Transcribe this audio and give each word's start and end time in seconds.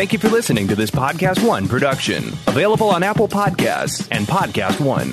Thank 0.00 0.14
you 0.14 0.18
for 0.18 0.30
listening 0.30 0.66
to 0.68 0.74
this 0.74 0.90
Podcast 0.90 1.46
One 1.46 1.68
production, 1.68 2.28
available 2.46 2.88
on 2.88 3.02
Apple 3.02 3.28
Podcasts 3.28 4.08
and 4.10 4.26
Podcast 4.26 4.80
One. 4.80 5.08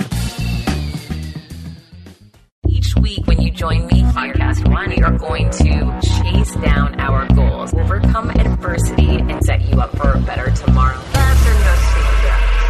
Each 2.69 2.95
week, 2.95 3.27
when 3.27 3.41
you 3.41 3.51
join 3.51 3.85
me, 3.87 4.03
Podcast 4.03 4.65
One, 4.71 4.91
we 4.91 5.01
are 5.01 5.17
going 5.17 5.49
to 5.49 5.99
chase 6.01 6.55
down 6.61 6.97
our 7.01 7.27
goals, 7.35 7.73
overcome 7.73 8.29
adversity, 8.29 9.17
and 9.17 9.43
set 9.43 9.61
you 9.63 9.81
up 9.81 9.93
for 9.97 10.13
a 10.13 10.21
better 10.21 10.51
tomorrow. 10.51 10.97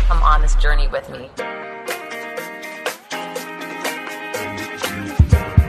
Come 0.07 0.23
on 0.23 0.41
this 0.41 0.55
journey 0.55 0.87
with 0.87 1.07
me. 1.11 1.29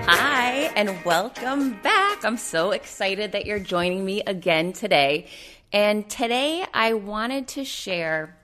Hi, 0.07 0.73
and 0.75 1.05
welcome 1.05 1.79
back. 1.83 2.25
I'm 2.25 2.39
so 2.39 2.71
excited 2.71 3.33
that 3.33 3.45
you're 3.45 3.59
joining 3.59 4.03
me 4.03 4.23
again 4.23 4.73
today. 4.73 5.27
And 5.73 6.09
today, 6.09 6.65
I 6.73 6.95
wanted 6.95 7.49
to 7.49 7.65
share 7.65 8.37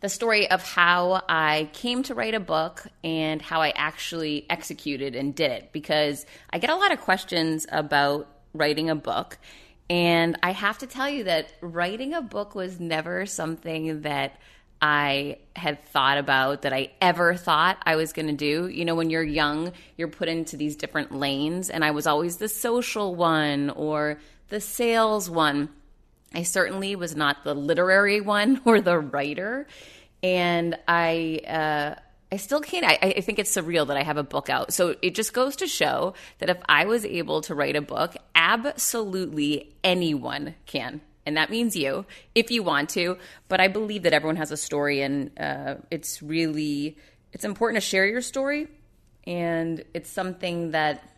the 0.00 0.08
story 0.08 0.48
of 0.50 0.62
how 0.62 1.22
I 1.28 1.68
came 1.72 2.04
to 2.04 2.14
write 2.14 2.34
a 2.34 2.40
book 2.40 2.86
and 3.02 3.42
how 3.42 3.60
I 3.60 3.70
actually 3.70 4.46
executed 4.48 5.16
and 5.16 5.34
did 5.34 5.50
it 5.50 5.72
because 5.72 6.24
I 6.50 6.58
get 6.58 6.70
a 6.70 6.76
lot 6.76 6.92
of 6.92 7.00
questions 7.00 7.66
about 7.70 8.28
writing 8.54 8.88
a 8.90 8.94
book. 8.94 9.38
And 9.90 10.38
I 10.42 10.52
have 10.52 10.78
to 10.78 10.86
tell 10.86 11.08
you 11.08 11.24
that 11.24 11.52
writing 11.60 12.14
a 12.14 12.22
book 12.22 12.54
was 12.54 12.78
never 12.78 13.26
something 13.26 14.02
that 14.02 14.40
I 14.80 15.38
had 15.56 15.84
thought 15.86 16.16
about 16.16 16.62
that 16.62 16.72
I 16.72 16.92
ever 17.00 17.34
thought 17.34 17.76
I 17.82 17.96
was 17.96 18.12
going 18.12 18.28
to 18.28 18.32
do. 18.32 18.68
You 18.68 18.84
know, 18.84 18.94
when 18.94 19.10
you're 19.10 19.22
young, 19.22 19.72
you're 19.96 20.08
put 20.08 20.28
into 20.28 20.56
these 20.56 20.76
different 20.76 21.12
lanes, 21.12 21.68
and 21.68 21.84
I 21.84 21.90
was 21.90 22.06
always 22.06 22.36
the 22.36 22.48
social 22.48 23.14
one 23.14 23.70
or 23.70 24.18
the 24.48 24.60
sales 24.60 25.28
one. 25.28 25.68
I 26.34 26.42
certainly 26.42 26.94
was 26.96 27.16
not 27.16 27.44
the 27.44 27.54
literary 27.54 28.20
one 28.20 28.60
or 28.64 28.80
the 28.80 28.98
writer, 28.98 29.66
and 30.22 30.78
I 30.86 31.40
uh, 31.46 32.00
I 32.32 32.36
still 32.36 32.60
can't. 32.60 32.84
I, 32.84 32.98
I 33.16 33.20
think 33.20 33.38
it's 33.38 33.54
surreal 33.54 33.86
that 33.88 33.96
I 33.96 34.02
have 34.02 34.16
a 34.16 34.22
book 34.22 34.48
out. 34.48 34.72
So 34.72 34.94
it 35.02 35.14
just 35.14 35.32
goes 35.32 35.56
to 35.56 35.66
show 35.66 36.14
that 36.38 36.48
if 36.48 36.58
I 36.68 36.84
was 36.84 37.04
able 37.04 37.40
to 37.42 37.54
write 37.54 37.74
a 37.74 37.82
book, 37.82 38.16
absolutely 38.34 39.74
anyone 39.82 40.54
can. 40.66 41.00
And 41.26 41.36
that 41.36 41.50
means 41.50 41.76
you, 41.76 42.06
if 42.34 42.50
you 42.50 42.62
want 42.62 42.90
to. 42.90 43.18
But 43.48 43.60
I 43.60 43.68
believe 43.68 44.04
that 44.04 44.12
everyone 44.12 44.36
has 44.36 44.52
a 44.52 44.56
story, 44.56 45.02
and 45.02 45.30
uh, 45.38 45.76
it's 45.90 46.22
really 46.22 46.96
it's 47.32 47.44
important 47.44 47.82
to 47.82 47.88
share 47.88 48.06
your 48.06 48.22
story, 48.22 48.68
and 49.26 49.84
it's 49.92 50.10
something 50.10 50.70
that 50.70 51.09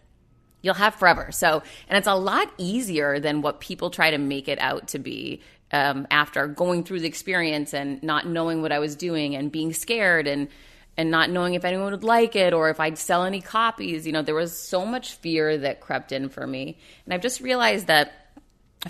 you'll 0.63 0.75
have 0.75 0.95
forever. 0.95 1.31
So, 1.33 1.63
and 1.89 1.99
it's 1.99 2.07
a 2.07 2.15
lot 2.15 2.51
easier 2.57 3.21
than 3.21 3.43
what 3.43 3.61
people 3.61 3.91
try 3.91 4.11
to 4.11 4.19
make 4.19 4.49
it 4.49 4.59
out 4.61 4.89
to 4.89 4.99
be 4.99 5.43
um, 5.73 6.07
after 6.11 6.47
going 6.47 6.85
through 6.85 7.01
the 7.01 7.09
experience 7.09 7.75
and 7.75 8.03
not 8.03 8.27
knowing 8.27 8.63
what 8.63 8.73
I 8.73 8.79
was 8.79 8.97
doing 8.97 9.35
and 9.35 9.51
being 9.51 9.73
scared 9.73 10.27
and 10.27 10.49
and 10.95 11.11
not 11.11 11.31
knowing 11.31 11.55
if 11.55 11.65
anyone 11.65 11.91
would 11.91 12.05
like 12.05 12.37
it 12.37 12.53
or 12.53 12.69
if 12.69 12.79
I'd 12.79 12.99
sell 12.99 13.25
any 13.25 13.41
copies. 13.41 14.07
You 14.07 14.13
know, 14.13 14.21
there 14.21 14.35
was 14.35 14.57
so 14.57 14.85
much 14.85 15.15
fear 15.15 15.57
that 15.57 15.81
crept 15.81 16.13
in 16.13 16.29
for 16.29 16.47
me, 16.47 16.79
and 17.05 17.15
I've 17.15 17.23
just 17.23 17.41
realized 17.41 17.87
that 17.87 18.13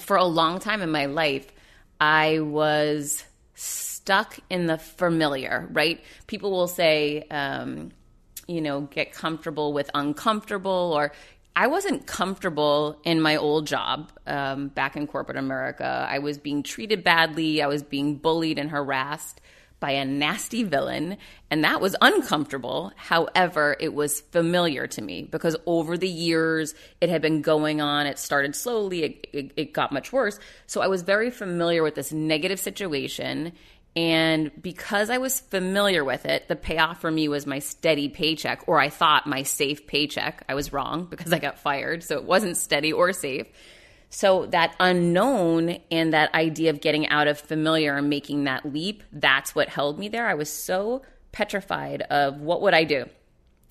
for 0.00 0.16
a 0.16 0.24
long 0.24 0.58
time 0.58 0.82
in 0.82 0.90
my 0.90 1.06
life, 1.06 1.46
I 2.00 2.40
was 2.40 3.24
stuck 3.54 4.38
in 4.50 4.66
the 4.66 4.78
familiar. 4.78 5.68
Right? 5.72 6.02
People 6.26 6.50
will 6.50 6.68
say. 6.68 7.22
Um, 7.30 7.92
you 8.48 8.60
know, 8.60 8.82
get 8.82 9.12
comfortable 9.12 9.72
with 9.72 9.88
uncomfortable, 9.94 10.92
or 10.94 11.12
I 11.54 11.66
wasn't 11.66 12.06
comfortable 12.06 12.98
in 13.04 13.20
my 13.20 13.36
old 13.36 13.66
job 13.66 14.10
um, 14.26 14.68
back 14.68 14.96
in 14.96 15.06
corporate 15.06 15.36
America. 15.36 16.06
I 16.08 16.18
was 16.18 16.38
being 16.38 16.62
treated 16.62 17.04
badly. 17.04 17.62
I 17.62 17.66
was 17.66 17.82
being 17.82 18.16
bullied 18.16 18.58
and 18.58 18.70
harassed 18.70 19.40
by 19.78 19.90
a 19.90 20.04
nasty 20.04 20.62
villain, 20.62 21.16
and 21.50 21.64
that 21.64 21.80
was 21.80 21.96
uncomfortable. 22.00 22.92
However, 22.94 23.76
it 23.80 23.92
was 23.92 24.20
familiar 24.20 24.86
to 24.86 25.02
me 25.02 25.24
because 25.24 25.56
over 25.66 25.98
the 25.98 26.08
years 26.08 26.72
it 27.00 27.10
had 27.10 27.20
been 27.20 27.42
going 27.42 27.80
on. 27.80 28.06
It 28.06 28.16
started 28.18 28.54
slowly, 28.54 29.02
it, 29.02 29.26
it, 29.32 29.52
it 29.56 29.72
got 29.72 29.90
much 29.90 30.12
worse. 30.12 30.38
So 30.68 30.82
I 30.82 30.86
was 30.86 31.02
very 31.02 31.32
familiar 31.32 31.82
with 31.82 31.96
this 31.96 32.12
negative 32.12 32.60
situation 32.60 33.52
and 33.94 34.50
because 34.60 35.10
I 35.10 35.18
was 35.18 35.40
familiar 35.40 36.02
with 36.02 36.24
it, 36.24 36.48
the 36.48 36.56
payoff 36.56 37.00
for 37.00 37.10
me 37.10 37.28
was 37.28 37.46
my 37.46 37.58
steady 37.58 38.08
paycheck, 38.08 38.64
or 38.66 38.80
I 38.80 38.88
thought 38.88 39.26
my 39.26 39.42
safe 39.42 39.86
paycheck. 39.86 40.44
I 40.48 40.54
was 40.54 40.72
wrong 40.72 41.06
because 41.10 41.32
I 41.32 41.38
got 41.38 41.58
fired. 41.58 42.02
So 42.02 42.16
it 42.16 42.24
wasn't 42.24 42.56
steady 42.56 42.92
or 42.92 43.12
safe. 43.12 43.46
So 44.08 44.46
that 44.46 44.74
unknown 44.80 45.78
and 45.90 46.12
that 46.12 46.34
idea 46.34 46.70
of 46.70 46.80
getting 46.80 47.08
out 47.08 47.28
of 47.28 47.38
familiar 47.38 47.96
and 47.96 48.08
making 48.08 48.44
that 48.44 48.70
leap, 48.70 49.02
that's 49.12 49.54
what 49.54 49.68
held 49.68 49.98
me 49.98 50.08
there. 50.08 50.26
I 50.26 50.34
was 50.34 50.50
so 50.50 51.02
petrified 51.32 52.02
of 52.02 52.40
what 52.40 52.62
would 52.62 52.74
I 52.74 52.84
do? 52.84 53.06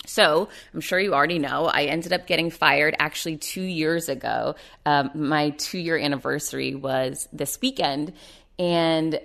So 0.07 0.49
I'm 0.73 0.81
sure 0.81 0.99
you 0.99 1.13
already 1.13 1.37
know, 1.37 1.65
I 1.65 1.83
ended 1.83 2.11
up 2.11 2.25
getting 2.25 2.49
fired 2.49 2.95
actually 2.97 3.37
two 3.37 3.61
years 3.61 4.09
ago. 4.09 4.55
Um, 4.85 5.11
my 5.13 5.51
two 5.51 5.77
year 5.77 5.97
anniversary 5.97 6.73
was 6.73 7.27
this 7.31 7.59
weekend. 7.61 8.13
And 8.57 9.19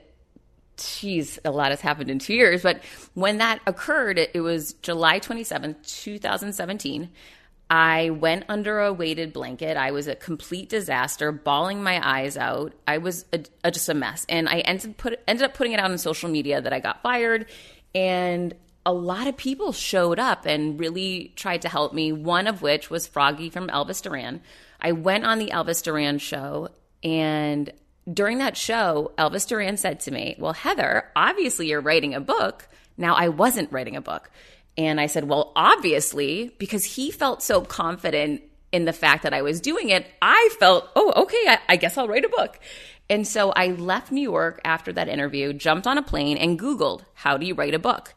geez, 0.77 1.39
a 1.45 1.51
lot 1.51 1.71
has 1.71 1.81
happened 1.81 2.11
in 2.11 2.19
two 2.19 2.35
years. 2.35 2.63
But 2.63 2.83
when 3.15 3.39
that 3.39 3.61
occurred, 3.67 4.19
it, 4.19 4.31
it 4.35 4.41
was 4.41 4.75
July 4.75 5.21
27th, 5.21 5.87
2017. 5.87 7.11
I 7.69 8.11
went 8.11 8.45
under 8.49 8.81
a 8.81 8.93
weighted 8.93 9.33
blanket. 9.33 9.77
I 9.77 9.91
was 9.91 10.07
a 10.07 10.15
complete 10.15 10.69
disaster, 10.69 11.33
bawling 11.33 11.83
my 11.83 12.01
eyes 12.07 12.37
out. 12.37 12.73
I 12.87 12.99
was 12.99 13.25
a, 13.33 13.41
a, 13.65 13.71
just 13.71 13.89
a 13.89 13.95
mess. 13.95 14.25
And 14.29 14.49
I 14.49 14.61
ended, 14.61 14.97
put, 14.97 15.19
ended 15.27 15.45
up 15.45 15.55
putting 15.55 15.73
it 15.73 15.81
out 15.81 15.91
on 15.91 15.99
social 15.99 16.29
media 16.29 16.61
that 16.61 16.73
I 16.73 16.79
got 16.79 17.03
fired. 17.03 17.47
And 17.95 18.55
a 18.85 18.93
lot 18.93 19.27
of 19.27 19.37
people 19.37 19.73
showed 19.73 20.21
up 20.21 20.47
and 20.47 20.79
really 20.79 21.33
tried 21.35 21.63
to 21.63 21.69
help 21.69 21.93
me, 21.93 22.13
one 22.13 22.47
of 22.47 22.63
which 22.63 22.89
was 22.89 23.07
Froggy 23.07 23.51
from 23.51 23.67
Elvis 23.69 24.01
Duran. 24.01 24.43
I 24.81 24.93
went 24.93 25.25
on 25.25 25.41
the 25.41 25.49
Elvis 25.49 25.83
Duran 25.83 26.19
show 26.19 26.69
and 27.03 27.73
during 28.13 28.39
that 28.39 28.57
show, 28.57 29.13
Elvis 29.19 29.49
Duran 29.49 29.77
said 29.77 30.01
to 30.01 30.11
me, 30.11 30.37
Well, 30.39 30.53
Heather, 30.53 31.11
obviously 31.17 31.69
you're 31.69 31.81
writing 31.81 32.15
a 32.15 32.21
book. 32.21 32.69
Now, 32.97 33.15
I 33.15 33.29
wasn't 33.29 33.73
writing 33.73 33.97
a 33.97 34.01
book. 34.01 34.31
And 34.79 35.01
I 35.01 35.07
said, 35.07 35.25
Well, 35.25 35.53
obviously, 35.57 36.55
because 36.59 36.85
he 36.85 37.11
felt 37.11 37.43
so 37.43 37.63
confident 37.63 38.43
in 38.73 38.85
the 38.85 38.93
fact 38.93 39.23
that 39.23 39.35
I 39.35 39.43
was 39.43 39.61
doing 39.61 39.89
it, 39.89 40.07
I 40.23 40.51
felt, 40.59 40.89
Oh, 40.95 41.13
okay, 41.23 41.45
I, 41.49 41.59
I 41.71 41.77
guess 41.77 41.99
I'll 41.99 42.09
write 42.09 42.25
a 42.25 42.31
book. 42.31 42.59
And 43.09 43.27
so 43.27 43.51
I 43.51 43.69
left 43.69 44.11
New 44.11 44.23
York 44.23 44.61
after 44.65 44.93
that 44.93 45.09
interview, 45.09 45.53
jumped 45.53 45.87
on 45.87 45.99
a 45.99 46.03
plane, 46.03 46.37
and 46.37 46.59
Googled, 46.59 47.03
How 47.15 47.37
do 47.37 47.47
you 47.47 47.55
write 47.55 47.75
a 47.75 47.79
book? 47.79 48.15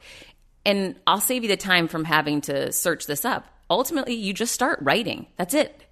And 0.65 0.95
I'll 1.07 1.21
save 1.21 1.43
you 1.43 1.49
the 1.49 1.57
time 1.57 1.87
from 1.87 2.03
having 2.03 2.41
to 2.41 2.71
search 2.71 3.07
this 3.07 3.25
up. 3.25 3.47
Ultimately, 3.71 4.15
you 4.15 4.33
just 4.33 4.53
start 4.53 4.79
writing. 4.81 5.27
That's 5.37 5.53
it 5.53 5.83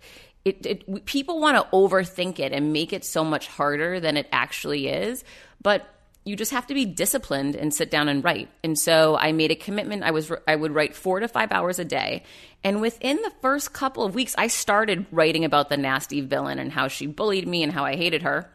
it, 0.48 0.66
it 0.66 1.06
people 1.06 1.40
want 1.40 1.58
to 1.58 1.76
overthink 1.76 2.40
it 2.40 2.52
and 2.52 2.74
make 2.74 2.94
it 2.94 3.04
so 3.04 3.24
much 3.24 3.48
harder 3.48 4.00
than 4.00 4.18
it 4.18 4.28
actually 4.32 4.88
is 4.88 5.24
but 5.62 5.88
you 6.28 6.36
just 6.36 6.52
have 6.52 6.68
to 6.68 6.74
be 6.74 6.84
disciplined 6.84 7.56
and 7.56 7.74
sit 7.74 7.90
down 7.90 8.10
and 8.10 8.24
write. 8.24 8.50
And 8.64 8.78
so 8.78 9.18
i 9.18 9.32
made 9.32 9.52
a 9.52 9.56
commitment 9.56 10.04
i 10.04 10.12
was 10.12 10.32
i 10.48 10.56
would 10.56 10.76
write 10.76 10.96
4 10.96 11.22
to 11.22 11.28
5 11.28 11.52
hours 11.52 11.80
a 11.80 11.86
day. 11.86 12.24
And 12.64 12.82
within 12.82 13.18
the 13.18 13.32
first 13.42 13.74
couple 13.74 14.04
of 14.04 14.14
weeks 14.14 14.36
i 14.38 14.48
started 14.48 15.06
writing 15.12 15.46
about 15.46 15.70
the 15.70 15.78
nasty 15.78 16.22
villain 16.22 16.60
and 16.60 16.72
how 16.72 16.90
she 16.90 17.08
bullied 17.08 17.48
me 17.48 17.64
and 17.64 17.72
how 17.72 17.86
i 17.86 17.96
hated 17.96 18.24
her. 18.24 18.50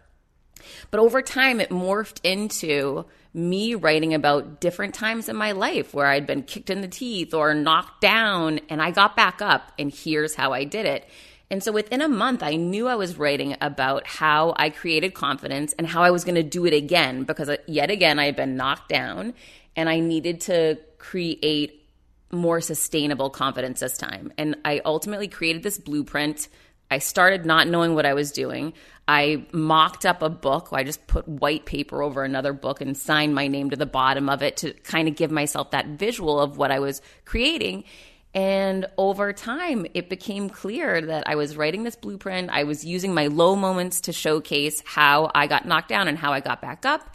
But 0.91 1.01
over 1.01 1.23
time 1.23 1.61
it 1.61 1.71
morphed 1.71 2.21
into 2.23 3.07
me 3.35 3.75
writing 3.75 4.13
about 4.13 4.61
different 4.61 4.95
times 4.95 5.31
in 5.31 5.37
my 5.37 5.53
life 5.53 5.95
where 5.95 6.07
I'd 6.07 6.27
been 6.27 6.43
kicked 6.43 6.69
in 6.69 6.83
the 6.83 6.89
teeth 6.89 7.33
or 7.33 7.55
knocked 7.55 8.03
down 8.03 8.61
and 8.69 8.83
I 8.83 8.91
got 8.91 9.17
back 9.17 9.41
up 9.41 9.73
and 9.79 9.91
here's 9.91 10.35
how 10.35 10.53
I 10.53 10.65
did 10.65 10.85
it. 10.85 11.09
And 11.53 11.63
so 11.63 11.71
within 11.71 12.01
a 12.01 12.09
month, 12.09 12.43
I 12.43 12.57
knew 12.57 12.89
I 12.89 12.95
was 12.95 13.19
writing 13.19 13.57
about 13.61 14.07
how 14.07 14.55
I 14.57 14.71
created 14.71 15.13
confidence 15.13 15.75
and 15.75 15.87
how 15.87 16.03
I 16.03 16.11
was 16.11 16.25
going 16.25 16.37
to 16.37 16.43
do 16.43 16.65
it 16.65 16.73
again 16.73 17.25
because 17.25 17.51
uh, 17.51 17.59
yet 17.67 17.91
again, 17.91 18.19
I 18.19 18.25
had 18.25 18.37
been 18.37 18.57
knocked 18.57 18.89
down 18.89 19.35
and 19.77 19.87
I 19.87 20.01
needed 20.01 20.41
to 20.43 20.79
create 20.97 21.87
more 22.31 22.63
sustainable 22.63 23.29
confidence 23.29 23.81
this 23.81 23.99
time. 23.99 24.33
And 24.39 24.57
I 24.65 24.81
ultimately 24.87 25.29
created 25.29 25.63
this 25.63 25.77
blueprint. 25.77 26.49
I 26.91 27.01
started 27.01 27.45
not 27.45 27.69
knowing 27.69 27.95
what 27.95 28.07
I 28.07 28.15
was 28.15 28.33
doing. 28.33 28.73
I 29.07 29.45
mocked 29.53 30.07
up 30.07 30.23
a 30.23 30.31
book. 30.31 30.71
I 30.73 30.85
just 30.85 31.07
put 31.07 31.29
white 31.29 31.67
paper 31.67 32.03
over 32.03 32.25
another 32.25 32.55
book 32.55 32.81
and 32.81 32.97
signed 32.97 33.35
my 33.35 33.49
name 33.49 33.69
to 33.71 33.77
the 33.77 33.85
bottom 33.85 34.31
of 34.31 34.43
it 34.43 34.57
to 34.59 34.73
kind 34.73 35.07
of 35.07 35.17
give 35.17 35.31
myself 35.31 35.73
that 35.73 35.87
visual 35.87 36.41
of 36.41 36.57
what 36.57 36.71
I 36.71 36.79
was 36.79 37.03
creating. 37.27 37.85
And 38.35 38.87
over 38.97 39.33
time, 39.33 39.87
it 39.93 40.09
became 40.09 40.49
clear 40.49 41.03
that 41.03 41.29
I 41.29 41.35
was 41.35 41.57
writing 41.57 41.83
this 41.83 41.97
blueprint. 41.97 42.51
I 42.51 42.65
was 42.65 42.85
using 42.85 43.13
my 43.13 43.27
low 43.27 43.55
moments 43.57 44.03
to 44.03 44.13
showcase 44.13 44.83
how 44.87 45.31
I 45.35 45.47
got 45.47 45.67
knocked 45.67 45.89
down 45.89 46.09
and 46.09 46.17
how 46.17 46.33
I 46.33 46.41
got 46.41 46.63
back 46.63 46.87
up. 46.87 47.15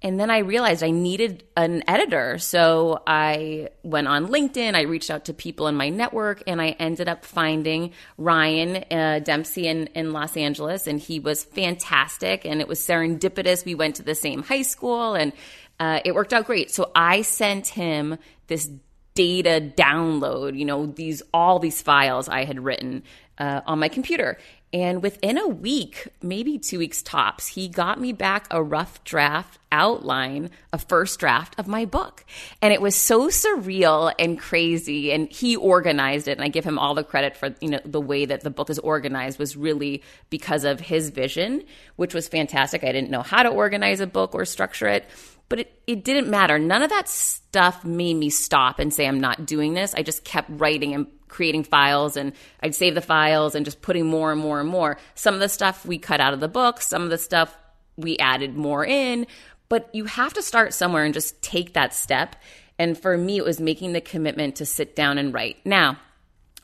And 0.00 0.20
then 0.20 0.30
I 0.30 0.38
realized 0.38 0.84
I 0.84 0.90
needed 0.90 1.44
an 1.56 1.82
editor. 1.88 2.38
So 2.38 3.02
I 3.06 3.70
went 3.82 4.06
on 4.06 4.28
LinkedIn, 4.28 4.74
I 4.74 4.82
reached 4.82 5.10
out 5.10 5.24
to 5.24 5.34
people 5.34 5.66
in 5.66 5.76
my 5.76 5.88
network, 5.88 6.42
and 6.46 6.60
I 6.60 6.76
ended 6.78 7.08
up 7.08 7.24
finding 7.24 7.92
Ryan 8.18 8.84
uh, 8.90 9.20
Dempsey 9.20 9.66
in, 9.66 9.86
in 9.88 10.12
Los 10.12 10.36
Angeles. 10.36 10.86
And 10.86 11.00
he 11.00 11.20
was 11.20 11.42
fantastic. 11.42 12.44
And 12.44 12.60
it 12.60 12.68
was 12.68 12.80
serendipitous. 12.80 13.64
We 13.64 13.74
went 13.74 13.96
to 13.96 14.02
the 14.02 14.14
same 14.14 14.42
high 14.42 14.62
school 14.62 15.14
and 15.14 15.32
uh, 15.80 16.00
it 16.04 16.14
worked 16.14 16.34
out 16.34 16.44
great. 16.44 16.70
So 16.70 16.92
I 16.94 17.22
sent 17.22 17.68
him 17.68 18.18
this 18.46 18.70
data 19.14 19.72
download, 19.76 20.58
you 20.58 20.64
know, 20.64 20.86
these 20.86 21.22
all 21.32 21.58
these 21.58 21.80
files 21.80 22.28
I 22.28 22.44
had 22.44 22.62
written 22.62 23.02
uh, 23.38 23.60
on 23.66 23.78
my 23.78 23.88
computer. 23.88 24.38
And 24.72 25.04
within 25.04 25.38
a 25.38 25.46
week, 25.46 26.08
maybe 26.20 26.58
two 26.58 26.80
weeks 26.80 27.00
tops, 27.00 27.46
he 27.46 27.68
got 27.68 28.00
me 28.00 28.12
back 28.12 28.48
a 28.50 28.60
rough 28.60 29.04
draft 29.04 29.60
outline, 29.70 30.50
a 30.72 30.78
first 30.78 31.20
draft 31.20 31.56
of 31.60 31.68
my 31.68 31.84
book. 31.84 32.24
And 32.60 32.72
it 32.72 32.82
was 32.82 32.96
so 32.96 33.28
surreal 33.28 34.12
and 34.18 34.36
crazy. 34.36 35.12
And 35.12 35.30
he 35.30 35.54
organized 35.54 36.26
it. 36.26 36.32
And 36.32 36.42
I 36.42 36.48
give 36.48 36.64
him 36.64 36.76
all 36.76 36.94
the 36.94 37.04
credit 37.04 37.36
for, 37.36 37.54
you 37.60 37.70
know, 37.70 37.80
the 37.84 38.00
way 38.00 38.24
that 38.24 38.40
the 38.40 38.50
book 38.50 38.68
is 38.68 38.80
organized 38.80 39.38
was 39.38 39.56
really 39.56 40.02
because 40.28 40.64
of 40.64 40.80
his 40.80 41.10
vision, 41.10 41.62
which 41.94 42.12
was 42.12 42.26
fantastic. 42.26 42.82
I 42.82 42.90
didn't 42.90 43.10
know 43.10 43.22
how 43.22 43.44
to 43.44 43.50
organize 43.50 44.00
a 44.00 44.08
book 44.08 44.34
or 44.34 44.44
structure 44.44 44.88
it 44.88 45.06
but 45.48 45.60
it, 45.60 45.80
it 45.86 46.04
didn't 46.04 46.28
matter. 46.28 46.58
None 46.58 46.82
of 46.82 46.90
that 46.90 47.08
stuff 47.08 47.84
made 47.84 48.14
me 48.14 48.30
stop 48.30 48.78
and 48.78 48.92
say, 48.92 49.06
I'm 49.06 49.20
not 49.20 49.46
doing 49.46 49.74
this. 49.74 49.94
I 49.94 50.02
just 50.02 50.24
kept 50.24 50.48
writing 50.50 50.94
and 50.94 51.06
creating 51.28 51.64
files 51.64 52.16
and 52.16 52.32
I'd 52.60 52.74
save 52.74 52.94
the 52.94 53.00
files 53.00 53.54
and 53.54 53.64
just 53.64 53.82
putting 53.82 54.06
more 54.06 54.32
and 54.32 54.40
more 54.40 54.60
and 54.60 54.68
more. 54.68 54.98
Some 55.14 55.34
of 55.34 55.40
the 55.40 55.48
stuff 55.48 55.84
we 55.84 55.98
cut 55.98 56.20
out 56.20 56.32
of 56.32 56.40
the 56.40 56.48
book, 56.48 56.80
some 56.80 57.02
of 57.02 57.10
the 57.10 57.18
stuff 57.18 57.56
we 57.96 58.16
added 58.18 58.56
more 58.56 58.84
in, 58.84 59.26
but 59.68 59.90
you 59.92 60.04
have 60.04 60.34
to 60.34 60.42
start 60.42 60.74
somewhere 60.74 61.04
and 61.04 61.14
just 61.14 61.40
take 61.42 61.72
that 61.74 61.94
step. 61.94 62.36
And 62.78 62.96
for 62.96 63.16
me, 63.16 63.38
it 63.38 63.44
was 63.44 63.60
making 63.60 63.92
the 63.92 64.00
commitment 64.00 64.56
to 64.56 64.66
sit 64.66 64.94
down 64.96 65.18
and 65.18 65.32
write. 65.34 65.58
Now, 65.64 65.98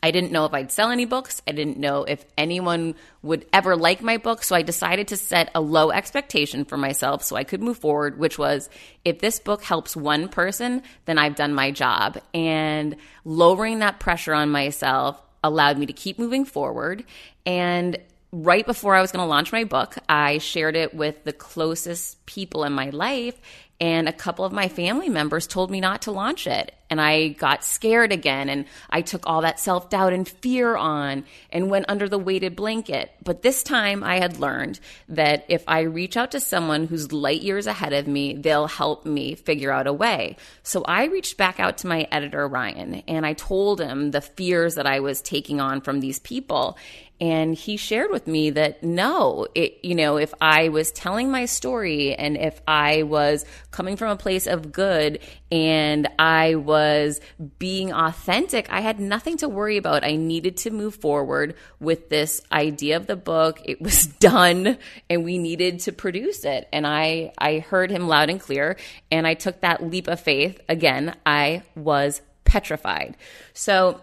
I 0.02 0.10
didn't 0.10 0.32
know 0.32 0.46
if 0.46 0.54
I'd 0.54 0.72
sell 0.72 0.90
any 0.90 1.04
books. 1.04 1.42
I 1.46 1.52
didn't 1.52 1.76
know 1.76 2.04
if 2.04 2.24
anyone 2.38 2.94
would 3.22 3.46
ever 3.52 3.76
like 3.76 4.02
my 4.02 4.16
book. 4.16 4.42
So 4.42 4.56
I 4.56 4.62
decided 4.62 5.08
to 5.08 5.16
set 5.16 5.50
a 5.54 5.60
low 5.60 5.90
expectation 5.90 6.64
for 6.64 6.76
myself 6.76 7.22
so 7.22 7.36
I 7.36 7.44
could 7.44 7.62
move 7.62 7.78
forward, 7.78 8.18
which 8.18 8.38
was 8.38 8.70
if 9.04 9.18
this 9.18 9.38
book 9.38 9.62
helps 9.62 9.94
one 9.94 10.28
person, 10.28 10.82
then 11.04 11.18
I've 11.18 11.36
done 11.36 11.54
my 11.54 11.70
job. 11.70 12.18
And 12.32 12.96
lowering 13.24 13.80
that 13.80 14.00
pressure 14.00 14.32
on 14.32 14.50
myself 14.50 15.20
allowed 15.44 15.78
me 15.78 15.86
to 15.86 15.92
keep 15.92 16.18
moving 16.18 16.44
forward. 16.44 17.04
And 17.44 17.98
right 18.32 18.64
before 18.64 18.94
I 18.94 19.00
was 19.00 19.12
going 19.12 19.24
to 19.24 19.28
launch 19.28 19.52
my 19.52 19.64
book, 19.64 19.96
I 20.08 20.38
shared 20.38 20.76
it 20.76 20.94
with 20.94 21.24
the 21.24 21.32
closest 21.32 22.24
people 22.26 22.64
in 22.64 22.72
my 22.72 22.90
life 22.90 23.38
and 23.80 24.08
a 24.08 24.12
couple 24.12 24.44
of 24.44 24.52
my 24.52 24.68
family 24.68 25.08
members 25.08 25.46
told 25.46 25.70
me 25.70 25.80
not 25.80 26.02
to 26.02 26.12
launch 26.12 26.46
it. 26.46 26.74
And 26.90 27.00
I 27.00 27.28
got 27.28 27.64
scared 27.64 28.12
again 28.12 28.48
and 28.48 28.66
I 28.90 29.00
took 29.00 29.22
all 29.24 29.42
that 29.42 29.60
self 29.60 29.88
doubt 29.90 30.12
and 30.12 30.28
fear 30.28 30.76
on 30.76 31.24
and 31.50 31.70
went 31.70 31.86
under 31.88 32.08
the 32.08 32.18
weighted 32.18 32.56
blanket. 32.56 33.12
But 33.22 33.42
this 33.42 33.62
time 33.62 34.02
I 34.02 34.18
had 34.18 34.38
learned 34.38 34.80
that 35.08 35.46
if 35.48 35.62
I 35.68 35.82
reach 35.82 36.16
out 36.16 36.32
to 36.32 36.40
someone 36.40 36.88
who's 36.88 37.12
light 37.12 37.42
years 37.42 37.66
ahead 37.66 37.92
of 37.92 38.08
me, 38.08 38.34
they'll 38.34 38.66
help 38.66 39.06
me 39.06 39.36
figure 39.36 39.70
out 39.70 39.86
a 39.86 39.92
way. 39.92 40.36
So 40.62 40.82
I 40.84 41.04
reached 41.04 41.36
back 41.36 41.60
out 41.60 41.78
to 41.78 41.86
my 41.86 42.08
editor, 42.10 42.46
Ryan, 42.46 43.02
and 43.06 43.24
I 43.24 43.34
told 43.34 43.80
him 43.80 44.10
the 44.10 44.20
fears 44.20 44.74
that 44.74 44.86
I 44.86 45.00
was 45.00 45.22
taking 45.22 45.60
on 45.60 45.80
from 45.80 46.00
these 46.00 46.18
people 46.18 46.76
and 47.20 47.54
he 47.54 47.76
shared 47.76 48.10
with 48.10 48.26
me 48.26 48.50
that 48.50 48.82
no 48.82 49.46
it 49.54 49.78
you 49.82 49.94
know 49.94 50.16
if 50.16 50.32
i 50.40 50.68
was 50.68 50.92
telling 50.92 51.30
my 51.30 51.44
story 51.44 52.14
and 52.14 52.36
if 52.36 52.60
i 52.66 53.02
was 53.02 53.44
coming 53.70 53.96
from 53.96 54.10
a 54.10 54.16
place 54.16 54.46
of 54.46 54.72
good 54.72 55.18
and 55.52 56.08
i 56.18 56.54
was 56.54 57.20
being 57.58 57.92
authentic 57.92 58.70
i 58.70 58.80
had 58.80 59.00
nothing 59.00 59.36
to 59.36 59.48
worry 59.48 59.76
about. 59.76 60.04
I 60.04 60.16
needed 60.16 60.56
to 60.58 60.70
move 60.70 60.94
forward 60.94 61.54
with 61.78 62.08
this 62.08 62.40
idea 62.52 62.96
of 62.96 63.06
the 63.06 63.16
book. 63.16 63.60
It 63.64 63.80
was 63.88 64.06
done 64.06 64.78
and 65.08 65.24
we 65.24 65.38
needed 65.38 65.80
to 65.80 65.92
produce 65.92 66.44
it. 66.44 66.68
And 66.72 66.86
i 66.86 67.32
i 67.38 67.58
heard 67.58 67.90
him 67.90 68.08
loud 68.08 68.30
and 68.30 68.40
clear 68.40 68.76
and 69.10 69.26
i 69.26 69.34
took 69.34 69.60
that 69.60 69.82
leap 69.82 70.08
of 70.08 70.20
faith. 70.20 70.60
Again 70.68 71.16
i 71.26 71.62
was 71.74 72.22
petrified. 72.44 73.16
So 73.52 74.00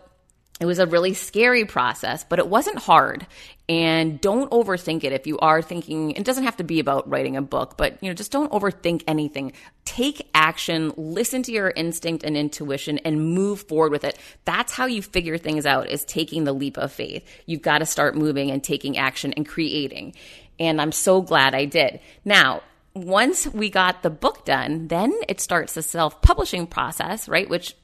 it 0.60 0.66
was 0.66 0.80
a 0.80 0.88
really 0.88 1.14
scary 1.14 1.66
process, 1.66 2.24
but 2.24 2.40
it 2.40 2.48
wasn't 2.48 2.80
hard. 2.80 3.28
And 3.70 4.20
don't 4.20 4.50
overthink 4.50 5.04
it 5.04 5.12
if 5.12 5.28
you 5.28 5.38
are 5.40 5.62
thinking, 5.62 6.12
it 6.12 6.24
doesn't 6.24 6.46
have 6.46 6.58
to 6.58 6.64
be 6.64 6.80
about 6.80 7.08
writing 7.08 7.38
a 7.38 7.42
book, 7.42 7.78
but 7.78 8.02
you 8.02 8.10
know, 8.10 8.16
just 8.16 8.32
don't 8.32 8.52
overthink 8.52 9.04
anything. 9.08 9.54
Take 9.86 10.28
action, 10.34 10.94
listen 10.98 11.44
to 11.44 11.52
your 11.52 11.70
instinct 11.76 12.24
and 12.24 12.36
intuition 12.36 12.98
and 13.00 13.36
move 13.36 13.62
forward 13.62 13.92
with 13.92 14.04
it. 14.04 14.18
That's 14.46 14.74
how 14.74 14.88
you 14.88 15.02
figure 15.04 15.38
things 15.38 15.66
out 15.66 15.90
is 15.90 16.06
taking 16.06 16.44
the 16.44 16.54
leap 16.54 16.78
of 16.78 16.92
faith. 16.92 17.24
You've 17.46 17.62
got 17.62 17.80
to 17.80 17.86
start 17.86 18.16
moving 18.16 18.50
and 18.50 18.64
taking 18.64 18.98
action 18.98 19.34
and 19.34 19.48
creating. 19.48 20.16
And 20.60 20.82
I'm 20.82 20.92
so 20.92 21.22
glad 21.22 21.54
I 21.54 21.66
did. 21.66 22.00
Now, 22.26 22.64
once 22.96 23.48
we 23.48 23.70
got 23.70 24.02
the 24.02 24.10
book 24.10 24.44
done, 24.46 24.88
then 24.88 25.14
it 25.28 25.40
starts 25.40 25.76
the 25.76 25.84
self 25.84 26.22
publishing 26.24 26.66
process, 26.66 27.30
right? 27.30 27.48
Which 27.48 27.76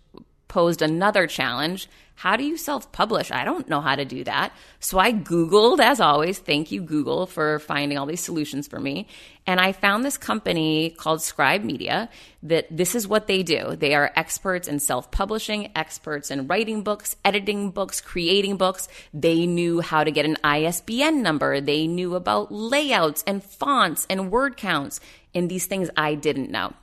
posed 0.47 0.81
another 0.81 1.27
challenge 1.27 1.87
how 2.15 2.35
do 2.35 2.43
you 2.43 2.57
self 2.57 2.91
publish? 2.91 3.31
I 3.31 3.43
don't 3.43 3.67
know 3.67 3.81
how 3.81 3.95
to 3.95 4.05
do 4.05 4.23
that. 4.23 4.53
So 4.79 4.99
I 4.99 5.11
Googled, 5.11 5.79
as 5.79 5.99
always. 5.99 6.39
Thank 6.39 6.71
you, 6.71 6.81
Google, 6.81 7.25
for 7.25 7.59
finding 7.59 7.97
all 7.97 8.05
these 8.05 8.21
solutions 8.21 8.67
for 8.67 8.79
me. 8.79 9.07
And 9.45 9.59
I 9.59 9.71
found 9.71 10.05
this 10.05 10.17
company 10.17 10.91
called 10.91 11.21
Scribe 11.21 11.63
Media 11.63 12.09
that 12.43 12.67
this 12.69 12.95
is 12.95 13.07
what 13.07 13.27
they 13.27 13.43
do. 13.43 13.75
They 13.75 13.93
are 13.93 14.11
experts 14.15 14.67
in 14.67 14.79
self 14.79 15.11
publishing, 15.11 15.71
experts 15.75 16.31
in 16.31 16.47
writing 16.47 16.83
books, 16.83 17.15
editing 17.25 17.71
books, 17.71 17.99
creating 17.99 18.57
books. 18.57 18.87
They 19.13 19.45
knew 19.45 19.81
how 19.81 20.03
to 20.03 20.11
get 20.11 20.25
an 20.25 20.37
ISBN 20.43 21.21
number. 21.23 21.59
They 21.61 21.87
knew 21.87 22.15
about 22.15 22.51
layouts 22.51 23.23
and 23.25 23.43
fonts 23.43 24.05
and 24.09 24.31
word 24.31 24.55
counts 24.55 24.99
and 25.35 25.49
these 25.49 25.65
things 25.65 25.89
I 25.97 26.15
didn't 26.15 26.51
know. 26.51 26.73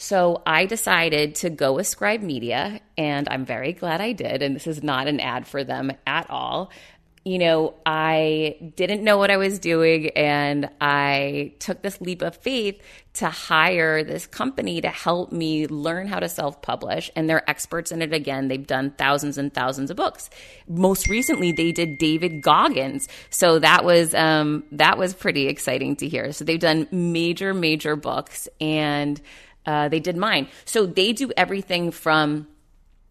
So 0.00 0.42
I 0.46 0.66
decided 0.66 1.34
to 1.36 1.50
go 1.50 1.72
with 1.72 1.88
Scribe 1.88 2.22
Media, 2.22 2.80
and 2.96 3.28
I'm 3.28 3.44
very 3.44 3.72
glad 3.72 4.00
I 4.00 4.12
did. 4.12 4.42
And 4.42 4.54
this 4.54 4.68
is 4.68 4.80
not 4.80 5.08
an 5.08 5.18
ad 5.18 5.46
for 5.46 5.64
them 5.64 5.92
at 6.06 6.30
all. 6.30 6.70
You 7.24 7.38
know, 7.38 7.74
I 7.84 8.72
didn't 8.76 9.02
know 9.02 9.18
what 9.18 9.32
I 9.32 9.36
was 9.38 9.58
doing, 9.58 10.10
and 10.10 10.70
I 10.80 11.52
took 11.58 11.82
this 11.82 12.00
leap 12.00 12.22
of 12.22 12.36
faith 12.36 12.80
to 13.14 13.28
hire 13.28 14.04
this 14.04 14.28
company 14.28 14.80
to 14.80 14.88
help 14.88 15.32
me 15.32 15.66
learn 15.66 16.06
how 16.06 16.20
to 16.20 16.28
self 16.28 16.62
publish. 16.62 17.10
And 17.16 17.28
they're 17.28 17.48
experts 17.50 17.90
in 17.90 18.00
it 18.00 18.14
again. 18.14 18.46
They've 18.46 18.64
done 18.64 18.92
thousands 18.92 19.36
and 19.36 19.52
thousands 19.52 19.90
of 19.90 19.96
books. 19.96 20.30
Most 20.68 21.08
recently, 21.08 21.50
they 21.50 21.72
did 21.72 21.98
David 21.98 22.40
Goggins. 22.40 23.08
So 23.30 23.58
that 23.58 23.84
was, 23.84 24.14
um, 24.14 24.62
that 24.70 24.96
was 24.96 25.12
pretty 25.12 25.48
exciting 25.48 25.96
to 25.96 26.08
hear. 26.08 26.30
So 26.30 26.44
they've 26.44 26.60
done 26.60 26.86
major, 26.92 27.52
major 27.52 27.96
books. 27.96 28.48
And 28.60 29.20
uh, 29.68 29.86
they 29.88 30.00
did 30.00 30.16
mine. 30.16 30.48
So 30.64 30.86
they 30.86 31.12
do 31.12 31.30
everything 31.36 31.90
from 31.90 32.48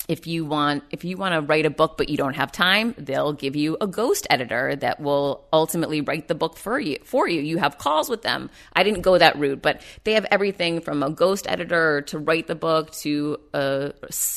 if 0.08 0.26
you 0.26 0.46
want 0.46 0.84
if 0.90 1.04
you 1.04 1.18
want 1.18 1.34
to 1.36 1.42
write 1.42 1.66
a 1.66 1.70
book 1.70 1.98
but 1.98 2.08
you 2.08 2.16
don't 2.16 2.36
have 2.36 2.50
time 2.50 2.96
they'll 2.98 3.34
give 3.34 3.58
you 3.58 3.76
a 3.82 3.88
ghost 3.88 4.26
editor 4.30 4.74
that 4.74 5.02
will 5.02 5.46
ultimately 5.52 6.00
write 6.00 6.30
the 6.30 6.36
book 6.36 6.56
for 6.56 6.80
you 6.80 6.98
for 7.04 7.28
you 7.28 7.42
you 7.42 7.58
have 7.58 7.78
calls 7.78 8.08
with 8.08 8.22
them 8.22 8.50
i 8.72 8.84
didn't 8.84 9.02
go 9.02 9.18
that 9.18 9.38
route 9.38 9.62
but 9.62 9.82
they 10.06 10.14
have 10.14 10.26
everything 10.32 10.80
from 10.80 11.04
a 11.04 11.10
ghost 11.10 11.46
editor 11.50 12.04
to 12.04 12.18
write 12.20 12.48
the 12.48 12.56
book 12.56 12.90
to 12.92 13.38
a 13.54 13.92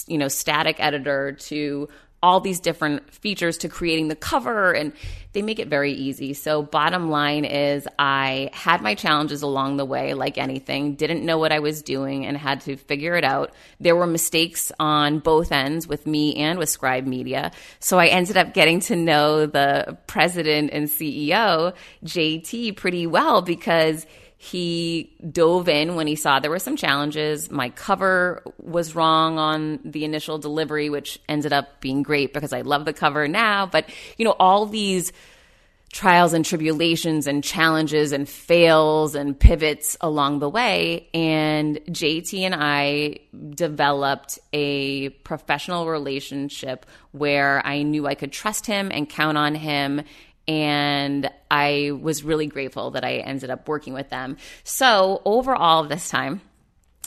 you 0.09 0.19
know 0.19 0.27
static 0.27 0.77
editor 0.81 1.33
to 1.33 1.89
all 2.23 2.41
these 2.41 2.61
different 2.61 3.13
features 3.15 3.59
to 3.59 3.69
creating 3.69 4.09
the 4.09 4.17
cover 4.17 4.73
and 4.73 4.93
they 5.33 5.43
make 5.43 5.59
it 5.59 5.69
very 5.69 5.93
easy. 5.93 6.35
So 6.35 6.63
bottom 6.63 7.09
line 7.09 7.45
is 7.45 7.87
I 7.99 8.51
had 8.53 8.83
my 8.83 8.95
challenges 8.95 9.43
along 9.43 9.77
the 9.77 9.85
way 9.85 10.15
like 10.15 10.39
anything, 10.39 10.97
didn't 10.97 11.25
know 11.25 11.39
what 11.39 11.53
I 11.53 11.61
was 11.61 11.83
doing 11.83 12.27
and 12.27 12.37
had 12.37 12.63
to 12.63 12.77
figure 12.77 13.15
it 13.15 13.25
out. 13.25 13.53
There 13.79 13.95
were 13.95 14.07
mistakes 14.07 14.73
on 14.81 15.21
both 15.21 15.53
ends 15.53 15.87
with 15.87 16.07
me 16.07 16.35
and 16.37 16.59
with 16.59 16.69
Scribe 16.69 17.07
Media. 17.07 17.53
So 17.79 17.99
I 17.99 18.09
ended 18.09 18.37
up 18.37 18.55
getting 18.55 18.81
to 18.81 18.97
know 18.97 19.47
the 19.47 19.97
president 20.07 20.71
and 20.73 20.89
CEO, 20.89 21.75
JT, 22.05 22.77
pretty 22.77 23.07
well 23.07 23.41
because 23.41 24.07
he 24.43 25.15
dove 25.31 25.69
in 25.69 25.97
when 25.97 26.07
he 26.07 26.17
saw 26.17 26.41
there 26.41 26.51
were 26.51 26.59
some 26.59 26.75
challenges. 26.75 27.51
My 27.51 27.69
cover 27.69 28.43
was 28.57 28.95
wrong 28.95 29.39
on 29.39 29.81
the 29.85 30.07
initial 30.07 30.39
delivery, 30.39 30.89
which 30.89 31.21
ended 31.29 31.53
up 31.53 31.83
being 31.83 32.03
great 32.03 32.33
because 32.33 32.55
I 32.55 32.63
love 32.63 32.87
the 32.87 32.95
cover 32.95 33.29
now. 33.29 33.67
But, 33.67 33.91
you 34.17 34.25
know, 34.25 34.35
all 34.41 34.65
these 34.65 35.13
trials 35.93 36.33
and 36.33 36.43
tribulations 36.43 37.27
and 37.27 37.45
challenges 37.45 38.13
and 38.13 38.27
fails 38.27 39.15
and 39.15 39.39
pivots 39.39 39.99
along 40.01 40.39
the 40.39 40.49
way. 40.49 41.11
And 41.13 41.77
JT 41.91 42.41
and 42.41 42.55
I 42.55 43.19
developed 43.51 44.39
a 44.55 45.11
professional 45.11 45.87
relationship 45.87 46.87
where 47.13 47.61
I 47.67 47.83
knew 47.83 48.07
I 48.07 48.15
could 48.15 48.33
trust 48.33 48.65
him 48.65 48.91
and 48.91 49.07
count 49.07 49.37
on 49.37 49.55
him 49.55 50.01
and 50.51 51.31
I 51.49 51.93
was 51.93 52.25
really 52.25 52.49
grateful 52.49 52.91
that 52.91 53.05
I 53.05 53.19
ended 53.19 53.51
up 53.51 53.69
working 53.69 53.95
with 53.95 54.09
them. 54.11 54.37
So, 54.65 55.23
overall, 55.25 55.85
this 55.85 56.09
time, 56.09 56.41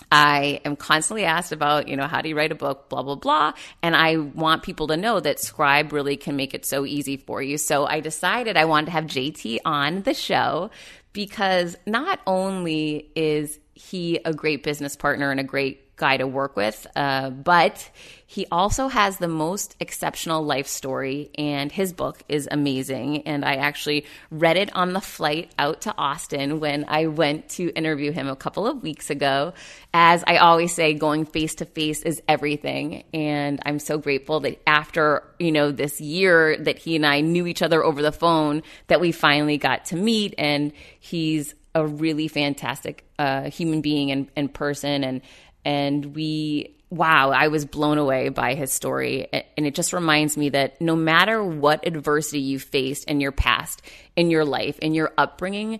I 0.09 0.61
am 0.63 0.77
constantly 0.77 1.25
asked 1.25 1.51
about, 1.51 1.89
you 1.89 1.97
know, 1.97 2.07
how 2.07 2.21
do 2.21 2.29
you 2.29 2.37
write 2.37 2.53
a 2.53 2.55
book, 2.55 2.87
blah, 2.87 3.03
blah, 3.03 3.15
blah. 3.15 3.51
And 3.81 3.97
I 3.97 4.15
want 4.15 4.63
people 4.63 4.87
to 4.87 4.97
know 4.97 5.19
that 5.19 5.41
Scribe 5.41 5.91
really 5.91 6.15
can 6.15 6.37
make 6.37 6.53
it 6.53 6.65
so 6.65 6.85
easy 6.85 7.17
for 7.17 7.41
you. 7.41 7.57
So 7.57 7.85
I 7.85 7.99
decided 7.99 8.55
I 8.55 8.63
wanted 8.63 8.85
to 8.85 8.91
have 8.91 9.05
JT 9.07 9.59
on 9.65 10.03
the 10.03 10.13
show 10.13 10.71
because 11.11 11.75
not 11.85 12.21
only 12.25 13.11
is 13.13 13.59
he 13.73 14.21
a 14.23 14.33
great 14.33 14.63
business 14.63 14.95
partner 14.95 15.31
and 15.31 15.39
a 15.41 15.43
great 15.43 15.82
guy 15.95 16.17
to 16.17 16.27
work 16.27 16.55
with. 16.55 16.87
Uh, 16.95 17.29
but 17.29 17.89
he 18.25 18.47
also 18.51 18.87
has 18.87 19.17
the 19.17 19.27
most 19.27 19.75
exceptional 19.79 20.43
life 20.43 20.65
story, 20.65 21.29
and 21.37 21.71
his 21.71 21.93
book 21.93 22.23
is 22.27 22.47
amazing. 22.49 23.27
And 23.27 23.45
I 23.45 23.57
actually 23.57 24.05
read 24.31 24.57
it 24.57 24.75
on 24.75 24.93
the 24.93 25.01
flight 25.01 25.51
out 25.59 25.81
to 25.81 25.93
Austin 25.95 26.59
when 26.59 26.85
I 26.87 27.07
went 27.07 27.49
to 27.49 27.69
interview 27.69 28.11
him 28.11 28.27
a 28.27 28.35
couple 28.35 28.65
of 28.65 28.81
weeks 28.81 29.11
ago. 29.11 29.53
As 29.93 30.23
I 30.25 30.37
always 30.37 30.73
say, 30.73 30.95
going 30.95 31.25
face 31.25 31.53
to 31.55 31.65
face 31.65 32.01
is 32.01 32.23
everything. 32.27 33.03
And 33.13 33.59
I'm 33.67 33.77
so 33.77 33.99
grateful 33.99 34.39
that 34.39 34.59
after, 34.65 35.23
you 35.37 35.51
know, 35.51 35.71
this 35.71 36.01
year 36.01 36.57
that 36.57 36.79
he 36.79 36.95
and 36.95 37.05
I 37.05 37.21
knew 37.21 37.45
each 37.45 37.61
other 37.61 37.83
over 37.83 38.01
the 38.01 38.11
phone, 38.11 38.63
that 38.87 38.99
we 38.99 39.11
finally 39.11 39.59
got 39.59 39.85
to 39.85 39.95
meet. 39.95 40.33
And 40.39 40.73
he's 40.99 41.53
a 41.75 41.85
really 41.85 42.27
fantastic 42.27 43.03
uh, 43.17 43.49
human 43.49 43.81
being 43.81 44.11
and, 44.11 44.27
and 44.35 44.53
person. 44.53 45.03
And 45.03 45.21
and 45.65 46.15
we 46.15 46.75
wow, 46.93 47.31
I 47.31 47.47
was 47.47 47.65
blown 47.65 47.97
away 47.97 48.29
by 48.29 48.53
his 48.53 48.71
story. 48.71 49.27
And 49.57 49.65
it 49.65 49.73
just 49.73 49.93
reminds 49.93 50.37
me 50.37 50.49
that 50.49 50.79
no 50.79 50.95
matter 50.95 51.43
what 51.43 51.87
adversity 51.87 52.39
you 52.39 52.59
faced 52.59 53.05
in 53.05 53.19
your 53.19 53.31
past, 53.31 53.81
in 54.15 54.29
your 54.29 54.45
life, 54.45 54.77
in 54.77 54.93
your 54.93 55.11
upbringing, 55.17 55.79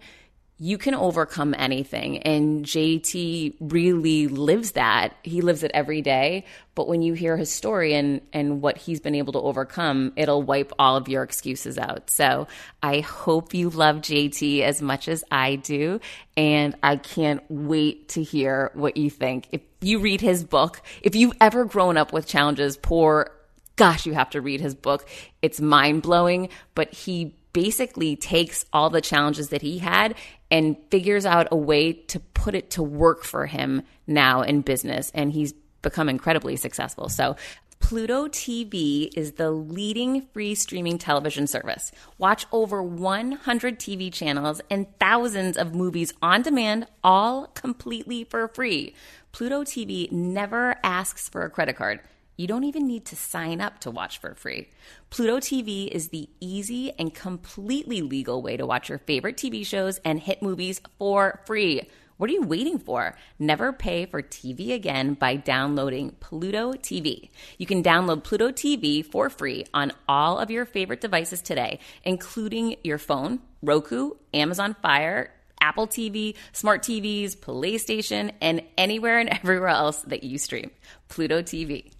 you 0.63 0.77
can 0.77 0.95
overcome 0.95 1.53
anything. 1.57 2.19
And 2.19 2.63
JT 2.63 3.55
really 3.59 4.27
lives 4.27 4.71
that. 4.71 5.13
He 5.21 5.41
lives 5.41 5.61
it 5.61 5.71
every 5.73 6.01
day. 6.01 6.45
But 6.73 6.87
when 6.87 7.01
you 7.01 7.11
hear 7.11 7.35
his 7.35 7.51
story 7.51 7.93
and, 7.93 8.21
and 8.31 8.61
what 8.61 8.77
he's 8.77 9.01
been 9.01 9.13
able 9.13 9.33
to 9.33 9.41
overcome, 9.41 10.13
it'll 10.15 10.41
wipe 10.41 10.71
all 10.79 10.95
of 10.95 11.09
your 11.09 11.21
excuses 11.21 11.77
out. 11.77 12.09
So 12.09 12.47
I 12.81 13.01
hope 13.01 13.53
you 13.53 13.71
love 13.71 13.97
JT 13.97 14.61
as 14.61 14.81
much 14.81 15.09
as 15.09 15.25
I 15.29 15.57
do. 15.57 15.99
And 16.37 16.77
I 16.81 16.95
can't 16.95 17.43
wait 17.49 18.07
to 18.09 18.23
hear 18.23 18.71
what 18.73 18.95
you 18.95 19.09
think. 19.09 19.49
If 19.51 19.59
you 19.81 19.99
read 19.99 20.21
his 20.21 20.45
book, 20.45 20.81
if 21.01 21.13
you've 21.13 21.35
ever 21.41 21.65
grown 21.65 21.97
up 21.97 22.13
with 22.13 22.25
challenges, 22.25 22.77
poor 22.77 23.31
gosh, 23.75 24.05
you 24.05 24.13
have 24.13 24.29
to 24.29 24.39
read 24.39 24.61
his 24.61 24.75
book. 24.75 25.09
It's 25.41 25.59
mind 25.59 26.03
blowing, 26.03 26.47
but 26.73 26.93
he 26.93 27.35
basically 27.53 28.15
takes 28.15 28.65
all 28.73 28.89
the 28.89 29.01
challenges 29.01 29.49
that 29.49 29.61
he 29.61 29.77
had 29.77 30.15
and 30.53 30.77
figures 30.91 31.25
out 31.25 31.47
a 31.51 31.55
way 31.55 31.93
to 31.93 32.19
put 32.19 32.53
it 32.53 32.69
to 32.69 32.83
work 32.83 33.23
for 33.23 33.47
him 33.47 33.81
now 34.05 34.43
in 34.43 34.61
business. 34.61 35.11
And 35.15 35.31
he's 35.31 35.51
become 35.81 36.09
incredibly 36.09 36.57
successful. 36.57 37.09
So 37.09 37.35
Pluto 37.79 38.27
TV 38.27 39.09
is 39.17 39.31
the 39.33 39.49
leading 39.49 40.27
free 40.31 40.53
streaming 40.53 40.99
television 40.99 41.47
service. 41.47 41.91
Watch 42.19 42.45
over 42.51 42.83
100 42.83 43.79
TV 43.79 44.13
channels 44.13 44.61
and 44.69 44.85
thousands 44.99 45.57
of 45.57 45.73
movies 45.73 46.13
on 46.21 46.43
demand, 46.43 46.85
all 47.03 47.47
completely 47.47 48.23
for 48.23 48.47
free. 48.47 48.93
Pluto 49.31 49.63
TV 49.63 50.11
never 50.11 50.75
asks 50.83 51.27
for 51.27 51.41
a 51.41 51.49
credit 51.49 51.75
card. 51.75 51.99
You 52.35 52.47
don't 52.47 52.63
even 52.63 52.87
need 52.87 53.05
to 53.05 53.15
sign 53.15 53.61
up 53.61 53.79
to 53.79 53.91
watch 53.91 54.17
for 54.17 54.33
free. 54.33 54.69
Pluto 55.11 55.37
TV 55.37 55.87
is 55.87 56.09
the 56.09 56.29
easy 56.39 56.91
and 56.97 57.13
completely 57.13 58.01
legal 58.01 58.41
way 58.41 58.57
to 58.57 58.65
watch 58.65 58.89
your 58.89 58.97
favorite 58.97 59.37
TV 59.37 59.63
shows 59.63 59.99
and 60.03 60.19
hit 60.19 60.41
movies 60.41 60.81
for 60.97 61.41
free. 61.45 61.87
What 62.17 62.29
are 62.29 62.33
you 62.33 62.41
waiting 62.41 62.79
for? 62.79 63.15
Never 63.37 63.71
pay 63.71 64.05
for 64.05 64.21
TV 64.21 64.73
again 64.73 65.13
by 65.13 65.35
downloading 65.35 66.15
Pluto 66.19 66.73
TV. 66.73 67.29
You 67.57 67.65
can 67.65 67.83
download 67.83 68.23
Pluto 68.23 68.49
TV 68.49 69.05
for 69.05 69.29
free 69.29 69.65
on 69.73 69.91
all 70.07 70.39
of 70.39 70.49
your 70.49 70.65
favorite 70.65 71.01
devices 71.01 71.41
today, 71.41 71.79
including 72.03 72.77
your 72.83 72.97
phone, 72.97 73.41
Roku, 73.61 74.11
Amazon 74.33 74.75
Fire, 74.81 75.31
Apple 75.59 75.87
TV, 75.87 76.35
smart 76.51 76.83
TVs, 76.83 77.37
PlayStation, 77.37 78.31
and 78.41 78.61
anywhere 78.77 79.19
and 79.19 79.29
everywhere 79.29 79.69
else 79.69 80.01
that 80.03 80.23
you 80.23 80.37
stream. 80.37 80.71
Pluto 81.09 81.41
TV. 81.41 81.92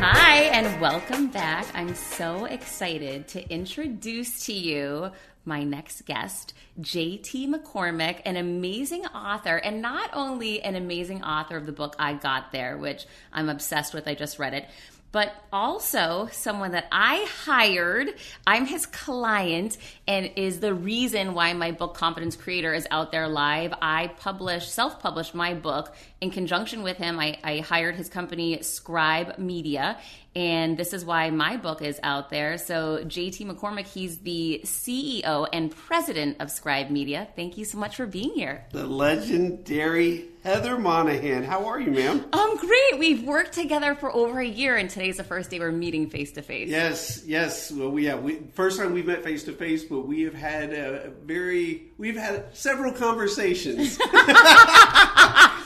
Hi, 0.00 0.36
and 0.52 0.80
welcome 0.80 1.26
back. 1.28 1.66
I'm 1.74 1.94
so 1.94 2.46
excited 2.46 3.28
to 3.28 3.46
introduce 3.52 4.46
to 4.46 4.52
you 4.52 5.10
my 5.44 5.62
next 5.62 6.06
guest, 6.06 6.54
JT 6.80 7.52
McCormick, 7.52 8.22
an 8.24 8.36
amazing 8.36 9.04
author, 9.06 9.56
and 9.56 9.82
not 9.82 10.08
only 10.14 10.62
an 10.62 10.74
amazing 10.74 11.22
author 11.22 11.56
of 11.58 11.66
the 11.66 11.72
book 11.72 11.94
I 11.98 12.14
Got 12.14 12.50
There, 12.52 12.78
which 12.78 13.04
I'm 13.32 13.50
obsessed 13.50 13.92
with, 13.92 14.08
I 14.08 14.14
just 14.14 14.38
read 14.38 14.54
it, 14.54 14.66
but 15.14 15.32
also 15.52 16.28
someone 16.32 16.72
that 16.72 16.88
I 16.90 17.24
hired. 17.44 18.14
I'm 18.48 18.66
his 18.66 18.84
client 18.84 19.78
and 20.08 20.28
is 20.34 20.58
the 20.58 20.74
reason 20.74 21.34
why 21.34 21.52
my 21.52 21.70
book 21.70 21.94
Confidence 21.94 22.34
Creator 22.34 22.74
is 22.74 22.88
out 22.90 23.12
there 23.12 23.28
live. 23.28 23.72
I 23.80 24.08
published, 24.08 24.72
self 24.72 24.98
published 24.98 25.32
my 25.32 25.54
book 25.54 25.94
in 26.24 26.30
conjunction 26.30 26.82
with 26.82 26.96
him. 26.96 27.20
I, 27.20 27.38
I 27.44 27.58
hired 27.58 27.96
his 27.96 28.08
company, 28.08 28.60
Scribe 28.62 29.38
Media, 29.38 29.98
and 30.34 30.76
this 30.76 30.94
is 30.94 31.04
why 31.04 31.28
my 31.28 31.58
book 31.58 31.82
is 31.82 32.00
out 32.02 32.30
there. 32.30 32.56
So, 32.56 33.04
JT 33.04 33.46
McCormick, 33.46 33.86
he's 33.86 34.18
the 34.18 34.62
CEO 34.64 35.46
and 35.52 35.70
president 35.70 36.38
of 36.40 36.50
Scribe 36.50 36.90
Media. 36.90 37.28
Thank 37.36 37.58
you 37.58 37.66
so 37.66 37.78
much 37.78 37.94
for 37.96 38.06
being 38.06 38.30
here. 38.30 38.64
The 38.72 38.86
legendary 38.86 40.24
Heather 40.42 40.78
Monahan. 40.78 41.42
How 41.44 41.66
are 41.66 41.80
you, 41.80 41.90
ma'am? 41.90 42.24
I'm 42.32 42.56
great. 42.56 42.98
We've 42.98 43.22
worked 43.22 43.52
together 43.52 43.94
for 43.94 44.14
over 44.14 44.40
a 44.40 44.46
year, 44.46 44.76
and 44.76 44.90
today's 44.90 45.18
the 45.18 45.24
first 45.24 45.50
day 45.50 45.58
we're 45.58 45.72
meeting 45.72 46.10
face 46.10 46.32
to 46.32 46.42
face. 46.42 46.68
Yes, 46.68 47.22
yes. 47.24 47.70
Well, 47.70 47.90
we 47.90 48.06
have. 48.06 48.22
We, 48.22 48.40
first 48.54 48.78
time 48.78 48.92
we've 48.92 49.06
met 49.06 49.24
face 49.24 49.44
to 49.44 49.52
face, 49.52 49.84
but 49.84 50.00
we 50.00 50.22
have 50.22 50.34
had 50.34 50.72
a 50.72 51.12
very. 51.22 51.84
We've 51.96 52.16
had 52.16 52.54
several 52.56 52.92
conversations. 52.92 53.98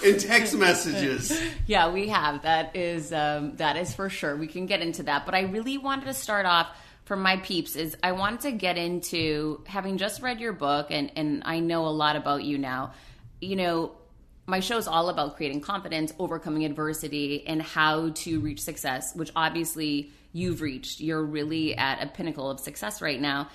in 0.05 0.19
text 0.19 0.48
messages. 0.55 1.41
Yeah, 1.67 1.93
we 1.93 2.09
have. 2.09 2.43
That 2.43 2.77
is 2.77 3.13
um, 3.13 3.57
that 3.57 3.77
is 3.77 3.93
for 3.93 4.09
sure. 4.09 4.35
We 4.37 4.47
can 4.47 4.65
get 4.65 4.81
into 4.81 5.03
that, 5.03 5.27
but 5.27 5.35
I 5.35 5.43
really 5.43 5.77
wanted 5.77 6.07
to 6.07 6.15
start 6.15 6.47
off 6.47 6.69
for 7.05 7.17
my 7.17 7.37
peeps 7.39 7.77
is 7.77 7.97
I 8.03 8.13
wanted 8.13 8.41
to 8.41 8.53
get 8.53 8.79
into 8.79 9.63
having 9.67 9.99
just 9.99 10.23
read 10.23 10.41
your 10.41 10.53
book 10.53 10.87
and 10.91 11.13
and 11.17 11.43
I 11.45 11.61
know 11.61 11.87
a 11.87 11.91
lot 11.91 12.17
about 12.17 12.45
you 12.45 12.57
now. 12.57 12.93
You 13.41 13.57
know, 13.57 13.93
my 14.47 14.61
show 14.61 14.79
is 14.79 14.89
all 14.89 15.11
about 15.11 15.37
creating 15.37 15.61
confidence, 15.61 16.13
overcoming 16.19 16.65
adversity, 16.65 17.47
and 17.47 17.61
how 17.61 18.11
to 18.11 18.41
reach 18.41 18.61
success, 18.61 19.15
which 19.15 19.31
obviously 19.37 20.11
you've 20.33 20.63
reached. 20.63 21.01
You're 21.01 21.23
really 21.23 21.77
at 21.77 22.03
a 22.03 22.07
pinnacle 22.07 22.51
of 22.51 22.59
success 22.59 23.03
right 23.03 23.21
now. 23.21 23.49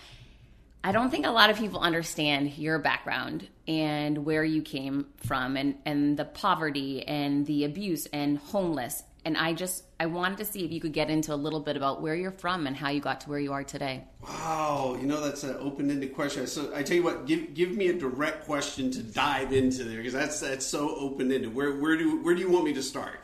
I 0.85 0.91
don't 0.91 1.09
think 1.09 1.25
a 1.25 1.31
lot 1.31 1.49
of 1.49 1.57
people 1.57 1.79
understand 1.79 2.57
your 2.57 2.77
background 2.77 3.47
and 3.69 4.25
where 4.25 4.43
you 4.43 4.61
came 4.61 5.07
from 5.25 5.55
and, 5.55 5.75
and 5.85 6.17
the 6.17 6.25
poverty 6.25 7.07
and 7.07 7.45
the 7.45 7.63
abuse 7.63 8.05
and 8.07 8.37
homeless. 8.37 9.03
And 9.23 9.37
I 9.37 9.53
just 9.53 9.85
I 9.97 10.07
wanted 10.07 10.39
to 10.39 10.45
see 10.45 10.65
if 10.65 10.73
you 10.73 10.81
could 10.81 10.91
get 10.91 11.09
into 11.09 11.33
a 11.33 11.37
little 11.37 11.61
bit 11.61 11.77
about 11.77 12.01
where 12.01 12.13
you're 12.13 12.31
from 12.31 12.67
and 12.67 12.75
how 12.75 12.89
you 12.89 12.99
got 12.99 13.21
to 13.21 13.29
where 13.29 13.39
you 13.39 13.53
are 13.53 13.63
today. 13.63 14.03
Wow, 14.21 14.97
you 14.99 15.07
know 15.07 15.21
that's 15.21 15.43
an 15.43 15.55
open-ended 15.57 16.13
question. 16.13 16.45
So 16.45 16.75
I 16.75 16.83
tell 16.83 16.97
you 16.97 17.03
what, 17.03 17.25
give 17.25 17.53
give 17.53 17.71
me 17.71 17.87
a 17.87 17.93
direct 17.93 18.43
question 18.43 18.91
to 18.91 19.01
dive 19.01 19.53
into 19.53 19.85
there 19.85 19.95
because 19.95 20.11
that's 20.11 20.41
that's 20.41 20.65
so 20.65 20.93
open-ended. 20.97 21.55
Where 21.55 21.77
where 21.77 21.95
do 21.95 22.21
where 22.21 22.35
do 22.35 22.41
you 22.41 22.51
want 22.51 22.65
me 22.65 22.73
to 22.73 22.83
start? 22.83 23.21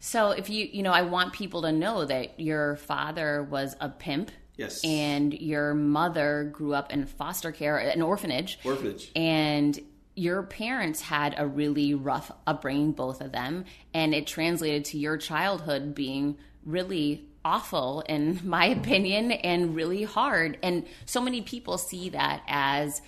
So 0.00 0.32
if 0.32 0.50
you 0.50 0.68
you 0.70 0.82
know 0.82 0.92
I 0.92 1.00
want 1.00 1.32
people 1.32 1.62
to 1.62 1.72
know 1.72 2.04
that 2.04 2.38
your 2.38 2.76
father 2.76 3.42
was 3.42 3.74
a 3.80 3.88
pimp 3.88 4.30
Yes. 4.58 4.84
And 4.84 5.32
your 5.32 5.72
mother 5.72 6.50
grew 6.52 6.74
up 6.74 6.92
in 6.92 7.06
foster 7.06 7.52
care, 7.52 7.78
an 7.78 8.02
orphanage. 8.02 8.58
Orphanage. 8.64 9.10
And 9.16 9.78
your 10.16 10.42
parents 10.42 11.00
had 11.00 11.36
a 11.38 11.46
really 11.46 11.94
rough 11.94 12.32
upbringing, 12.46 12.92
both 12.92 13.20
of 13.20 13.30
them. 13.32 13.64
And 13.94 14.14
it 14.14 14.26
translated 14.26 14.84
to 14.86 14.98
your 14.98 15.16
childhood 15.16 15.94
being 15.94 16.36
really 16.66 17.24
awful, 17.44 18.02
in 18.08 18.40
my 18.44 18.66
opinion, 18.66 19.30
and 19.30 19.76
really 19.76 20.02
hard. 20.02 20.58
And 20.62 20.84
so 21.06 21.20
many 21.20 21.40
people 21.40 21.78
see 21.78 22.10
that 22.10 22.42
as 22.48 23.00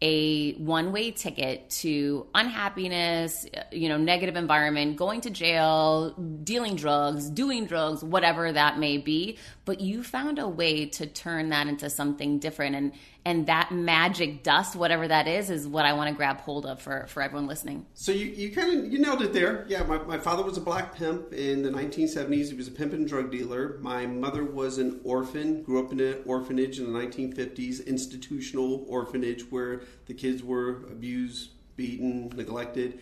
a 0.00 0.52
one 0.54 0.92
way 0.92 1.10
ticket 1.10 1.68
to 1.70 2.26
unhappiness, 2.34 3.46
you 3.72 3.88
know, 3.88 3.96
negative 3.96 4.36
environment, 4.36 4.96
going 4.96 5.20
to 5.22 5.30
jail, 5.30 6.10
dealing 6.44 6.76
drugs, 6.76 7.28
doing 7.30 7.66
drugs, 7.66 8.04
whatever 8.04 8.52
that 8.52 8.78
may 8.78 8.96
be. 8.98 9.38
but 9.64 9.80
you 9.80 10.02
found 10.02 10.38
a 10.38 10.48
way 10.48 10.86
to 10.86 11.06
turn 11.06 11.50
that 11.50 11.66
into 11.66 11.90
something 11.90 12.38
different. 12.38 12.74
And 12.74 12.92
and 13.28 13.46
that 13.46 13.70
magic 13.70 14.42
dust, 14.42 14.74
whatever 14.74 15.06
that 15.06 15.28
is, 15.28 15.50
is 15.50 15.68
what 15.68 15.84
I 15.84 15.92
want 15.92 16.08
to 16.08 16.16
grab 16.16 16.40
hold 16.40 16.64
of 16.64 16.80
for, 16.80 17.06
for 17.08 17.22
everyone 17.22 17.46
listening. 17.46 17.84
So 17.92 18.10
you, 18.10 18.24
you 18.24 18.50
kind 18.50 18.78
of 18.78 18.90
you 18.90 18.98
nailed 18.98 19.20
it 19.20 19.34
there. 19.34 19.66
Yeah, 19.68 19.82
my, 19.82 19.98
my 19.98 20.16
father 20.16 20.42
was 20.42 20.56
a 20.56 20.62
black 20.62 20.96
pimp 20.96 21.34
in 21.34 21.62
the 21.62 21.68
1970s. 21.68 22.48
He 22.48 22.54
was 22.54 22.68
a 22.68 22.70
pimp 22.70 22.94
and 22.94 23.06
drug 23.06 23.30
dealer. 23.30 23.76
My 23.82 24.06
mother 24.06 24.44
was 24.44 24.78
an 24.78 25.02
orphan, 25.04 25.62
grew 25.62 25.84
up 25.84 25.92
in 25.92 26.00
an 26.00 26.22
orphanage 26.24 26.78
in 26.78 26.90
the 26.90 26.98
1950s, 26.98 27.86
institutional 27.86 28.86
orphanage 28.88 29.42
where 29.50 29.82
the 30.06 30.14
kids 30.14 30.42
were 30.42 30.86
abused, 30.90 31.50
beaten, 31.76 32.32
neglected. 32.34 32.98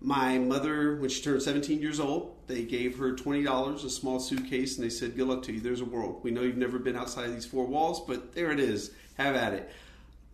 My 0.00 0.38
mother, 0.38 0.96
when 0.96 1.08
she 1.08 1.22
turned 1.22 1.40
17 1.40 1.80
years 1.80 2.00
old, 2.00 2.36
they 2.48 2.64
gave 2.64 2.98
her 2.98 3.12
$20, 3.12 3.84
a 3.84 3.90
small 3.90 4.18
suitcase, 4.18 4.76
and 4.76 4.84
they 4.84 4.90
said, 4.90 5.16
Good 5.16 5.28
luck 5.28 5.44
to 5.44 5.52
you. 5.52 5.60
There's 5.60 5.80
a 5.80 5.84
world. 5.84 6.20
We 6.24 6.32
know 6.32 6.42
you've 6.42 6.56
never 6.56 6.80
been 6.80 6.96
outside 6.96 7.26
of 7.26 7.34
these 7.34 7.46
four 7.46 7.66
walls, 7.66 8.00
but 8.06 8.32
there 8.32 8.50
it 8.50 8.58
is. 8.58 8.92
Have 9.18 9.34
at 9.34 9.52
it. 9.52 9.70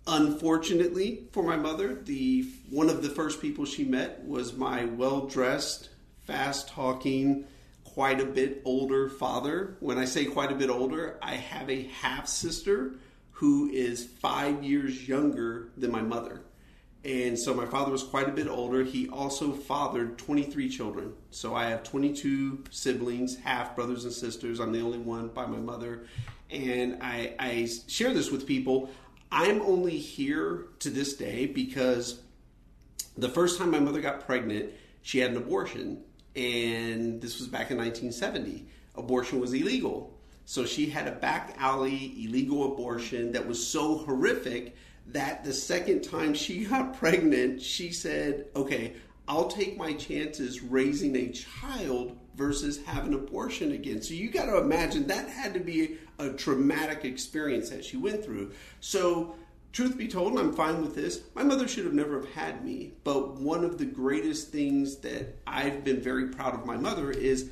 Unfortunately 0.07 1.25
for 1.33 1.43
my 1.43 1.57
mother, 1.57 1.95
the 1.95 2.47
one 2.71 2.91
of 2.91 3.03
the 3.03 3.09
first 3.09 3.41
people 3.41 3.65
she 3.65 3.85
met 3.85 4.23
was 4.25 4.53
my 4.53 4.85
well-dressed, 4.85 5.89
fast-talking, 6.27 7.47
quite 7.85 8.21
a 8.21 8.27
bit 8.27 8.61
older 8.65 9.09
father. 9.09 9.77
When 9.81 9.99
I 9.99 10.05
say 10.05 10.27
quite 10.27 10.53
a 10.53 10.57
bit 10.57 10.69
older, 10.69 11.19
I 11.23 11.37
have 11.37 11.71
a 11.71 11.85
half 12.03 12.29
sister 12.29 12.95
who 13.31 13.71
is 13.71 14.05
5 14.05 14.63
years 14.63 15.09
younger 15.09 15.71
than 15.77 15.91
my 15.91 16.03
mother. 16.03 16.43
And 17.05 17.39
so 17.39 17.53
my 17.53 17.67
father 17.67 17.93
was 17.93 18.03
quite 18.03 18.29
a 18.29 18.33
bit 18.33 18.49
older. 18.49 18.83
He 18.83 19.09
also 19.09 19.53
fathered 19.53 20.17
23 20.19 20.71
children. 20.71 21.13
So 21.31 21.55
I 21.55 21.67
have 21.67 21.83
22 21.83 22.65
siblings, 22.71 23.37
half 23.37 23.77
brothers 23.77 24.05
and 24.05 24.13
sisters. 24.13 24.59
I'm 24.59 24.73
the 24.73 24.81
only 24.81 24.99
one 24.99 25.29
by 25.29 25.47
my 25.47 25.59
mother. 25.59 26.07
And 26.55 27.03
I, 27.03 27.35
I 27.39 27.69
share 27.89 28.15
this 28.15 28.31
with 28.31 28.47
people. 28.47 28.91
I'm 29.33 29.61
only 29.63 29.99
here 29.99 30.67
to 30.79 30.91
this 30.91 31.17
day 31.17 31.47
because 31.47 32.21
the 33.17 33.29
first 33.29 33.59
time 33.59 33.71
my 33.71 33.81
mother 33.81 34.01
got 34.01 34.25
pregnant, 34.25 34.71
she 35.03 35.19
had 35.19 35.33
an 35.33 35.37
abortion. 35.37 36.03
And 36.37 37.21
this 37.21 37.39
was 37.39 37.49
back 37.49 37.71
in 37.71 37.79
1970. 37.79 38.67
Abortion 38.97 39.41
was 39.41 39.53
illegal. 39.53 40.17
So 40.45 40.65
she 40.65 40.91
had 40.91 41.09
a 41.09 41.13
back 41.13 41.57
alley 41.59 42.15
illegal 42.25 42.73
abortion 42.73 43.33
that 43.33 43.47
was 43.47 43.65
so 43.65 43.99
horrific 43.99 44.77
that 45.09 45.45
the 45.45 45.53
second 45.53 46.03
time 46.03 46.35
she 46.35 46.65
got 46.67 46.97
pregnant, 46.97 47.61
she 47.61 47.93
said, 47.93 48.47
okay, 48.55 48.95
I'll 49.27 49.49
take 49.49 49.77
my 49.77 49.95
chances 49.95 50.63
raising 50.63 51.17
a 51.17 51.31
child 51.31 52.19
versus 52.37 52.83
have 52.85 53.07
an 53.07 53.15
abortion 53.15 53.73
again. 53.73 54.03
So 54.03 54.15
you 54.15 54.31
got 54.31 54.47
to 54.47 54.59
imagine 54.59 55.07
that 55.07 55.29
had 55.29 55.55
to 55.55 55.61
be 55.61 55.99
a 56.19 56.31
traumatic 56.31 57.05
experience 57.05 57.71
that 57.71 57.85
she 57.85 57.97
went 57.97 58.25
through. 58.25 58.53
So, 58.81 59.35
truth 59.73 59.97
be 59.97 60.09
told, 60.09 60.39
I'm 60.39 60.53
fine 60.53 60.81
with 60.81 60.95
this. 60.95 61.23
My 61.35 61.43
mother 61.43 61.67
should 61.67 61.85
have 61.85 61.95
never 61.95 62.21
have 62.21 62.31
had 62.31 62.65
me, 62.65 62.93
but 63.03 63.41
one 63.41 63.65
of 63.65 63.79
the 63.79 63.85
greatest 63.85 64.51
things 64.53 64.99
that 64.99 65.37
I've 65.47 65.83
been 65.83 66.01
very 66.01 66.29
proud 66.29 66.55
of 66.55 66.65
my 66.67 66.77
mother 66.77 67.11
is 67.11 67.51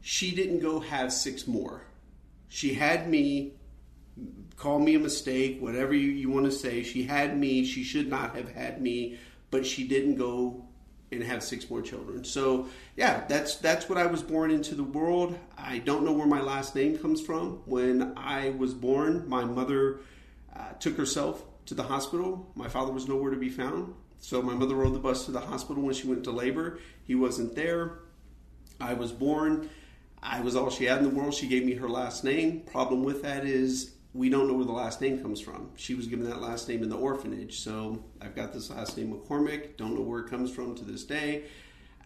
she 0.00 0.34
didn't 0.34 0.60
go 0.60 0.80
have 0.80 1.12
six 1.12 1.46
more. 1.46 1.82
She 2.48 2.74
had 2.74 3.08
me 3.08 3.54
call 4.56 4.78
me 4.78 4.94
a 4.94 4.98
mistake, 4.98 5.60
whatever 5.60 5.92
you, 5.92 6.10
you 6.10 6.30
want 6.30 6.46
to 6.46 6.52
say. 6.52 6.82
She 6.84 7.02
had 7.02 7.36
me. 7.36 7.64
She 7.64 7.82
should 7.82 8.08
not 8.08 8.36
have 8.36 8.52
had 8.52 8.80
me, 8.80 9.18
but 9.50 9.66
she 9.66 9.88
didn't 9.88 10.14
go 10.14 10.64
and 11.12 11.22
have 11.22 11.42
six 11.42 11.68
more 11.68 11.82
children. 11.82 12.24
So 12.24 12.68
yeah, 12.96 13.24
that's 13.28 13.56
that's 13.56 13.88
what 13.88 13.98
I 13.98 14.06
was 14.06 14.22
born 14.22 14.50
into 14.50 14.74
the 14.74 14.84
world. 14.84 15.38
I 15.56 15.78
don't 15.78 16.04
know 16.04 16.12
where 16.12 16.26
my 16.26 16.40
last 16.40 16.74
name 16.74 16.98
comes 16.98 17.20
from. 17.20 17.62
When 17.66 18.14
I 18.16 18.50
was 18.50 18.74
born, 18.74 19.28
my 19.28 19.44
mother 19.44 20.00
uh, 20.54 20.72
took 20.80 20.96
herself 20.96 21.44
to 21.66 21.74
the 21.74 21.82
hospital. 21.82 22.50
My 22.54 22.68
father 22.68 22.92
was 22.92 23.08
nowhere 23.08 23.30
to 23.30 23.36
be 23.36 23.48
found. 23.48 23.94
So 24.18 24.40
my 24.40 24.54
mother 24.54 24.76
rode 24.76 24.94
the 24.94 25.00
bus 25.00 25.24
to 25.26 25.32
the 25.32 25.40
hospital 25.40 25.82
when 25.82 25.94
she 25.94 26.06
went 26.06 26.24
to 26.24 26.30
labor. 26.30 26.78
He 27.04 27.14
wasn't 27.14 27.54
there. 27.54 27.98
I 28.80 28.94
was 28.94 29.12
born. 29.12 29.68
I 30.22 30.40
was 30.40 30.54
all 30.54 30.70
she 30.70 30.84
had 30.84 30.98
in 30.98 31.04
the 31.04 31.10
world. 31.10 31.34
She 31.34 31.48
gave 31.48 31.64
me 31.64 31.74
her 31.74 31.88
last 31.88 32.22
name. 32.22 32.60
Problem 32.60 33.02
with 33.02 33.22
that 33.22 33.44
is 33.44 33.92
we 34.14 34.28
don't 34.28 34.46
know 34.46 34.54
where 34.54 34.66
the 34.66 34.72
last 34.72 35.00
name 35.00 35.22
comes 35.22 35.40
from. 35.40 35.70
She 35.76 35.94
was 35.94 36.06
given 36.06 36.28
that 36.28 36.40
last 36.40 36.68
name 36.68 36.82
in 36.82 36.90
the 36.90 36.96
orphanage, 36.96 37.60
so 37.60 38.04
I've 38.20 38.34
got 38.34 38.52
this 38.52 38.70
last 38.70 38.96
name 38.96 39.12
McCormick. 39.12 39.76
Don't 39.76 39.94
know 39.94 40.02
where 40.02 40.20
it 40.20 40.28
comes 40.28 40.50
from 40.50 40.74
to 40.74 40.84
this 40.84 41.04
day. 41.04 41.44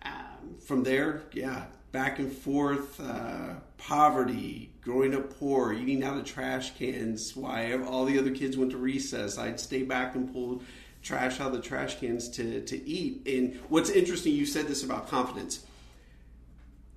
Um, 0.02 0.56
from 0.64 0.84
there, 0.84 1.22
yeah, 1.32 1.64
back 1.90 2.20
and 2.20 2.30
forth, 2.30 3.00
uh, 3.00 3.54
poverty, 3.76 4.72
growing 4.82 5.14
up 5.14 5.36
poor, 5.36 5.72
eating 5.72 6.04
out 6.04 6.16
of 6.16 6.24
trash 6.24 6.76
cans. 6.76 7.34
Why 7.34 7.72
all 7.82 8.04
the 8.04 8.18
other 8.18 8.30
kids 8.30 8.56
went 8.56 8.70
to 8.70 8.76
recess, 8.76 9.36
I'd 9.36 9.58
stay 9.58 9.82
back 9.82 10.14
and 10.14 10.32
pull 10.32 10.62
trash 11.02 11.40
out 11.40 11.48
of 11.48 11.52
the 11.54 11.60
trash 11.60 11.98
cans 11.98 12.28
to 12.30 12.60
to 12.62 12.88
eat. 12.88 13.26
And 13.26 13.60
what's 13.68 13.90
interesting, 13.90 14.32
you 14.32 14.46
said 14.46 14.68
this 14.68 14.84
about 14.84 15.08
confidence 15.08 15.64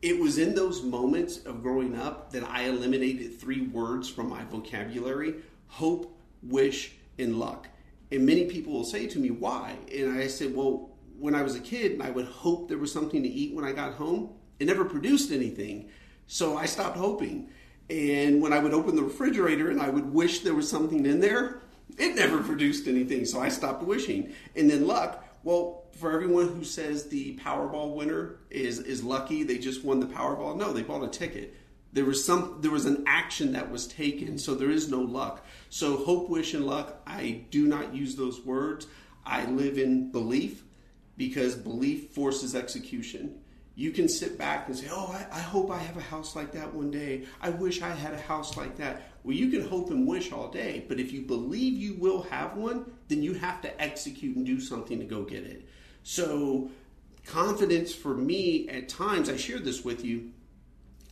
it 0.01 0.19
was 0.19 0.38
in 0.38 0.55
those 0.55 0.81
moments 0.81 1.45
of 1.45 1.62
growing 1.62 1.97
up 1.97 2.31
that 2.31 2.43
I 2.43 2.63
eliminated 2.63 3.39
three 3.39 3.67
words 3.67 4.09
from 4.09 4.29
my 4.29 4.43
vocabulary 4.45 5.35
hope, 5.67 6.17
wish, 6.41 6.93
and 7.17 7.38
luck. 7.38 7.67
And 8.12 8.25
many 8.25 8.45
people 8.45 8.73
will 8.73 8.85
say 8.85 9.07
to 9.07 9.19
me, 9.19 9.29
why? 9.29 9.75
And 9.93 10.17
I 10.17 10.27
said, 10.27 10.55
well, 10.55 10.89
when 11.19 11.35
I 11.35 11.43
was 11.43 11.55
a 11.55 11.59
kid, 11.59 12.01
I 12.01 12.09
would 12.09 12.25
hope 12.25 12.69
there 12.69 12.77
was 12.77 12.91
something 12.91 13.21
to 13.21 13.29
eat 13.29 13.53
when 13.53 13.65
I 13.65 13.71
got 13.71 13.93
home. 13.93 14.29
It 14.59 14.65
never 14.65 14.85
produced 14.85 15.31
anything. 15.31 15.89
So 16.27 16.57
I 16.57 16.65
stopped 16.65 16.97
hoping. 16.97 17.49
And 17.89 18.41
when 18.41 18.53
I 18.53 18.59
would 18.59 18.73
open 18.73 18.95
the 18.95 19.03
refrigerator 19.03 19.69
and 19.69 19.81
I 19.81 19.89
would 19.89 20.13
wish 20.13 20.39
there 20.39 20.55
was 20.55 20.69
something 20.69 21.05
in 21.05 21.19
there, 21.19 21.62
it 21.97 22.15
never 22.15 22.41
produced 22.43 22.88
anything. 22.88 23.25
So 23.25 23.39
I 23.39 23.49
stopped 23.49 23.83
wishing. 23.83 24.33
And 24.55 24.69
then 24.69 24.88
luck, 24.88 25.23
well, 25.43 25.86
for 25.93 26.12
everyone 26.12 26.49
who 26.49 26.63
says 26.63 27.08
the 27.08 27.38
Powerball 27.38 27.95
winner 27.95 28.38
is 28.49 28.80
is 28.80 29.04
lucky, 29.04 29.43
they 29.43 29.58
just 29.58 29.84
won 29.84 29.99
the 29.99 30.06
Powerball. 30.06 30.56
No, 30.56 30.73
they 30.73 30.82
bought 30.82 31.04
a 31.04 31.08
ticket. 31.08 31.56
There 31.91 32.06
was 32.06 32.23
some 32.23 32.58
there 32.62 32.71
was 32.71 32.86
an 32.86 33.04
action 33.08 33.54
that 33.54 33.71
was 33.71 33.88
taken, 33.88 34.38
so 34.38 34.54
there 34.56 34.69
is 34.69 34.89
no 34.89 35.02
luck. 35.02 35.45
So 35.69 35.97
hope, 35.97 36.30
wish, 36.30 36.54
and 36.54 36.65
luck, 36.65 37.02
I 37.08 37.43
do 37.49 37.67
not 37.67 37.95
use 37.95 38.15
those 38.15 38.41
words. 38.41 38.88
I 39.25 39.45
live 39.45 39.78
in 39.78 40.12
belief 40.12 40.63
because 41.17 41.56
belief 41.56 42.10
forces 42.12 42.56
execution. 42.56 43.41
You 43.75 43.91
can 43.91 44.10
sit 44.10 44.38
back 44.38 44.67
and 44.67 44.78
say, 44.78 44.88
Oh, 44.91 45.08
I, 45.13 45.38
I, 45.38 45.39
hope 45.39 45.71
I 45.71 45.78
have 45.78 45.95
a 45.95 46.02
house 46.02 46.36
like 46.36 46.52
that 46.54 46.73
one 46.73 46.91
day. 46.91 47.25
I 47.41 47.49
wish 47.49 47.82
I 47.82 47.89
had 47.89 48.13
a 48.13 48.19
house 48.19 48.58
like 48.58 48.75
that. 48.78 49.04
Well, 49.23 49.36
you 49.36 49.49
can 49.49 49.67
hope 49.67 49.89
and 49.89 50.08
wish 50.08 50.32
all 50.32 50.49
day, 50.49 50.86
but 50.88 50.99
if 50.99 51.12
you 51.12 51.21
believe 51.21 51.73
you 51.73 51.95
will 51.95 52.23
have 52.23 52.55
one, 52.55 52.91
then 53.08 53.21
you 53.21 53.34
have 53.34 53.62
to 53.62 53.82
execute 53.82 54.36
and 54.36 54.45
do 54.45 54.60
something 54.60 54.99
to 54.99 55.05
go 55.05 55.23
get 55.23 55.43
it. 55.43 55.67
So, 56.03 56.69
confidence 57.25 57.93
for 57.93 58.15
me 58.15 58.69
at 58.69 58.88
times, 58.88 59.29
I 59.29 59.36
share 59.36 59.60
this 59.60 59.84
with 59.84 60.05
you. 60.05 60.32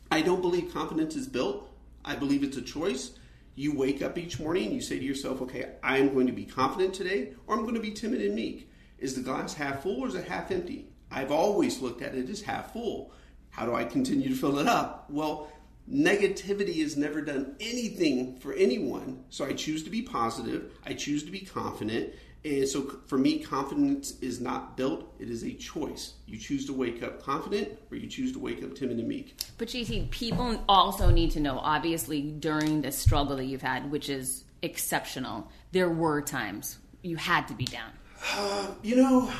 I 0.09 0.21
don't 0.21 0.41
believe 0.41 0.73
confidence 0.73 1.15
is 1.15 1.27
built. 1.27 1.69
I 2.05 2.15
believe 2.15 2.43
it's 2.43 2.57
a 2.57 2.61
choice. 2.61 3.11
You 3.55 3.75
wake 3.75 4.01
up 4.01 4.17
each 4.17 4.39
morning 4.39 4.67
and 4.67 4.75
you 4.75 4.81
say 4.81 4.97
to 4.99 5.03
yourself, 5.03 5.41
okay, 5.41 5.73
I 5.83 5.97
am 5.97 6.13
going 6.13 6.27
to 6.27 6.33
be 6.33 6.45
confident 6.45 6.93
today 6.93 7.33
or 7.45 7.55
I'm 7.55 7.63
going 7.63 7.75
to 7.75 7.81
be 7.81 7.91
timid 7.91 8.21
and 8.21 8.35
meek. 8.35 8.69
Is 8.99 9.15
the 9.15 9.21
glass 9.21 9.53
half 9.53 9.83
full 9.83 9.99
or 9.99 10.07
is 10.07 10.15
it 10.15 10.27
half 10.27 10.51
empty? 10.51 10.87
I've 11.11 11.31
always 11.31 11.81
looked 11.81 12.01
at 12.01 12.15
it 12.15 12.29
as 12.29 12.41
half 12.41 12.71
full. 12.71 13.11
How 13.49 13.65
do 13.65 13.73
I 13.73 13.83
continue 13.83 14.29
to 14.29 14.35
fill 14.35 14.59
it 14.59 14.67
up? 14.67 15.07
Well, 15.09 15.51
negativity 15.91 16.81
has 16.81 16.97
never 16.97 17.21
done 17.21 17.55
anything 17.59 18.37
for 18.39 18.53
anyone. 18.53 19.23
So 19.29 19.45
I 19.45 19.53
choose 19.53 19.83
to 19.83 19.89
be 19.89 20.01
positive. 20.01 20.71
I 20.85 20.93
choose 20.93 21.23
to 21.23 21.31
be 21.31 21.39
confident. 21.39 22.13
And 22.43 22.67
so 22.67 22.99
for 23.07 23.17
me, 23.17 23.39
confidence 23.39 24.19
is 24.21 24.39
not 24.39 24.77
built, 24.77 25.13
it 25.19 25.29
is 25.29 25.43
a 25.43 25.53
choice. 25.53 26.13
You 26.27 26.37
choose 26.37 26.65
to 26.67 26.73
wake 26.73 27.03
up 27.03 27.21
confident 27.21 27.77
or 27.91 27.97
you 27.97 28.07
choose 28.07 28.31
to 28.33 28.39
wake 28.39 28.63
up 28.63 28.75
timid 28.75 28.99
and 28.99 29.07
meek. 29.07 29.37
But 29.57 29.69
JT, 29.69 30.09
people 30.11 30.63
also 30.69 31.09
need 31.09 31.31
to 31.31 31.39
know, 31.39 31.59
obviously, 31.59 32.21
during 32.21 32.81
the 32.81 32.91
struggle 32.91 33.37
that 33.37 33.45
you've 33.45 33.61
had, 33.61 33.91
which 33.91 34.09
is 34.09 34.43
exceptional, 34.61 35.49
there 35.71 35.89
were 35.89 36.21
times 36.21 36.77
you 37.01 37.17
had 37.17 37.47
to 37.47 37.53
be 37.53 37.65
down. 37.65 37.91
Uh, 38.33 38.67
you 38.83 38.95
know, 38.95 39.31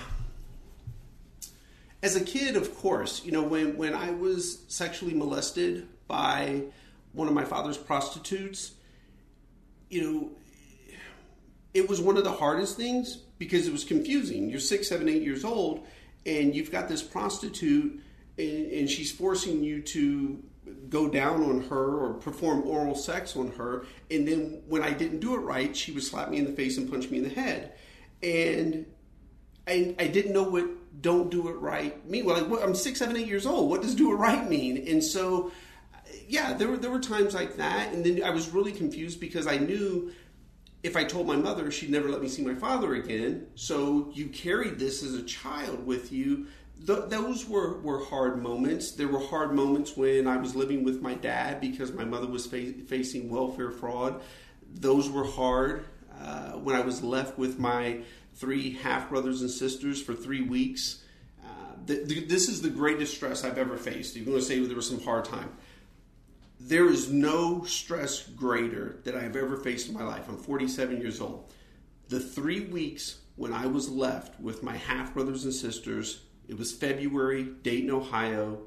as 2.04 2.16
a 2.16 2.24
kid, 2.24 2.56
of 2.56 2.76
course, 2.78 3.24
you 3.24 3.32
know, 3.32 3.44
when, 3.44 3.78
when 3.78 3.94
I 3.94 4.12
was 4.12 4.64
sexually 4.68 5.14
molested 5.14 5.88
by 6.08 6.64
one 7.14 7.28
of 7.28 7.34
my 7.34 7.46
father's 7.46 7.78
prostitutes, 7.78 8.74
you 9.90 10.02
know, 10.04 10.30
it 11.74 11.88
was 11.88 12.02
one 12.02 12.18
of 12.18 12.24
the 12.24 12.32
hardest 12.32 12.78
things 12.78 13.18
because 13.38 13.68
it 13.68 13.72
was 13.72 13.84
confusing. 13.84 14.50
You're 14.50 14.60
six, 14.60 14.90
seven, 14.90 15.08
eight 15.10 15.22
years 15.22 15.46
old, 15.46 15.86
and 16.26 16.56
you've 16.56 16.72
got 16.72 16.88
this 16.88 17.04
prostitute, 17.04 18.02
and, 18.38 18.72
and 18.72 18.90
she's 18.90 19.12
forcing 19.12 19.64
you 19.64 19.82
to 19.82 20.44
go 20.90 21.08
down 21.08 21.44
on 21.44 21.62
her 21.62 21.98
or 21.98 22.14
perform 22.16 22.64
oral 22.68 22.96
sex 22.96 23.36
on 23.36 23.52
her. 23.52 23.86
And 24.12 24.28
then 24.28 24.62
when 24.68 24.84
I 24.84 24.92
didn't 24.92 25.20
do 25.20 25.36
it 25.36 25.40
right, 25.40 25.76
she 25.76 25.92
would 25.92 26.04
slap 26.04 26.30
me 26.30 26.38
in 26.38 26.46
the 26.46 26.52
face 26.52 26.78
and 26.78 26.90
punch 26.90 27.10
me 27.10 27.20
in 27.20 27.24
the 27.24 27.30
head. 27.30 27.74
And 28.24 28.86
I, 29.68 29.96
I 30.00 30.08
didn't 30.08 30.34
know 30.34 30.44
what 30.44 30.66
don't 31.02 31.30
do 31.30 31.50
it 31.50 31.54
right 31.54 32.08
mean. 32.10 32.26
Well, 32.26 32.60
I'm 32.62 32.74
six, 32.74 33.00
seven, 33.00 33.18
eight 33.18 33.28
years 33.28 33.46
old. 33.46 33.70
What 33.70 33.82
does 33.82 33.96
do 33.96 34.12
it 34.12 34.16
right 34.16 34.50
mean? 34.50 34.88
And 34.88 35.04
so 35.04 35.52
yeah, 36.28 36.54
there 36.54 36.68
were 36.68 36.78
there 36.78 36.92
were 36.92 37.00
times 37.00 37.34
like 37.34 37.58
that, 37.58 37.94
and 37.94 38.06
then 38.06 38.24
I 38.24 38.30
was 38.32 38.50
really 38.50 38.72
confused 38.72 39.20
because 39.20 39.48
I 39.48 39.58
knew 39.58 40.12
if 40.84 40.96
I 40.96 41.04
told 41.04 41.28
my 41.28 41.36
mother, 41.36 41.72
she'd 41.72 41.90
never 41.90 42.10
let 42.10 42.22
me 42.22 42.28
see 42.28 42.44
my 42.44 42.54
father 42.54 42.94
again. 42.96 43.48
So 43.56 44.12
you 44.14 44.28
carried 44.28 44.80
this 44.80 45.04
as 45.04 45.16
a 45.16 45.24
child 45.24 45.86
with 45.86 46.12
you. 46.12 46.48
Th- 46.86 47.06
those 47.08 47.48
were, 47.48 47.80
were 47.80 48.04
hard 48.06 48.42
moments. 48.42 48.92
There 48.92 49.08
were 49.08 49.20
hard 49.20 49.54
moments 49.54 49.98
when 49.98 50.28
I 50.28 50.38
was 50.38 50.56
living 50.56 50.84
with 50.84 51.02
my 51.02 51.16
dad 51.16 51.60
because 51.60 51.92
my 51.92 52.06
mother 52.06 52.28
was 52.28 52.46
fa- 52.46 52.74
facing 52.88 53.30
welfare 53.30 53.72
fraud. 53.72 54.22
Those 54.72 55.10
were 55.10 55.26
hard. 55.26 55.86
Uh, 56.22 56.54
when 56.54 56.76
I 56.76 56.82
was 56.82 57.04
left 57.04 57.38
with 57.38 57.58
my 57.58 58.02
three 58.36 58.74
half 58.74 59.10
brothers 59.10 59.42
and 59.42 59.50
sisters 59.50 60.02
for 60.02 60.14
three 60.14 60.42
weeks, 60.42 61.04
uh, 61.44 61.76
th- 61.88 62.08
th- 62.08 62.28
this 62.30 62.48
is 62.48 62.62
the 62.62 62.70
greatest 62.70 63.16
stress 63.16 63.44
I've 63.44 63.58
ever 63.58 63.78
faced. 63.78 64.16
You're 64.16 64.26
going 64.26 64.38
to 64.38 64.44
say 64.44 64.60
there 64.60 64.76
was 64.76 64.88
some 64.88 65.02
hard 65.02 65.26
time 65.26 65.50
there 66.60 66.90
is 66.90 67.12
no 67.12 67.64
stress 67.64 68.24
greater 68.24 69.00
that 69.04 69.16
I've 69.16 69.36
ever 69.36 69.58
faced 69.58 69.90
in 69.90 69.94
my 69.94 70.04
life. 70.04 70.28
I'm 70.28 70.38
47 70.38 71.00
years 71.00 71.22
old. 71.22 71.52
The 72.10 72.20
three 72.20 72.62
weeks 72.62 73.20
when 73.36 73.54
I 73.54 73.68
was 73.68 73.90
left 73.90 74.40
with 74.40 74.64
my 74.64 74.76
half 74.76 75.14
brothers 75.14 75.44
and 75.44 75.54
sisters, 75.54 76.22
it 76.48 76.58
was 76.58 76.72
February, 76.72 77.44
Dayton, 77.62 77.92
Ohio. 77.92 78.64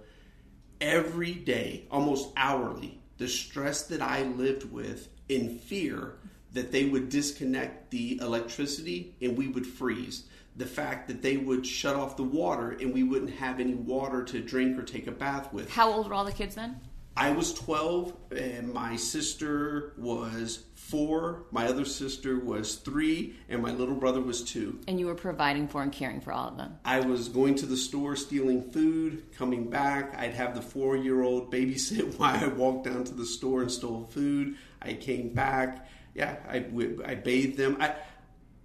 Every 0.81 1.35
day, 1.35 1.87
almost 1.91 2.29
hourly, 2.37 3.01
the 3.19 3.29
stress 3.29 3.83
that 3.89 4.01
I 4.01 4.23
lived 4.23 4.71
with 4.71 5.09
in 5.29 5.59
fear 5.59 6.15
that 6.53 6.73
they 6.73 6.87
would 6.87 7.09
disconnect 7.09 7.91
the 7.91 8.19
electricity 8.21 9.15
and 9.21 9.37
we 9.37 9.49
would 9.49 9.67
freeze. 9.67 10.25
The 10.57 10.67
fact 10.67 11.09
that 11.09 11.23
they 11.23 11.37
would 11.37 11.67
shut 11.67 11.97
off 11.97 12.17
the 12.17 12.23
water 12.23 12.71
and 12.71 12.93
we 12.93 13.03
wouldn't 13.03 13.31
have 13.33 13.61
any 13.61 13.75
water 13.75 14.25
to 14.25 14.41
drink 14.41 14.79
or 14.79 14.83
take 14.83 15.07
a 15.07 15.13
bath 15.13 15.53
with. 15.53 15.71
How 15.71 15.93
old 15.93 16.09
were 16.09 16.15
all 16.15 16.25
the 16.25 16.33
kids 16.33 16.55
then? 16.55 16.81
I 17.21 17.33
was 17.33 17.53
12 17.53 18.15
and 18.31 18.73
my 18.73 18.97
sister 18.97 19.93
was 19.99 20.65
four, 20.75 21.45
my 21.51 21.67
other 21.67 21.85
sister 21.85 22.41
was 22.41 22.77
three, 22.77 23.37
and 23.51 23.61
my 23.61 23.73
little 23.73 23.95
brother 23.95 24.23
was 24.23 24.43
two. 24.43 24.81
And 24.89 24.99
you 24.99 25.05
were 25.05 25.15
providing 25.15 25.69
for 25.69 25.83
and 25.83 25.93
caring 25.93 26.23
for 26.23 26.33
all 26.33 26.49
of 26.49 26.57
them. 26.57 26.79
I 26.83 27.01
was 27.01 27.29
going 27.29 27.57
to 27.57 27.67
the 27.67 27.77
store 27.77 28.17
stealing 28.17 28.71
food, 28.71 29.25
coming 29.37 29.69
back. 29.69 30.17
I'd 30.17 30.33
have 30.33 30.55
the 30.55 30.63
four 30.63 30.97
year 30.97 31.23
old 31.23 31.53
babysit 31.53 32.15
while 32.19 32.43
I 32.43 32.47
walked 32.47 32.87
down 32.87 33.05
to 33.05 33.13
the 33.13 33.27
store 33.27 33.61
and 33.61 33.71
stole 33.71 34.09
food. 34.11 34.57
I 34.81 34.95
came 34.95 35.35
back. 35.35 35.91
Yeah, 36.15 36.37
I, 36.49 36.65
I 37.05 37.17
bathed 37.17 37.59
them. 37.59 37.77
I, 37.81 37.97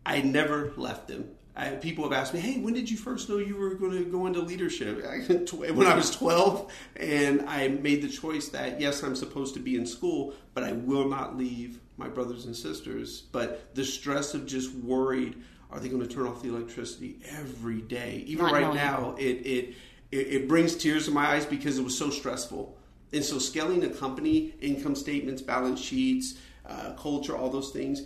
I 0.05 0.21
never 0.21 0.71
left 0.77 1.09
them. 1.09 1.34
I, 1.57 1.69
people 1.69 2.03
have 2.03 2.11
asked 2.11 2.33
me, 2.33 2.41
"Hey, 2.41 2.59
when 2.59 2.73
did 2.73 2.89
you 2.89 2.97
first 2.97 3.29
know 3.29 3.37
you 3.37 3.55
were 3.55 3.75
going 3.75 3.91
to 3.91 4.03
go 4.03 4.25
into 4.25 4.41
leadership?" 4.41 4.97
when 5.53 5.87
I 5.87 5.95
was 5.95 6.11
12, 6.11 6.71
and 6.97 7.41
I 7.47 7.69
made 7.69 8.01
the 8.01 8.09
choice 8.09 8.49
that 8.49 8.81
yes, 8.81 9.03
I'm 9.03 9.15
supposed 9.15 9.53
to 9.53 9.61
be 9.61 9.77
in 9.77 9.85
school, 9.85 10.33
but 10.53 10.63
I 10.63 10.73
will 10.73 11.07
not 11.07 11.37
leave 11.37 11.79
my 11.97 12.09
brothers 12.09 12.45
and 12.45 12.55
sisters. 12.55 13.21
But 13.31 13.73
the 13.73 13.85
stress 13.85 14.33
of 14.33 14.45
just 14.45 14.73
worried, 14.73 15.41
are 15.71 15.79
they 15.79 15.87
going 15.87 16.05
to 16.05 16.13
turn 16.13 16.27
off 16.27 16.41
the 16.41 16.49
electricity 16.49 17.19
every 17.29 17.81
day? 17.81 18.23
Even 18.27 18.45
Not 18.45 18.53
right 18.53 18.61
knowing. 18.63 18.75
now, 18.75 19.15
it, 19.17 19.45
it 19.45 19.75
it 20.11 20.27
it 20.27 20.47
brings 20.49 20.75
tears 20.75 21.05
to 21.05 21.11
my 21.11 21.27
eyes 21.27 21.45
because 21.45 21.77
it 21.77 21.83
was 21.83 21.97
so 21.97 22.09
stressful. 22.09 22.77
And 23.13 23.23
so, 23.23 23.39
scaling 23.39 23.83
a 23.85 23.89
company, 23.89 24.55
income 24.59 24.95
statements, 24.95 25.41
balance 25.41 25.79
sheets, 25.79 26.35
uh, 26.65 26.91
culture, 26.95 27.37
all 27.37 27.49
those 27.49 27.71
things 27.71 28.01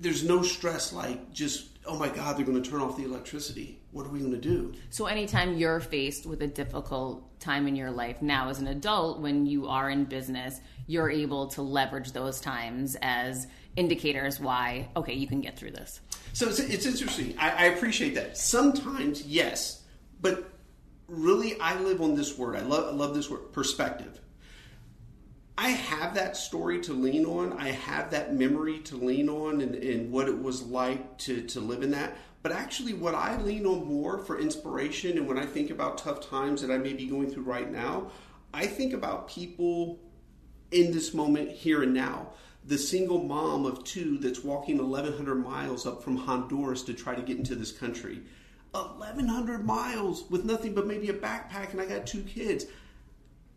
there's 0.00 0.24
no 0.24 0.42
stress 0.42 0.92
like 0.92 1.32
just 1.32 1.77
oh 1.88 1.96
my 1.96 2.08
god 2.08 2.36
they're 2.36 2.46
going 2.46 2.62
to 2.62 2.70
turn 2.70 2.80
off 2.80 2.96
the 2.96 3.04
electricity. 3.04 3.80
What 3.90 4.06
are 4.06 4.10
we 4.10 4.20
going 4.20 4.32
to 4.32 4.38
do? 4.38 4.74
So, 4.90 5.06
anytime 5.06 5.56
you're 5.56 5.80
faced 5.80 6.26
with 6.26 6.42
a 6.42 6.46
difficult 6.46 7.40
time 7.40 7.66
in 7.66 7.74
your 7.74 7.90
life 7.90 8.22
now 8.22 8.48
as 8.48 8.58
an 8.58 8.66
adult, 8.66 9.20
when 9.20 9.46
you 9.46 9.66
are 9.68 9.90
in 9.90 10.04
business, 10.04 10.60
you're 10.86 11.10
able 11.10 11.48
to 11.48 11.62
leverage 11.62 12.12
those 12.12 12.40
times 12.40 12.96
as 13.02 13.46
indicators 13.76 14.40
why, 14.40 14.88
okay, 14.96 15.14
you 15.14 15.26
can 15.26 15.40
get 15.40 15.58
through 15.58 15.70
this. 15.70 16.00
so 16.32 16.48
it's, 16.48 16.58
it's 16.58 16.86
interesting. 16.86 17.34
I, 17.38 17.50
I 17.50 17.64
appreciate 17.66 18.14
that. 18.14 18.36
Sometimes 18.36 19.22
yes 19.26 19.82
but 20.20 20.50
really 21.06 21.58
i 21.60 21.78
live 21.80 22.00
on 22.02 22.14
this 22.14 22.36
word. 22.36 22.56
I 22.56 22.62
love, 22.62 22.92
I 22.92 22.96
love 22.96 23.14
this 23.14 23.30
word 23.30 23.52
perspective 23.52 24.20
I 25.60 25.70
have 25.70 26.14
that 26.14 26.36
story 26.36 26.80
to 26.82 26.92
lean 26.92 27.26
on. 27.26 27.52
I 27.54 27.72
have 27.72 28.12
that 28.12 28.32
memory 28.32 28.78
to 28.84 28.96
lean 28.96 29.28
on 29.28 29.60
and, 29.60 29.74
and 29.74 30.12
what 30.12 30.28
it 30.28 30.40
was 30.40 30.62
like 30.62 31.18
to, 31.18 31.42
to 31.48 31.58
live 31.58 31.82
in 31.82 31.90
that. 31.90 32.16
But 32.44 32.52
actually, 32.52 32.92
what 32.94 33.16
I 33.16 33.36
lean 33.42 33.66
on 33.66 33.84
more 33.84 34.18
for 34.18 34.38
inspiration 34.38 35.18
and 35.18 35.26
when 35.26 35.36
I 35.36 35.44
think 35.44 35.70
about 35.70 35.98
tough 35.98 36.20
times 36.30 36.62
that 36.62 36.70
I 36.70 36.78
may 36.78 36.92
be 36.92 37.06
going 37.06 37.28
through 37.28 37.42
right 37.42 37.68
now, 37.68 38.12
I 38.54 38.66
think 38.66 38.92
about 38.92 39.28
people 39.28 39.98
in 40.70 40.92
this 40.92 41.12
moment 41.12 41.50
here 41.50 41.82
and 41.82 41.92
now. 41.92 42.28
The 42.64 42.78
single 42.78 43.24
mom 43.24 43.66
of 43.66 43.82
two 43.82 44.18
that's 44.18 44.44
walking 44.44 44.78
1,100 44.78 45.34
miles 45.34 45.86
up 45.86 46.04
from 46.04 46.18
Honduras 46.18 46.82
to 46.82 46.94
try 46.94 47.16
to 47.16 47.22
get 47.22 47.36
into 47.36 47.56
this 47.56 47.72
country. 47.72 48.20
1,100 48.70 49.64
miles 49.64 50.30
with 50.30 50.44
nothing 50.44 50.72
but 50.72 50.86
maybe 50.86 51.08
a 51.08 51.14
backpack, 51.14 51.72
and 51.72 51.80
I 51.80 51.86
got 51.86 52.06
two 52.06 52.22
kids 52.22 52.66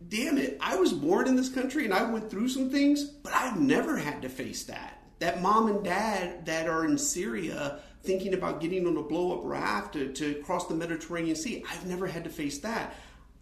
damn 0.09 0.37
it, 0.37 0.57
I 0.59 0.75
was 0.75 0.93
born 0.93 1.27
in 1.27 1.35
this 1.35 1.49
country 1.49 1.85
and 1.85 1.93
I 1.93 2.03
went 2.03 2.29
through 2.29 2.49
some 2.49 2.69
things, 2.69 3.03
but 3.03 3.33
I've 3.33 3.59
never 3.59 3.97
had 3.97 4.21
to 4.21 4.29
face 4.29 4.63
that. 4.65 5.01
That 5.19 5.41
mom 5.41 5.67
and 5.67 5.83
dad 5.83 6.45
that 6.45 6.67
are 6.67 6.85
in 6.85 6.97
Syria 6.97 7.79
thinking 8.03 8.33
about 8.33 8.61
getting 8.61 8.87
on 8.87 8.97
a 8.97 9.03
blow 9.03 9.37
up 9.37 9.41
raft 9.43 9.93
to, 9.93 10.11
to 10.13 10.35
cross 10.41 10.67
the 10.67 10.73
Mediterranean 10.73 11.35
Sea, 11.35 11.63
I've 11.69 11.85
never 11.85 12.07
had 12.07 12.23
to 12.23 12.29
face 12.29 12.59
that. 12.59 12.95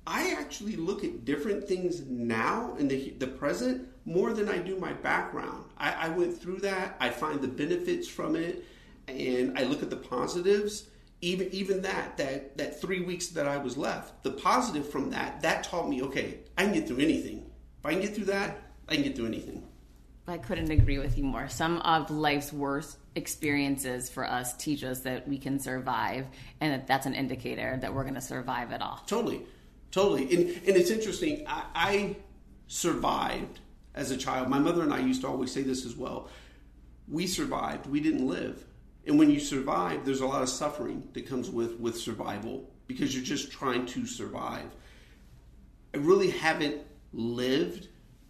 I 0.06 0.32
actually 0.32 0.76
look 0.76 1.04
at 1.04 1.24
different 1.24 1.68
things 1.68 2.02
now 2.02 2.76
in 2.78 2.88
the, 2.88 3.12
the 3.20 3.28
present 3.28 3.88
more 4.06 4.34
than 4.34 4.50
I 4.50 4.58
do 4.58 4.78
my 4.78 4.92
background. 4.92 5.66
I, 5.78 5.92
I 5.92 6.10
went 6.10 6.42
through 6.42 6.60
that, 6.60 6.98
I 7.00 7.10
find 7.10 7.42
the 7.42 7.48
benefits 7.48 8.08
from 8.08 8.36
it, 8.36 8.66
and 9.08 9.58
I 9.58 9.64
look 9.64 9.84
at 9.84 9.90
the 9.90 9.98
positives 9.98 10.90
even 11.22 11.50
even 11.52 11.82
that 11.82 12.18
that 12.18 12.58
that 12.58 12.80
three 12.80 13.02
weeks 13.02 13.28
that 13.28 13.48
I 13.48 13.58
was 13.58 13.78
left, 13.78 14.24
the 14.24 14.32
positive 14.32 14.88
from 14.88 15.10
that 15.10 15.42
that 15.42 15.64
taught 15.64 15.90
me 15.90 16.02
okay, 16.04 16.40
I 16.60 16.64
can 16.64 16.74
get 16.74 16.88
through 16.88 17.00
anything. 17.00 17.50
If 17.80 17.86
I 17.86 17.94
can 17.94 18.02
get 18.02 18.14
through 18.14 18.26
that, 18.26 18.60
I 18.90 18.96
can 18.96 19.04
get 19.06 19.16
through 19.16 19.28
anything. 19.28 19.66
I 20.28 20.38
couldn't 20.38 20.70
agree 20.70 21.00
with 21.00 21.18
you 21.18 21.24
more. 21.24 21.48
Some 21.48 21.78
of 21.78 22.12
life's 22.12 22.52
worst 22.52 22.98
experiences 23.16 24.10
for 24.10 24.30
us 24.30 24.58
teach 24.58 24.84
us 24.84 25.00
that 25.00 25.26
we 25.26 25.38
can 25.38 25.58
survive, 25.58 26.28
and 26.60 26.74
that 26.74 26.86
that's 26.86 27.06
an 27.06 27.16
indicator 27.16 27.78
that 27.82 27.94
we're 27.94 28.04
going 28.04 28.16
to 28.16 28.22
survive 28.22 28.72
it 28.74 28.82
all. 28.82 29.02
Totally, 29.08 29.44
totally. 29.90 30.24
And 30.24 30.50
and 30.68 30.76
it's 30.76 30.92
interesting. 30.92 31.46
I, 31.48 31.64
I 31.74 32.16
survived 32.68 33.62
as 33.96 34.12
a 34.12 34.18
child. 34.18 34.50
My 34.50 34.60
mother 34.60 34.84
and 34.84 34.94
I 34.94 35.00
used 35.00 35.22
to 35.22 35.28
always 35.28 35.54
say 35.54 35.64
this 35.64 35.86
as 35.86 35.96
well. 35.96 36.28
We 37.08 37.26
survived. 37.26 37.88
We 37.88 38.02
didn't 38.02 38.28
live. 38.28 38.66
And 39.08 39.18
when 39.18 39.32
you 39.32 39.40
survive, 39.40 40.06
there's 40.06 40.22
a 40.22 40.28
lot 40.28 40.44
of 40.44 40.50
suffering 40.50 41.08
that 41.14 41.26
comes 41.26 41.50
with 41.50 41.80
with 41.80 41.98
survival 41.98 42.70
because 42.86 43.16
you're 43.16 43.24
just 43.24 43.50
trying 43.50 43.86
to 43.86 44.06
survive. 44.06 44.76
I 45.94 45.98
really 45.98 46.30
haven't 46.30 46.82
lived 47.14 47.88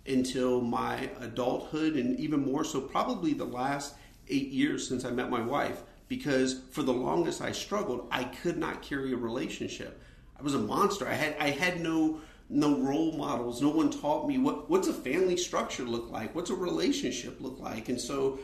until 0.08 0.62
my 0.62 1.10
adulthood 1.19 1.95
and 1.95 2.19
even 2.19 2.39
more 2.39 2.63
so 2.63 2.82
probably 2.82 3.34
the 3.34 3.45
last 3.45 3.95
8 4.28 4.48
years 4.50 4.88
since 4.88 5.06
I 5.06 5.12
met 5.12 5.30
my 5.30 5.41
wife 5.41 5.84
because 6.08 6.62
for 6.72 6.84
the 6.84 6.93
longest 6.93 7.41
I 7.41 7.52
struggled, 7.52 8.08
I 8.12 8.24
could 8.24 8.58
not 8.58 8.82
carry 8.82 9.13
a 9.13 9.17
relationship. 9.17 10.02
I 10.38 10.41
was 10.41 10.56
a 10.56 10.60
monster. 10.60 11.08
I 11.08 11.13
had 11.13 11.36
I 11.39 11.50
had 11.50 11.82
no 11.82 12.22
no 12.50 12.80
role 12.80 13.12
models. 13.12 13.62
No 13.62 13.69
one 13.69 13.91
taught 13.91 14.28
me 14.28 14.38
what 14.38 14.69
what's 14.69 14.88
a 14.88 14.93
family 14.93 15.38
structure 15.38 15.84
look 15.84 16.10
like? 16.10 16.34
What's 16.34 16.50
a 16.50 16.56
relationship 16.56 17.39
look 17.39 17.60
like? 17.60 17.89
And 17.89 18.00
so 18.00 18.39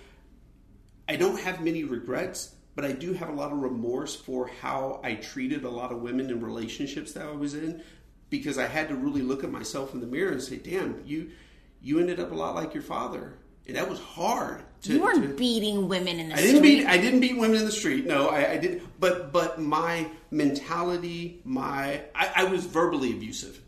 I 1.07 1.15
don't 1.15 1.39
have 1.39 1.63
many 1.63 1.83
regrets, 1.83 2.55
but 2.75 2.85
I 2.85 2.91
do 2.91 3.13
have 3.13 3.29
a 3.29 3.33
lot 3.33 3.51
of 3.51 3.59
remorse 3.59 4.15
for 4.15 4.47
how 4.61 4.99
I 5.03 5.15
treated 5.15 5.63
a 5.63 5.69
lot 5.69 5.91
of 5.91 6.01
women 6.01 6.29
in 6.29 6.43
relationships 6.43 7.13
that 7.13 7.25
I 7.25 7.31
was 7.31 7.53
in 7.53 7.81
because 8.29 8.57
I 8.57 8.67
had 8.67 8.89
to 8.89 8.95
really 8.95 9.21
look 9.21 9.43
at 9.43 9.51
myself 9.51 9.93
in 9.93 9.99
the 10.01 10.07
mirror 10.07 10.31
and 10.31 10.41
say, 10.41 10.57
"Damn, 10.57 11.01
you 11.05 11.31
you 11.81 11.99
ended 11.99 12.19
up 12.19 12.31
a 12.31 12.35
lot 12.35 12.55
like 12.55 12.73
your 12.73 12.83
father." 12.83 13.33
And 13.67 13.75
that 13.77 13.89
was 13.89 13.99
hard. 13.99 14.61
To, 14.83 14.93
You 14.93 15.01
weren't 15.01 15.23
to- 15.23 15.29
beating 15.35 15.87
women 15.87 16.19
in 16.19 16.29
the 16.29 16.35
I 16.35 16.37
didn't 16.37 16.57
street. 16.57 16.77
beat 16.81 16.85
I 16.85 16.97
didn't 16.97 17.19
beat 17.19 17.35
women 17.37 17.57
in 17.57 17.65
the 17.65 17.71
street. 17.71 18.05
No, 18.05 18.27
I, 18.27 18.51
I 18.51 18.57
did. 18.57 18.81
But 18.99 19.31
but 19.31 19.59
my 19.59 20.07
mentality, 20.29 21.41
my 21.43 22.01
I, 22.13 22.31
I 22.35 22.43
was 22.45 22.65
verbally 22.65 23.11
abusive, 23.11 23.59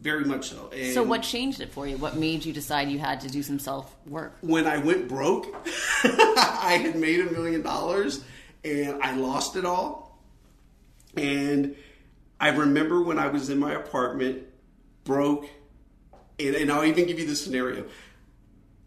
very 0.00 0.24
much 0.26 0.50
so. 0.50 0.68
And 0.74 0.92
so, 0.92 1.02
what 1.02 1.22
changed 1.22 1.60
it 1.62 1.72
for 1.72 1.86
you? 1.86 1.96
What 1.96 2.16
made 2.16 2.44
you 2.44 2.52
decide 2.52 2.90
you 2.90 2.98
had 2.98 3.20
to 3.22 3.28
do 3.30 3.42
some 3.42 3.58
self 3.58 3.96
work? 4.06 4.36
when 4.42 4.66
I 4.66 4.76
went 4.76 5.08
broke, 5.08 5.46
I 6.04 6.78
had 6.82 6.96
made 6.96 7.20
a 7.20 7.30
million 7.30 7.62
dollars 7.62 8.22
and 8.62 9.02
I 9.02 9.16
lost 9.16 9.56
it 9.56 9.64
all. 9.64 10.18
And 11.16 11.74
I 12.40 12.48
remember 12.48 13.02
when 13.02 13.18
I 13.18 13.28
was 13.28 13.50
in 13.50 13.58
my 13.58 13.74
apartment, 13.74 14.44
broke, 15.04 15.46
and, 16.38 16.56
and 16.56 16.72
I'll 16.72 16.84
even 16.84 17.06
give 17.06 17.18
you 17.18 17.26
the 17.26 17.36
scenario. 17.36 17.84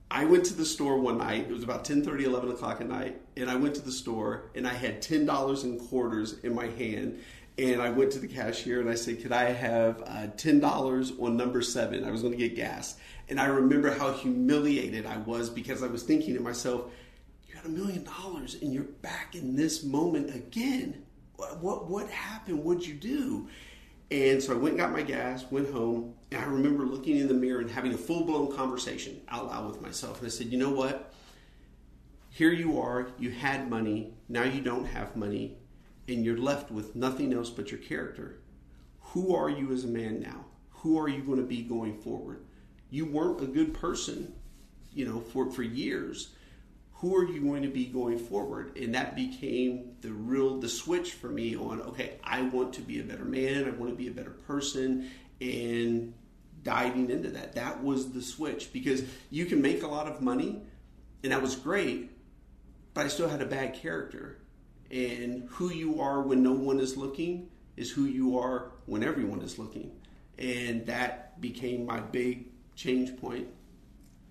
I 0.09 0.25
went 0.25 0.45
to 0.45 0.53
the 0.53 0.65
store 0.65 0.99
one 0.99 1.19
night. 1.19 1.45
It 1.49 1.53
was 1.53 1.63
about 1.63 1.85
10 1.85 2.03
11 2.07 2.51
o'clock 2.51 2.81
at 2.81 2.87
night. 2.87 3.21
And 3.37 3.49
I 3.49 3.55
went 3.55 3.75
to 3.75 3.81
the 3.81 3.91
store 3.91 4.51
and 4.55 4.67
I 4.67 4.73
had 4.73 5.01
$10 5.01 5.63
in 5.63 5.79
quarters 5.79 6.39
in 6.39 6.53
my 6.53 6.67
hand. 6.67 7.19
and 7.57 7.81
I 7.81 7.89
went 7.91 8.11
to 8.13 8.19
the 8.19 8.27
cashier 8.27 8.81
and 8.81 8.89
I 8.89 8.95
said, 8.95 9.21
"Could 9.21 9.31
I 9.31 9.51
have 9.51 10.01
uh, 10.07 10.27
ten 10.37 10.59
dollars 10.59 11.13
on 11.19 11.37
number 11.37 11.61
seven? 11.61 12.03
I 12.03 12.09
was 12.09 12.21
going 12.21 12.33
to 12.33 12.37
get 12.37 12.55
gas." 12.55 12.95
And 13.29 13.39
I 13.39 13.45
remember 13.45 13.91
how 13.91 14.11
humiliated 14.11 15.05
I 15.05 15.17
was 15.17 15.51
because 15.51 15.83
I 15.83 15.87
was 15.87 16.01
thinking 16.01 16.33
to 16.33 16.39
myself, 16.39 16.91
"You 17.47 17.53
got 17.53 17.65
a 17.65 17.69
million 17.69 18.03
dollars 18.03 18.55
and 18.59 18.73
you're 18.73 18.83
back 18.83 19.35
in 19.35 19.55
this 19.55 19.83
moment 19.83 20.35
again. 20.35 21.03
What 21.51 21.61
what, 21.61 21.89
what 21.89 22.09
happened? 22.09 22.63
What'd 22.63 22.85
you 22.85 22.95
do?" 22.95 23.47
And 24.11 24.41
so 24.43 24.53
I 24.53 24.57
went 24.57 24.73
and 24.73 24.77
got 24.77 24.91
my 24.91 25.01
gas, 25.01 25.45
went 25.49 25.71
home, 25.71 26.13
and 26.31 26.41
I 26.41 26.45
remember 26.45 26.85
looking 26.85 27.17
in 27.17 27.27
the 27.27 27.33
mirror 27.33 27.61
and 27.61 27.69
having 27.69 27.93
a 27.93 27.97
full 27.97 28.25
blown 28.25 28.55
conversation 28.55 29.21
out 29.29 29.47
loud 29.47 29.67
with 29.67 29.81
myself. 29.81 30.19
And 30.19 30.27
I 30.27 30.29
said, 30.29 30.47
"You 30.47 30.59
know 30.59 30.71
what?" 30.71 31.13
Here 32.29 32.51
you 32.51 32.79
are, 32.79 33.09
you 33.19 33.29
had 33.29 33.69
money, 33.69 34.15
now 34.27 34.43
you 34.43 34.59
don't 34.59 34.85
have 34.85 35.15
money 35.15 35.57
and 36.07 36.25
you're 36.25 36.37
left 36.37 36.71
with 36.71 36.95
nothing 36.95 37.31
else 37.31 37.51
but 37.51 37.71
your 37.71 37.79
character. 37.79 38.39
Who 38.99 39.35
are 39.35 39.49
you 39.49 39.71
as 39.71 39.83
a 39.83 39.87
man 39.87 40.19
now? 40.19 40.45
Who 40.71 40.99
are 40.99 41.07
you 41.07 41.21
going 41.21 41.37
to 41.37 41.45
be 41.45 41.61
going 41.61 41.97
forward? 41.99 42.43
You 42.89 43.05
weren't 43.05 43.41
a 43.41 43.45
good 43.45 43.73
person, 43.73 44.33
you 44.93 45.05
know, 45.05 45.19
for, 45.19 45.51
for 45.51 45.63
years. 45.63 46.33
Who 47.03 47.17
are 47.17 47.25
you 47.25 47.41
going 47.41 47.63
to 47.63 47.67
be 47.67 47.87
going 47.87 48.17
forward? 48.17 48.77
And 48.77 48.95
that 48.95 49.13
became 49.13 49.97
the 49.99 50.13
real 50.13 50.61
the 50.61 50.69
switch 50.69 51.11
for 51.11 51.27
me 51.27 51.53
on 51.53 51.81
okay, 51.81 52.13
I 52.23 52.43
want 52.43 52.71
to 52.75 52.81
be 52.81 53.01
a 53.01 53.03
better 53.03 53.25
man, 53.25 53.65
I 53.65 53.71
want 53.71 53.91
to 53.91 53.97
be 53.97 54.07
a 54.07 54.11
better 54.11 54.29
person, 54.31 55.11
and 55.41 56.13
diving 56.63 57.09
into 57.09 57.29
that. 57.31 57.55
That 57.55 57.83
was 57.83 58.13
the 58.13 58.21
switch 58.21 58.71
because 58.71 59.03
you 59.29 59.45
can 59.47 59.61
make 59.61 59.83
a 59.83 59.87
lot 59.87 60.07
of 60.07 60.21
money, 60.21 60.61
and 61.23 61.33
that 61.33 61.41
was 61.41 61.57
great, 61.57 62.09
but 62.93 63.03
I 63.03 63.09
still 63.09 63.27
had 63.27 63.41
a 63.41 63.45
bad 63.45 63.73
character 63.73 64.37
and 64.89 65.49
who 65.49 65.71
you 65.71 65.99
are 65.99 66.21
when 66.21 66.41
no 66.41 66.53
one 66.53 66.79
is 66.79 66.95
looking 66.95 67.49
is 67.75 67.91
who 67.91 68.05
you 68.05 68.39
are 68.39 68.71
when 68.85 69.03
everyone 69.03 69.41
is 69.41 69.59
looking. 69.59 69.91
And 70.37 70.85
that 70.85 71.41
became 71.41 71.85
my 71.85 71.99
big 71.99 72.45
change 72.75 73.19
point. 73.19 73.49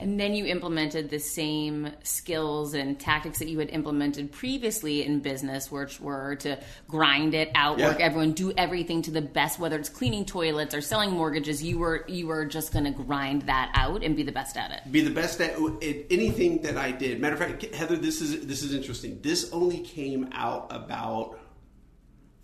And 0.00 0.18
then 0.18 0.34
you 0.34 0.46
implemented 0.46 1.10
the 1.10 1.18
same 1.18 1.92
skills 2.02 2.72
and 2.72 2.98
tactics 2.98 3.38
that 3.38 3.48
you 3.48 3.58
had 3.58 3.68
implemented 3.68 4.32
previously 4.32 5.04
in 5.04 5.20
business, 5.20 5.70
which 5.70 6.00
were 6.00 6.36
to 6.36 6.58
grind 6.88 7.34
it, 7.34 7.50
outwork 7.54 7.98
yeah. 7.98 8.06
everyone, 8.06 8.32
do 8.32 8.52
everything 8.56 9.02
to 9.02 9.10
the 9.10 9.20
best, 9.20 9.58
whether 9.58 9.78
it's 9.78 9.90
cleaning 9.90 10.24
toilets 10.24 10.74
or 10.74 10.80
selling 10.80 11.10
mortgages. 11.10 11.62
You 11.62 11.78
were 11.78 12.04
you 12.08 12.26
were 12.26 12.46
just 12.46 12.72
going 12.72 12.86
to 12.86 12.90
grind 12.90 13.42
that 13.42 13.70
out 13.74 14.02
and 14.02 14.16
be 14.16 14.22
the 14.22 14.32
best 14.32 14.56
at 14.56 14.70
it. 14.70 14.90
Be 14.90 15.02
the 15.02 15.10
best 15.10 15.40
at, 15.40 15.52
at 15.52 16.06
anything 16.10 16.62
that 16.62 16.78
I 16.78 16.92
did. 16.92 17.20
Matter 17.20 17.34
of 17.34 17.40
fact, 17.40 17.74
Heather, 17.74 17.96
this 17.96 18.22
is 18.22 18.46
this 18.46 18.62
is 18.62 18.72
interesting. 18.72 19.20
This 19.20 19.52
only 19.52 19.80
came 19.80 20.30
out 20.32 20.68
about 20.70 21.38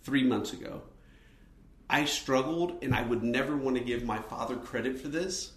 three 0.03 0.23
months 0.23 0.53
ago. 0.53 0.83
I 1.89 2.05
struggled, 2.05 2.83
and 2.83 2.93
I 2.93 3.01
would 3.01 3.23
never 3.23 3.55
want 3.57 3.77
to 3.77 3.83
give 3.83 4.03
my 4.03 4.19
father 4.19 4.57
credit 4.57 4.99
for 4.99 5.07
this 5.07 5.53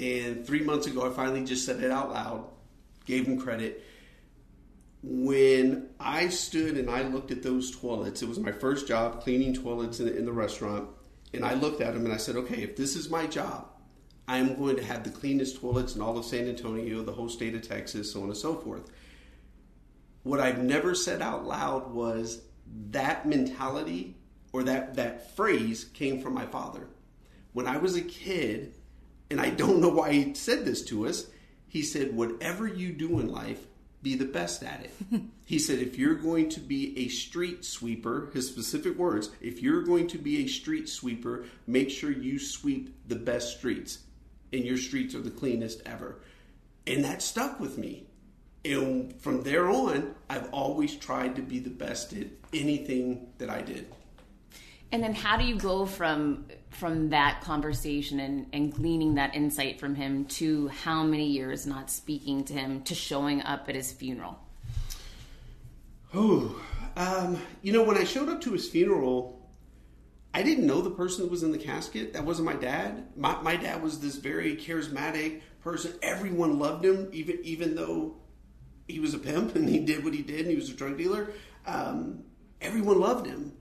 and 0.00 0.46
three 0.46 0.62
months 0.62 0.86
ago, 0.86 1.08
I 1.08 1.14
finally 1.14 1.44
just 1.44 1.66
said 1.66 1.82
it 1.82 1.90
out 1.90 2.10
loud, 2.10 2.46
gave 3.04 3.26
him 3.26 3.38
credit. 3.38 3.84
when 5.02 5.88
I 5.98 6.28
stood 6.28 6.76
and 6.76 6.90
I 6.90 7.02
looked 7.02 7.30
at 7.30 7.42
those 7.42 7.74
toilets, 7.74 8.22
it 8.22 8.28
was 8.28 8.38
my 8.38 8.52
first 8.52 8.86
job 8.86 9.22
cleaning 9.22 9.54
toilets 9.54 10.00
in, 10.00 10.08
in 10.08 10.24
the 10.24 10.32
restaurant. 10.32 10.88
And 11.32 11.44
I 11.44 11.54
looked 11.54 11.80
at 11.80 11.94
them 11.94 12.04
and 12.04 12.12
I 12.12 12.18
said, 12.18 12.36
okay, 12.36 12.62
if 12.62 12.76
this 12.76 12.96
is 12.96 13.08
my 13.08 13.26
job, 13.26 13.68
I'm 14.28 14.56
going 14.56 14.76
to 14.76 14.84
have 14.84 15.04
the 15.04 15.10
cleanest 15.10 15.60
toilets 15.60 15.96
in 15.96 16.02
all 16.02 16.18
of 16.18 16.24
San 16.24 16.48
Antonio, 16.48 17.02
the 17.02 17.12
whole 17.12 17.28
state 17.28 17.54
of 17.54 17.66
Texas, 17.66 18.12
so 18.12 18.22
on 18.22 18.28
and 18.28 18.36
so 18.36 18.54
forth. 18.54 18.90
What 20.22 20.40
I've 20.40 20.62
never 20.62 20.94
said 20.94 21.22
out 21.22 21.46
loud 21.46 21.92
was 21.92 22.42
that 22.90 23.26
mentality 23.26 24.16
or 24.52 24.64
that, 24.64 24.94
that 24.94 25.34
phrase 25.34 25.84
came 25.84 26.20
from 26.20 26.34
my 26.34 26.46
father. 26.46 26.88
When 27.52 27.66
I 27.66 27.78
was 27.78 27.96
a 27.96 28.02
kid, 28.02 28.74
and 29.30 29.40
I 29.40 29.50
don't 29.50 29.80
know 29.80 29.88
why 29.88 30.12
he 30.12 30.34
said 30.34 30.64
this 30.64 30.82
to 30.86 31.06
us, 31.06 31.26
he 31.68 31.82
said, 31.82 32.16
Whatever 32.16 32.66
you 32.66 32.92
do 32.92 33.20
in 33.20 33.30
life, 33.30 33.66
be 34.02 34.14
the 34.14 34.24
best 34.24 34.62
at 34.62 34.84
it. 34.84 35.22
he 35.44 35.58
said, 35.58 35.78
if 35.78 35.98
you're 35.98 36.14
going 36.14 36.48
to 36.50 36.60
be 36.60 36.98
a 36.98 37.08
street 37.08 37.64
sweeper, 37.64 38.30
his 38.32 38.48
specific 38.48 38.96
words, 38.96 39.30
if 39.40 39.60
you're 39.62 39.82
going 39.82 40.08
to 40.08 40.18
be 40.18 40.44
a 40.44 40.48
street 40.48 40.88
sweeper, 40.88 41.44
make 41.66 41.90
sure 41.90 42.10
you 42.10 42.38
sweep 42.38 42.96
the 43.08 43.16
best 43.16 43.58
streets. 43.58 43.98
And 44.52 44.64
your 44.64 44.78
streets 44.78 45.14
are 45.14 45.20
the 45.20 45.30
cleanest 45.30 45.82
ever. 45.86 46.20
And 46.86 47.04
that 47.04 47.22
stuck 47.22 47.60
with 47.60 47.78
me. 47.78 48.06
And 48.64 49.14
from 49.20 49.42
there 49.42 49.68
on, 49.70 50.14
I've 50.28 50.50
always 50.52 50.96
tried 50.96 51.36
to 51.36 51.42
be 51.42 51.58
the 51.58 51.70
best 51.70 52.12
at 52.12 52.26
anything 52.52 53.28
that 53.38 53.48
I 53.48 53.62
did. 53.62 53.86
And 54.92 55.02
then 55.02 55.14
how 55.14 55.36
do 55.36 55.44
you 55.44 55.56
go 55.56 55.86
from 55.86 56.46
from 56.70 57.10
that 57.10 57.40
conversation 57.42 58.20
and, 58.20 58.46
and 58.52 58.72
gleaning 58.72 59.16
that 59.16 59.34
insight 59.34 59.78
from 59.80 59.94
him 59.94 60.24
to 60.24 60.68
how 60.68 61.02
many 61.02 61.26
years 61.26 61.66
not 61.66 61.90
speaking 61.90 62.44
to 62.44 62.54
him 62.54 62.82
to 62.82 62.94
showing 62.94 63.42
up 63.42 63.68
at 63.68 63.74
his 63.74 63.92
funeral? 63.92 64.38
Oh, 66.14 66.60
um, 66.96 67.40
you 67.62 67.72
know, 67.72 67.82
when 67.82 67.96
I 67.98 68.04
showed 68.04 68.28
up 68.28 68.40
to 68.42 68.52
his 68.52 68.68
funeral, 68.68 69.48
I 70.32 70.42
didn't 70.42 70.66
know 70.66 70.80
the 70.80 70.90
person 70.90 71.24
that 71.24 71.30
was 71.30 71.42
in 71.42 71.52
the 71.52 71.58
casket. 71.58 72.12
That 72.12 72.24
wasn't 72.24 72.46
my 72.46 72.54
dad. 72.54 73.08
My, 73.16 73.40
my 73.42 73.56
dad 73.56 73.82
was 73.82 74.00
this 74.00 74.16
very 74.16 74.56
charismatic 74.56 75.42
person. 75.60 75.92
Everyone 76.02 76.58
loved 76.58 76.84
him, 76.84 77.08
even 77.12 77.38
even 77.42 77.74
though 77.74 78.16
he 78.88 78.98
was 78.98 79.14
a 79.14 79.18
pimp 79.18 79.54
and 79.54 79.68
he 79.68 79.78
did 79.78 80.04
what 80.04 80.14
he 80.14 80.22
did 80.22 80.40
and 80.40 80.50
he 80.50 80.56
was 80.56 80.70
a 80.70 80.74
drug 80.74 80.98
dealer. 80.98 81.32
Um, 81.66 82.24
everyone 82.60 82.98
loved 82.98 83.26
him 83.26 83.52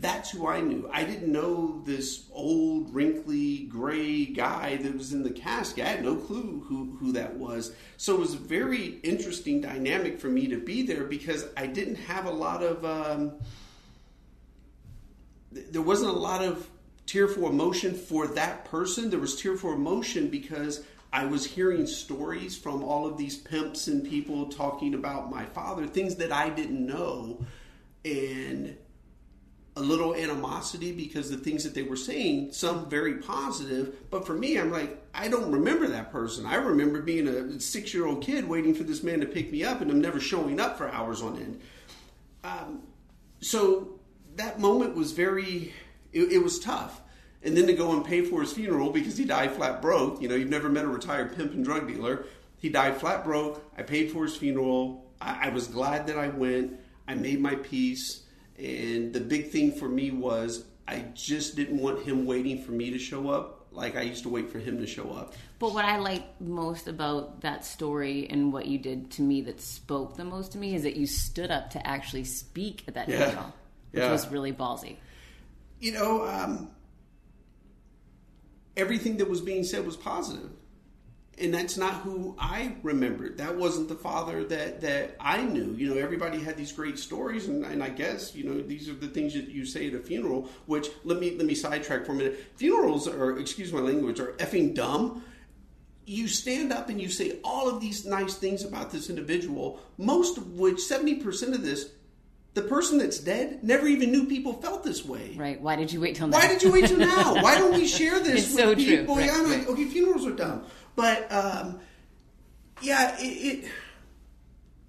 that's 0.00 0.30
who 0.30 0.46
I 0.46 0.60
knew. 0.60 0.88
I 0.92 1.04
didn't 1.04 1.32
know 1.32 1.82
this 1.84 2.26
old, 2.32 2.94
wrinkly, 2.94 3.64
gray 3.64 4.26
guy 4.26 4.76
that 4.76 4.96
was 4.96 5.12
in 5.12 5.22
the 5.22 5.30
casket. 5.30 5.84
I 5.84 5.88
had 5.88 6.04
no 6.04 6.16
clue 6.16 6.64
who, 6.68 6.96
who 7.00 7.12
that 7.12 7.36
was. 7.36 7.72
So 7.96 8.14
it 8.14 8.20
was 8.20 8.34
a 8.34 8.38
very 8.38 8.98
interesting 9.02 9.60
dynamic 9.60 10.20
for 10.20 10.28
me 10.28 10.46
to 10.48 10.58
be 10.58 10.82
there 10.82 11.04
because 11.04 11.46
I 11.56 11.66
didn't 11.66 11.96
have 11.96 12.26
a 12.26 12.30
lot 12.30 12.62
of, 12.62 12.84
um, 12.84 13.34
there 15.50 15.82
wasn't 15.82 16.10
a 16.10 16.18
lot 16.18 16.44
of 16.44 16.68
tearful 17.06 17.48
emotion 17.48 17.94
for 17.94 18.28
that 18.28 18.66
person. 18.66 19.10
There 19.10 19.18
was 19.18 19.40
tearful 19.40 19.72
emotion 19.72 20.28
because 20.28 20.84
I 21.12 21.24
was 21.24 21.44
hearing 21.44 21.86
stories 21.86 22.56
from 22.56 22.84
all 22.84 23.06
of 23.06 23.16
these 23.16 23.36
pimps 23.36 23.88
and 23.88 24.08
people 24.08 24.46
talking 24.46 24.94
about 24.94 25.30
my 25.30 25.44
father, 25.46 25.86
things 25.86 26.16
that 26.16 26.30
I 26.30 26.50
didn't 26.50 26.86
know. 26.86 27.44
And 28.04 28.76
a 29.78 29.82
little 29.82 30.14
animosity 30.14 30.92
because 30.92 31.30
the 31.30 31.36
things 31.36 31.64
that 31.64 31.74
they 31.74 31.82
were 31.82 31.96
saying, 31.96 32.52
some 32.52 32.88
very 32.88 33.14
positive, 33.14 34.10
but 34.10 34.26
for 34.26 34.34
me, 34.34 34.58
I'm 34.58 34.70
like, 34.70 35.02
I 35.14 35.28
don't 35.28 35.50
remember 35.50 35.86
that 35.88 36.12
person. 36.12 36.46
I 36.46 36.56
remember 36.56 37.00
being 37.00 37.28
a 37.28 37.60
six 37.60 37.94
year 37.94 38.06
old 38.06 38.22
kid 38.22 38.48
waiting 38.48 38.74
for 38.74 38.82
this 38.84 39.02
man 39.02 39.20
to 39.20 39.26
pick 39.26 39.50
me 39.50 39.64
up 39.64 39.80
and 39.80 39.90
I'm 39.90 40.00
never 40.00 40.20
showing 40.20 40.60
up 40.60 40.76
for 40.76 40.88
hours 40.88 41.22
on 41.22 41.36
end. 41.36 41.60
Um, 42.44 42.82
so 43.40 44.00
that 44.36 44.58
moment 44.58 44.94
was 44.94 45.12
very, 45.12 45.72
it, 46.12 46.32
it 46.32 46.38
was 46.42 46.58
tough. 46.58 47.00
And 47.42 47.56
then 47.56 47.66
to 47.68 47.72
go 47.72 47.92
and 47.92 48.04
pay 48.04 48.22
for 48.22 48.40
his 48.40 48.52
funeral 48.52 48.90
because 48.90 49.16
he 49.16 49.24
died 49.24 49.52
flat 49.52 49.80
broke. 49.80 50.20
You 50.20 50.28
know, 50.28 50.34
you've 50.34 50.48
never 50.48 50.68
met 50.68 50.84
a 50.84 50.88
retired 50.88 51.36
pimp 51.36 51.52
and 51.52 51.64
drug 51.64 51.86
dealer. 51.86 52.26
He 52.58 52.68
died 52.68 52.96
flat 52.96 53.24
broke. 53.24 53.64
I 53.76 53.82
paid 53.82 54.10
for 54.10 54.24
his 54.24 54.36
funeral. 54.36 55.06
I, 55.20 55.46
I 55.46 55.48
was 55.50 55.68
glad 55.68 56.08
that 56.08 56.18
I 56.18 56.28
went. 56.28 56.78
I 57.06 57.14
made 57.14 57.40
my 57.40 57.54
peace 57.54 58.24
and 58.58 59.12
the 59.12 59.20
big 59.20 59.50
thing 59.50 59.72
for 59.72 59.88
me 59.88 60.10
was 60.10 60.64
I 60.86 61.04
just 61.14 61.56
didn't 61.56 61.78
want 61.78 62.02
him 62.02 62.26
waiting 62.26 62.62
for 62.62 62.72
me 62.72 62.90
to 62.90 62.98
show 62.98 63.30
up 63.30 63.66
like 63.70 63.96
I 63.96 64.02
used 64.02 64.22
to 64.24 64.28
wait 64.28 64.50
for 64.50 64.58
him 64.58 64.78
to 64.78 64.86
show 64.86 65.10
up. 65.12 65.34
But 65.58 65.74
what 65.74 65.84
I 65.84 65.98
like 65.98 66.40
most 66.40 66.88
about 66.88 67.42
that 67.42 67.64
story 67.64 68.26
and 68.28 68.52
what 68.52 68.66
you 68.66 68.78
did 68.78 69.10
to 69.12 69.22
me 69.22 69.42
that 69.42 69.60
spoke 69.60 70.16
the 70.16 70.24
most 70.24 70.52
to 70.52 70.58
me 70.58 70.74
is 70.74 70.82
that 70.82 70.96
you 70.96 71.06
stood 71.06 71.50
up 71.50 71.70
to 71.70 71.86
actually 71.86 72.24
speak 72.24 72.84
at 72.88 72.94
that 72.94 73.08
yeah. 73.08 73.26
funeral, 73.26 73.54
which 73.92 74.02
yeah. 74.02 74.10
was 74.10 74.28
really 74.30 74.52
ballsy. 74.52 74.96
You 75.78 75.92
know, 75.92 76.26
um, 76.26 76.70
everything 78.76 79.18
that 79.18 79.28
was 79.28 79.40
being 79.40 79.62
said 79.62 79.84
was 79.84 79.96
positive 79.96 80.50
and 81.40 81.54
that's 81.54 81.76
not 81.76 81.94
who 81.94 82.34
I 82.38 82.74
remembered. 82.82 83.38
That 83.38 83.56
wasn't 83.56 83.88
the 83.88 83.94
father 83.94 84.44
that 84.44 84.80
that 84.80 85.16
I 85.20 85.42
knew. 85.42 85.74
You 85.74 85.94
know, 85.94 86.00
everybody 86.00 86.38
had 86.40 86.56
these 86.56 86.72
great 86.72 86.98
stories, 86.98 87.48
and, 87.48 87.64
and 87.64 87.82
I 87.82 87.88
guess 87.88 88.34
you 88.34 88.44
know 88.44 88.60
these 88.60 88.88
are 88.88 88.94
the 88.94 89.08
things 89.08 89.34
that 89.34 89.48
you 89.48 89.64
say 89.64 89.88
at 89.88 89.94
a 89.94 89.98
funeral. 89.98 90.48
Which 90.66 90.88
let 91.04 91.20
me 91.20 91.36
let 91.36 91.46
me 91.46 91.54
sidetrack 91.54 92.06
for 92.06 92.12
a 92.12 92.14
minute. 92.14 92.44
Funerals 92.56 93.08
are, 93.08 93.38
excuse 93.38 93.72
my 93.72 93.80
language, 93.80 94.20
are 94.20 94.32
effing 94.34 94.74
dumb. 94.74 95.24
You 96.04 96.26
stand 96.26 96.72
up 96.72 96.88
and 96.88 97.00
you 97.00 97.08
say 97.08 97.38
all 97.44 97.68
of 97.68 97.80
these 97.80 98.06
nice 98.06 98.34
things 98.34 98.64
about 98.64 98.90
this 98.90 99.10
individual, 99.10 99.80
most 99.98 100.38
of 100.38 100.52
which 100.58 100.80
seventy 100.80 101.16
percent 101.16 101.54
of 101.54 101.62
this 101.62 101.90
the 102.54 102.62
person 102.62 102.98
that's 102.98 103.18
dead 103.18 103.62
never 103.62 103.86
even 103.86 104.10
knew 104.10 104.26
people 104.26 104.54
felt 104.54 104.82
this 104.82 105.04
way. 105.04 105.34
Right. 105.36 105.60
Why 105.60 105.76
did 105.76 105.92
you 105.92 106.00
wait 106.00 106.16
till 106.16 106.26
now? 106.26 106.38
Why 106.38 106.48
did 106.48 106.62
you 106.62 106.72
wait 106.72 106.86
till 106.86 106.98
now? 106.98 107.34
Why 107.42 107.56
don't 107.56 107.74
we 107.74 107.86
share 107.98 108.18
this 108.18 108.46
it's 108.46 108.54
with 108.54 108.64
so 108.64 108.74
people? 108.74 109.14
True. 109.14 109.22
Right, 109.22 109.26
yeah, 109.26 109.34
I'm 109.34 109.44
right. 109.50 109.58
like, 109.60 109.68
okay, 109.68 109.84
funerals 109.84 110.26
are 110.26 110.32
dumb. 110.32 110.64
But 110.98 111.30
um, 111.30 111.78
yeah, 112.82 113.16
it, 113.20 113.22
it, 113.22 113.70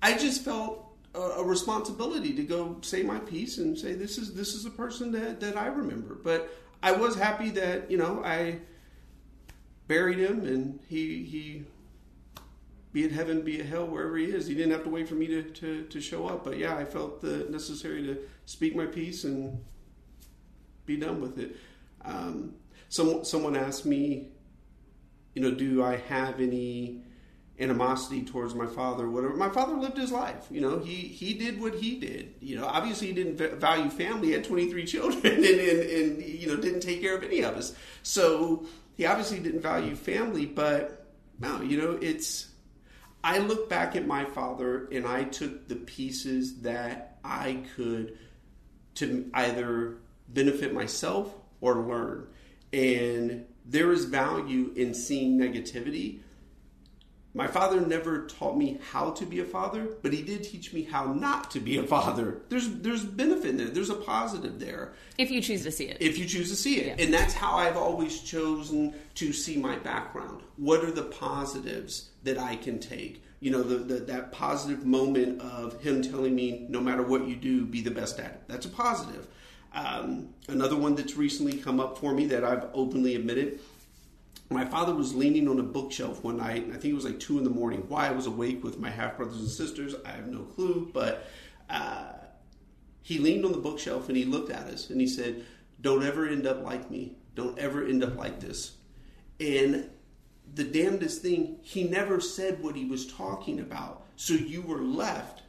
I 0.02 0.18
just 0.18 0.44
felt 0.44 0.92
a, 1.14 1.20
a, 1.20 1.44
responsibility 1.44 2.34
to 2.34 2.42
go 2.42 2.78
say 2.82 3.04
my 3.04 3.20
piece 3.20 3.60
and 3.60 3.78
say 3.78 3.94
this 3.94 4.18
is 4.18 4.34
this 4.34 4.56
is 4.56 4.66
a 4.66 4.72
person 4.72 5.12
that 5.12 5.40
that 5.40 5.56
I 5.56 5.68
remember. 5.68 6.16
But 6.16 6.50
I 6.82 6.94
was 6.94 7.16
happy 7.16 7.52
that 7.52 7.92
you 7.92 7.98
know 7.98 8.24
I 8.26 8.58
buried 9.88 10.18
him 10.18 10.48
and 10.48 10.80
he 10.88 11.24
he 11.26 11.66
be 12.92 13.04
it 13.04 13.12
heaven, 13.12 13.44
be 13.44 13.60
it 13.60 13.68
hell, 13.68 13.86
wherever 13.86 14.18
he 14.18 14.26
is. 14.26 14.48
He 14.48 14.56
didn't 14.56 14.72
have 14.72 14.84
to 14.86 14.90
wait 14.90 15.08
for 15.08 15.14
me 15.14 15.28
to, 15.28 15.44
to, 15.44 15.84
to 15.84 16.02
show 16.02 16.28
up. 16.28 16.44
But 16.44 16.58
yeah, 16.58 16.76
I 16.76 16.86
felt 16.86 17.22
the 17.22 17.46
necessary 17.52 18.02
to 18.08 18.18
speak 18.48 18.76
my 18.76 18.88
piece 18.88 19.26
and 19.26 19.64
be 20.88 20.98
done 20.98 21.22
with 21.22 21.38
it. 21.38 21.56
Um, 22.04 22.56
some, 22.88 23.24
someone 23.24 23.56
asked 23.56 23.86
me 23.86 24.30
you 25.40 25.50
know, 25.50 25.56
do 25.56 25.84
I 25.84 25.98
have 25.98 26.40
any 26.40 27.02
animosity 27.60 28.24
towards 28.24 28.56
my 28.56 28.66
father 28.66 29.10
whatever? 29.10 29.36
My 29.36 29.50
father 29.50 29.74
lived 29.74 29.98
his 29.98 30.12
life 30.12 30.48
you 30.50 30.62
know 30.62 30.80
he 30.80 30.96
he 30.96 31.34
did 31.34 31.62
what 31.62 31.76
he 31.76 32.00
did 32.00 32.34
you 32.40 32.58
know. 32.58 32.66
Obviously 32.66 33.08
he 33.08 33.14
didn't 33.14 33.38
value 33.60 33.90
family 33.90 34.32
had 34.32 34.44
23 34.44 34.86
children 34.94 35.34
and, 35.34 35.44
and, 35.44 35.80
and 35.90 36.24
you 36.24 36.48
know 36.48 36.56
didn't 36.56 36.82
take 36.82 37.02
care 37.02 37.16
of 37.16 37.24
any 37.24 37.42
of 37.42 37.56
us. 37.56 37.76
So 38.04 38.66
he 38.96 39.06
obviously 39.06 39.40
didn't 39.40 39.62
value 39.62 39.96
family 39.96 40.46
but 40.46 41.08
no 41.40 41.62
you 41.62 41.78
know 41.78 41.98
it's 42.02 42.48
i 43.24 43.38
look 43.38 43.70
back 43.70 43.96
at 43.96 44.08
my 44.08 44.26
father 44.26 44.88
and 44.92 45.06
i 45.06 45.24
took 45.24 45.68
the 45.68 45.76
pieces 45.76 46.62
that 46.62 47.18
i 47.24 47.64
could 47.76 48.18
to 48.96 49.30
either 49.34 49.98
benefit 50.28 50.74
myself 50.74 51.34
or 51.62 51.76
learn. 51.76 52.28
And 52.72 53.46
there 53.70 53.92
is 53.92 54.06
value 54.06 54.74
in 54.76 54.94
seeing 54.94 55.38
negativity. 55.38 56.20
My 57.36 57.46
father 57.46 57.80
never 57.80 58.26
taught 58.26 58.58
me 58.58 58.80
how 58.92 59.12
to 59.12 59.26
be 59.26 59.40
a 59.40 59.46
father, 59.46 59.88
but 60.02 60.12
he 60.12 60.24
did 60.24 60.44
teach 60.44 60.74
me 60.74 60.82
how 60.82 61.14
not 61.14 61.52
to 61.52 61.60
be 61.60 61.78
a 61.78 61.84
father. 61.84 62.42
There's 62.50 62.68
there's 62.70 63.06
benefit 63.06 63.52
in 63.52 63.58
there. 63.58 63.68
There's 63.68 63.92
a 63.92 63.96
positive 63.96 64.60
there. 64.60 64.94
If 65.20 65.30
you 65.30 65.40
choose 65.40 65.64
to 65.64 65.72
see 65.72 65.86
it. 65.86 65.98
If 66.00 66.18
you 66.18 66.26
choose 66.26 66.50
to 66.50 66.56
see 66.56 66.80
it. 66.80 66.88
Yeah. 66.88 67.06
And 67.06 67.14
that's 67.14 67.36
how 67.36 67.54
I've 67.54 67.78
always 67.78 68.22
chosen 68.22 68.96
to 69.16 69.32
see 69.32 69.58
my 69.58 69.76
background. 69.78 70.42
What 70.58 70.84
are 70.84 70.92
the 70.92 71.04
positives 71.04 72.10
that 72.24 72.40
I 72.40 72.56
can 72.56 72.80
take? 72.80 73.24
You 73.42 73.52
know, 73.52 73.62
the, 73.62 73.78
the, 73.78 74.00
that 74.06 74.32
positive 74.32 74.86
moment 74.86 75.40
of 75.40 75.80
him 75.82 76.02
telling 76.02 76.36
me, 76.36 76.66
no 76.68 76.82
matter 76.82 77.04
what 77.04 77.28
you 77.28 77.36
do, 77.36 77.64
be 77.64 77.82
the 77.82 77.92
best 77.92 78.20
at 78.20 78.32
it. 78.32 78.42
That's 78.48 78.66
a 78.66 78.70
positive. 78.70 79.28
Um, 79.74 80.30
another 80.48 80.76
one 80.76 80.96
that's 80.96 81.16
recently 81.16 81.58
come 81.58 81.80
up 81.80 81.98
for 81.98 82.14
me 82.14 82.26
that 82.28 82.44
I've 82.44 82.66
openly 82.74 83.16
admitted. 83.16 83.60
My 84.50 84.66
father 84.66 84.96
was 84.96 85.14
leaning 85.14 85.48
on 85.48 85.60
a 85.60 85.64
bookshelf 85.64 86.24
one 86.24 86.38
night, 86.38 86.64
and 86.64 86.74
I 86.74 86.78
think 86.78 86.92
it 86.92 86.96
was 86.96 87.06
like 87.06 87.20
two 87.20 87.38
in 87.38 87.44
the 87.44 87.52
morning. 87.52 87.86
Why 87.88 88.08
I 88.08 88.12
was 88.12 88.26
awake 88.26 88.64
with 88.64 88.80
my 88.80 88.90
half 88.90 89.18
brothers 89.18 89.38
and 89.38 89.50
sisters, 89.50 89.94
I 90.06 90.10
have 90.10 90.28
no 90.28 90.40
clue. 90.40 90.90
But 90.92 91.28
uh, 91.70 92.14
he 93.04 93.20
leaned 93.20 93.46
on 93.46 93.52
the 93.52 93.60
bookshelf 93.60 94.08
and 94.08 94.18
he 94.18 94.26
looked 94.26 94.52
at 94.52 94.66
us 94.68 94.90
and 94.90 95.00
he 95.00 95.08
said, 95.08 95.46
"Don't 95.82 96.04
ever 96.04 96.28
end 96.28 96.48
up 96.48 96.64
like 96.64 96.90
me. 96.90 97.16
Don't 97.36 97.58
ever 97.60 97.86
end 97.86 98.04
up 98.04 98.16
like 98.18 98.40
this." 98.40 98.76
And 99.40 99.90
the 100.56 100.64
damnedest 100.64 101.22
thing, 101.22 101.58
he 101.62 101.84
never 101.84 102.20
said 102.20 102.62
what 102.62 102.76
he 102.76 102.86
was 102.86 103.12
talking 103.12 103.60
about. 103.60 104.06
So 104.16 104.34
you 104.34 104.62
were 104.62 104.82
left 104.82 105.44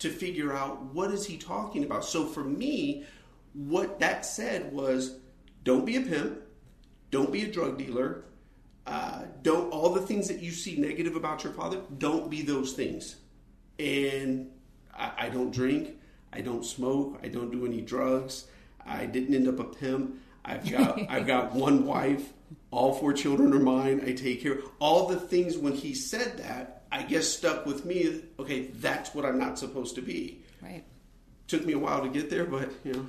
to 0.00 0.10
figure 0.10 0.52
out 0.52 0.82
what 0.94 1.10
is 1.10 1.26
he 1.26 1.36
talking 1.36 1.84
about. 1.84 2.04
So 2.04 2.26
for 2.26 2.44
me, 2.44 3.04
what 3.52 4.00
that 4.00 4.24
said 4.24 4.72
was 4.72 5.16
don't 5.64 5.84
be 5.84 5.96
a 5.96 6.00
pimp, 6.00 6.40
don't 7.10 7.32
be 7.32 7.42
a 7.42 7.50
drug 7.50 7.78
dealer, 7.78 8.24
uh, 8.86 9.22
don't 9.42 9.70
all 9.72 9.90
the 9.90 10.00
things 10.00 10.28
that 10.28 10.40
you 10.40 10.50
see 10.50 10.76
negative 10.76 11.16
about 11.16 11.44
your 11.44 11.52
father, 11.52 11.80
don't 11.98 12.30
be 12.30 12.42
those 12.42 12.72
things. 12.72 13.16
And 13.78 14.50
I, 14.96 15.12
I 15.18 15.28
don't 15.28 15.50
drink, 15.50 15.96
I 16.32 16.40
don't 16.40 16.64
smoke, 16.64 17.20
I 17.22 17.28
don't 17.28 17.50
do 17.50 17.66
any 17.66 17.80
drugs, 17.80 18.46
I 18.84 19.06
didn't 19.06 19.34
end 19.34 19.48
up 19.48 19.58
a 19.58 19.64
pimp. 19.64 20.18
I've 20.44 20.70
got 20.70 20.98
I've 21.08 21.26
got 21.26 21.52
one 21.52 21.84
wife, 21.84 22.32
all 22.70 22.94
four 22.94 23.12
children 23.12 23.52
are 23.52 23.60
mine. 23.60 24.02
I 24.04 24.12
take 24.12 24.42
care. 24.42 24.58
All 24.78 25.06
the 25.06 25.18
things 25.18 25.56
when 25.56 25.72
he 25.72 25.94
said 25.94 26.38
that, 26.38 26.82
I 26.92 27.02
guess 27.02 27.28
stuck 27.28 27.66
with 27.66 27.84
me. 27.84 28.22
Okay, 28.38 28.66
that's 28.66 29.14
what 29.14 29.24
I'm 29.24 29.38
not 29.38 29.58
supposed 29.58 29.94
to 29.96 30.02
be. 30.02 30.42
Right. 30.60 30.84
Took 31.48 31.64
me 31.64 31.72
a 31.72 31.78
while 31.78 32.02
to 32.02 32.08
get 32.08 32.30
there, 32.30 32.44
but 32.44 32.70
you 32.84 32.92
know, 32.92 33.06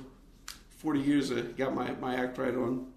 40 0.82 1.00
years 1.00 1.30
I 1.30 1.42
got 1.42 1.74
my 1.74 1.92
my 1.92 2.16
act 2.16 2.38
right 2.38 2.54
on 2.54 2.88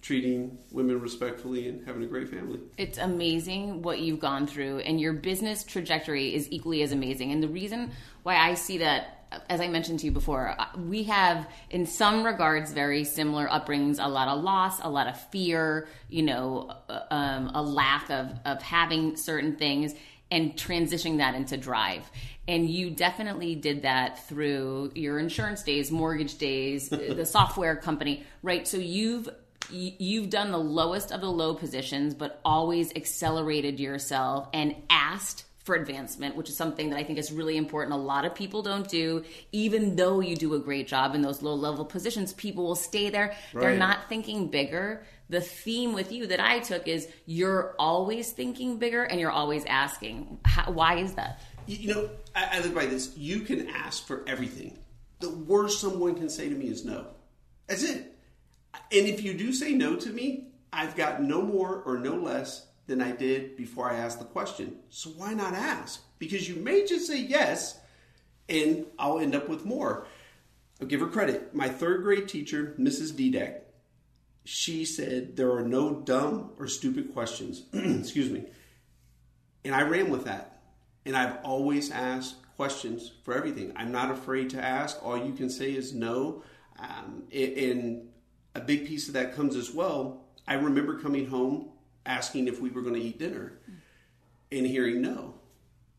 treating 0.00 0.56
women 0.70 1.00
respectfully 1.00 1.68
and 1.68 1.84
having 1.84 2.04
a 2.04 2.06
great 2.06 2.28
family. 2.28 2.60
It's 2.78 2.98
amazing 2.98 3.82
what 3.82 3.98
you've 3.98 4.20
gone 4.20 4.46
through, 4.46 4.78
and 4.78 5.00
your 5.00 5.12
business 5.12 5.64
trajectory 5.64 6.32
is 6.32 6.46
equally 6.52 6.82
as 6.82 6.92
amazing. 6.92 7.32
And 7.32 7.42
the 7.42 7.48
reason 7.48 7.90
why 8.22 8.36
I 8.36 8.54
see 8.54 8.78
that 8.78 9.12
as 9.50 9.60
I 9.60 9.66
mentioned 9.66 9.98
to 10.00 10.06
you 10.06 10.12
before, 10.12 10.54
uh, 10.56 10.66
we 10.78 11.02
have, 11.04 11.48
in 11.70 11.84
some 11.84 12.24
regards, 12.24 12.72
very 12.72 13.02
similar 13.02 13.48
upbringings. 13.48 13.98
A 14.00 14.08
lot 14.08 14.28
of 14.28 14.42
loss, 14.42 14.80
a 14.80 14.88
lot 14.88 15.08
of 15.08 15.20
fear, 15.30 15.88
you 16.08 16.22
know, 16.22 16.70
uh, 16.88 17.00
um, 17.10 17.50
a 17.52 17.60
lack 17.60 18.08
of 18.08 18.38
of 18.44 18.62
having 18.62 19.16
certain 19.16 19.56
things, 19.56 19.94
and 20.30 20.54
transitioning 20.54 21.18
that 21.18 21.34
into 21.34 21.56
drive. 21.56 22.10
And 22.48 22.68
you 22.68 22.90
definitely 22.90 23.54
did 23.54 23.82
that 23.82 24.26
through 24.28 24.92
your 24.94 25.18
insurance 25.18 25.62
days, 25.62 25.90
mortgage 25.90 26.38
days, 26.38 26.88
the 26.90 27.26
software 27.26 27.76
company, 27.76 28.24
right? 28.42 28.66
So 28.66 28.78
you've 28.78 29.28
you've 29.68 30.30
done 30.30 30.52
the 30.52 30.58
lowest 30.58 31.10
of 31.10 31.20
the 31.20 31.30
low 31.30 31.54
positions, 31.54 32.14
but 32.14 32.40
always 32.44 32.94
accelerated 32.94 33.80
yourself 33.80 34.48
and 34.52 34.76
asked 34.90 35.44
for 35.66 35.74
advancement, 35.74 36.36
which 36.36 36.48
is 36.48 36.56
something 36.56 36.90
that 36.90 36.96
I 36.96 37.02
think 37.02 37.18
is 37.18 37.32
really 37.32 37.56
important. 37.56 37.92
A 37.92 37.96
lot 37.96 38.24
of 38.24 38.36
people 38.36 38.62
don't 38.62 38.88
do, 38.88 39.24
even 39.50 39.96
though 39.96 40.20
you 40.20 40.36
do 40.36 40.54
a 40.54 40.60
great 40.60 40.86
job 40.86 41.16
in 41.16 41.22
those 41.22 41.42
low 41.42 41.54
level 41.54 41.84
positions, 41.84 42.32
people 42.32 42.64
will 42.64 42.76
stay 42.76 43.10
there. 43.10 43.34
Right. 43.52 43.62
They're 43.62 43.76
not 43.76 44.08
thinking 44.08 44.46
bigger. 44.46 45.02
The 45.28 45.40
theme 45.40 45.92
with 45.92 46.12
you 46.12 46.26
that 46.28 46.40
I 46.40 46.60
took 46.60 46.86
is 46.86 47.08
you're 47.26 47.74
always 47.78 48.30
thinking 48.32 48.78
bigger 48.78 49.04
and 49.04 49.18
you're 49.18 49.30
always 49.30 49.64
asking. 49.64 50.38
How, 50.44 50.70
why 50.70 50.96
is 50.96 51.14
that? 51.14 51.40
You 51.66 51.94
know, 51.94 52.10
I, 52.34 52.58
I 52.58 52.60
live 52.60 52.74
by 52.74 52.86
this. 52.86 53.16
You 53.16 53.40
can 53.40 53.68
ask 53.68 54.06
for 54.06 54.22
everything. 54.26 54.78
The 55.20 55.30
worst 55.30 55.80
someone 55.80 56.14
can 56.14 56.28
say 56.28 56.48
to 56.48 56.54
me 56.54 56.66
is 56.66 56.84
no. 56.84 57.06
That's 57.66 57.82
it. 57.82 58.14
And 58.74 59.08
if 59.08 59.22
you 59.22 59.34
do 59.34 59.52
say 59.52 59.72
no 59.72 59.96
to 59.96 60.10
me, 60.10 60.48
I've 60.72 60.94
got 60.94 61.22
no 61.22 61.42
more 61.42 61.82
or 61.84 61.98
no 61.98 62.14
less 62.14 62.66
than 62.86 63.00
I 63.00 63.10
did 63.10 63.56
before 63.56 63.90
I 63.90 63.96
asked 63.96 64.18
the 64.18 64.26
question. 64.26 64.76
So 64.90 65.10
why 65.10 65.34
not 65.34 65.54
ask? 65.54 66.02
Because 66.18 66.48
you 66.48 66.56
may 66.56 66.86
just 66.86 67.06
say 67.06 67.20
yes 67.20 67.80
and 68.48 68.86
I'll 68.98 69.18
end 69.18 69.34
up 69.34 69.48
with 69.48 69.64
more. 69.64 70.06
I'll 70.80 70.86
give 70.86 71.00
her 71.00 71.06
credit. 71.06 71.54
My 71.54 71.68
third 71.68 72.02
grade 72.02 72.28
teacher, 72.28 72.74
Mrs. 72.78 73.12
Dudek, 73.12 73.60
she 74.46 74.84
said 74.84 75.36
there 75.36 75.52
are 75.52 75.66
no 75.66 75.92
dumb 75.92 76.52
or 76.58 76.68
stupid 76.68 77.12
questions. 77.12 77.64
Excuse 77.72 78.30
me. 78.30 78.44
And 79.64 79.74
I 79.74 79.82
ran 79.82 80.08
with 80.08 80.24
that. 80.24 80.62
And 81.04 81.16
I've 81.16 81.44
always 81.44 81.90
asked 81.90 82.36
questions 82.56 83.12
for 83.24 83.34
everything. 83.34 83.72
I'm 83.74 83.90
not 83.90 84.10
afraid 84.10 84.50
to 84.50 84.64
ask. 84.64 84.98
All 85.04 85.18
you 85.18 85.32
can 85.32 85.50
say 85.50 85.72
is 85.72 85.92
no. 85.92 86.44
Um, 86.78 87.24
and 87.32 88.08
a 88.54 88.60
big 88.60 88.86
piece 88.86 89.08
of 89.08 89.14
that 89.14 89.34
comes 89.34 89.56
as 89.56 89.72
well. 89.72 90.24
I 90.46 90.54
remember 90.54 91.00
coming 91.00 91.26
home 91.26 91.70
asking 92.04 92.46
if 92.46 92.60
we 92.60 92.70
were 92.70 92.82
going 92.82 92.94
to 92.94 93.00
eat 93.00 93.18
dinner 93.18 93.58
and 94.52 94.64
hearing 94.64 95.02
no. 95.02 95.34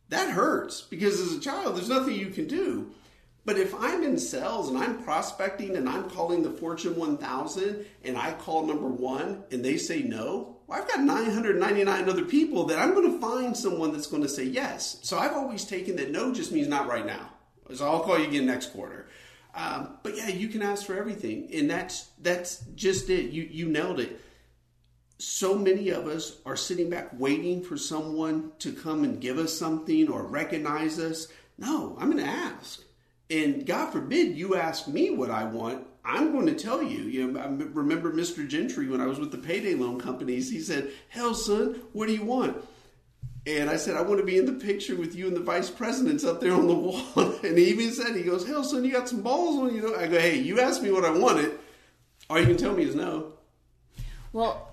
That 0.10 0.30
hurts 0.30 0.82
because 0.82 1.20
as 1.20 1.34
a 1.34 1.40
child, 1.42 1.76
there's 1.76 1.90
nothing 1.90 2.16
you 2.16 2.30
can 2.30 2.48
do. 2.48 2.92
But 3.48 3.58
if 3.58 3.74
I'm 3.74 4.04
in 4.04 4.18
sales 4.18 4.68
and 4.68 4.78
I'm 4.78 5.02
prospecting 5.04 5.78
and 5.78 5.88
I'm 5.88 6.10
calling 6.10 6.44
the 6.44 6.50
Fortune 6.50 6.98
1000 6.98 7.86
and 8.04 8.18
I 8.18 8.34
call 8.34 8.66
number 8.66 8.90
one 8.90 9.46
and 9.52 9.64
they 9.64 9.78
say 9.78 10.02
no, 10.02 10.58
well, 10.68 10.82
I've 10.82 10.88
got 10.90 11.00
999 11.00 12.10
other 12.10 12.26
people 12.26 12.66
that 12.66 12.78
I'm 12.78 12.94
going 12.94 13.10
to 13.10 13.22
find 13.22 13.56
someone 13.56 13.94
that's 13.94 14.08
going 14.08 14.24
to 14.24 14.28
say 14.28 14.44
yes. 14.44 15.00
So 15.02 15.18
I've 15.18 15.32
always 15.32 15.64
taken 15.64 15.96
that 15.96 16.12
no 16.12 16.34
just 16.34 16.52
means 16.52 16.68
not 16.68 16.90
right 16.90 17.06
now. 17.06 17.30
So 17.74 17.90
I'll 17.90 18.02
call 18.02 18.20
you 18.20 18.28
again 18.28 18.46
next 18.46 18.74
quarter. 18.74 19.08
Um, 19.56 19.98
but 20.04 20.18
yeah, 20.18 20.28
you 20.28 20.50
can 20.50 20.62
ask 20.62 20.86
for 20.86 20.98
everything, 20.98 21.50
and 21.54 21.70
that's 21.70 22.10
that's 22.22 22.66
just 22.76 23.10
it. 23.10 23.32
You 23.32 23.44
you 23.44 23.70
nailed 23.70 24.02
it 24.02 24.20
so 25.20 25.56
many 25.56 25.90
of 25.90 26.06
us 26.06 26.40
are 26.46 26.56
sitting 26.56 26.90
back 26.90 27.10
waiting 27.18 27.64
for 27.64 27.76
someone 27.76 28.52
to 28.60 28.72
come 28.72 29.04
and 29.04 29.20
give 29.20 29.40
us 29.40 29.58
something 29.58 30.10
or 30.10 30.24
recognize 30.24 31.00
us. 31.00 31.28
No, 31.58 31.98
I'm 32.00 32.12
going 32.12 32.24
to 32.24 32.30
ask. 32.30 32.82
And 33.30 33.66
God 33.66 33.92
forbid 33.92 34.38
you 34.38 34.56
ask 34.56 34.88
me 34.88 35.10
what 35.10 35.30
I 35.30 35.44
want. 35.44 35.86
I'm 36.06 36.32
going 36.32 36.46
to 36.46 36.56
tell 36.56 36.82
you. 36.82 37.04
You 37.04 37.32
know, 37.32 37.40
I 37.40 37.48
remember 37.48 38.14
Mr. 38.14 38.48
Gentry 38.48 38.88
when 38.88 39.02
I 39.02 39.06
was 39.06 39.20
with 39.20 39.32
the 39.32 39.38
payday 39.38 39.76
loan 39.76 40.00
companies. 40.00 40.50
He 40.50 40.62
said, 40.62 40.92
"Hell, 41.10 41.34
son, 41.34 41.82
what 41.92 42.08
do 42.08 42.14
you 42.14 42.24
want?" 42.24 42.58
And 43.46 43.70
I 43.70 43.76
said, 43.76 43.98
"I 43.98 44.02
want 44.02 44.20
to 44.20 44.26
be 44.26 44.38
in 44.38 44.46
the 44.46 44.54
picture 44.54 44.96
with 44.96 45.16
you 45.16 45.28
and 45.28 45.36
the 45.36 45.42
vice 45.42 45.70
presidents 45.70 46.24
up 46.24 46.40
there 46.40 46.54
on 46.54 46.68
the 46.68 46.74
wall." 46.76 47.36
And 47.44 47.58
he 47.58 47.66
even 47.66 47.92
said, 47.92 48.16
"He 48.16 48.24
goes, 48.24 48.48
hell, 48.48 48.64
son, 48.64 48.86
you 48.86 48.92
got 48.92 49.10
some 49.10 49.22
balls 49.22 49.58
on 49.58 49.76
you." 49.76 49.82
Know? 49.82 49.96
I 49.96 50.08
go, 50.08 50.18
"Hey, 50.18 50.38
you 50.38 50.62
asked 50.62 50.82
me 50.82 50.92
what 50.92 51.04
I 51.04 51.12
wanted. 51.12 51.52
All 52.30 52.40
you 52.40 52.46
can 52.46 52.58
tell 52.58 52.74
me 52.74 52.84
is 52.84 52.96
no." 52.96 53.34
Well, 54.32 54.67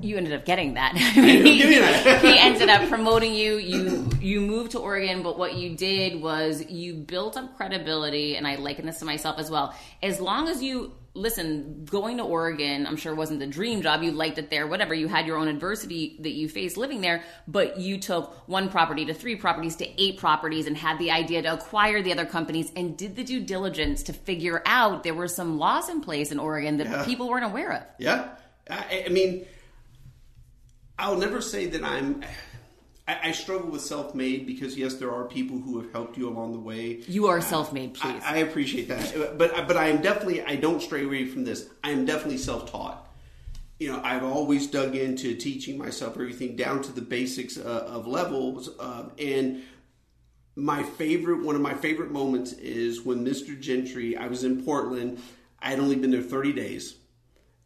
you 0.00 0.16
ended 0.16 0.32
up 0.32 0.44
getting 0.44 0.74
that. 0.74 0.92
I 0.94 1.20
mean, 1.20 1.44
he, 1.44 1.62
he, 1.62 2.38
ended 2.38 2.68
up 2.68 2.88
promoting 2.88 3.34
you. 3.34 3.56
You 3.56 4.08
you 4.20 4.40
moved 4.40 4.72
to 4.72 4.78
Oregon, 4.78 5.22
but 5.22 5.38
what 5.38 5.54
you 5.54 5.76
did 5.76 6.22
was 6.22 6.64
you 6.68 6.94
built 6.94 7.36
up 7.36 7.56
credibility, 7.56 8.36
and 8.36 8.46
I 8.46 8.56
liken 8.56 8.86
this 8.86 9.00
to 9.00 9.04
myself 9.04 9.38
as 9.38 9.50
well. 9.50 9.74
As 10.02 10.20
long 10.20 10.48
as 10.48 10.62
you 10.62 10.92
listen, 11.14 11.84
going 11.84 12.18
to 12.18 12.22
Oregon, 12.22 12.86
I'm 12.86 12.96
sure 12.96 13.12
wasn't 13.12 13.40
the 13.40 13.46
dream 13.46 13.82
job. 13.82 14.04
You 14.04 14.12
liked 14.12 14.38
it 14.38 14.50
there, 14.50 14.68
whatever. 14.68 14.94
You 14.94 15.08
had 15.08 15.26
your 15.26 15.36
own 15.36 15.48
adversity 15.48 16.16
that 16.20 16.30
you 16.30 16.48
faced 16.48 16.76
living 16.76 17.00
there, 17.00 17.24
but 17.48 17.80
you 17.80 17.98
took 17.98 18.48
one 18.48 18.68
property 18.68 19.04
to 19.06 19.14
three 19.14 19.34
properties 19.34 19.74
to 19.76 20.02
eight 20.02 20.18
properties 20.18 20.68
and 20.68 20.76
had 20.76 20.98
the 21.00 21.10
idea 21.10 21.42
to 21.42 21.54
acquire 21.54 22.02
the 22.02 22.12
other 22.12 22.24
companies 22.26 22.70
and 22.76 22.96
did 22.96 23.16
the 23.16 23.24
due 23.24 23.40
diligence 23.40 24.04
to 24.04 24.12
figure 24.12 24.62
out 24.64 25.02
there 25.02 25.14
were 25.14 25.26
some 25.26 25.58
laws 25.58 25.88
in 25.88 26.00
place 26.02 26.30
in 26.30 26.38
Oregon 26.38 26.76
that 26.76 26.86
yeah. 26.86 27.04
people 27.04 27.28
weren't 27.28 27.44
aware 27.44 27.72
of. 27.72 27.82
Yeah. 27.98 28.28
I, 28.70 29.04
I 29.06 29.08
mean, 29.08 29.44
I'll 30.98 31.16
never 31.16 31.40
say 31.40 31.66
that 31.66 31.84
I'm. 31.84 32.22
I, 33.06 33.28
I 33.28 33.32
struggle 33.32 33.70
with 33.70 33.80
self-made 33.82 34.46
because 34.46 34.76
yes, 34.76 34.94
there 34.94 35.12
are 35.12 35.24
people 35.24 35.58
who 35.58 35.80
have 35.80 35.92
helped 35.92 36.18
you 36.18 36.28
along 36.28 36.52
the 36.52 36.58
way. 36.58 37.02
You 37.06 37.28
are 37.28 37.38
uh, 37.38 37.42
self-made, 37.42 37.94
please. 37.94 38.22
I, 38.24 38.34
I, 38.34 38.36
appreciate 38.38 38.88
that, 38.88 39.38
but 39.38 39.66
but 39.66 39.76
I 39.76 39.88
am 39.88 40.02
definitely 40.02 40.42
I 40.42 40.56
don't 40.56 40.82
stray 40.82 41.04
away 41.04 41.26
from 41.26 41.44
this. 41.44 41.70
I 41.84 41.90
am 41.90 42.04
definitely 42.04 42.38
self-taught. 42.38 43.06
You 43.78 43.92
know, 43.92 44.00
I've 44.02 44.24
always 44.24 44.66
dug 44.66 44.96
into 44.96 45.36
teaching 45.36 45.78
myself 45.78 46.14
everything 46.14 46.56
down 46.56 46.82
to 46.82 46.92
the 46.92 47.00
basics 47.00 47.56
uh, 47.56 47.84
of 47.86 48.08
levels, 48.08 48.70
uh, 48.78 49.04
and 49.18 49.62
my 50.56 50.82
favorite 50.82 51.44
one 51.44 51.54
of 51.54 51.62
my 51.62 51.74
favorite 51.74 52.10
moments 52.10 52.52
is 52.54 53.02
when 53.02 53.24
Mr. 53.24 53.58
Gentry. 53.58 54.16
I 54.16 54.26
was 54.26 54.42
in 54.42 54.64
Portland. 54.64 55.20
I 55.60 55.70
had 55.70 55.78
only 55.78 55.96
been 55.96 56.10
there 56.10 56.22
thirty 56.22 56.52
days 56.52 56.97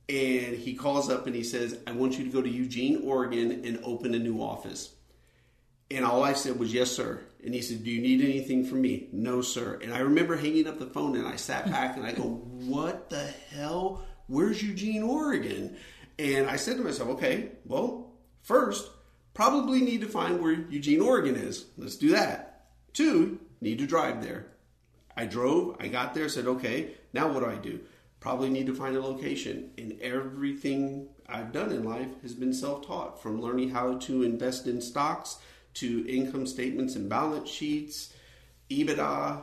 and 0.09 0.57
he 0.57 0.75
calls 0.75 1.09
up 1.09 1.27
and 1.27 1.35
he 1.35 1.45
says, 1.45 1.79
I 1.87 1.93
want 1.93 2.19
you 2.19 2.25
to 2.25 2.31
go 2.31 2.43
to 2.43 2.49
Eugene, 2.49 3.03
Oregon 3.05 3.65
and 3.65 3.81
open 3.85 4.15
a 4.15 4.19
new 4.19 4.43
office. 4.43 4.95
And 5.91 6.05
all 6.05 6.25
I 6.25 6.33
said 6.33 6.59
was, 6.59 6.73
Yes, 6.73 6.91
sir. 6.91 7.21
And 7.45 7.55
he 7.55 7.61
said, 7.61 7.85
Do 7.85 7.91
you 7.91 8.01
need 8.01 8.23
anything 8.23 8.65
from 8.65 8.81
me? 8.81 9.09
No, 9.13 9.43
sir. 9.43 9.79
And 9.83 9.93
I 9.93 9.99
remember 9.99 10.37
hanging 10.37 10.67
up 10.67 10.79
the 10.79 10.87
phone 10.87 11.17
and 11.17 11.27
I 11.27 11.37
sat 11.37 11.71
back 11.71 11.97
and 11.97 12.07
I 12.07 12.13
go, 12.13 12.23
What 12.23 13.11
the 13.11 13.25
hell? 13.51 14.03
Where's 14.27 14.63
Eugene, 14.63 15.03
Oregon? 15.03 15.77
And 16.19 16.49
I 16.49 16.57
said 16.57 16.77
to 16.77 16.83
myself, 16.83 17.11
Okay, 17.11 17.51
well, 17.67 18.13
first, 18.43 18.91
probably 19.35 19.81
need 19.81 20.01
to 20.01 20.09
find 20.09 20.41
where 20.41 20.53
Eugene, 20.53 21.01
Oregon 21.01 21.37
is. 21.37 21.67
Let's 21.77 21.97
do 21.97 22.11
that. 22.11 22.67
Two, 22.93 23.39
need 23.61 23.79
to 23.79 23.87
drive 23.87 24.23
there. 24.23 24.47
I 25.17 25.27
drove, 25.27 25.77
I 25.79 25.89
got 25.89 26.15
there, 26.15 26.29
said, 26.29 26.47
Okay, 26.47 26.95
now 27.13 27.29
what 27.33 27.41
do 27.41 27.51
I 27.51 27.57
do? 27.57 27.81
Probably 28.23 28.49
need 28.49 28.66
to 28.66 28.75
find 28.75 28.97
a 28.97 29.01
location. 29.03 29.70
And 29.77 30.01
everything 30.01 31.09
I've 31.29 31.53
done 31.53 31.73
in 31.73 31.85
life 31.85 32.09
has 32.23 32.35
been 32.35 32.55
self 32.55 32.87
taught 32.87 33.20
from 33.20 33.43
learning 33.43 33.70
how 33.70 33.99
to 33.99 34.23
invest 34.23 34.66
in 34.66 34.81
stocks 34.81 35.39
to 35.75 36.07
income 36.09 36.47
statements 36.47 36.95
and 36.95 37.09
balance 37.09 37.51
sheets, 37.51 38.14
EBITDA, 38.70 39.43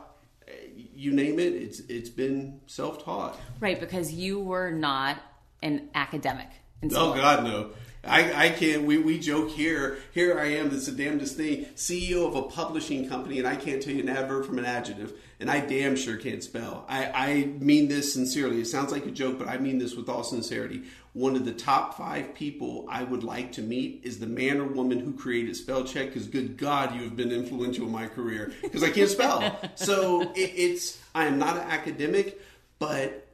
you 0.72 1.12
name 1.12 1.38
it, 1.38 1.52
it's 1.52 1.80
it's 1.80 2.08
been 2.08 2.60
self 2.66 3.04
taught. 3.04 3.38
Right, 3.60 3.78
because 3.78 4.12
you 4.12 4.40
were 4.40 4.70
not 4.70 5.18
an 5.62 5.90
academic. 5.94 6.48
oh 6.94 7.14
God, 7.14 7.44
no. 7.44 7.70
I, 8.02 8.46
I 8.46 8.50
can't. 8.50 8.84
We, 8.84 8.96
we 8.98 9.18
joke 9.18 9.50
here. 9.50 9.98
Here 10.12 10.38
I 10.38 10.46
am. 10.54 10.70
That's 10.70 10.86
the 10.86 10.92
damnedest 10.92 11.36
thing. 11.36 11.66
CEO 11.76 12.26
of 12.26 12.34
a 12.34 12.42
publishing 12.42 13.08
company, 13.08 13.38
and 13.38 13.46
I 13.46 13.56
can't 13.56 13.82
tell 13.82 13.92
you 13.92 14.02
an 14.02 14.08
adverb 14.08 14.46
from 14.46 14.58
an 14.58 14.64
adjective, 14.64 15.12
and 15.38 15.50
I 15.50 15.60
damn 15.60 15.96
sure 15.96 16.16
can't 16.16 16.42
spell. 16.42 16.86
I, 16.88 17.10
I 17.12 17.44
mean 17.58 17.88
this 17.88 18.12
sincerely. 18.12 18.60
It 18.60 18.66
sounds 18.66 18.90
like 18.90 19.04
a 19.04 19.10
joke, 19.10 19.38
but 19.38 19.48
I 19.48 19.58
mean 19.58 19.78
this 19.78 19.94
with 19.94 20.08
all 20.08 20.24
sincerity. 20.24 20.84
One 21.12 21.36
of 21.36 21.44
the 21.44 21.52
top 21.52 21.96
five 21.96 22.34
people 22.34 22.86
I 22.88 23.02
would 23.02 23.22
like 23.22 23.52
to 23.52 23.62
meet 23.62 24.00
is 24.04 24.18
the 24.18 24.26
man 24.26 24.60
or 24.60 24.64
woman 24.64 25.00
who 25.00 25.12
created 25.12 25.54
spell 25.56 25.84
check. 25.84 26.08
Because 26.08 26.26
good 26.26 26.56
God, 26.56 26.94
you 26.94 27.02
have 27.02 27.16
been 27.16 27.32
influential 27.32 27.84
in 27.84 27.92
my 27.92 28.06
career. 28.06 28.52
Because 28.62 28.82
I 28.82 28.90
can't 28.90 29.10
spell. 29.10 29.60
so 29.74 30.22
it, 30.22 30.52
it's. 30.56 30.98
I 31.14 31.26
am 31.26 31.38
not 31.38 31.56
an 31.56 31.64
academic, 31.64 32.40
but 32.78 33.26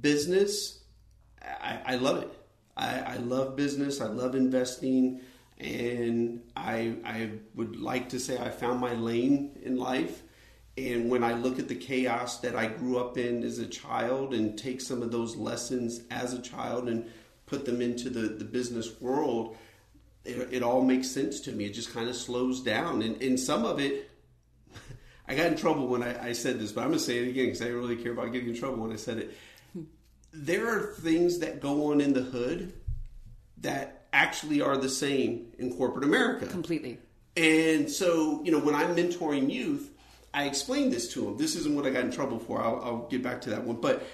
business. 0.00 0.78
I, 1.42 1.80
I 1.86 1.96
love 1.96 2.22
it. 2.22 2.41
I, 2.82 3.14
I 3.14 3.16
love 3.18 3.56
business. 3.56 4.00
I 4.00 4.06
love 4.06 4.34
investing, 4.34 5.20
and 5.58 6.42
I 6.56 6.96
I 7.04 7.30
would 7.54 7.76
like 7.80 8.08
to 8.10 8.18
say 8.18 8.38
I 8.38 8.50
found 8.50 8.80
my 8.80 8.94
lane 8.94 9.58
in 9.62 9.76
life. 9.76 10.22
And 10.76 11.10
when 11.10 11.22
I 11.22 11.34
look 11.34 11.58
at 11.58 11.68
the 11.68 11.74
chaos 11.74 12.40
that 12.40 12.56
I 12.56 12.66
grew 12.66 12.98
up 12.98 13.18
in 13.18 13.44
as 13.44 13.58
a 13.58 13.66
child 13.66 14.32
and 14.32 14.58
take 14.58 14.80
some 14.80 15.02
of 15.02 15.12
those 15.12 15.36
lessons 15.36 16.00
as 16.10 16.32
a 16.32 16.40
child 16.40 16.88
and 16.88 17.10
put 17.44 17.66
them 17.66 17.82
into 17.82 18.08
the, 18.08 18.28
the 18.28 18.44
business 18.44 18.98
world, 18.98 19.54
it, 20.24 20.48
it 20.50 20.62
all 20.62 20.80
makes 20.80 21.10
sense 21.10 21.40
to 21.40 21.52
me. 21.52 21.66
It 21.66 21.74
just 21.74 21.92
kind 21.92 22.08
of 22.08 22.16
slows 22.16 22.62
down. 22.62 23.02
And, 23.02 23.20
and 23.20 23.38
some 23.38 23.66
of 23.66 23.80
it, 23.80 24.10
I 25.28 25.34
got 25.34 25.48
in 25.48 25.56
trouble 25.58 25.88
when 25.88 26.02
I, 26.02 26.28
I 26.28 26.32
said 26.32 26.58
this, 26.58 26.72
but 26.72 26.80
I'm 26.80 26.88
going 26.88 26.98
to 26.98 27.04
say 27.04 27.18
it 27.18 27.28
again 27.28 27.46
because 27.46 27.60
I 27.60 27.66
don't 27.66 27.76
really 27.76 27.96
care 27.96 28.12
about 28.12 28.32
getting 28.32 28.48
in 28.48 28.58
trouble 28.58 28.78
when 28.78 28.92
I 28.92 28.96
said 28.96 29.18
it 29.18 29.34
there 30.32 30.68
are 30.68 30.94
things 30.94 31.38
that 31.40 31.60
go 31.60 31.92
on 31.92 32.00
in 32.00 32.12
the 32.12 32.22
hood 32.22 32.72
that 33.58 34.06
actually 34.12 34.60
are 34.60 34.76
the 34.76 34.88
same 34.88 35.52
in 35.58 35.74
corporate 35.76 36.04
America. 36.04 36.46
Completely. 36.46 36.98
And 37.36 37.90
so, 37.90 38.42
you 38.44 38.52
know, 38.52 38.58
when 38.58 38.74
I'm 38.74 38.94
mentoring 38.94 39.50
youth, 39.52 39.90
I 40.34 40.44
explain 40.44 40.90
this 40.90 41.12
to 41.14 41.24
them. 41.24 41.36
This 41.36 41.56
isn't 41.56 41.74
what 41.74 41.86
I 41.86 41.90
got 41.90 42.04
in 42.04 42.10
trouble 42.10 42.38
for. 42.38 42.62
I'll, 42.62 42.80
I'll 42.82 43.08
get 43.08 43.22
back 43.22 43.40
to 43.42 43.50
that 43.50 43.64
one. 43.64 43.76
But 43.76 44.06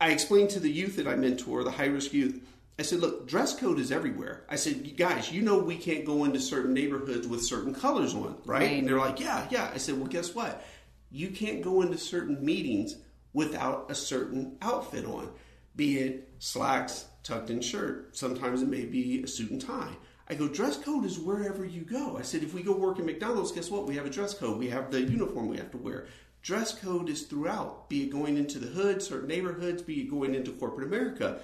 I 0.00 0.10
explained 0.10 0.50
to 0.50 0.60
the 0.60 0.70
youth 0.70 0.96
that 0.96 1.06
I 1.06 1.14
mentor, 1.14 1.62
the 1.64 1.70
high 1.70 1.86
risk 1.86 2.12
youth, 2.12 2.40
I 2.78 2.82
said, 2.82 3.00
look, 3.00 3.28
dress 3.28 3.54
code 3.58 3.78
is 3.78 3.92
everywhere. 3.92 4.44
I 4.48 4.56
said, 4.56 4.96
guys, 4.96 5.30
you 5.30 5.42
know 5.42 5.58
we 5.58 5.76
can't 5.76 6.04
go 6.04 6.24
into 6.24 6.40
certain 6.40 6.72
neighborhoods 6.72 7.28
with 7.28 7.44
certain 7.44 7.74
colors 7.74 8.14
on, 8.14 8.36
right? 8.44 8.62
right? 8.62 8.78
And 8.78 8.88
they're 8.88 8.98
like, 8.98 9.20
yeah, 9.20 9.46
yeah. 9.50 9.70
I 9.72 9.78
said, 9.78 9.96
well, 9.98 10.06
guess 10.06 10.34
what? 10.34 10.64
You 11.10 11.28
can't 11.28 11.62
go 11.62 11.82
into 11.82 11.98
certain 11.98 12.44
meetings 12.44 12.96
without 13.32 13.90
a 13.90 13.94
certain 13.94 14.56
outfit 14.62 15.04
on, 15.04 15.30
be 15.74 15.98
it 15.98 16.34
slacks, 16.38 17.06
tucked 17.22 17.50
in 17.50 17.60
shirt. 17.60 18.16
Sometimes 18.16 18.62
it 18.62 18.68
may 18.68 18.84
be 18.84 19.22
a 19.22 19.26
suit 19.26 19.50
and 19.50 19.60
tie. 19.60 19.96
I 20.28 20.34
go, 20.34 20.48
dress 20.48 20.76
code 20.76 21.04
is 21.04 21.18
wherever 21.18 21.64
you 21.64 21.82
go. 21.82 22.16
I 22.16 22.22
said, 22.22 22.42
if 22.42 22.54
we 22.54 22.62
go 22.62 22.76
work 22.76 22.98
at 22.98 23.04
McDonald's, 23.04 23.52
guess 23.52 23.70
what? 23.70 23.86
We 23.86 23.96
have 23.96 24.06
a 24.06 24.10
dress 24.10 24.34
code. 24.34 24.58
We 24.58 24.68
have 24.70 24.90
the 24.90 25.00
uniform 25.00 25.48
we 25.48 25.56
have 25.56 25.70
to 25.72 25.78
wear. 25.78 26.06
Dress 26.42 26.74
code 26.74 27.08
is 27.08 27.22
throughout, 27.22 27.88
be 27.88 28.04
it 28.04 28.10
going 28.10 28.36
into 28.36 28.58
the 28.58 28.66
hood, 28.66 29.02
certain 29.02 29.28
neighborhoods, 29.28 29.82
be 29.82 30.00
it 30.00 30.10
going 30.10 30.34
into 30.34 30.52
corporate 30.52 30.88
America. 30.88 31.40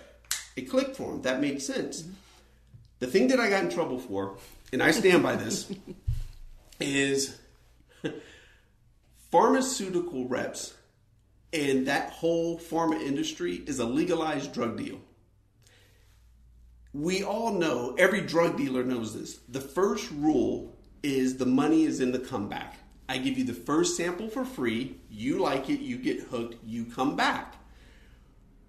It 0.57 0.63
clicked 0.63 0.97
for 0.97 1.13
them. 1.13 1.23
That 1.23 1.41
made 1.41 1.63
sense. 1.63 2.03
Mm-hmm. 2.03 2.13
The 2.99 3.07
thing 3.07 3.29
that 3.29 3.39
I 3.39 3.49
got 3.49 3.63
in 3.63 3.71
trouble 3.71 3.99
for, 3.99 4.39
and 4.73 4.83
I 4.83 4.91
stand 4.91 5.23
by 5.23 5.37
this, 5.37 5.71
is 6.81 7.39
pharmaceutical 9.31 10.27
reps 10.27 10.75
and 11.53 11.87
that 11.87 12.11
whole 12.11 12.59
pharma 12.59 13.01
industry 13.01 13.63
is 13.67 13.79
a 13.79 13.87
legalized 13.87 14.53
drug 14.53 14.77
deal. 14.77 15.01
We 16.93 17.23
all 17.23 17.53
know, 17.53 17.95
every 17.99 18.21
drug 18.21 18.57
dealer 18.57 18.83
knows 18.83 19.15
this. 19.15 19.41
The 19.49 19.61
first 19.61 20.11
rule 20.11 20.77
is 21.03 21.37
the 21.37 21.47
money 21.47 21.85
is 21.85 22.01
in 22.01 22.13
the 22.13 22.19
comeback. 22.19 22.79
I 23.09 23.19
give 23.19 23.39
you 23.39 23.45
the 23.45 23.55
first 23.55 23.97
sample 23.97 24.29
for 24.29 24.45
free, 24.45 24.97
you 25.09 25.39
like 25.39 25.71
it, 25.71 25.81
you 25.81 25.97
get 25.97 26.21
hooked, 26.25 26.57
you 26.65 26.85
come 26.85 27.17
back. 27.17 27.55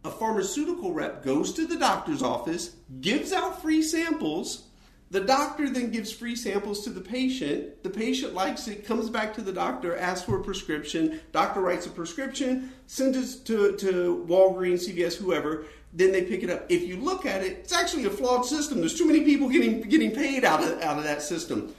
A 0.06 0.12
pharmaceutical 0.12 0.94
rep 0.94 1.26
goes 1.26 1.52
to 1.54 1.68
the 1.68 1.76
doctor's 1.76 2.24
office, 2.24 2.76
gives 3.02 3.34
out 3.34 3.62
free 3.62 3.82
samples, 3.82 4.69
the 5.12 5.22
doctor 5.22 5.68
then 5.70 5.90
gives 5.90 6.12
free 6.12 6.36
samples 6.36 6.84
to 6.84 6.92
the 6.92 7.02
patient. 7.02 7.84
The 7.84 7.90
patient 7.90 8.36
likes 8.36 8.68
it, 8.68 8.86
comes 8.86 9.10
back 9.10 9.34
to 9.36 9.42
the 9.42 9.52
doctor, 9.52 9.98
asks 9.98 10.26
for 10.26 10.40
a 10.40 10.44
prescription. 10.44 11.20
Doctor 11.32 11.62
writes 11.62 11.88
a 11.88 11.90
prescription, 11.90 12.72
sends 12.86 13.18
it 13.18 13.46
to, 13.46 13.76
to 13.78 14.26
Walgreens, 14.30 14.88
CVS, 14.88 15.16
whoever. 15.16 15.66
Then 15.94 16.12
they 16.12 16.24
pick 16.24 16.44
it 16.44 16.52
up. 16.52 16.66
If 16.70 16.84
you 16.84 16.98
look 16.98 17.26
at 17.26 17.44
it, 17.44 17.54
it's 17.54 17.74
actually 17.74 18.06
a 18.06 18.12
flawed 18.12 18.46
system. 18.46 18.80
There's 18.80 18.96
too 18.96 19.08
many 19.08 19.22
people 19.22 19.50
getting 19.50 19.82
getting 19.82 20.12
paid 20.12 20.46
out 20.46 20.64
of 20.64 20.80
out 20.82 21.00
of 21.00 21.04
that 21.06 21.24
system. 21.24 21.74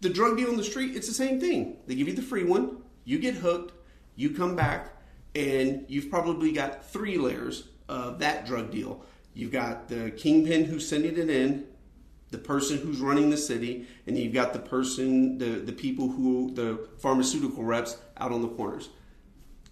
The 0.00 0.08
drug 0.08 0.36
deal 0.36 0.48
on 0.48 0.56
the 0.56 0.62
street, 0.62 0.94
it's 0.94 1.08
the 1.08 1.14
same 1.14 1.40
thing. 1.40 1.78
They 1.88 1.96
give 1.96 2.06
you 2.06 2.14
the 2.14 2.22
free 2.22 2.44
one, 2.44 2.82
you 3.04 3.18
get 3.18 3.34
hooked, 3.34 3.72
you 4.14 4.30
come 4.30 4.54
back, 4.54 4.94
and 5.34 5.84
you've 5.88 6.08
probably 6.08 6.52
got 6.52 6.84
three 6.84 7.18
layers 7.18 7.68
of 7.88 8.20
that 8.20 8.46
drug 8.46 8.70
deal. 8.70 9.04
You've 9.34 9.50
got 9.50 9.88
the 9.88 10.12
kingpin 10.12 10.64
who's 10.64 10.88
sending 10.88 11.18
it 11.18 11.28
in, 11.28 11.66
the 12.30 12.38
person 12.38 12.78
who's 12.78 13.00
running 13.00 13.30
the 13.30 13.36
city, 13.36 13.86
and 14.06 14.18
you've 14.18 14.34
got 14.34 14.52
the 14.52 14.58
person, 14.58 15.38
the, 15.38 15.60
the 15.60 15.72
people 15.72 16.08
who, 16.08 16.52
the 16.54 16.88
pharmaceutical 16.98 17.64
reps 17.64 17.96
out 18.18 18.32
on 18.32 18.42
the 18.42 18.48
corners. 18.48 18.90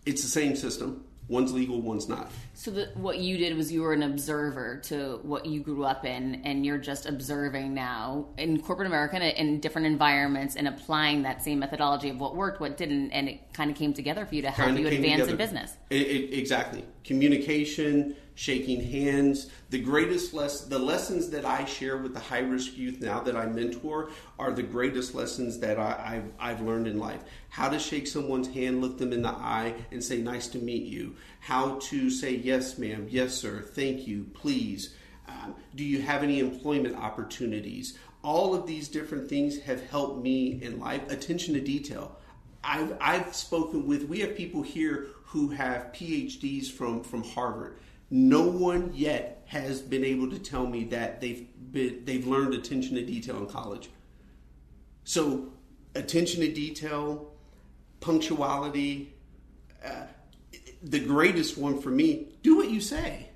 It's 0.06 0.22
the 0.22 0.28
same 0.28 0.56
system. 0.56 1.04
One's 1.28 1.52
legal, 1.52 1.82
one's 1.82 2.08
not. 2.08 2.30
So 2.54 2.70
the, 2.70 2.90
what 2.94 3.18
you 3.18 3.36
did 3.36 3.56
was 3.56 3.72
you 3.72 3.82
were 3.82 3.92
an 3.92 4.04
observer 4.04 4.76
to 4.84 5.18
what 5.22 5.44
you 5.44 5.60
grew 5.60 5.84
up 5.84 6.04
in, 6.04 6.36
and 6.44 6.64
you're 6.64 6.78
just 6.78 7.04
observing 7.04 7.74
now 7.74 8.28
in 8.38 8.62
corporate 8.62 8.86
America 8.86 9.40
in 9.40 9.58
different 9.58 9.88
environments 9.88 10.54
and 10.54 10.68
applying 10.68 11.22
that 11.22 11.42
same 11.42 11.58
methodology 11.58 12.10
of 12.10 12.20
what 12.20 12.36
worked, 12.36 12.60
what 12.60 12.76
didn't, 12.76 13.10
and 13.10 13.28
it 13.28 13.52
kind 13.52 13.72
of 13.72 13.76
came 13.76 13.92
together 13.92 14.24
for 14.24 14.36
you 14.36 14.42
to 14.42 14.50
help 14.52 14.78
you 14.78 14.86
advance 14.86 15.02
together. 15.02 15.30
in 15.32 15.36
business. 15.36 15.76
It, 15.90 16.02
it, 16.02 16.38
exactly, 16.38 16.84
communication, 17.02 18.14
shaking 18.36 18.84
hands. 18.84 19.50
The 19.70 19.80
greatest 19.80 20.32
less 20.32 20.60
the 20.60 20.78
lessons 20.78 21.30
that 21.30 21.44
I 21.44 21.64
share 21.64 21.96
with 21.96 22.14
the 22.14 22.20
high 22.20 22.40
risk 22.40 22.76
youth 22.76 23.00
now 23.00 23.20
that 23.20 23.34
I 23.34 23.46
mentor 23.46 24.10
are 24.38 24.52
the 24.52 24.62
greatest 24.62 25.14
lessons 25.14 25.58
that 25.58 25.78
I, 25.78 26.22
I've, 26.22 26.32
I've 26.38 26.60
learned 26.60 26.86
in 26.86 26.98
life. 26.98 27.22
How 27.48 27.68
to 27.70 27.78
shake 27.78 28.06
someone's 28.06 28.48
hand, 28.48 28.80
look 28.80 28.98
them 28.98 29.12
in 29.12 29.22
the 29.22 29.30
eye, 29.30 29.74
and 29.90 30.04
say, 30.04 30.18
Nice 30.18 30.46
to 30.48 30.58
meet 30.58 30.84
you. 30.84 31.16
How 31.40 31.78
to 31.84 32.10
say, 32.10 32.36
Yes, 32.36 32.78
ma'am, 32.78 33.08
yes, 33.10 33.34
sir, 33.34 33.62
thank 33.62 34.06
you, 34.06 34.26
please. 34.34 34.94
Um, 35.26 35.56
do 35.74 35.82
you 35.82 36.02
have 36.02 36.22
any 36.22 36.38
employment 36.38 36.94
opportunities? 36.94 37.98
All 38.22 38.54
of 38.54 38.66
these 38.66 38.88
different 38.88 39.28
things 39.28 39.58
have 39.60 39.82
helped 39.88 40.22
me 40.22 40.62
in 40.62 40.78
life. 40.78 41.10
Attention 41.10 41.54
to 41.54 41.60
detail. 41.60 42.16
I've, 42.62 42.96
I've 43.00 43.34
spoken 43.34 43.86
with, 43.86 44.04
we 44.04 44.20
have 44.20 44.36
people 44.36 44.62
here 44.62 45.06
who 45.24 45.48
have 45.50 45.92
PhDs 45.92 46.70
from, 46.70 47.02
from 47.02 47.22
Harvard 47.22 47.78
no 48.10 48.42
one 48.42 48.92
yet 48.94 49.42
has 49.46 49.80
been 49.80 50.04
able 50.04 50.30
to 50.30 50.38
tell 50.38 50.66
me 50.66 50.84
that 50.84 51.20
they've 51.20 51.46
been, 51.72 52.04
they've 52.04 52.26
learned 52.26 52.54
attention 52.54 52.96
to 52.96 53.04
detail 53.04 53.38
in 53.38 53.46
college. 53.46 53.90
So, 55.04 55.52
attention 55.94 56.40
to 56.40 56.52
detail, 56.52 57.32
punctuality, 58.00 59.14
uh, 59.84 60.06
the 60.82 61.00
greatest 61.00 61.56
one 61.56 61.80
for 61.80 61.90
me, 61.90 62.28
do 62.42 62.56
what 62.56 62.70
you 62.70 62.80
say. 62.80 63.28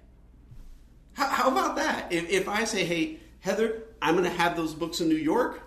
How, 1.14 1.28
how 1.28 1.48
about 1.48 1.76
that? 1.76 2.12
If, 2.12 2.28
if 2.28 2.48
I 2.48 2.64
say, 2.64 2.84
hey, 2.84 3.20
Heather, 3.40 3.82
I'm 4.02 4.16
going 4.16 4.28
to 4.28 4.36
have 4.36 4.56
those 4.56 4.74
books 4.74 5.00
in 5.00 5.08
New 5.08 5.16
York, 5.16 5.62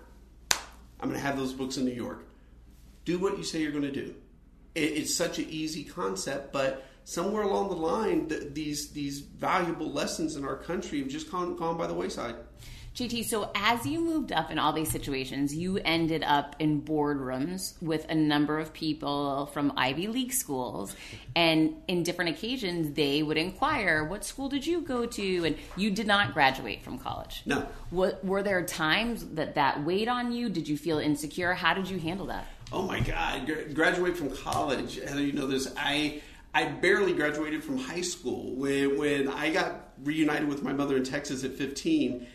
I'm 0.99 1.09
going 1.09 1.19
to 1.19 1.25
have 1.25 1.37
those 1.37 1.53
books 1.53 1.77
in 1.77 1.85
New 1.85 1.91
York. 1.91 2.25
Do 3.05 3.19
what 3.19 3.37
you 3.37 3.43
say 3.43 3.61
you're 3.61 3.71
going 3.71 3.83
to 3.83 3.91
do. 3.91 4.15
It, 4.75 4.79
it's 4.79 5.13
such 5.13 5.39
an 5.39 5.45
easy 5.49 5.83
concept, 5.83 6.53
but 6.53 6.85
somewhere 7.05 7.43
along 7.43 7.69
the 7.69 7.75
line, 7.75 8.27
th- 8.27 8.53
these 8.53 8.91
these 8.91 9.19
valuable 9.19 9.91
lessons 9.91 10.35
in 10.35 10.45
our 10.45 10.57
country 10.57 10.99
have 10.99 11.09
just 11.09 11.31
gone, 11.31 11.55
gone 11.55 11.77
by 11.77 11.87
the 11.87 11.93
wayside. 11.93 12.35
JT, 12.95 13.25
so 13.25 13.49
as 13.55 13.87
you 13.87 13.99
moved 13.99 14.31
up 14.31 14.51
in 14.51 14.59
all 14.59 14.71
these 14.71 14.91
situations, 14.91 15.55
you 15.55 15.79
ended 15.83 16.21
up 16.23 16.55
in 16.59 16.79
boardrooms 16.79 17.73
with 17.81 18.05
a 18.07 18.13
number 18.13 18.59
of 18.59 18.71
people 18.71 19.47
from 19.47 19.73
Ivy 19.75 20.05
League 20.05 20.31
schools. 20.31 20.95
And 21.35 21.73
in 21.87 22.03
different 22.03 22.37
occasions, 22.37 22.93
they 22.93 23.23
would 23.23 23.37
inquire, 23.37 24.03
What 24.03 24.23
school 24.23 24.47
did 24.47 24.67
you 24.67 24.81
go 24.81 25.07
to? 25.07 25.43
And 25.43 25.57
you 25.75 25.89
did 25.89 26.05
not 26.05 26.35
graduate 26.35 26.83
from 26.83 26.99
college. 26.99 27.41
No. 27.47 27.65
What, 27.89 28.23
were 28.23 28.43
there 28.43 28.63
times 28.63 29.25
that 29.29 29.55
that 29.55 29.83
weighed 29.83 30.07
on 30.07 30.31
you? 30.31 30.47
Did 30.49 30.67
you 30.67 30.77
feel 30.77 30.99
insecure? 30.99 31.55
How 31.55 31.73
did 31.73 31.89
you 31.89 31.97
handle 31.97 32.27
that? 32.27 32.45
Oh 32.71 32.83
my 32.83 32.99
God, 32.99 33.51
graduate 33.73 34.17
from 34.17 34.29
college. 34.35 34.99
Heather, 34.99 35.21
you 35.21 35.33
know 35.33 35.47
this. 35.47 35.73
I 35.77 36.21
I 36.53 36.65
barely 36.65 37.13
graduated 37.13 37.63
from 37.63 37.77
high 37.77 38.01
school. 38.01 38.55
When, 38.55 38.97
when 38.97 39.27
I 39.27 39.49
got 39.51 39.89
reunited 40.03 40.47
with 40.47 40.61
my 40.63 40.73
mother 40.73 40.95
in 40.97 41.03
Texas 41.03 41.43
at 41.43 41.53
15, 41.53 42.27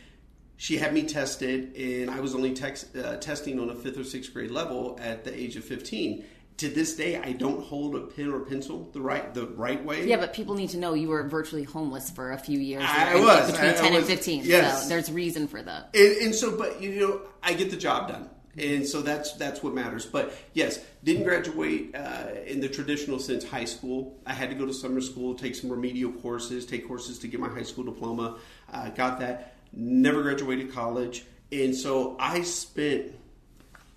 she 0.56 0.76
had 0.76 0.92
me 0.92 1.02
tested, 1.04 1.76
and 1.76 2.10
I 2.10 2.18
was 2.20 2.34
only 2.34 2.52
tex- 2.54 2.92
uh, 2.96 3.16
testing 3.20 3.60
on 3.60 3.70
a 3.70 3.74
fifth 3.76 3.96
or 3.98 4.04
sixth 4.04 4.32
grade 4.34 4.50
level 4.50 4.98
at 5.00 5.24
the 5.24 5.32
age 5.38 5.54
of 5.56 5.64
15. 5.64 6.24
to 6.58 6.68
this 6.68 6.96
day, 6.96 7.16
I 7.16 7.30
don't 7.30 7.62
hold 7.62 7.94
a 7.94 8.00
pen 8.00 8.32
or 8.32 8.40
pencil 8.40 8.90
the 8.92 9.00
right 9.00 9.32
the 9.32 9.46
right 9.46 9.84
way. 9.84 10.04
Yeah, 10.08 10.16
but 10.16 10.32
people 10.32 10.56
need 10.56 10.70
to 10.70 10.76
know 10.78 10.92
you 10.94 11.06
were 11.06 11.22
virtually 11.28 11.62
homeless 11.62 12.10
for 12.10 12.32
a 12.32 12.38
few 12.38 12.58
years. 12.58 12.82
I 12.84 13.14
was. 13.14 13.52
between 13.52 13.70
I- 13.70 13.74
I 13.74 13.76
ten 13.76 13.92
was- 13.94 13.98
and 13.98 14.06
fifteen. 14.18 14.42
yes. 14.44 14.82
So 14.82 14.88
there's 14.88 15.12
reason 15.12 15.46
for 15.46 15.62
that. 15.62 15.90
And, 15.94 16.16
and 16.16 16.34
so, 16.34 16.56
but 16.58 16.82
you 16.82 16.98
know, 16.98 17.20
I 17.44 17.52
get 17.52 17.70
the 17.70 17.76
job 17.76 18.08
done, 18.08 18.28
and 18.56 18.86
so 18.86 19.02
that's 19.02 19.32
that's 19.34 19.62
what 19.62 19.74
matters. 19.74 20.06
But 20.06 20.32
yes, 20.54 20.84
didn't 21.04 21.24
graduate 21.24 21.94
uh, 21.94 22.28
in 22.46 22.60
the 22.60 22.68
traditional 22.68 23.18
sense. 23.18 23.44
High 23.44 23.64
school, 23.64 24.18
I 24.26 24.32
had 24.32 24.50
to 24.50 24.56
go 24.56 24.66
to 24.66 24.72
summer 24.72 25.00
school, 25.00 25.34
take 25.34 25.54
some 25.54 25.70
remedial 25.70 26.12
courses, 26.12 26.66
take 26.66 26.86
courses 26.86 27.18
to 27.20 27.28
get 27.28 27.40
my 27.40 27.48
high 27.48 27.62
school 27.62 27.84
diploma. 27.84 28.38
Uh, 28.72 28.90
got 28.90 29.20
that. 29.20 29.54
Never 29.72 30.22
graduated 30.22 30.72
college, 30.72 31.24
and 31.52 31.74
so 31.74 32.16
I 32.18 32.42
spent 32.42 33.12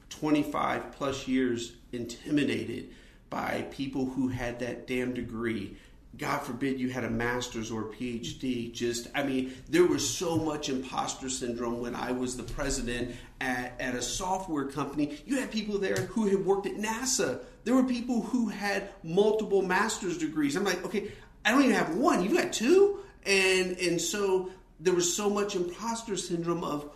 25 0.09 0.91
plus 0.91 1.27
years 1.27 1.73
intimidated 1.91 2.89
by 3.29 3.65
people 3.71 4.05
who 4.05 4.27
had 4.27 4.59
that 4.59 4.85
damn 4.85 5.13
degree. 5.13 5.77
God 6.17 6.39
forbid 6.39 6.79
you 6.79 6.89
had 6.89 7.03
a 7.03 7.09
master's 7.09 7.71
or 7.71 7.81
a 7.81 7.93
PhD. 7.93 8.71
Just, 8.71 9.07
I 9.15 9.23
mean, 9.23 9.53
there 9.69 9.85
was 9.85 10.07
so 10.07 10.37
much 10.37 10.69
imposter 10.69 11.29
syndrome 11.29 11.79
when 11.79 11.95
I 11.95 12.11
was 12.11 12.35
the 12.35 12.43
president 12.43 13.15
at, 13.39 13.79
at 13.79 13.95
a 13.95 14.01
software 14.01 14.65
company. 14.65 15.19
You 15.25 15.39
had 15.39 15.51
people 15.51 15.77
there 15.77 15.95
who 15.95 16.27
had 16.27 16.45
worked 16.45 16.67
at 16.67 16.75
NASA. 16.75 17.43
There 17.63 17.75
were 17.75 17.83
people 17.83 18.21
who 18.21 18.49
had 18.49 18.89
multiple 19.03 19.61
master's 19.61 20.17
degrees. 20.17 20.55
I'm 20.55 20.65
like, 20.65 20.83
okay, 20.85 21.11
I 21.45 21.51
don't 21.51 21.63
even 21.63 21.75
have 21.75 21.95
one. 21.95 22.23
You've 22.23 22.37
got 22.37 22.51
two? 22.51 22.99
And, 23.25 23.77
and 23.77 23.99
so 23.99 24.51
there 24.79 24.93
was 24.93 25.15
so 25.15 25.29
much 25.29 25.55
imposter 25.55 26.17
syndrome 26.17 26.63
of, 26.63 26.89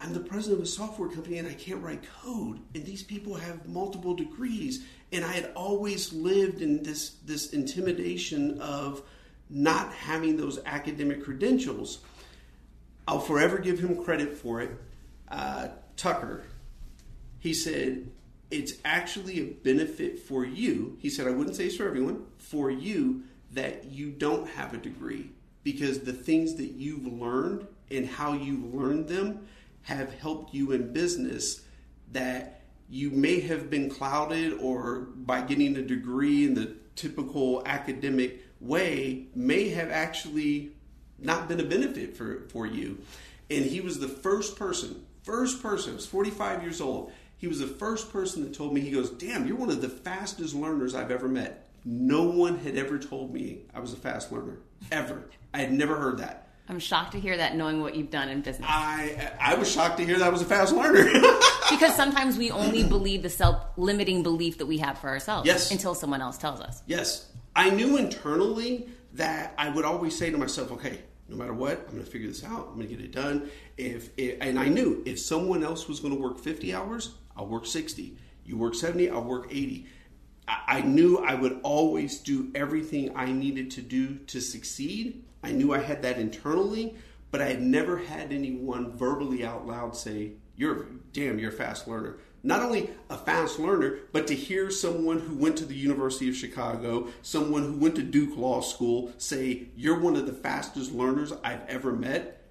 I'm 0.00 0.12
the 0.12 0.20
president 0.20 0.60
of 0.60 0.64
a 0.64 0.68
software 0.68 1.08
company 1.08 1.38
and 1.38 1.48
I 1.48 1.54
can't 1.54 1.82
write 1.82 2.02
code. 2.22 2.60
And 2.74 2.84
these 2.84 3.02
people 3.02 3.34
have 3.34 3.66
multiple 3.68 4.14
degrees. 4.14 4.84
And 5.12 5.24
I 5.24 5.32
had 5.32 5.52
always 5.54 6.12
lived 6.12 6.60
in 6.60 6.82
this, 6.82 7.10
this 7.24 7.52
intimidation 7.52 8.60
of 8.60 9.02
not 9.48 9.92
having 9.92 10.36
those 10.36 10.58
academic 10.66 11.22
credentials. 11.22 11.98
I'll 13.06 13.20
forever 13.20 13.58
give 13.58 13.78
him 13.78 14.02
credit 14.02 14.36
for 14.36 14.60
it. 14.60 14.70
Uh, 15.28 15.68
Tucker, 15.96 16.44
he 17.38 17.54
said, 17.54 18.10
it's 18.50 18.74
actually 18.84 19.40
a 19.40 19.44
benefit 19.44 20.18
for 20.18 20.44
you. 20.44 20.96
He 21.00 21.10
said, 21.10 21.26
I 21.26 21.30
wouldn't 21.30 21.56
say 21.56 21.66
it's 21.66 21.76
for 21.76 21.86
everyone, 21.86 22.26
for 22.38 22.70
you 22.70 23.22
that 23.52 23.86
you 23.86 24.10
don't 24.10 24.48
have 24.50 24.74
a 24.74 24.78
degree 24.78 25.30
because 25.62 26.00
the 26.00 26.12
things 26.12 26.54
that 26.56 26.72
you've 26.72 27.06
learned 27.06 27.66
and 27.90 28.06
how 28.06 28.34
you've 28.34 28.74
learned 28.74 29.08
them 29.08 29.46
have 29.82 30.12
helped 30.14 30.52
you 30.52 30.72
in 30.72 30.92
business 30.92 31.62
that 32.12 32.55
you 32.88 33.10
may 33.10 33.40
have 33.40 33.68
been 33.68 33.90
clouded 33.90 34.54
or 34.54 35.00
by 35.00 35.40
getting 35.42 35.76
a 35.76 35.82
degree 35.82 36.44
in 36.44 36.54
the 36.54 36.74
typical 36.94 37.62
academic 37.66 38.42
way 38.60 39.26
may 39.34 39.68
have 39.68 39.90
actually 39.90 40.72
not 41.18 41.48
been 41.48 41.60
a 41.60 41.64
benefit 41.64 42.16
for, 42.16 42.46
for 42.48 42.66
you. 42.66 42.98
And 43.50 43.64
he 43.64 43.80
was 43.80 43.98
the 43.98 44.08
first 44.08 44.56
person, 44.56 45.04
first 45.22 45.62
person, 45.62 45.92
I 45.92 45.96
was 45.96 46.06
45 46.06 46.62
years 46.62 46.80
old. 46.80 47.12
He 47.38 47.48
was 47.48 47.58
the 47.58 47.66
first 47.66 48.12
person 48.12 48.42
that 48.44 48.54
told 48.54 48.72
me, 48.72 48.80
he 48.80 48.90
goes, 48.90 49.10
Damn, 49.10 49.46
you're 49.46 49.56
one 49.56 49.70
of 49.70 49.82
the 49.82 49.88
fastest 49.88 50.54
learners 50.54 50.94
I've 50.94 51.10
ever 51.10 51.28
met. 51.28 51.68
No 51.84 52.24
one 52.24 52.58
had 52.58 52.76
ever 52.76 52.98
told 52.98 53.32
me 53.32 53.60
I 53.74 53.80
was 53.80 53.92
a 53.92 53.96
fast 53.96 54.32
learner, 54.32 54.58
ever. 54.90 55.28
I 55.54 55.58
had 55.58 55.72
never 55.72 55.96
heard 55.96 56.18
that. 56.18 56.45
I'm 56.68 56.78
shocked 56.80 57.12
to 57.12 57.20
hear 57.20 57.36
that, 57.36 57.54
knowing 57.56 57.80
what 57.80 57.94
you've 57.94 58.10
done 58.10 58.28
in 58.28 58.40
business. 58.40 58.68
I 58.70 59.32
I 59.40 59.54
was 59.54 59.70
shocked 59.70 59.98
to 59.98 60.04
hear 60.04 60.18
that 60.18 60.26
I 60.26 60.30
was 60.30 60.42
a 60.42 60.46
fast 60.46 60.74
learner. 60.74 61.04
because 61.70 61.94
sometimes 61.94 62.36
we 62.36 62.50
only 62.50 62.82
believe 62.84 63.22
the 63.22 63.30
self-limiting 63.30 64.22
belief 64.22 64.58
that 64.58 64.66
we 64.66 64.78
have 64.78 64.98
for 64.98 65.08
ourselves 65.08 65.46
Yes. 65.46 65.70
until 65.70 65.94
someone 65.94 66.20
else 66.20 66.38
tells 66.38 66.60
us. 66.60 66.82
yes, 66.86 67.30
I 67.54 67.70
knew 67.70 67.96
internally 67.96 68.88
that 69.14 69.54
I 69.56 69.68
would 69.70 69.84
always 69.84 70.16
say 70.16 70.30
to 70.30 70.36
myself, 70.38 70.70
okay, 70.72 70.98
no 71.28 71.36
matter 71.36 71.54
what, 71.54 71.78
I'm 71.86 71.92
going 71.94 72.04
to 72.04 72.10
figure 72.10 72.28
this 72.28 72.44
out. 72.44 72.68
I'm 72.68 72.74
going 72.76 72.88
to 72.88 72.94
get 72.94 73.04
it 73.04 73.12
done. 73.12 73.50
If 73.76 74.10
it, 74.18 74.38
and 74.40 74.58
I 74.58 74.68
knew 74.68 75.02
if 75.06 75.18
someone 75.18 75.64
else 75.64 75.88
was 75.88 76.00
going 76.00 76.14
to 76.14 76.20
work 76.20 76.38
50 76.38 76.74
hours, 76.74 77.14
I'll 77.36 77.46
work 77.46 77.66
60. 77.66 78.16
You 78.44 78.56
work 78.58 78.74
70, 78.74 79.08
I'll 79.10 79.24
work 79.24 79.46
80. 79.50 79.86
I, 80.46 80.62
I 80.68 80.80
knew 80.82 81.18
I 81.18 81.34
would 81.34 81.58
always 81.62 82.18
do 82.20 82.50
everything 82.54 83.16
I 83.16 83.32
needed 83.32 83.70
to 83.72 83.82
do 83.82 84.16
to 84.26 84.40
succeed. 84.40 85.24
I 85.46 85.52
knew 85.52 85.72
I 85.72 85.78
had 85.78 86.02
that 86.02 86.18
internally, 86.18 86.96
but 87.30 87.40
I 87.40 87.46
had 87.46 87.62
never 87.62 87.98
had 87.98 88.32
anyone 88.32 88.96
verbally 88.96 89.44
out 89.44 89.66
loud 89.66 89.96
say, 89.96 90.32
"You're 90.56 90.86
damn, 91.12 91.38
you're 91.38 91.50
a 91.50 91.54
fast 91.54 91.86
learner." 91.86 92.18
Not 92.42 92.62
only 92.62 92.90
a 93.10 93.16
fast 93.16 93.58
learner, 93.58 93.98
but 94.12 94.26
to 94.28 94.34
hear 94.34 94.70
someone 94.70 95.18
who 95.20 95.34
went 95.36 95.56
to 95.58 95.64
the 95.64 95.74
University 95.74 96.28
of 96.28 96.36
Chicago, 96.36 97.08
someone 97.22 97.62
who 97.64 97.76
went 97.78 97.96
to 97.96 98.02
Duke 98.02 98.36
Law 98.36 98.60
School, 98.60 99.12
say, 99.18 99.68
"You're 99.76 99.98
one 100.00 100.16
of 100.16 100.26
the 100.26 100.32
fastest 100.32 100.92
learners 100.92 101.32
I've 101.42 101.66
ever 101.68 101.92
met." 101.92 102.44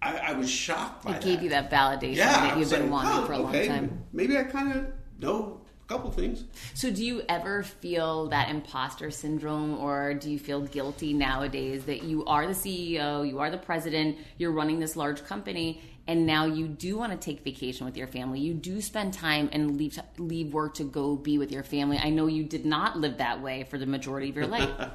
I, 0.00 0.16
I 0.16 0.32
was 0.32 0.50
shocked 0.50 1.04
by 1.04 1.12
It 1.12 1.14
that. 1.14 1.24
gave 1.24 1.42
you 1.42 1.48
that 1.50 1.70
validation 1.70 2.16
yeah, 2.16 2.32
that 2.48 2.58
you've 2.58 2.70
been 2.70 2.90
like, 2.90 2.90
wanting 2.90 3.12
"Huh, 3.12 3.26
for 3.26 3.32
a 3.34 3.38
okay, 3.38 3.68
long 3.68 3.78
time. 3.88 4.04
Maybe 4.12 4.36
I 4.36 4.42
kind 4.44 4.72
of 4.72 4.86
know 5.20 5.61
couple 5.92 6.10
things. 6.10 6.44
So, 6.74 6.90
do 6.90 7.04
you 7.04 7.22
ever 7.28 7.62
feel 7.62 8.28
that 8.28 8.48
imposter 8.48 9.10
syndrome, 9.10 9.78
or 9.78 10.14
do 10.14 10.30
you 10.30 10.38
feel 10.38 10.62
guilty 10.62 11.12
nowadays 11.12 11.84
that 11.84 12.02
you 12.02 12.24
are 12.24 12.46
the 12.46 12.54
CEO, 12.54 13.28
you 13.28 13.38
are 13.40 13.50
the 13.50 13.58
president, 13.58 14.18
you're 14.38 14.52
running 14.52 14.80
this 14.80 14.96
large 14.96 15.24
company, 15.24 15.82
and 16.06 16.26
now 16.26 16.46
you 16.46 16.66
do 16.66 16.96
want 16.96 17.12
to 17.12 17.18
take 17.18 17.44
vacation 17.44 17.86
with 17.86 17.96
your 17.96 18.06
family? 18.06 18.40
You 18.40 18.54
do 18.54 18.80
spend 18.80 19.12
time 19.12 19.48
and 19.52 19.76
leave 19.76 19.98
leave 20.18 20.52
work 20.52 20.74
to 20.74 20.84
go 20.84 21.16
be 21.16 21.38
with 21.38 21.52
your 21.52 21.62
family. 21.62 21.98
I 21.98 22.10
know 22.10 22.26
you 22.26 22.44
did 22.44 22.64
not 22.64 22.98
live 22.98 23.18
that 23.18 23.42
way 23.42 23.64
for 23.64 23.78
the 23.78 23.86
majority 23.86 24.30
of 24.30 24.36
your 24.36 24.46
life. 24.46 24.70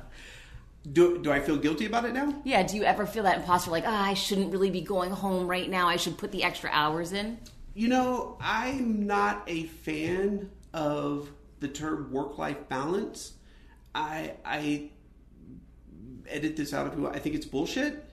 Do, 0.89 1.21
do 1.21 1.33
I 1.33 1.41
feel 1.41 1.57
guilty 1.57 1.85
about 1.85 2.05
it 2.05 2.13
now? 2.13 2.33
yeah. 2.45 2.63
Do 2.63 2.77
you 2.77 2.83
ever 2.83 3.05
feel 3.05 3.23
that 3.23 3.39
imposter, 3.39 3.71
like, 3.71 3.83
ah, 3.85 4.05
I 4.05 4.13
shouldn't 4.13 4.53
really 4.53 4.69
be 4.69 4.79
going 4.79 5.11
home 5.11 5.45
right 5.45 5.69
now. 5.69 5.89
I 5.89 5.97
should 5.97 6.17
put 6.17 6.31
the 6.31 6.45
extra 6.45 6.69
hours 6.71 7.11
in. 7.11 7.39
You 7.73 7.89
know, 7.89 8.37
I'm 8.39 9.05
not 9.05 9.43
a 9.47 9.63
fan 9.65 10.49
of 10.73 11.31
the 11.59 11.67
term 11.67 12.11
work-life 12.11 12.69
balance. 12.69 13.33
I 13.95 14.33
I 14.45 14.91
edit 16.27 16.55
this 16.55 16.73
out 16.73 16.87
of 16.87 16.93
who 16.93 17.07
I 17.07 17.19
think 17.19 17.35
it's 17.35 17.45
bullshit. 17.45 18.03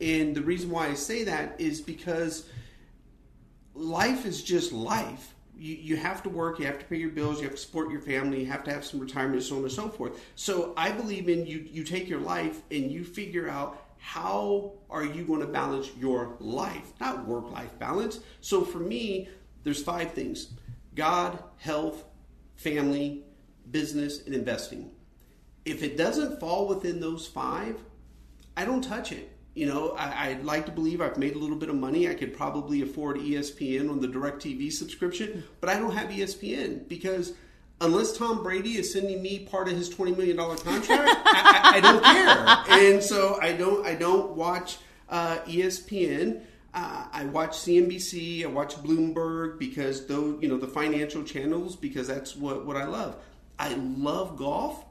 And 0.00 0.34
the 0.34 0.42
reason 0.42 0.70
why 0.70 0.88
I 0.88 0.94
say 0.94 1.24
that 1.24 1.60
is 1.60 1.80
because 1.80 2.48
life 3.74 4.26
is 4.26 4.42
just 4.42 4.72
life. 4.72 5.34
You, 5.56 5.74
you 5.74 5.96
have 5.96 6.22
to 6.24 6.28
work, 6.28 6.58
you 6.58 6.66
have 6.66 6.80
to 6.80 6.84
pay 6.84 6.96
your 6.96 7.10
bills, 7.10 7.38
you 7.38 7.44
have 7.44 7.54
to 7.54 7.60
support 7.60 7.90
your 7.90 8.00
family, 8.00 8.40
you 8.40 8.46
have 8.46 8.64
to 8.64 8.72
have 8.72 8.84
some 8.84 8.98
retirement, 8.98 9.42
so 9.42 9.56
on 9.56 9.62
and 9.62 9.70
so 9.70 9.88
forth. 9.88 10.20
So 10.34 10.72
I 10.76 10.90
believe 10.90 11.28
in 11.28 11.46
you. 11.46 11.58
You 11.70 11.84
take 11.84 12.08
your 12.08 12.20
life 12.20 12.62
and 12.70 12.90
you 12.90 13.04
figure 13.04 13.48
out 13.48 13.80
how 13.98 14.72
are 14.90 15.04
you 15.04 15.24
going 15.24 15.40
to 15.40 15.46
balance 15.46 15.90
your 15.98 16.36
life, 16.40 16.92
not 17.00 17.26
work-life 17.26 17.78
balance. 17.78 18.20
So 18.40 18.64
for 18.64 18.78
me, 18.78 19.28
there's 19.62 19.82
five 19.82 20.12
things: 20.12 20.50
God, 20.94 21.42
health, 21.58 22.04
family, 22.56 23.24
business, 23.70 24.24
and 24.24 24.34
investing. 24.34 24.90
If 25.64 25.82
it 25.82 25.96
doesn't 25.96 26.40
fall 26.40 26.68
within 26.68 27.00
those 27.00 27.26
five, 27.26 27.82
I 28.56 28.64
don't 28.64 28.82
touch 28.82 29.12
it. 29.12 29.30
You 29.54 29.66
know, 29.66 29.90
I, 29.92 30.28
I'd 30.28 30.44
like 30.44 30.66
to 30.66 30.72
believe 30.72 31.00
I've 31.00 31.16
made 31.16 31.36
a 31.36 31.38
little 31.38 31.56
bit 31.56 31.68
of 31.68 31.76
money. 31.76 32.08
I 32.08 32.14
could 32.14 32.36
probably 32.36 32.82
afford 32.82 33.18
ESPN 33.18 33.88
on 33.88 34.00
the 34.00 34.08
DirecTV 34.08 34.72
subscription, 34.72 35.44
but 35.60 35.70
I 35.70 35.78
don't 35.78 35.92
have 35.92 36.10
ESPN 36.10 36.88
because 36.88 37.34
unless 37.80 38.16
Tom 38.16 38.42
Brady 38.42 38.78
is 38.78 38.92
sending 38.92 39.22
me 39.22 39.40
part 39.40 39.68
of 39.68 39.76
his 39.76 39.88
twenty 39.88 40.12
million 40.12 40.36
dollar 40.36 40.56
contract, 40.56 41.08
I, 41.24 41.60
I, 41.62 41.76
I 41.76 41.80
don't 41.80 42.02
care. 42.02 42.92
And 42.92 43.02
so 43.02 43.38
I 43.40 43.52
don't. 43.52 43.86
I 43.86 43.94
don't 43.94 44.32
watch 44.32 44.78
uh, 45.08 45.38
ESPN. 45.46 46.42
Uh, 46.74 47.06
I 47.12 47.24
watch 47.26 47.52
CNBC. 47.52 48.44
I 48.44 48.46
watch 48.46 48.74
Bloomberg 48.76 49.58
because 49.58 50.06
though 50.06 50.38
you 50.40 50.48
know 50.48 50.58
the 50.58 50.66
financial 50.66 51.22
channels 51.22 51.76
because 51.76 52.08
that's 52.08 52.34
what 52.36 52.66
what 52.66 52.76
I 52.76 52.84
love. 52.84 53.16
I 53.58 53.74
love 53.74 54.36
golf 54.36 54.84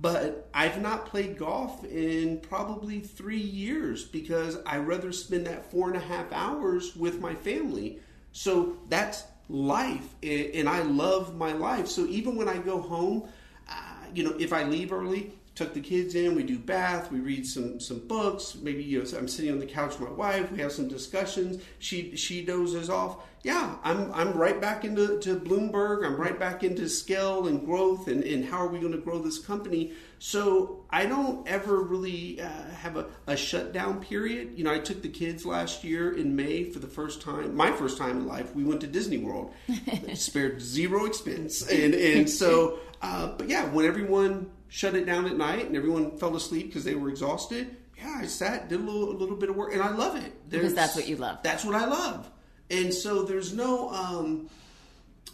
but 0.00 0.48
I've 0.52 0.80
not 0.82 1.06
played 1.06 1.38
golf 1.38 1.82
in 1.84 2.40
probably 2.40 3.00
three 3.00 3.40
years 3.40 4.04
because 4.04 4.58
I 4.66 4.76
rather 4.76 5.10
spend 5.10 5.46
that 5.46 5.70
four 5.70 5.88
and 5.88 5.96
a 5.96 6.00
half 6.00 6.30
hours 6.32 6.94
with 6.94 7.18
my 7.18 7.34
family. 7.34 8.00
So 8.32 8.76
that's 8.90 9.24
life, 9.48 10.14
and 10.22 10.68
I 10.68 10.82
love 10.82 11.34
my 11.36 11.52
life. 11.52 11.86
So 11.86 12.04
even 12.06 12.36
when 12.36 12.46
I 12.46 12.58
go 12.58 12.78
home, 12.78 13.26
uh, 13.70 13.72
you 14.14 14.22
know, 14.22 14.34
if 14.38 14.52
I 14.52 14.64
leave 14.64 14.92
early, 14.92 15.32
tuck 15.56 15.72
the 15.72 15.80
kids 15.80 16.14
in, 16.14 16.34
we 16.34 16.42
do 16.42 16.58
bath, 16.58 17.10
we 17.10 17.18
read 17.18 17.46
some 17.46 17.80
some 17.80 18.06
books. 18.06 18.54
Maybe 18.54 18.84
you 18.84 19.02
know 19.02 19.18
I'm 19.18 19.26
sitting 19.26 19.50
on 19.50 19.58
the 19.58 19.66
couch 19.66 19.98
with 19.98 20.10
my 20.10 20.14
wife, 20.14 20.52
we 20.52 20.58
have 20.60 20.70
some 20.70 20.86
discussions. 20.86 21.62
She 21.78 22.14
she 22.14 22.44
dozes 22.44 22.90
off. 22.90 23.16
Yeah, 23.42 23.76
I'm 23.82 24.12
I'm 24.12 24.32
right 24.34 24.60
back 24.60 24.84
into 24.84 25.18
to 25.20 25.36
Bloomberg. 25.36 26.04
I'm 26.04 26.16
right 26.16 26.38
back 26.38 26.62
into 26.62 26.88
scale 26.88 27.46
and 27.46 27.64
growth 27.64 28.06
and, 28.06 28.22
and 28.22 28.44
how 28.44 28.58
are 28.58 28.68
we 28.68 28.78
going 28.78 28.92
to 28.92 28.98
grow 28.98 29.18
this 29.18 29.38
company. 29.38 29.92
So 30.18 30.84
I 30.90 31.06
don't 31.06 31.46
ever 31.48 31.80
really 31.80 32.40
uh, 32.40 32.48
have 32.80 32.96
a, 32.96 33.06
a 33.26 33.36
shutdown 33.36 34.00
period. 34.00 34.54
You 34.56 34.64
know, 34.64 34.72
I 34.72 34.78
took 34.78 35.00
the 35.00 35.08
kids 35.08 35.46
last 35.46 35.84
year 35.84 36.16
in 36.16 36.34
May 36.36 36.64
for 36.64 36.80
the 36.80 36.86
first 36.86 37.22
time, 37.22 37.54
my 37.54 37.70
first 37.70 37.98
time 37.98 38.18
in 38.18 38.26
life. 38.26 38.54
We 38.54 38.64
went 38.64 38.80
to 38.82 38.86
Disney 38.86 39.18
World, 39.18 39.54
spared 40.14 40.60
zero 40.60 41.06
expense, 41.06 41.66
and 41.66 41.94
and 41.94 42.28
so. 42.28 42.80
Uh, 43.02 43.28
but 43.36 43.48
yeah, 43.48 43.66
when 43.66 43.84
everyone 43.84 44.50
shut 44.68 44.94
it 44.94 45.06
down 45.06 45.26
at 45.26 45.36
night 45.36 45.66
and 45.66 45.76
everyone 45.76 46.16
fell 46.18 46.36
asleep 46.36 46.66
because 46.66 46.84
they 46.84 46.94
were 46.94 47.08
exhausted, 47.08 47.76
yeah, 47.96 48.18
I 48.20 48.26
sat, 48.26 48.68
did 48.68 48.80
a 48.80 48.82
little, 48.82 49.10
a 49.10 49.16
little 49.16 49.36
bit 49.36 49.48
of 49.48 49.56
work, 49.56 49.72
and 49.72 49.82
I 49.82 49.90
love 49.90 50.16
it. 50.16 50.50
There's, 50.50 50.62
because 50.62 50.74
that's 50.74 50.96
what 50.96 51.08
you 51.08 51.16
love. 51.16 51.38
That's 51.42 51.64
what 51.64 51.74
I 51.74 51.86
love. 51.86 52.30
And 52.70 52.92
so 52.92 53.22
there's 53.22 53.54
no. 53.54 53.90
Um, 53.90 54.50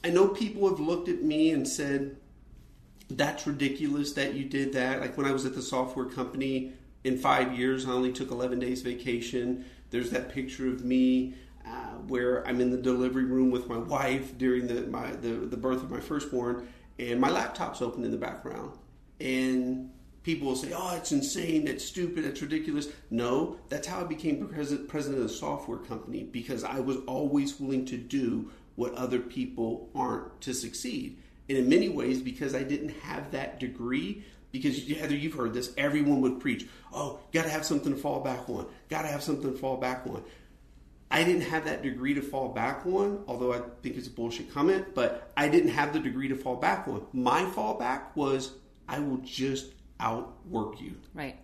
I 0.04 0.10
know 0.10 0.28
people 0.28 0.68
have 0.68 0.80
looked 0.80 1.08
at 1.08 1.22
me 1.22 1.50
and 1.50 1.66
said, 1.66 2.16
that's 3.10 3.46
ridiculous 3.46 4.12
that 4.14 4.34
you 4.34 4.44
did 4.44 4.72
that. 4.72 5.00
Like 5.00 5.16
when 5.16 5.26
I 5.26 5.32
was 5.32 5.46
at 5.46 5.54
the 5.54 5.62
software 5.62 6.06
company 6.06 6.72
in 7.04 7.18
five 7.18 7.56
years, 7.56 7.86
I 7.86 7.90
only 7.90 8.12
took 8.12 8.30
11 8.30 8.58
days 8.58 8.82
vacation. 8.82 9.64
There's 9.90 10.10
that 10.10 10.30
picture 10.30 10.68
of 10.68 10.84
me 10.84 11.34
uh, 11.66 11.98
where 12.08 12.46
I'm 12.46 12.60
in 12.60 12.70
the 12.70 12.78
delivery 12.78 13.24
room 13.24 13.50
with 13.50 13.68
my 13.68 13.76
wife 13.76 14.36
during 14.38 14.66
the, 14.66 14.82
my, 14.82 15.12
the, 15.12 15.28
the 15.28 15.56
birth 15.56 15.82
of 15.82 15.90
my 15.90 16.00
firstborn, 16.00 16.68
and 16.98 17.20
my 17.20 17.30
laptop's 17.30 17.82
open 17.82 18.04
in 18.04 18.10
the 18.10 18.16
background. 18.16 18.72
And 19.22 19.90
people 20.22 20.48
will 20.48 20.56
say, 20.56 20.72
oh, 20.74 20.96
it's 20.96 21.12
insane, 21.12 21.64
that's 21.64 21.84
stupid, 21.84 22.24
that's 22.24 22.42
ridiculous. 22.42 22.88
No, 23.10 23.56
that's 23.68 23.86
how 23.86 24.00
I 24.00 24.04
became 24.04 24.46
president, 24.48 24.88
president 24.88 25.20
of 25.20 25.26
a 25.26 25.32
software 25.32 25.78
company 25.78 26.24
because 26.24 26.64
I 26.64 26.80
was 26.80 26.98
always 27.06 27.58
willing 27.58 27.86
to 27.86 27.96
do 27.96 28.50
what 28.76 28.94
other 28.94 29.18
people 29.18 29.90
aren't 29.94 30.40
to 30.42 30.54
succeed. 30.54 31.18
And 31.48 31.58
in 31.58 31.68
many 31.68 31.88
ways, 31.88 32.22
because 32.22 32.54
I 32.54 32.62
didn't 32.62 32.90
have 33.00 33.32
that 33.32 33.60
degree, 33.60 34.24
because 34.52 34.88
Heather, 34.88 35.16
you've 35.16 35.34
heard 35.34 35.54
this, 35.54 35.72
everyone 35.76 36.20
would 36.22 36.40
preach, 36.40 36.66
oh, 36.92 37.20
got 37.32 37.44
to 37.44 37.50
have 37.50 37.64
something 37.64 37.92
to 37.92 37.98
fall 37.98 38.20
back 38.20 38.48
on, 38.48 38.66
got 38.88 39.02
to 39.02 39.08
have 39.08 39.22
something 39.22 39.52
to 39.52 39.58
fall 39.58 39.76
back 39.76 40.06
on. 40.06 40.22
I 41.10 41.24
didn't 41.24 41.42
have 41.42 41.66
that 41.66 41.82
degree 41.82 42.14
to 42.14 42.22
fall 42.22 42.48
back 42.48 42.86
on, 42.86 43.22
although 43.28 43.52
I 43.52 43.60
think 43.82 43.96
it's 43.96 44.06
a 44.06 44.10
bullshit 44.10 44.52
comment, 44.54 44.94
but 44.94 45.30
I 45.36 45.48
didn't 45.48 45.70
have 45.70 45.92
the 45.92 46.00
degree 46.00 46.28
to 46.28 46.36
fall 46.36 46.56
back 46.56 46.88
on. 46.88 47.04
My 47.12 47.42
fallback 47.44 48.14
was 48.14 48.52
I 48.88 48.98
will 48.98 49.18
just 49.18 49.72
outwork 50.00 50.80
you. 50.80 50.96
Right. 51.14 51.36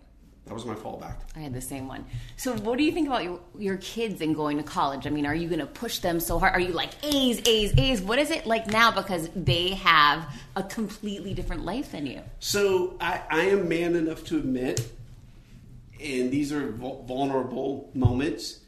That 0.45 0.55
was 0.55 0.65
my 0.65 0.73
fallback. 0.73 1.17
I 1.35 1.39
had 1.39 1.53
the 1.53 1.61
same 1.61 1.87
one. 1.87 2.05
So, 2.35 2.55
what 2.57 2.79
do 2.79 2.83
you 2.83 2.91
think 2.91 3.07
about 3.07 3.23
your, 3.23 3.39
your 3.55 3.77
kids 3.77 4.19
and 4.19 4.35
going 4.35 4.57
to 4.57 4.63
college? 4.63 5.05
I 5.05 5.11
mean, 5.11 5.27
are 5.27 5.35
you 5.35 5.47
going 5.47 5.59
to 5.59 5.67
push 5.67 5.99
them 5.99 6.19
so 6.19 6.39
hard? 6.39 6.53
Are 6.53 6.59
you 6.59 6.73
like 6.73 6.89
A's, 7.03 7.39
A's, 7.47 7.77
A's? 7.77 8.01
What 8.01 8.17
is 8.17 8.31
it 8.31 8.47
like 8.47 8.65
now 8.65 8.89
because 8.89 9.29
they 9.35 9.75
have 9.75 10.27
a 10.55 10.63
completely 10.63 11.35
different 11.35 11.65
life 11.65 11.91
than 11.91 12.07
you? 12.07 12.21
So, 12.39 12.97
I, 12.99 13.21
I 13.29 13.41
am 13.41 13.69
man 13.69 13.95
enough 13.95 14.23
to 14.25 14.39
admit, 14.39 14.91
and 16.01 16.31
these 16.31 16.51
are 16.51 16.71
vulnerable 16.71 17.91
moments, 17.93 18.61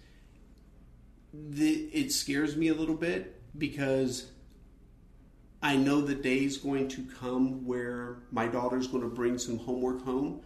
that 1.33 1.89
it 1.91 2.11
scares 2.11 2.55
me 2.55 2.67
a 2.67 2.75
little 2.75 2.95
bit 2.95 3.41
because 3.57 4.30
I 5.61 5.75
know 5.75 6.01
the 6.01 6.15
day 6.15 6.43
is 6.45 6.57
going 6.57 6.87
to 6.89 7.05
come 7.19 7.65
where 7.65 8.17
my 8.31 8.47
daughter's 8.47 8.87
going 8.87 9.03
to 9.03 9.09
bring 9.09 9.37
some 9.37 9.59
homework 9.59 10.03
home 10.03 10.41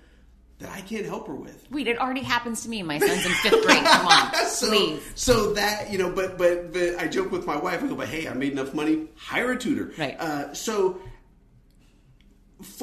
that 0.60 0.70
I 0.70 0.82
can't 0.82 1.06
help 1.06 1.28
her 1.28 1.36
with. 1.36 1.68
Wait, 1.70 1.88
it 1.88 2.00
already 2.00 2.22
happens 2.22 2.64
to 2.64 2.70
me. 2.70 2.82
My 2.84 2.98
son's 2.98 3.26
in 3.26 3.32
fifth 3.34 3.66
grade. 3.66 3.84
Come 3.84 4.08
on, 4.08 4.34
so, 4.48 4.68
please. 4.68 5.12
So 5.16 5.54
that 5.54 5.92
you 5.92 5.98
know, 5.98 6.10
but, 6.10 6.38
but 6.38 6.74
but 6.74 6.98
I 6.98 7.08
joke 7.08 7.32
with 7.32 7.46
my 7.46 7.58
wife. 7.58 7.84
I 7.84 7.88
go, 7.88 7.96
but 7.96 8.08
hey, 8.08 8.28
I 8.28 8.34
made 8.34 8.54
enough 8.54 8.74
money. 8.74 9.08
Hire 9.16 9.52
a 9.52 9.58
tutor. 9.58 9.92
Right. 9.98 10.20
Uh, 10.20 10.54
so 10.54 11.00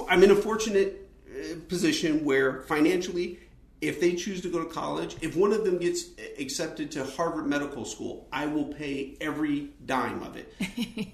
I'm 0.08 0.22
in 0.22 0.30
a 0.30 0.36
fortunate 0.36 1.08
uh, 1.28 1.56
position 1.68 2.24
where 2.24 2.62
financially, 2.62 3.38
if 3.82 4.00
they 4.00 4.14
choose 4.14 4.40
to 4.42 4.48
go 4.48 4.60
to 4.60 4.70
college, 4.70 5.16
if 5.20 5.36
one 5.36 5.52
of 5.52 5.64
them 5.64 5.76
gets 5.76 6.04
accepted 6.38 6.92
to 6.92 7.04
Harvard 7.04 7.48
Medical 7.48 7.84
School, 7.84 8.28
I 8.32 8.46
will 8.46 8.66
pay 8.66 9.16
every 9.20 9.70
dime 9.84 10.22
of 10.22 10.36
it. 10.36 10.54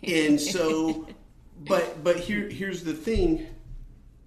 and 0.28 0.38
so, 0.38 1.08
but 1.66 2.04
but 2.04 2.20
here 2.20 2.48
here's 2.48 2.84
the 2.84 2.92
thing. 2.92 3.46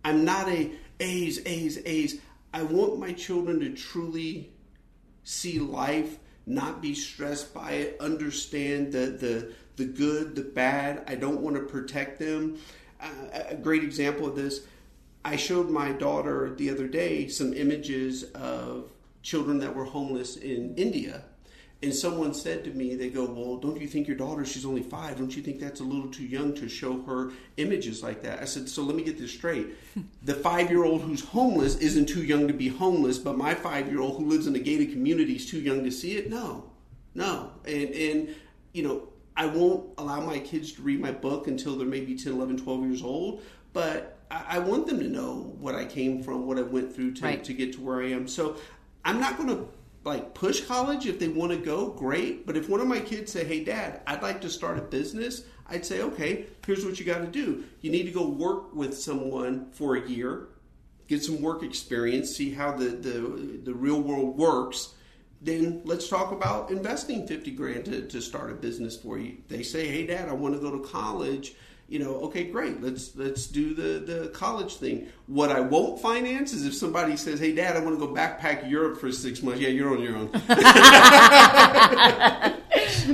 I'm 0.04 0.26
not 0.26 0.50
a 0.50 0.72
A's, 1.00 1.40
A's, 1.46 1.80
A's. 1.86 2.20
I 2.52 2.64
want 2.64 3.00
my 3.00 3.14
children 3.14 3.60
to 3.60 3.74
truly 3.74 4.52
see 5.24 5.60
life, 5.60 6.18
not 6.48 6.82
be 6.82 6.96
stressed 6.96 7.54
by 7.54 7.74
it, 7.74 7.98
understand 8.02 8.92
the 8.92 9.06
the 9.06 9.54
the 9.76 9.86
good, 9.86 10.36
the 10.36 10.42
bad. 10.42 11.04
I 11.08 11.14
don't 11.14 11.42
want 11.42 11.58
to 11.58 11.62
protect 11.62 12.18
them. 12.20 12.58
Uh, 13.00 13.10
a 13.50 13.56
great 13.56 13.84
example 13.84 14.28
of 14.28 14.36
this, 14.36 14.62
I 15.24 15.36
showed 15.36 15.70
my 15.70 15.92
daughter 15.92 16.54
the 16.56 16.70
other 16.70 16.88
day 16.88 17.28
some 17.28 17.54
images 17.54 18.24
of 18.34 18.92
children 19.22 19.60
that 19.60 19.76
were 19.76 19.86
homeless 19.86 20.36
in 20.36 20.76
India 20.76 21.24
and 21.84 21.94
someone 21.94 22.34
said 22.34 22.64
to 22.66 22.70
me, 22.72 22.94
they 22.96 23.10
go, 23.10 23.26
Well, 23.26 23.58
don't 23.58 23.82
you 23.82 23.88
think 23.88 24.08
your 24.08 24.18
daughter, 24.18 24.46
she's 24.46 24.66
only 24.66 24.84
five, 24.84 25.18
don't 25.18 25.36
you 25.36 25.42
think 25.42 25.60
that's 25.60 25.80
a 25.80 25.84
little 25.84 26.10
too 26.10 26.26
young 26.26 26.54
to 26.56 26.70
show 26.70 27.02
her 27.04 27.32
images 27.58 28.04
like 28.04 28.22
that? 28.22 28.40
I 28.40 28.46
said, 28.46 28.70
So 28.70 28.84
let 28.84 28.96
me 28.96 29.04
get 29.04 29.18
this 29.18 29.32
straight. 29.32 29.70
the 30.24 30.36
five 30.36 30.70
year 30.70 30.84
old 30.84 31.02
who's 31.02 31.24
homeless 31.24 31.78
isn't 31.78 32.08
too 32.08 32.24
young 32.24 32.48
to 32.48 32.54
be 32.54 32.68
homeless, 32.68 33.18
but 33.18 33.36
my 33.36 33.56
five 33.56 33.88
year 33.88 34.00
old 34.00 34.18
who 34.18 34.28
lives 34.28 34.46
in 34.46 34.56
a 34.56 34.60
gated 34.60 34.92
community 34.92 35.36
is 35.36 35.50
too 35.50 35.60
young 35.60 35.84
to 35.84 35.92
see 35.92 36.18
it? 36.18 36.30
No, 36.30 36.70
no. 37.16 37.52
And, 37.66 37.90
and, 37.90 38.36
you 38.74 38.84
know, 38.84 39.10
I 39.36 39.48
won't 39.48 39.90
allow 39.98 40.22
my 40.22 40.38
kids 40.38 40.74
to 40.74 40.84
read 40.84 41.00
my 41.00 41.12
book 41.12 41.48
until 41.48 41.78
they're 41.78 41.88
maybe 41.88 42.16
10, 42.16 42.34
11, 42.34 42.58
12 42.58 42.84
years 42.84 43.02
old, 43.02 43.42
but 43.74 44.20
I, 44.32 44.58
I 44.58 44.60
want 44.60 44.88
them 44.88 45.00
to 45.00 45.08
know 45.08 45.54
what 45.60 45.76
I 45.76 45.86
came 45.86 46.24
from, 46.24 46.48
what 46.48 46.58
I 46.58 46.62
went 46.62 46.96
through 46.96 47.14
to, 47.16 47.24
right. 47.24 47.44
to 47.44 47.54
get 47.54 47.74
to 47.74 47.82
where 47.82 48.02
I 48.02 48.12
am. 48.12 48.28
So 48.28 48.56
I'm 49.04 49.20
not 49.20 49.38
going 49.38 49.50
to 49.50 49.68
like 50.04 50.34
push 50.34 50.66
college 50.66 51.06
if 51.06 51.20
they 51.20 51.28
want 51.28 51.52
to 51.52 51.58
go 51.58 51.90
great. 51.90 52.46
But 52.46 52.58
if 52.58 52.70
one 52.70 52.82
of 52.82 52.88
my 52.88 53.00
kids 53.00 53.32
say 53.32 53.44
hey 53.44 53.64
dad 53.64 54.02
i'd 54.08 54.24
like 54.24 54.42
to 54.42 54.50
start 54.50 54.78
a 54.78 54.82
business 54.82 55.44
i'd 55.68 55.86
say 55.86 56.02
okay 56.02 56.48
here's 56.66 56.86
what 56.86 57.00
you 57.00 57.06
got 57.06 57.20
to 57.20 57.28
do. 57.28 57.66
You 57.82 57.92
need 57.92 58.04
to 58.04 58.12
go 58.12 58.28
work 58.28 58.74
with 58.74 58.98
someone 58.98 59.70
for 59.72 59.96
a 59.96 60.10
year 60.10 60.48
get 61.08 61.24
some 61.24 61.42
work 61.42 61.62
experience 61.62 62.36
see 62.36 62.52
how 62.52 62.72
the, 62.72 62.86
the, 62.86 63.60
the 63.64 63.74
real 63.74 64.02
world 64.02 64.38
works. 64.38 64.94
Then 65.44 65.82
let's 65.86 66.08
talk 66.08 66.32
about 66.32 66.70
investing 66.70 67.28
50 67.28 67.52
grand 67.52 67.86
to, 67.86 68.08
to 68.08 68.22
start 68.22 68.52
a 68.52 68.54
business 68.54 68.96
for 68.96 69.18
you. 69.18 69.38
They 69.48 69.64
say 69.64 69.88
hey 69.88 70.08
dad 70.08 70.30
i 70.30 70.34
want 70.34 70.56
to 70.56 70.62
go 70.62 70.72
to 70.72 70.88
college 70.88 71.54
you 71.92 72.00
know, 72.00 72.16
okay, 72.22 72.46
great, 72.46 72.82
let's 72.82 73.14
let's 73.18 73.48
do 73.48 73.74
the 73.74 74.00
the 74.00 74.30
college 74.30 74.78
thing. 74.78 75.10
What 75.28 75.52
I 75.52 75.60
won't 75.60 76.02
finance 76.02 76.54
is 76.54 76.66
if 76.66 76.74
somebody 76.74 77.18
says, 77.18 77.38
"Hey, 77.38 77.54
Dad, 77.54 77.76
I 77.76 77.82
want 77.82 78.00
to 78.00 78.08
go 78.08 78.14
backpack 78.14 78.70
Europe 78.70 79.02
for 79.02 79.12
six 79.12 79.44
months." 79.44 79.60
Yeah, 79.60 79.68
you're 79.68 79.92
on 79.92 80.02
your 80.02 80.16
own. 80.16 80.30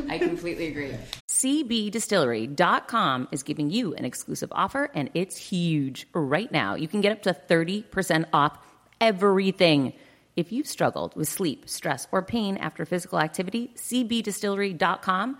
I 0.10 0.20
completely 0.20 0.68
agree. 0.68 0.94
CBDistillery.com 1.28 3.30
is 3.32 3.42
giving 3.42 3.72
you 3.72 3.96
an 3.96 4.06
exclusive 4.06 4.50
offer, 4.52 4.92
and 4.94 5.10
it's 5.16 5.38
huge 5.38 6.06
right 6.14 6.52
now. 6.52 6.76
You 6.76 6.88
can 6.88 7.02
get 7.02 7.12
up 7.12 7.24
to 7.24 7.34
30% 7.34 8.26
off 8.32 8.60
everything. 9.02 9.94
If 10.36 10.52
you've 10.52 10.68
struggled 10.68 11.16
with 11.16 11.28
sleep, 11.28 11.68
stress, 11.68 12.08
or 12.12 12.22
pain 12.22 12.58
after 12.58 12.86
physical 12.86 13.20
activity, 13.20 13.72
CBDistillery.com 13.76 15.40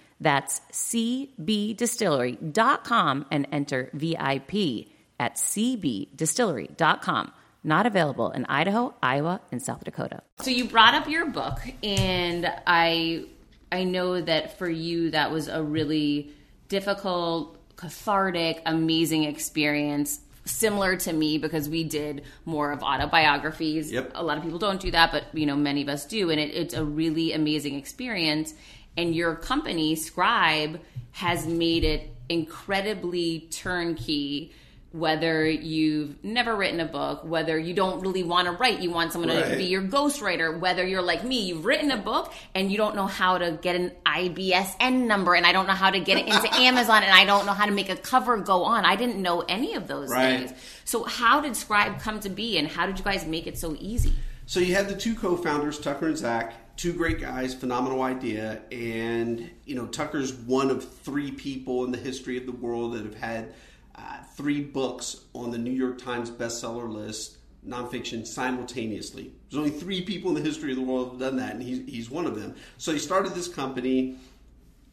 That's 0.21 0.61
cbdistillery.com 0.71 3.25
and 3.31 3.47
enter 3.51 3.89
VIP 3.93 4.87
at 5.19 5.35
cbdistillery.com. 5.35 7.33
Not 7.63 7.85
available 7.85 8.31
in 8.31 8.45
Idaho, 8.45 8.95
Iowa, 9.03 9.39
and 9.51 9.61
South 9.61 9.83
Dakota. 9.83 10.23
So 10.39 10.49
you 10.49 10.65
brought 10.65 10.95
up 10.95 11.07
your 11.07 11.29
book, 11.29 11.59
and 11.83 12.51
I 12.65 13.25
I 13.71 13.83
know 13.83 14.19
that 14.19 14.57
for 14.57 14.67
you 14.69 15.11
that 15.11 15.31
was 15.31 15.47
a 15.47 15.61
really 15.61 16.31
difficult, 16.69 17.59
cathartic, 17.75 18.63
amazing 18.65 19.25
experience 19.25 20.21
similar 20.45 20.95
to 20.95 21.13
me 21.13 21.37
because 21.37 21.69
we 21.69 21.83
did 21.83 22.23
more 22.45 22.71
of 22.71 22.81
autobiographies. 22.81 23.91
Yep. 23.91 24.11
A 24.15 24.23
lot 24.23 24.37
of 24.37 24.43
people 24.43 24.59
don't 24.59 24.81
do 24.81 24.91
that, 24.91 25.11
but 25.11 25.25
you 25.33 25.45
know, 25.45 25.55
many 25.55 25.81
of 25.81 25.89
us 25.89 26.05
do, 26.05 26.29
and 26.29 26.39
it, 26.39 26.55
it's 26.55 26.73
a 26.73 26.83
really 26.83 27.33
amazing 27.33 27.75
experience. 27.75 28.53
And 28.97 29.15
your 29.15 29.35
company, 29.35 29.95
Scribe, 29.95 30.79
has 31.11 31.47
made 31.47 31.83
it 31.83 32.13
incredibly 32.29 33.47
turnkey. 33.51 34.53
Whether 34.93 35.49
you've 35.49 36.21
never 36.21 36.53
written 36.53 36.81
a 36.81 36.85
book, 36.85 37.21
whether 37.23 37.57
you 37.57 37.73
don't 37.73 38.01
really 38.01 38.23
want 38.23 38.47
to 38.47 38.51
write, 38.51 38.81
you 38.81 38.91
want 38.91 39.13
someone 39.13 39.29
to 39.29 39.55
be 39.55 39.63
your 39.63 39.81
ghostwriter, 39.83 40.59
whether 40.59 40.85
you're 40.85 41.01
like 41.01 41.23
me, 41.23 41.43
you've 41.45 41.63
written 41.63 41.91
a 41.91 41.97
book 41.97 42.33
and 42.53 42.69
you 42.69 42.75
don't 42.77 42.93
know 42.93 43.07
how 43.07 43.37
to 43.37 43.57
get 43.61 43.77
an 43.77 43.93
IBSN 44.05 45.07
number 45.07 45.33
and 45.33 45.45
I 45.45 45.53
don't 45.53 45.65
know 45.65 45.71
how 45.75 45.91
to 45.91 45.99
get 46.01 46.17
it 46.17 46.27
into 46.27 46.53
Amazon 46.59 47.03
and 47.03 47.13
I 47.13 47.23
don't 47.23 47.45
know 47.45 47.53
how 47.53 47.67
to 47.67 47.71
make 47.71 47.87
a 47.87 47.95
cover 47.95 48.35
go 48.35 48.63
on. 48.65 48.83
I 48.83 48.97
didn't 48.97 49.21
know 49.21 49.39
any 49.47 49.75
of 49.75 49.87
those 49.87 50.09
Right. 50.09 50.49
things. 50.49 50.59
So 50.83 51.05
how 51.05 51.39
did 51.39 51.55
Scribe 51.55 52.01
come 52.01 52.19
to 52.19 52.29
be 52.29 52.57
and 52.57 52.67
how 52.67 52.85
did 52.85 52.97
you 52.99 53.05
guys 53.05 53.25
make 53.25 53.47
it 53.47 53.57
so 53.57 53.77
easy? 53.79 54.11
So 54.45 54.59
you 54.59 54.75
had 54.75 54.89
the 54.89 54.95
two 54.97 55.15
co-founders, 55.15 55.79
Tucker 55.79 56.07
and 56.07 56.17
Zach, 56.17 56.53
two 56.81 56.93
great 56.93 57.21
guys, 57.21 57.53
phenomenal 57.53 58.01
idea, 58.01 58.59
and 58.71 59.51
you 59.65 59.75
know 59.75 59.85
Tucker's 59.85 60.33
one 60.33 60.71
of 60.71 60.83
three 60.83 61.29
people 61.29 61.85
in 61.85 61.91
the 61.91 61.97
history 61.97 62.37
of 62.37 62.47
the 62.47 62.51
world 62.51 62.93
that 62.93 63.03
have 63.03 63.13
had 63.13 63.53
uh, 63.93 64.17
three 64.35 64.61
books 64.61 65.25
on 65.33 65.51
the 65.51 65.59
New 65.59 65.71
York 65.71 65.99
Times 65.99 66.31
bestseller 66.31 66.91
list, 66.91 67.37
nonfiction 67.67 68.25
simultaneously. 68.25 69.31
There's 69.51 69.59
only 69.59 69.69
three 69.69 70.01
people 70.01 70.29
in 70.29 70.35
the 70.35 70.41
history 70.41 70.71
of 70.71 70.77
the 70.77 70.83
world 70.83 71.09
that 71.09 71.11
have 71.11 71.19
done 71.19 71.35
that, 71.37 71.53
and 71.53 71.61
he's 71.61 71.87
he's 71.87 72.09
one 72.09 72.25
of 72.25 72.33
them. 72.35 72.55
So 72.79 72.91
he 72.91 72.97
started 72.97 73.35
this 73.35 73.47
company. 73.47 74.17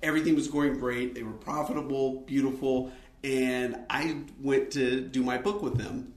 Everything 0.02 0.34
was 0.34 0.46
going 0.46 0.78
great. 0.78 1.14
They 1.14 1.22
were 1.22 1.32
profitable, 1.32 2.20
beautiful, 2.20 2.92
and 3.24 3.78
I 3.88 4.24
went 4.42 4.72
to 4.72 5.00
do 5.00 5.22
my 5.22 5.38
book 5.38 5.62
with 5.62 5.78
them. 5.78 6.12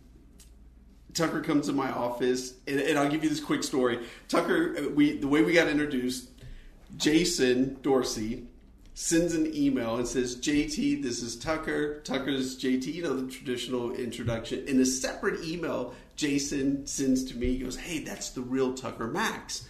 Tucker 1.14 1.41
comes 1.41 1.68
to 1.68 1.74
my 1.74 1.91
office, 1.91 2.53
and, 2.68 2.80
and 2.80 2.97
I'll 2.97 3.09
give 3.09 3.24
you 3.24 3.30
this 3.30 3.39
quick 3.39 3.64
story. 3.64 4.05
Tucker, 4.28 4.89
we 4.89 5.18
the 5.18 5.28
way 5.28 5.43
we 5.43 5.53
got 5.53 5.68
introduced, 5.68 6.30
Jason 6.97 7.78
Dorsey 7.82 8.47
sends 8.93 9.34
an 9.34 9.53
email 9.55 9.95
and 9.95 10.07
says, 10.07 10.36
"JT, 10.36 11.01
this 11.01 11.22
is 11.22 11.36
Tucker. 11.36 12.01
Tucker's 12.01 12.57
JT. 12.57 12.93
You 12.93 13.03
know 13.03 13.20
the 13.20 13.32
traditional 13.32 13.93
introduction." 13.93 14.68
In 14.68 14.80
a 14.80 14.86
separate 14.86 15.43
email, 15.43 15.93
Jason 16.16 16.86
sends 16.88 17.24
to 17.26 17.38
me. 17.38 17.53
He 17.53 17.59
goes, 17.59 17.78
"Hey, 17.78 17.99
that's 17.99 18.30
the 18.30 18.41
real 18.41 18.74
Tucker 18.74 19.07
Max." 19.07 19.68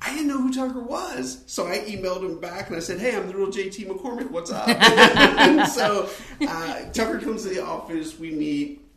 I 0.00 0.14
didn't 0.14 0.28
know 0.28 0.40
who 0.40 0.52
Tucker 0.52 0.80
was, 0.80 1.42
so 1.46 1.66
I 1.66 1.78
emailed 1.80 2.22
him 2.22 2.38
back 2.38 2.68
and 2.68 2.76
I 2.76 2.80
said, 2.80 3.00
"Hey, 3.00 3.16
I'm 3.16 3.26
the 3.26 3.36
real 3.36 3.50
JT 3.50 3.86
McCormick. 3.86 4.30
What's 4.30 4.52
up?" 4.52 4.66
so 5.68 6.08
uh, 6.40 6.90
Tucker 6.92 7.18
comes 7.18 7.42
to 7.42 7.48
the 7.48 7.64
office. 7.64 8.18
We 8.18 8.30
meet 8.30 8.87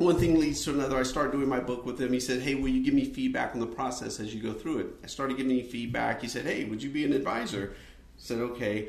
one 0.00 0.18
thing 0.18 0.40
leads 0.40 0.64
to 0.64 0.70
another. 0.70 0.96
I 0.96 1.02
started 1.02 1.32
doing 1.32 1.48
my 1.48 1.60
book 1.60 1.84
with 1.84 2.00
him. 2.00 2.12
He 2.12 2.20
said, 2.20 2.40
"Hey, 2.40 2.54
will 2.54 2.68
you 2.68 2.82
give 2.82 2.94
me 2.94 3.04
feedback 3.04 3.54
on 3.54 3.60
the 3.60 3.66
process 3.66 4.18
as 4.18 4.34
you 4.34 4.42
go 4.42 4.54
through 4.54 4.78
it?" 4.78 4.86
I 5.04 5.06
started 5.06 5.36
giving 5.36 5.58
him 5.58 5.66
feedback. 5.66 6.22
He 6.22 6.28
said, 6.28 6.46
"Hey, 6.46 6.64
would 6.64 6.82
you 6.82 6.88
be 6.88 7.04
an 7.04 7.12
advisor?" 7.12 7.74
I 7.74 7.76
said, 8.16 8.38
"Okay." 8.38 8.88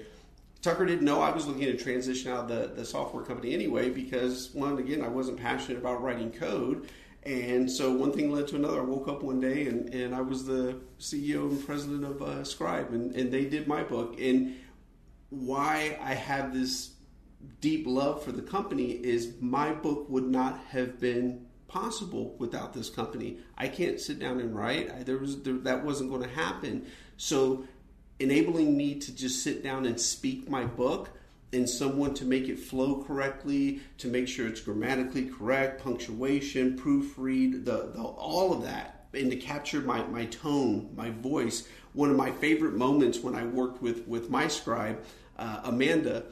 Tucker 0.61 0.85
didn't 0.85 1.03
know 1.03 1.21
I 1.21 1.31
was 1.31 1.47
looking 1.47 1.65
to 1.65 1.75
transition 1.75 2.31
out 2.31 2.43
of 2.43 2.47
the, 2.47 2.75
the 2.75 2.85
software 2.85 3.23
company 3.23 3.53
anyway 3.53 3.89
because 3.89 4.51
one, 4.53 4.77
again, 4.77 5.01
I 5.01 5.07
wasn't 5.07 5.39
passionate 5.39 5.79
about 5.79 6.03
writing 6.03 6.31
code. 6.31 6.87
And 7.23 7.69
so 7.69 7.91
one 7.91 8.11
thing 8.11 8.31
led 8.31 8.47
to 8.49 8.55
another. 8.55 8.79
I 8.79 8.83
woke 8.83 9.07
up 9.07 9.23
one 9.23 9.39
day 9.39 9.67
and, 9.67 9.91
and 9.93 10.13
I 10.13 10.21
was 10.21 10.45
the 10.45 10.79
CEO 10.99 11.49
and 11.49 11.65
president 11.65 12.05
of 12.05 12.21
uh, 12.21 12.43
Scribe, 12.43 12.93
and, 12.93 13.15
and 13.15 13.31
they 13.31 13.45
did 13.45 13.67
my 13.67 13.83
book. 13.83 14.19
And 14.19 14.55
why 15.29 15.97
I 16.01 16.13
have 16.13 16.53
this 16.53 16.91
deep 17.59 17.85
love 17.87 18.23
for 18.23 18.31
the 18.31 18.41
company 18.41 18.91
is 18.91 19.33
my 19.39 19.71
book 19.71 20.09
would 20.09 20.27
not 20.27 20.59
have 20.69 20.99
been 20.99 21.45
possible 21.67 22.35
without 22.37 22.73
this 22.73 22.89
company. 22.89 23.37
I 23.57 23.67
can't 23.67 23.99
sit 23.99 24.19
down 24.19 24.39
and 24.39 24.55
write. 24.55 24.91
I, 24.91 25.03
there 25.03 25.17
was 25.17 25.41
there, 25.43 25.53
that 25.53 25.85
wasn't 25.85 26.09
going 26.09 26.23
to 26.23 26.29
happen. 26.35 26.85
So 27.17 27.65
enabling 28.19 28.75
me 28.75 28.95
to 28.95 29.15
just 29.15 29.43
sit 29.43 29.63
down 29.63 29.85
and 29.85 29.99
speak 29.99 30.49
my 30.49 30.65
book 30.65 31.09
and 31.53 31.69
someone 31.69 32.13
to 32.15 32.25
make 32.25 32.47
it 32.47 32.59
flow 32.59 33.03
correctly, 33.03 33.81
to 33.97 34.07
make 34.07 34.27
sure 34.27 34.47
it's 34.47 34.61
grammatically 34.61 35.25
correct, 35.25 35.83
punctuation, 35.83 36.77
proofread, 36.77 37.65
the, 37.65 37.91
the 37.93 38.01
all 38.01 38.53
of 38.53 38.63
that, 38.63 39.05
and 39.13 39.29
to 39.31 39.37
capture 39.37 39.81
my, 39.81 40.03
my 40.07 40.25
tone, 40.25 40.89
my 40.95 41.09
voice. 41.09 41.67
One 41.93 42.09
of 42.09 42.15
my 42.15 42.31
favorite 42.31 42.73
moments 42.73 43.19
when 43.19 43.35
I 43.35 43.45
worked 43.45 43.81
with 43.81 44.07
with 44.07 44.29
my 44.29 44.47
scribe, 44.47 45.03
uh, 45.37 45.61
Amanda. 45.63 46.23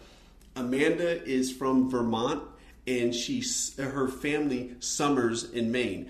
Amanda 0.59 1.23
is 1.23 1.51
from 1.51 1.89
Vermont, 1.89 2.43
and 2.85 3.13
she 3.13 3.43
her 3.77 4.07
family 4.07 4.75
summers 4.79 5.49
in 5.51 5.71
Maine 5.71 6.09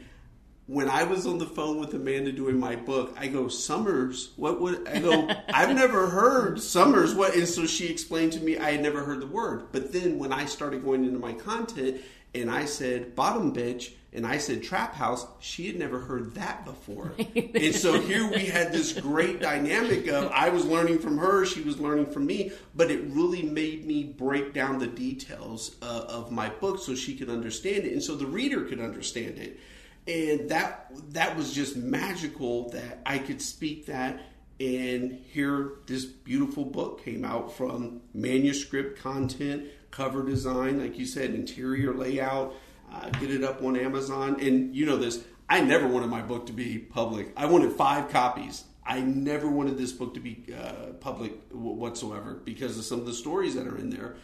when 0.69 0.87
I 0.87 1.01
was 1.01 1.25
on 1.25 1.39
the 1.39 1.47
phone 1.47 1.79
with 1.79 1.95
Amanda 1.95 2.31
doing 2.31 2.59
my 2.59 2.75
book, 2.75 3.15
I 3.17 3.25
go, 3.25 3.47
Summers? 3.47 4.33
What 4.35 4.61
would 4.61 4.87
I 4.87 4.99
go? 4.99 5.27
I've 5.49 5.75
never 5.75 6.07
heard 6.07 6.61
Summers. 6.61 7.15
What? 7.15 7.33
And 7.33 7.47
so 7.47 7.65
she 7.65 7.87
explained 7.87 8.33
to 8.33 8.39
me 8.39 8.55
I 8.55 8.73
had 8.73 8.83
never 8.83 9.03
heard 9.03 9.19
the 9.19 9.27
word. 9.27 9.71
But 9.71 9.91
then 9.91 10.19
when 10.19 10.31
I 10.31 10.45
started 10.45 10.83
going 10.83 11.05
into 11.05 11.17
my 11.17 11.33
content 11.33 12.01
and 12.35 12.51
I 12.51 12.65
said 12.65 13.15
bottom 13.15 13.51
bitch 13.51 13.93
and 14.11 14.25
I 14.25 14.37
said 14.37 14.63
trap 14.63 14.95
house, 14.95 15.25
she 15.39 15.67
had 15.67 15.77
never 15.77 15.99
heard 15.99 16.33
that 16.35 16.65
before. 16.65 17.13
and 17.35 17.75
so 17.75 17.99
here 17.99 18.27
we 18.29 18.45
had 18.45 18.71
this 18.71 18.93
great 18.93 19.39
dynamic 19.39 20.07
of 20.07 20.31
I 20.31 20.49
was 20.49 20.65
learning 20.65 20.99
from 20.99 21.17
her, 21.19 21.45
she 21.45 21.61
was 21.61 21.79
learning 21.79 22.07
from 22.07 22.25
me, 22.25 22.51
but 22.75 22.89
it 22.89 23.03
really 23.09 23.43
made 23.43 23.85
me 23.85 24.03
break 24.03 24.53
down 24.53 24.79
the 24.79 24.87
details 24.87 25.75
uh, 25.81 26.05
of 26.07 26.31
my 26.31 26.49
book 26.49 26.79
so 26.79 26.95
she 26.95 27.15
could 27.15 27.29
understand 27.29 27.83
it 27.85 27.93
and 27.93 28.01
so 28.01 28.15
the 28.15 28.25
reader 28.25 28.63
could 28.65 28.79
understand 28.79 29.37
it. 29.37 29.59
And 30.07 30.49
that 30.49 30.91
that 31.11 31.37
was 31.37 31.53
just 31.53 31.75
magical 31.77 32.69
that 32.69 33.01
I 33.05 33.19
could 33.19 33.41
speak 33.41 33.85
that. 33.87 34.19
And 34.59 35.23
here 35.31 35.73
this 35.85 36.03
beautiful 36.03 36.65
book 36.65 37.05
came 37.05 37.23
out 37.23 37.55
from 37.55 38.01
manuscript 38.13 38.99
content, 38.99 39.67
cover 39.91 40.25
design, 40.25 40.79
like 40.79 40.97
you 40.97 41.05
said, 41.05 41.35
interior 41.35 41.93
layout, 41.93 42.55
uh, 42.91 43.09
get 43.09 43.31
it 43.31 43.43
up 43.43 43.63
on 43.63 43.77
Amazon, 43.77 44.37
and 44.39 44.75
you 44.75 44.85
know 44.85 44.97
this. 44.97 45.23
I 45.49 45.61
never 45.61 45.87
wanted 45.87 46.09
my 46.09 46.21
book 46.21 46.45
to 46.47 46.53
be 46.53 46.77
public. 46.77 47.31
I 47.35 47.45
wanted 47.47 47.71
five 47.71 48.09
copies. 48.09 48.65
I 48.85 49.01
never 49.01 49.49
wanted 49.49 49.77
this 49.77 49.91
book 49.91 50.13
to 50.15 50.19
be 50.19 50.45
uh, 50.55 50.93
public 50.99 51.33
whatsoever 51.51 52.33
because 52.33 52.77
of 52.77 52.85
some 52.85 52.99
of 52.99 53.05
the 53.05 53.13
stories 53.13 53.55
that 53.55 53.67
are 53.67 53.77
in 53.77 53.89
there. 53.89 54.15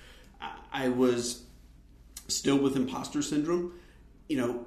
I 0.72 0.89
was 0.89 1.43
still 2.28 2.57
with 2.57 2.76
imposter 2.76 3.22
syndrome. 3.22 3.74
You 4.28 4.38
know, 4.38 4.66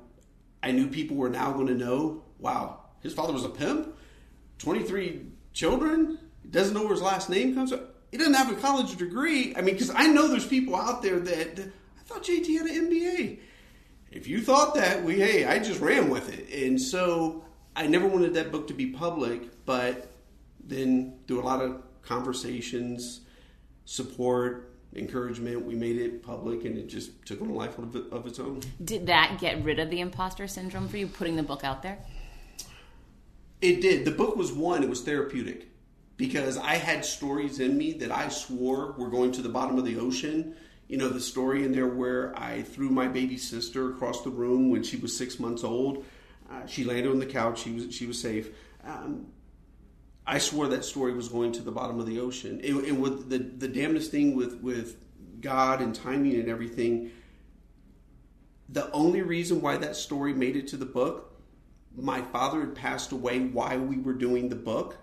I 0.63 0.73
knew 0.73 0.89
people 0.89 1.17
were 1.17 1.29
now 1.29 1.53
going 1.53 1.67
to 1.67 1.75
know, 1.75 2.25
wow, 2.39 2.81
his 3.01 3.13
father 3.13 3.33
was 3.33 3.45
a 3.45 3.49
pimp, 3.49 3.95
23 4.59 5.27
children, 5.53 6.19
doesn't 6.51 6.75
know 6.75 6.83
where 6.83 6.93
his 6.93 7.03
last 7.03 7.29
name 7.29 7.55
comes 7.55 7.71
from. 7.71 7.81
He 8.11 8.17
doesn't 8.17 8.35
have 8.35 8.51
a 8.51 8.55
college 8.55 8.97
degree. 8.97 9.55
I 9.55 9.61
mean, 9.61 9.75
because 9.75 9.91
I 9.95 10.07
know 10.07 10.29
there's 10.29 10.47
people 10.47 10.75
out 10.75 11.03
there 11.03 11.21
that, 11.21 11.61
I 11.61 12.03
thought 12.05 12.25
JT 12.25 12.57
had 12.57 12.67
an 12.67 12.91
MBA. 12.91 13.39
If 14.19 14.27
you 14.27 14.41
thought 14.41 14.75
that, 14.75 15.05
we 15.05 15.21
hey, 15.21 15.45
I 15.45 15.61
just 15.61 15.81
ran 15.81 16.11
with 16.11 16.37
it. 16.37 16.53
And 16.67 16.81
so 16.81 17.45
I 17.77 17.87
never 17.87 18.09
wanted 18.09 18.35
that 18.35 18.51
book 18.51 18.67
to 18.67 18.75
be 18.75 18.87
public, 18.87 19.65
but 19.65 20.11
then 20.59 21.21
through 21.29 21.41
a 21.41 21.47
lot 21.47 21.61
of 21.61 21.81
conversations, 22.03 23.21
support, 23.85 24.75
encouragement, 24.97 25.65
we 25.65 25.77
made 25.77 25.99
it 25.99 26.21
public, 26.21 26.65
and 26.65 26.77
it 26.77 26.89
just 26.89 27.25
took 27.27 27.41
on 27.41 27.49
a 27.49 27.53
life 27.53 27.79
of, 27.79 27.95
of 27.95 28.27
its 28.27 28.41
own. 28.41 28.61
Did 28.85 29.07
that 29.07 29.39
get 29.41 29.63
rid 29.63 29.79
of 29.79 29.89
the 29.89 30.01
imposter 30.01 30.49
syndrome 30.49 30.89
for 30.89 30.97
you, 30.97 31.07
putting 31.07 31.37
the 31.37 31.45
book 31.45 31.63
out 31.63 31.85
there? 31.85 31.99
It 33.61 33.81
did. 33.81 34.05
The 34.05 34.11
book 34.11 34.35
was 34.35 34.53
one, 34.53 34.83
it 34.83 34.91
was 34.91 35.03
therapeutic 35.03 35.69
because 36.17 36.59
I 36.59 36.75
had 36.75 37.05
stories 37.05 37.61
in 37.61 37.79
me 37.79 37.93
that 37.93 38.11
I 38.11 38.31
swore 38.31 38.97
were 38.99 39.11
going 39.11 39.31
to 39.31 39.43
the 39.43 39.49
bottom 39.49 39.79
of 39.79 39.85
the 39.85 39.97
ocean. 39.97 40.57
You 40.89 40.97
know, 40.97 41.09
the 41.09 41.21
story 41.21 41.65
in 41.65 41.73
there 41.73 41.87
where 41.87 42.37
I 42.37 42.63
threw 42.63 42.89
my 42.89 43.09
baby 43.09 43.37
sister 43.37 43.91
across 43.91 44.23
the 44.23 44.31
room 44.31 44.71
when 44.71 44.83
she 44.83 44.97
was 44.97 45.17
six 45.17 45.39
months 45.39 45.63
old. 45.63 46.05
Uh, 46.51 46.67
she 46.67 46.85
landed 46.85 47.11
on 47.11 47.19
the 47.19 47.27
couch. 47.27 47.61
She 47.61 47.73
was 47.73 47.95
she 47.95 48.07
was 48.07 48.21
safe. 48.21 48.49
Um, 48.85 49.27
I 50.27 50.39
swore 50.39 50.69
that 50.69 50.85
story 50.85 51.13
was 51.13 51.29
going 51.29 51.53
to 51.53 51.63
the 51.63 51.71
bottom 51.71 52.01
of 52.01 52.07
the 52.07 52.21
ocean. 52.21 52.61
And, 52.65 52.85
and 52.85 53.01
with 53.03 53.29
the 53.29 53.39
the 53.39 53.69
damnedest 53.69 54.11
thing 54.11 54.35
with 54.35 54.61
with 54.63 55.05
God 55.41 55.83
and 55.83 55.95
timing 55.95 56.35
and 56.37 56.49
everything, 56.49 57.11
the 58.69 58.91
only 58.93 59.23
reason 59.23 59.61
why 59.61 59.77
that 59.77 59.95
story 59.95 60.33
made 60.33 60.57
it 60.57 60.69
to 60.69 60.77
the 60.77 60.87
book, 60.87 61.39
my 61.97 62.23
father 62.23 62.61
had 62.61 62.75
passed 62.75 63.13
away 63.13 63.41
while 63.41 63.81
we 63.81 63.99
were 63.99 64.15
doing 64.15 64.49
the 64.49 64.57
book. 64.57 64.97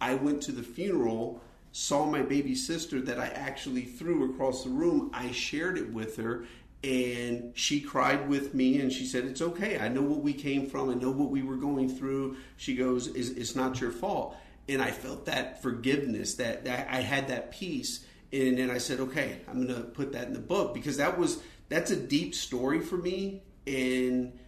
I 0.00 0.14
went 0.14 0.42
to 0.42 0.52
the 0.52 0.62
funeral, 0.62 1.42
saw 1.72 2.06
my 2.06 2.22
baby 2.22 2.54
sister 2.54 3.00
that 3.00 3.18
I 3.18 3.26
actually 3.28 3.82
threw 3.82 4.32
across 4.32 4.64
the 4.64 4.70
room. 4.70 5.10
I 5.12 5.32
shared 5.32 5.78
it 5.78 5.92
with 5.92 6.16
her, 6.16 6.44
and 6.84 7.52
she 7.54 7.80
cried 7.80 8.28
with 8.28 8.54
me 8.54 8.80
and 8.80 8.92
she 8.92 9.06
said, 9.06 9.24
It's 9.24 9.42
okay. 9.42 9.78
I 9.78 9.88
know 9.88 10.02
what 10.02 10.20
we 10.20 10.32
came 10.32 10.68
from, 10.68 10.90
I 10.90 10.94
know 10.94 11.10
what 11.10 11.30
we 11.30 11.42
were 11.42 11.56
going 11.56 11.88
through. 11.88 12.36
She 12.56 12.74
goes, 12.76 13.08
It's, 13.08 13.30
it's 13.30 13.56
not 13.56 13.80
your 13.80 13.92
fault. 13.92 14.36
And 14.68 14.80
I 14.80 14.90
felt 14.90 15.26
that 15.26 15.60
forgiveness, 15.60 16.34
that, 16.34 16.64
that 16.64 16.88
I 16.90 17.00
had 17.00 17.28
that 17.28 17.50
peace. 17.50 18.04
And 18.32 18.56
then 18.56 18.70
I 18.70 18.78
said, 18.78 19.00
okay, 19.00 19.40
I'm 19.48 19.66
going 19.66 19.82
to 19.82 19.88
put 19.88 20.12
that 20.12 20.28
in 20.28 20.32
the 20.32 20.40
book 20.40 20.72
because 20.72 20.96
that 20.98 21.18
was 21.18 21.42
that's 21.72 21.90
a 21.90 21.96
deep 21.96 22.34
story 22.34 22.80
for 22.80 22.98
me, 22.98 23.42
and 23.66 24.38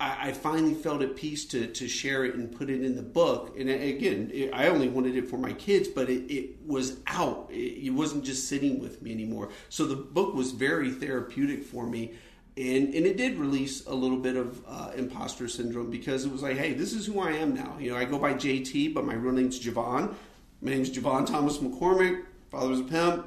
I, 0.00 0.28
I 0.28 0.32
finally 0.32 0.74
felt 0.74 1.02
at 1.02 1.16
peace 1.16 1.44
to 1.46 1.66
to 1.66 1.88
share 1.88 2.24
it 2.24 2.34
and 2.34 2.50
put 2.50 2.70
it 2.70 2.82
in 2.82 2.96
the 2.96 3.02
book. 3.02 3.58
And 3.58 3.68
again, 3.68 4.30
it, 4.32 4.50
I 4.52 4.68
only 4.68 4.88
wanted 4.88 5.16
it 5.16 5.28
for 5.28 5.38
my 5.38 5.52
kids, 5.52 5.88
but 5.88 6.08
it, 6.08 6.32
it 6.32 6.66
was 6.66 6.98
out. 7.06 7.48
It, 7.50 7.86
it 7.86 7.90
wasn't 7.90 8.24
just 8.24 8.48
sitting 8.48 8.80
with 8.80 9.02
me 9.02 9.12
anymore. 9.12 9.50
So 9.68 9.86
the 9.86 9.96
book 9.96 10.34
was 10.34 10.52
very 10.52 10.90
therapeutic 10.90 11.64
for 11.64 11.86
me 11.86 12.14
and 12.58 12.92
and 12.92 13.06
it 13.06 13.16
did 13.16 13.38
release 13.38 13.86
a 13.86 13.94
little 13.94 14.16
bit 14.16 14.36
of 14.36 14.60
uh, 14.66 14.90
imposter 14.96 15.46
syndrome 15.46 15.90
because 15.90 16.24
it 16.24 16.32
was 16.32 16.42
like, 16.42 16.56
hey, 16.56 16.72
this 16.72 16.92
is 16.92 17.06
who 17.06 17.20
I 17.20 17.32
am 17.32 17.54
now. 17.54 17.76
You 17.78 17.92
know, 17.92 17.96
I 17.96 18.04
go 18.04 18.18
by 18.18 18.34
JT, 18.34 18.94
but 18.94 19.04
my 19.04 19.14
real 19.14 19.32
name's 19.32 19.60
Javon. 19.60 20.14
My 20.60 20.72
name's 20.72 20.90
Javon 20.90 21.24
Thomas 21.24 21.58
McCormick. 21.58 22.24
Father's 22.50 22.80
a 22.80 22.84
pimp. 22.84 23.26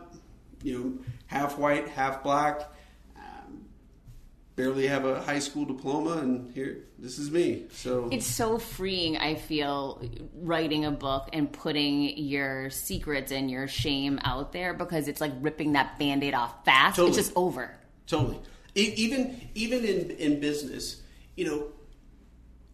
You 0.64 0.78
know, 0.78 0.94
half 1.28 1.58
white, 1.58 1.88
half 1.88 2.24
black. 2.24 2.62
Barely 4.56 4.88
have 4.88 5.06
a 5.06 5.22
high 5.22 5.40
school 5.40 5.66
diploma, 5.66 6.18
and 6.18 6.54
here, 6.54 6.80
this 7.00 7.18
is 7.18 7.32
me. 7.32 7.68
So 7.72 8.10
it's 8.12 8.26
so 8.26 8.58
freeing. 8.58 9.18
I 9.18 9.36
feel 9.36 10.04
writing 10.36 10.86
a 10.86 10.92
book 10.92 11.30
and 11.32 11.52
putting 11.52 12.18
your 12.18 12.70
secrets 12.70 13.32
and 13.32 13.50
your 13.50 13.68
shame 13.68 14.20
out 14.24 14.52
there 14.52 14.74
because 14.74 15.08
it's 15.08 15.22
like 15.22 15.32
ripping 15.40 15.74
that 15.74 15.98
band-aid 15.98 16.34
off 16.34 16.66
fast. 16.66 16.98
Totally. 16.98 17.10
It's 17.10 17.18
just 17.18 17.34
over. 17.36 17.76
Totally 18.08 18.40
even 18.76 19.50
even 19.56 19.84
in 19.84 20.12
in 20.12 20.40
business, 20.40 21.02
you 21.36 21.46
know, 21.46 21.68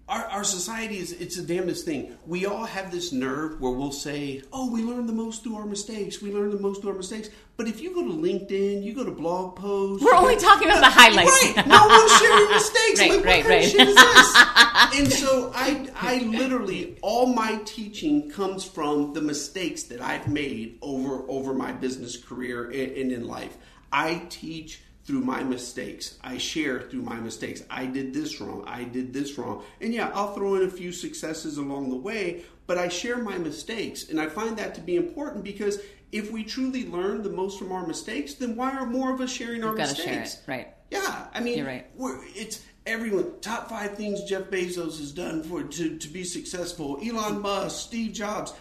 our, 0.10 0.24
our 0.28 0.44
society 0.44 0.98
is 1.00 1.12
it's 1.12 1.36
the 1.36 1.44
damnedest 1.44 1.84
thing. 1.84 2.16
We 2.26 2.46
all 2.46 2.66
have 2.66 2.92
this 2.92 3.12
nerve 3.12 3.60
where 3.60 3.74
we'll 3.74 3.92
say, 3.92 4.42
"Oh, 4.54 4.72
we 4.72 4.82
learn 4.82 5.06
the 5.06 5.14
most 5.14 5.44
through 5.44 5.58
our 5.58 5.66
mistakes. 5.66 6.22
We 6.22 6.32
learn 6.32 6.50
the 6.52 6.60
most 6.60 6.82
through 6.82 6.92
our 6.92 6.98
mistakes." 6.98 7.30
But 7.58 7.68
if 7.68 7.82
you 7.82 7.94
go 7.94 8.04
to 8.04 8.14
LinkedIn, 8.14 8.84
you 8.84 8.94
go 8.94 9.04
to 9.04 9.12
blog 9.12 9.58
posts. 9.58 10.06
We're 10.06 10.14
only 10.14 10.38
talking 10.38 10.70
about 10.70 10.80
the 10.80 10.90
highlights, 10.90 11.56
right? 11.56 11.68
No 11.68 11.88
one's 11.88 12.12
sharing 12.20 12.50
mistakes. 12.52 13.00
right, 13.00 13.12
like, 13.12 13.26
right, 13.26 13.46
right. 13.46 13.64
Shit 13.64 13.88
is 13.88 13.96
this? 13.96 14.36
and 14.96 15.12
so 15.12 15.52
I, 15.54 15.90
I 15.96 16.20
literally 16.20 16.98
all 17.02 17.26
my 17.26 17.60
teaching 17.66 18.30
comes 18.30 18.64
from 18.64 19.14
the 19.14 19.22
mistakes 19.22 19.84
that 19.84 20.00
I've 20.00 20.28
made 20.28 20.78
over 20.82 21.26
over 21.28 21.54
my 21.54 21.74
business 21.74 22.16
career 22.16 22.66
and, 22.66 22.92
and 22.94 23.12
in 23.12 23.28
life. 23.28 23.58
I 23.92 24.22
teach 24.30 24.82
through 25.08 25.22
my 25.22 25.42
mistakes. 25.42 26.20
I 26.22 26.38
share 26.38 26.82
through 26.82 27.02
my 27.02 27.16
mistakes. 27.16 27.64
I 27.70 27.86
did 27.86 28.14
this 28.14 28.42
wrong. 28.42 28.66
I 28.68 28.84
did 28.84 29.14
this 29.14 29.38
wrong. 29.38 29.64
And 29.80 29.94
yeah, 29.94 30.12
I'll 30.14 30.36
throw 30.36 30.56
in 30.56 30.64
a 30.64 30.70
few 30.70 30.92
successes 30.92 31.58
along 31.58 31.90
the 31.90 31.96
way, 31.96 32.44
but 32.68 32.78
I 32.78 32.90
share 32.90 33.18
my 33.18 33.38
mistakes. 33.38 34.10
And 34.10 34.20
I 34.20 34.28
find 34.28 34.58
that 34.58 34.76
to 34.76 34.82
be 34.82 34.98
important 34.98 35.46
because 35.46 35.80
if 36.12 36.30
we 36.30 36.44
truly 36.44 36.86
learn 36.86 37.24
the 37.24 37.30
most 37.30 37.58
from 37.58 37.72
our 37.72 37.88
mistakes, 37.88 38.34
then 38.34 38.58
why 38.58 38.72
are 38.72 38.86
more 38.86 39.14
of 39.14 39.22
us 39.22 39.32
sharing 39.32 39.64
our 39.64 39.74
mistakes? 39.74 40.04
Share 40.04 40.22
it, 40.24 40.40
right. 40.46 40.68
Yeah. 40.92 41.28
I 41.34 41.40
mean, 41.40 41.58
You're 41.58 41.68
right. 41.68 41.88
it's 42.36 42.62
everyone 42.86 43.40
top 43.40 43.70
five 43.70 43.96
things 43.96 44.24
Jeff 44.26 44.44
Bezos 44.44 45.00
has 45.00 45.14
done 45.14 45.42
for 45.42 45.64
to, 45.64 45.98
to 45.98 46.08
be 46.10 46.26
successful. 46.26 47.00
Elon 47.02 47.42
Musk, 47.42 47.88
Steve 47.88 48.12
Jobs. 48.12 48.54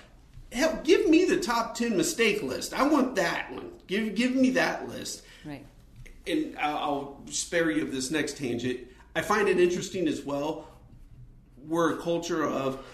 Hell, 0.52 0.78
give 0.84 1.08
me 1.08 1.24
the 1.24 1.40
top 1.40 1.74
ten 1.74 1.96
mistake 1.96 2.40
list. 2.40 2.72
I 2.72 2.86
want 2.86 3.16
that 3.16 3.52
one. 3.52 3.72
Give 3.88 4.14
give 4.14 4.36
me 4.36 4.50
that 4.50 4.88
list. 4.88 5.22
Right 5.44 5.64
and 6.26 6.56
I'll 6.58 7.22
spare 7.26 7.70
you 7.70 7.82
of 7.82 7.92
this 7.92 8.10
next 8.10 8.36
tangent. 8.36 8.80
I 9.14 9.22
find 9.22 9.48
it 9.48 9.58
interesting 9.58 10.08
as 10.08 10.22
well. 10.22 10.68
We're 11.66 11.94
a 11.94 11.96
culture 11.96 12.44
of 12.44 12.84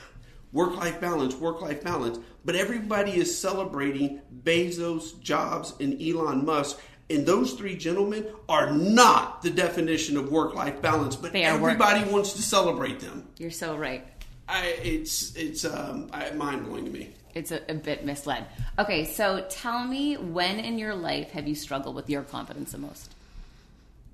work 0.53 0.77
life 0.77 1.01
balance, 1.01 1.35
work 1.35 1.61
life 1.61 1.83
balance, 1.83 2.19
but 2.45 2.55
everybody 2.55 3.13
is 3.13 3.37
celebrating 3.37 4.21
Bezos, 4.45 5.21
Jobs, 5.21 5.75
and 5.81 6.01
Elon 6.01 6.45
Musk. 6.45 6.81
And 7.11 7.27
those 7.27 7.53
three 7.55 7.77
gentlemen 7.77 8.27
are 8.49 8.71
not 8.71 9.43
the 9.43 9.51
definition 9.51 10.17
of 10.17 10.31
work 10.31 10.55
life 10.55 10.81
balance, 10.81 11.17
but 11.17 11.35
everybody 11.35 12.09
wants 12.11 12.33
to 12.35 12.43
celebrate 12.43 13.01
them. 13.01 13.27
You're 13.39 13.51
so 13.51 13.77
right. 13.77 14.07
I, 14.49 14.77
it's 14.83 15.35
it's 15.37 15.65
um, 15.65 16.11
mind 16.35 16.67
blowing 16.67 16.85
to 16.85 16.91
me. 16.91 17.11
It's 17.35 17.51
a, 17.51 17.61
a, 17.71 17.75
bit 17.75 18.05
misled. 18.05 18.45
Okay, 18.79 19.05
so 19.07 19.47
tell 19.49 19.85
me 19.85 20.17
when 20.17 20.59
in 20.59 20.79
your 20.79 20.95
life 20.95 21.31
have 21.31 21.49
you 21.49 21.55
struggled 21.55 21.97
with 21.97 22.11
your 22.11 22.23
confidence 22.23 22.73
the 22.73 22.79
most? 22.79 23.15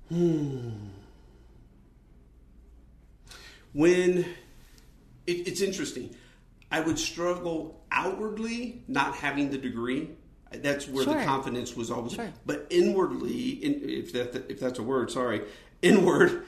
Hmm. 0.09 0.69
When 3.73 4.25
it, 5.27 5.47
it's 5.47 5.61
interesting, 5.61 6.15
I 6.71 6.79
would 6.79 6.97
struggle 6.97 7.83
outwardly 7.91 8.83
not 8.87 9.15
having 9.15 9.51
the 9.51 9.57
degree. 9.57 10.09
That's 10.51 10.87
where 10.87 11.03
sure. 11.03 11.13
the 11.13 11.25
confidence 11.25 11.75
was 11.75 11.91
always. 11.91 12.13
Sure. 12.13 12.31
But 12.45 12.65
inwardly, 12.71 13.49
in, 13.63 13.87
if 13.87 14.13
that 14.13 14.49
if 14.49 14.59
that's 14.59 14.79
a 14.79 14.83
word, 14.83 15.11
sorry, 15.11 15.43
inward, 15.83 16.43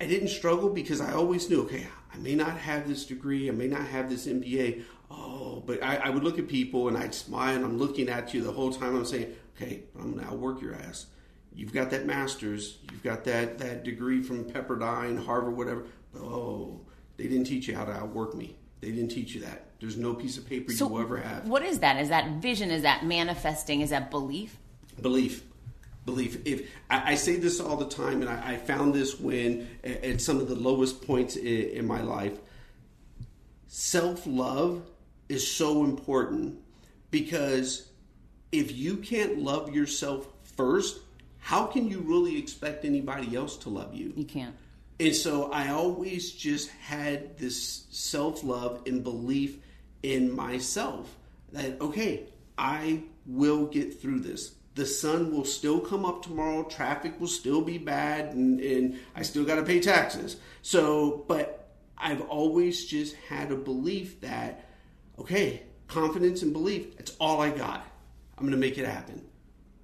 I 0.00 0.06
didn't 0.06 0.28
struggle 0.28 0.70
because 0.70 1.00
I 1.00 1.12
always 1.12 1.50
knew. 1.50 1.62
Okay, 1.62 1.88
I 2.14 2.18
may 2.18 2.36
not 2.36 2.56
have 2.56 2.86
this 2.86 3.04
degree, 3.04 3.48
I 3.48 3.52
may 3.52 3.66
not 3.66 3.86
have 3.88 4.08
this 4.08 4.28
MBA. 4.28 4.84
Oh, 5.10 5.64
but 5.66 5.82
I, 5.82 5.96
I 5.96 6.10
would 6.10 6.22
look 6.22 6.38
at 6.38 6.46
people 6.46 6.86
and 6.86 6.96
I'd 6.96 7.14
smile 7.14 7.56
and 7.56 7.64
I'm 7.64 7.78
looking 7.78 8.08
at 8.08 8.32
you 8.34 8.42
the 8.42 8.52
whole 8.52 8.72
time. 8.72 8.94
I'm 8.94 9.04
saying, 9.04 9.34
okay, 9.56 9.82
I'm 9.98 10.14
gonna 10.14 10.28
outwork 10.28 10.60
your 10.60 10.74
ass 10.76 11.06
you've 11.54 11.72
got 11.72 11.90
that 11.90 12.06
master's, 12.06 12.78
you've 12.90 13.02
got 13.02 13.24
that, 13.24 13.58
that 13.58 13.84
degree 13.84 14.22
from 14.22 14.44
Pepperdine, 14.44 15.24
Harvard, 15.24 15.56
whatever. 15.56 15.86
But 16.12 16.22
oh, 16.22 16.80
they 17.16 17.24
didn't 17.24 17.44
teach 17.44 17.68
you 17.68 17.76
how 17.76 17.84
to 17.84 17.92
outwork 17.92 18.34
me. 18.34 18.56
They 18.80 18.92
didn't 18.92 19.10
teach 19.10 19.34
you 19.34 19.40
that. 19.42 19.66
There's 19.80 19.96
no 19.96 20.14
piece 20.14 20.38
of 20.38 20.46
paper 20.46 20.72
so 20.72 20.86
you 20.86 20.94
will 20.94 21.00
ever 21.00 21.16
have. 21.18 21.46
What 21.46 21.64
is 21.64 21.80
that? 21.80 22.00
Is 22.00 22.08
that 22.08 22.40
vision? 22.42 22.70
Is 22.70 22.82
that 22.82 23.04
manifesting? 23.04 23.80
Is 23.80 23.90
that 23.90 24.10
belief? 24.10 24.56
Belief. 25.00 25.44
Belief. 26.04 26.38
If 26.44 26.70
I, 26.90 27.12
I 27.12 27.14
say 27.16 27.36
this 27.36 27.60
all 27.60 27.76
the 27.76 27.88
time, 27.88 28.22
and 28.22 28.30
I, 28.30 28.52
I 28.52 28.56
found 28.56 28.94
this 28.94 29.18
when 29.18 29.68
at 29.84 30.20
some 30.20 30.38
of 30.40 30.48
the 30.48 30.54
lowest 30.54 31.06
points 31.06 31.36
in, 31.36 31.44
in 31.44 31.86
my 31.86 32.00
life, 32.00 32.38
self 33.66 34.26
love 34.26 34.82
is 35.28 35.48
so 35.48 35.84
important 35.84 36.58
because 37.10 37.88
if 38.52 38.76
you 38.76 38.96
can't 38.96 39.38
love 39.38 39.74
yourself 39.74 40.28
first, 40.56 41.00
how 41.48 41.64
can 41.64 41.88
you 41.88 42.00
really 42.00 42.36
expect 42.36 42.84
anybody 42.84 43.34
else 43.34 43.56
to 43.56 43.70
love 43.70 43.94
you? 43.94 44.12
You 44.14 44.26
can't. 44.26 44.54
And 45.00 45.14
so 45.14 45.50
I 45.50 45.70
always 45.70 46.30
just 46.30 46.68
had 46.68 47.38
this 47.38 47.86
self 47.88 48.44
love 48.44 48.82
and 48.84 49.02
belief 49.02 49.56
in 50.02 50.30
myself 50.30 51.16
that, 51.52 51.80
okay, 51.80 52.24
I 52.58 53.04
will 53.24 53.64
get 53.64 53.98
through 53.98 54.20
this. 54.20 54.56
The 54.74 54.84
sun 54.84 55.32
will 55.32 55.46
still 55.46 55.80
come 55.80 56.04
up 56.04 56.22
tomorrow, 56.22 56.64
traffic 56.64 57.18
will 57.18 57.28
still 57.28 57.62
be 57.62 57.78
bad, 57.78 58.34
and, 58.34 58.60
and 58.60 58.98
I 59.16 59.22
still 59.22 59.46
got 59.46 59.54
to 59.54 59.62
pay 59.62 59.80
taxes. 59.80 60.36
So, 60.60 61.24
but 61.28 61.70
I've 61.96 62.20
always 62.28 62.84
just 62.84 63.16
had 63.26 63.52
a 63.52 63.56
belief 63.56 64.20
that, 64.20 64.68
okay, 65.18 65.62
confidence 65.86 66.42
and 66.42 66.52
belief, 66.52 66.98
that's 66.98 67.16
all 67.18 67.40
I 67.40 67.48
got. 67.48 67.86
I'm 68.36 68.44
going 68.44 68.50
to 68.50 68.58
make 68.58 68.76
it 68.76 68.84
happen. 68.84 69.27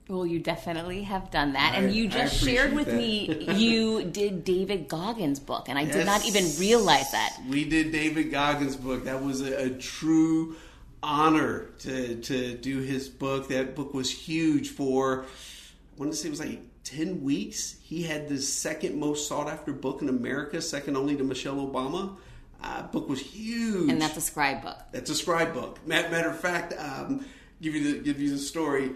Well, 0.09 0.27
you 0.27 0.39
definitely 0.39 1.03
have 1.05 1.31
done 1.31 1.55
that. 1.55 1.75
I, 1.75 1.79
and 1.79 1.95
you 1.95 2.09
just 2.09 2.37
shared 2.45 2.75
with 2.75 2.87
that. 2.87 2.97
me 2.97 3.49
you 3.55 4.05
did 4.05 4.45
David 4.45 4.87
Goggins' 4.87 5.41
book, 5.41 5.69
and 5.69 5.79
I 5.79 5.83
yes, 5.83 5.95
did 5.95 6.07
not 6.07 6.27
even 6.27 6.45
realize 6.59 7.11
that. 7.13 7.39
We 7.49 7.65
did 7.65 7.91
David 7.91 8.31
Goggins' 8.31 8.77
book. 8.77 9.05
That 9.05 9.23
was 9.23 9.41
a, 9.41 9.67
a 9.67 9.71
true 9.71 10.57
honor 11.03 11.71
to, 11.81 12.17
to 12.17 12.55
do 12.55 12.81
his 12.81 13.09
book. 13.09 13.49
That 13.49 13.75
book 13.75 13.95
was 13.95 14.11
huge 14.11 14.71
for, 14.71 15.25
I 15.25 16.01
want 16.01 16.13
to 16.13 16.19
say 16.19 16.29
it 16.29 16.31
was 16.31 16.41
like 16.41 16.61
10 16.85 17.23
weeks. 17.23 17.77
He 17.83 18.03
had 18.03 18.29
the 18.29 18.39
second 18.39 19.01
most 19.01 19.27
sought 19.27 19.49
after 19.49 19.73
book 19.73 20.03
in 20.03 20.11
America, 20.11 20.61
second 20.61 20.99
only 20.99 21.17
to 21.17 21.25
Michelle 21.25 21.57
Obama. 21.57 22.17
Uh, 22.63 22.83
book 22.83 23.09
was 23.09 23.21
huge. 23.21 23.91
And 23.91 24.01
that's 24.01 24.17
a 24.19 24.23
scribe 24.23 24.63
book. 24.63 24.79
That's 24.93 25.11
a 25.11 25.15
scribe 25.15 25.55
book. 25.55 25.87
Matter 25.87 26.29
of 26.29 26.41
fact, 26.41 26.75
um, 26.79 27.25
give 27.61 27.75
you 27.75 27.95
the 27.95 28.01
give 28.01 28.21
you 28.21 28.31
the 28.31 28.39
story 28.39 28.91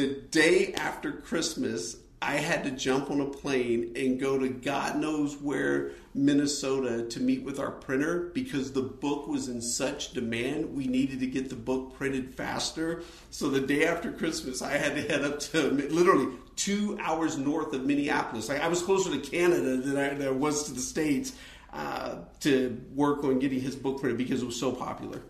the 0.00 0.14
day 0.30 0.72
after 0.72 1.12
Christmas, 1.12 1.96
I 2.22 2.36
had 2.36 2.64
to 2.64 2.70
jump 2.70 3.10
on 3.10 3.20
a 3.20 3.26
plane 3.26 3.92
and 3.96 4.18
go 4.18 4.38
to 4.38 4.48
God 4.48 4.96
knows 4.96 5.36
where, 5.36 5.90
Minnesota, 6.14 7.04
to 7.04 7.20
meet 7.20 7.42
with 7.42 7.60
our 7.60 7.70
printer 7.70 8.30
because 8.32 8.72
the 8.72 8.80
book 8.80 9.28
was 9.28 9.48
in 9.48 9.60
such 9.60 10.12
demand. 10.12 10.74
We 10.74 10.86
needed 10.86 11.20
to 11.20 11.26
get 11.26 11.50
the 11.50 11.56
book 11.56 11.94
printed 11.98 12.34
faster. 12.34 13.02
So 13.30 13.50
the 13.50 13.60
day 13.60 13.86
after 13.86 14.10
Christmas, 14.10 14.62
I 14.62 14.78
had 14.78 14.94
to 14.94 15.02
head 15.02 15.22
up 15.22 15.38
to 15.40 15.70
literally 15.70 16.34
two 16.56 16.98
hours 17.02 17.36
north 17.36 17.74
of 17.74 17.84
Minneapolis. 17.84 18.48
Like 18.48 18.62
I 18.62 18.68
was 18.68 18.82
closer 18.82 19.10
to 19.10 19.18
Canada 19.18 19.76
than 19.76 19.98
I, 19.98 20.14
than 20.14 20.26
I 20.26 20.30
was 20.30 20.64
to 20.64 20.72
the 20.72 20.80
States 20.80 21.34
uh, 21.74 22.16
to 22.40 22.82
work 22.94 23.22
on 23.22 23.38
getting 23.38 23.60
his 23.60 23.76
book 23.76 24.00
printed 24.00 24.16
because 24.16 24.42
it 24.42 24.46
was 24.46 24.58
so 24.58 24.72
popular. 24.72 25.20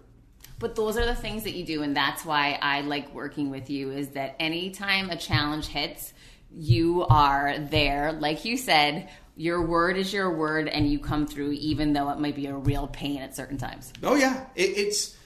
But 0.61 0.76
those 0.76 0.98
are 0.98 1.06
the 1.06 1.14
things 1.14 1.42
that 1.44 1.54
you 1.54 1.64
do, 1.64 1.82
and 1.82 1.96
that's 1.96 2.24
why 2.24 2.58
I 2.61 2.82
like 2.82 3.12
working 3.14 3.50
with 3.50 3.70
you. 3.70 3.90
Is 3.90 4.11
that 4.11 4.36
anytime 4.38 5.08
a 5.08 5.16
challenge 5.16 5.66
hits, 5.66 6.12
you 6.54 7.06
are 7.06 7.58
there. 7.58 8.12
Like 8.12 8.44
you 8.44 8.58
said, 8.58 9.08
your 9.36 9.62
word 9.66 9.96
is 9.96 10.12
your 10.12 10.36
word, 10.36 10.68
and 10.68 10.86
you 10.86 10.98
come 10.98 11.26
through, 11.26 11.52
even 11.52 11.94
though 11.94 12.11
it 12.11 12.18
might 12.18 12.36
be 12.36 12.46
a 12.46 12.54
real 12.54 12.86
pain 12.88 13.22
at 13.22 13.34
certain 13.34 13.56
times. 13.56 13.90
Oh 14.02 14.16
yeah, 14.16 14.44
it, 14.54 14.76
it's 14.76 15.16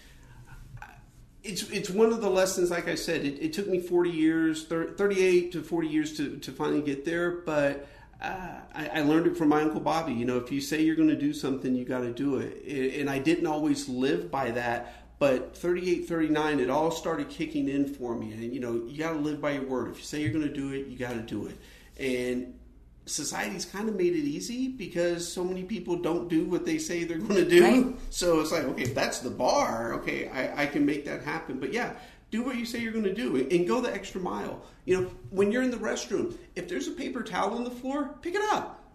it's 1.43 1.68
it's 1.68 1.91
one 1.91 2.12
of 2.12 2.20
the 2.20 2.30
lessons. 2.30 2.70
Like 2.70 2.87
I 2.87 2.95
said, 2.95 3.24
it, 3.24 3.43
it 3.43 3.53
took 3.53 3.66
me 3.66 3.80
forty 3.80 4.11
years, 4.11 4.66
30, 4.66 4.95
thirty-eight 4.95 5.51
to 5.53 5.64
forty 5.64 5.89
years 5.89 6.16
to 6.18 6.37
to 6.39 6.53
finally 6.53 6.80
get 6.80 7.05
there. 7.05 7.43
But 7.45 7.89
uh, 8.22 8.61
I, 8.72 8.89
I, 8.95 9.01
learned 9.03 9.26
it 9.26 9.37
from 9.37 9.49
my 9.49 9.62
uncle 9.62 9.80
Bobby. 9.80 10.12
You 10.12 10.24
know, 10.24 10.39
if 10.39 10.51
you 10.51 10.61
say 10.61 10.80
you're 10.82 10.97
going 10.97 11.09
to 11.09 11.18
do 11.18 11.32
something, 11.35 11.74
you 11.74 11.85
got 11.85 12.01
to 12.01 12.12
do 12.12 12.37
it. 12.37 12.99
And 12.99 13.11
I 13.11 13.18
didn't 13.18 13.47
always 13.47 13.89
live 13.89 14.30
by 14.30 14.53
that. 14.53 15.04
But 15.25 15.57
38, 15.57 16.07
39, 16.07 16.61
it 16.61 16.68
all 16.68 16.91
started 16.91 17.31
kicking 17.31 17.66
in 17.70 17.87
for 17.87 18.14
me. 18.14 18.33
And 18.33 18.53
you 18.53 18.61
know, 18.61 18.75
you 18.87 18.99
got 18.99 19.14
to 19.14 19.18
live 19.18 19.41
by 19.41 19.53
your 19.53 19.62
word. 19.62 19.91
If 19.91 19.97
you 19.97 20.05
say 20.05 20.20
you're 20.20 20.35
going 20.35 20.47
to 20.47 20.53
do 20.53 20.72
it, 20.72 20.89
you 20.89 20.99
got 20.99 21.14
to 21.14 21.22
do 21.22 21.47
it. 21.47 21.57
And 21.99 22.59
society's 23.07 23.64
kind 23.64 23.89
of 23.89 23.97
made 23.97 24.12
it 24.12 24.27
easy 24.27 24.68
because 24.68 25.27
so 25.27 25.43
many 25.43 25.62
people 25.62 25.97
don't 25.97 26.29
do 26.29 26.45
what 26.45 26.66
they 26.66 26.77
say 26.77 27.05
they're 27.05 27.16
going 27.16 27.37
to 27.37 27.49
do. 27.49 27.64
Right. 27.64 27.87
So 28.11 28.41
it's 28.41 28.53
like, 28.53 28.64
okay, 28.64 28.83
if 28.83 28.95
that's 28.95 29.20
the 29.20 29.31
bar, 29.31 29.95
okay, 29.95 30.29
I, 30.29 30.64
I 30.64 30.66
can 30.66 30.85
make 30.85 31.07
that 31.07 31.22
happen. 31.22 31.59
But 31.59 31.72
yeah, 31.72 31.95
do 32.31 32.43
what 32.43 32.57
you 32.57 32.66
say 32.66 32.81
you're 32.81 32.93
going 32.93 33.05
to 33.05 33.14
do 33.14 33.49
and 33.51 33.66
go 33.66 33.81
the 33.81 33.95
extra 33.95 34.20
mile. 34.20 34.61
You 34.85 35.01
know, 35.01 35.11
when 35.31 35.51
you're 35.51 35.62
in 35.62 35.70
the 35.70 35.79
restroom, 35.79 36.37
if 36.55 36.68
there's 36.68 36.87
a 36.87 36.93
paper 36.93 37.22
towel 37.22 37.55
on 37.55 37.64
the 37.64 37.70
floor, 37.70 38.14
pick 38.20 38.35
it 38.35 38.43
up. 38.53 38.93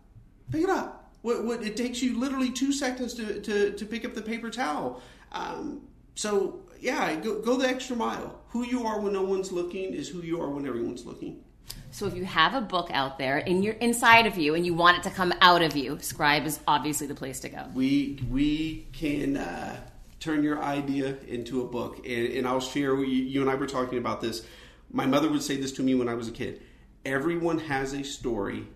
Pick 0.51 0.61
it 0.61 0.69
up. 0.69 1.11
What, 1.23 1.43
what 1.43 1.63
it 1.63 1.75
takes 1.75 2.03
you 2.03 2.19
literally 2.19 2.51
two 2.51 2.71
seconds 2.71 3.15
to, 3.15 3.41
to, 3.41 3.71
to 3.71 3.85
pick 3.87 4.05
up 4.05 4.13
the 4.13 4.21
paper 4.21 4.51
towel. 4.51 5.01
Um, 5.31 5.81
so 6.15 6.61
yeah, 6.79 7.15
go, 7.15 7.41
go 7.41 7.57
the 7.57 7.67
extra 7.67 7.95
mile. 7.95 8.39
Who 8.49 8.65
you 8.65 8.85
are 8.85 8.99
when 8.99 9.13
no 9.13 9.23
one's 9.23 9.51
looking 9.51 9.93
is 9.93 10.09
who 10.09 10.21
you 10.21 10.41
are 10.41 10.49
when 10.49 10.67
everyone's 10.67 11.05
looking. 11.05 11.43
So 11.91 12.05
if 12.05 12.15
you 12.15 12.25
have 12.25 12.53
a 12.53 12.61
book 12.61 12.89
out 12.91 13.17
there 13.17 13.39
in 13.39 13.63
your 13.63 13.73
inside 13.75 14.27
of 14.27 14.37
you 14.37 14.55
and 14.55 14.65
you 14.65 14.73
want 14.73 14.97
it 14.97 15.03
to 15.03 15.09
come 15.09 15.33
out 15.41 15.61
of 15.61 15.75
you, 15.75 15.97
Scribe 16.01 16.45
is 16.45 16.59
obviously 16.67 17.07
the 17.07 17.15
place 17.15 17.39
to 17.41 17.49
go. 17.49 17.65
We 17.73 18.23
we 18.29 18.87
can 18.93 19.37
uh, 19.37 19.77
turn 20.19 20.43
your 20.43 20.61
idea 20.61 21.17
into 21.27 21.61
a 21.61 21.65
book, 21.65 22.05
and, 22.05 22.33
and 22.33 22.47
I'll 22.47 22.59
share. 22.59 22.95
You, 22.95 23.05
you 23.05 23.41
and 23.41 23.49
I 23.49 23.55
were 23.55 23.67
talking 23.67 23.97
about 23.97 24.21
this. 24.21 24.45
My 24.91 25.05
mother 25.05 25.29
would 25.29 25.43
say 25.43 25.57
this 25.57 25.71
to 25.73 25.83
me 25.83 25.95
when 25.95 26.09
I 26.09 26.13
was 26.13 26.27
a 26.27 26.31
kid. 26.31 26.61
Everyone 27.05 27.59
has 27.59 27.93
a 27.93 28.03
story, 28.03 28.67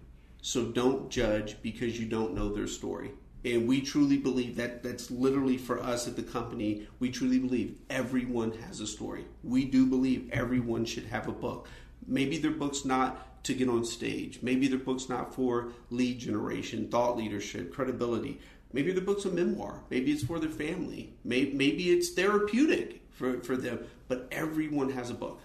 so 0.41 0.65
don't 0.65 1.09
judge 1.09 1.61
because 1.61 1.99
you 1.99 2.05
don't 2.05 2.33
know 2.33 2.53
their 2.53 2.67
story. 2.67 3.11
And 3.45 3.67
we 3.67 3.81
truly 3.81 4.17
believe 4.17 4.55
that 4.55 4.83
that's 4.83 5.11
literally 5.11 5.57
for 5.57 5.81
us 5.81 6.07
at 6.07 6.15
the 6.15 6.23
company. 6.23 6.87
We 6.99 7.11
truly 7.11 7.39
believe 7.39 7.77
everyone 7.89 8.53
has 8.53 8.79
a 8.79 8.87
story. 8.87 9.25
We 9.43 9.65
do 9.65 9.85
believe 9.85 10.29
everyone 10.31 10.85
should 10.85 11.05
have 11.05 11.27
a 11.27 11.33
book. 11.33 11.67
Maybe 12.07 12.37
their 12.37 12.51
book's 12.51 12.85
not 12.85 13.43
to 13.43 13.53
get 13.53 13.67
on 13.67 13.83
stage. 13.83 14.39
Maybe 14.41 14.67
their 14.67 14.79
book's 14.79 15.09
not 15.09 15.35
for 15.35 15.73
lead 15.89 16.19
generation, 16.19 16.87
thought 16.87 17.17
leadership, 17.17 17.73
credibility. 17.73 18.39
Maybe 18.71 18.93
their 18.93 19.03
book's 19.03 19.25
a 19.25 19.29
memoir. 19.29 19.81
Maybe 19.89 20.11
it's 20.11 20.23
for 20.23 20.39
their 20.39 20.49
family. 20.49 21.13
Maybe 21.23 21.91
it's 21.91 22.11
therapeutic 22.11 23.01
for, 23.11 23.41
for 23.41 23.57
them. 23.57 23.85
But 24.07 24.27
everyone 24.31 24.89
has 24.91 25.09
a 25.09 25.13
book. 25.13 25.41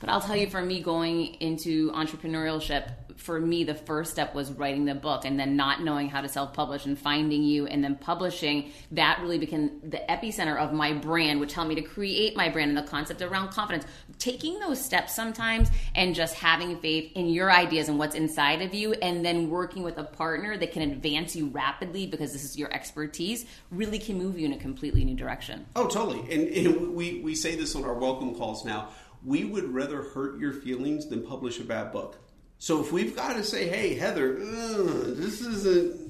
But 0.00 0.10
I'll 0.10 0.20
tell 0.20 0.36
you, 0.36 0.48
for 0.48 0.62
me, 0.62 0.80
going 0.80 1.34
into 1.40 1.90
entrepreneurship, 1.92 2.92
for 3.18 3.40
me, 3.40 3.64
the 3.64 3.74
first 3.74 4.12
step 4.12 4.34
was 4.34 4.50
writing 4.52 4.84
the 4.84 4.94
book 4.94 5.24
and 5.24 5.38
then 5.38 5.56
not 5.56 5.82
knowing 5.82 6.08
how 6.08 6.20
to 6.20 6.28
self 6.28 6.54
publish 6.54 6.86
and 6.86 6.98
finding 6.98 7.42
you 7.42 7.66
and 7.66 7.82
then 7.82 7.96
publishing. 7.96 8.72
That 8.92 9.20
really 9.20 9.38
became 9.38 9.80
the 9.82 10.00
epicenter 10.08 10.56
of 10.56 10.72
my 10.72 10.92
brand, 10.92 11.40
which 11.40 11.52
helped 11.52 11.68
me 11.68 11.74
to 11.74 11.82
create 11.82 12.36
my 12.36 12.48
brand 12.48 12.70
and 12.70 12.78
the 12.78 12.88
concept 12.88 13.20
around 13.20 13.50
confidence. 13.50 13.84
Taking 14.18 14.58
those 14.60 14.82
steps 14.82 15.14
sometimes 15.14 15.68
and 15.94 16.14
just 16.14 16.34
having 16.34 16.78
faith 16.78 17.12
in 17.14 17.28
your 17.28 17.52
ideas 17.52 17.88
and 17.88 17.98
what's 17.98 18.14
inside 18.14 18.62
of 18.62 18.72
you, 18.72 18.92
and 18.94 19.24
then 19.24 19.50
working 19.50 19.82
with 19.82 19.98
a 19.98 20.04
partner 20.04 20.56
that 20.56 20.72
can 20.72 20.82
advance 20.82 21.36
you 21.36 21.48
rapidly 21.48 22.06
because 22.06 22.32
this 22.32 22.44
is 22.44 22.56
your 22.56 22.72
expertise, 22.72 23.46
really 23.70 23.98
can 23.98 24.16
move 24.16 24.38
you 24.38 24.46
in 24.46 24.52
a 24.52 24.58
completely 24.58 25.04
new 25.04 25.14
direction. 25.14 25.66
Oh, 25.76 25.88
totally. 25.88 26.20
And, 26.32 26.48
and 26.48 26.94
we, 26.94 27.20
we 27.20 27.34
say 27.34 27.56
this 27.56 27.74
on 27.74 27.84
our 27.84 27.94
welcome 27.94 28.34
calls 28.34 28.64
now 28.64 28.88
we 29.24 29.44
would 29.44 29.74
rather 29.74 30.02
hurt 30.02 30.38
your 30.38 30.52
feelings 30.52 31.06
than 31.06 31.26
publish 31.26 31.58
a 31.58 31.64
bad 31.64 31.92
book. 31.92 32.18
So 32.58 32.80
if 32.80 32.92
we've 32.92 33.14
got 33.14 33.34
to 33.34 33.44
say, 33.44 33.68
hey, 33.68 33.94
Heather, 33.94 34.34
this 34.34 35.40
isn't 35.40 36.08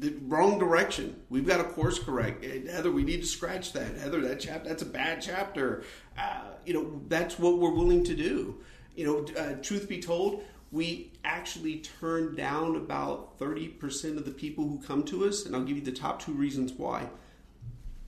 the 0.00 0.14
wrong 0.22 0.58
direction. 0.58 1.20
We've 1.30 1.46
got 1.46 1.58
to 1.58 1.64
course 1.64 1.98
correct. 1.98 2.44
Heather, 2.44 2.90
we 2.90 3.04
need 3.04 3.20
to 3.20 3.26
scratch 3.26 3.72
that. 3.74 3.96
Heather, 3.96 4.20
that 4.22 4.40
chap, 4.40 4.64
that's 4.64 4.82
a 4.82 4.86
bad 4.86 5.22
chapter. 5.22 5.84
Uh, 6.18 6.42
you 6.66 6.74
know, 6.74 7.00
that's 7.08 7.38
what 7.38 7.58
we're 7.58 7.74
willing 7.74 8.04
to 8.04 8.14
do. 8.14 8.60
You 8.96 9.06
know, 9.06 9.40
uh, 9.40 9.54
truth 9.62 9.88
be 9.88 10.00
told, 10.00 10.42
we 10.72 11.12
actually 11.24 11.78
turn 12.00 12.34
down 12.34 12.74
about 12.74 13.38
30% 13.38 14.16
of 14.16 14.24
the 14.24 14.32
people 14.32 14.64
who 14.64 14.80
come 14.80 15.04
to 15.04 15.24
us, 15.24 15.46
and 15.46 15.54
I'll 15.54 15.62
give 15.62 15.76
you 15.76 15.84
the 15.84 15.92
top 15.92 16.20
two 16.20 16.32
reasons 16.32 16.72
why. 16.72 17.08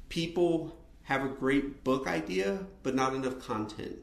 People 0.09 0.77
have 1.05 1.25
a 1.25 1.29
great 1.29 1.85
book 1.85 2.09
idea, 2.09 2.67
but 2.83 2.97
not 2.97 3.15
enough 3.15 3.39
content. 3.39 3.97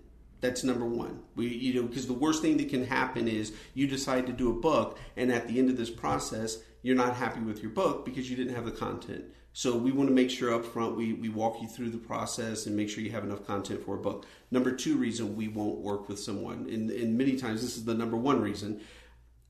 That's 0.43 0.65
number 0.65 0.85
one. 0.85 1.21
We, 1.37 1.47
you 1.47 1.73
know, 1.73 1.87
because 1.87 2.05
the 2.05 2.11
worst 2.11 2.41
thing 2.41 2.57
that 2.57 2.67
can 2.67 2.85
happen 2.85 3.29
is 3.29 3.53
you 3.73 3.87
decide 3.87 4.27
to 4.27 4.33
do 4.33 4.49
a 4.51 4.59
book, 4.59 4.99
and 5.15 5.31
at 5.31 5.47
the 5.47 5.57
end 5.57 5.69
of 5.69 5.77
this 5.77 5.89
process, 5.89 6.57
you're 6.81 6.97
not 6.97 7.15
happy 7.15 7.39
with 7.39 7.61
your 7.61 7.71
book 7.71 8.03
because 8.03 8.29
you 8.29 8.35
didn't 8.35 8.53
have 8.53 8.65
the 8.65 8.71
content. 8.71 9.23
So 9.53 9.77
we 9.77 9.93
want 9.93 10.09
to 10.09 10.13
make 10.13 10.29
sure 10.29 10.53
up 10.53 10.65
front 10.65 10.97
we, 10.97 11.13
we 11.13 11.29
walk 11.29 11.61
you 11.61 11.69
through 11.69 11.91
the 11.91 11.97
process 11.97 12.65
and 12.65 12.75
make 12.75 12.89
sure 12.89 13.01
you 13.01 13.11
have 13.11 13.23
enough 13.23 13.47
content 13.47 13.85
for 13.85 13.95
a 13.95 14.01
book. 14.01 14.25
Number 14.51 14.73
two 14.73 14.97
reason 14.97 15.37
we 15.37 15.47
won't 15.47 15.79
work 15.79 16.09
with 16.09 16.19
someone, 16.19 16.67
and, 16.69 16.91
and 16.91 17.17
many 17.17 17.37
times 17.37 17.61
this 17.61 17.77
is 17.77 17.85
the 17.85 17.93
number 17.93 18.17
one 18.17 18.41
reason. 18.41 18.81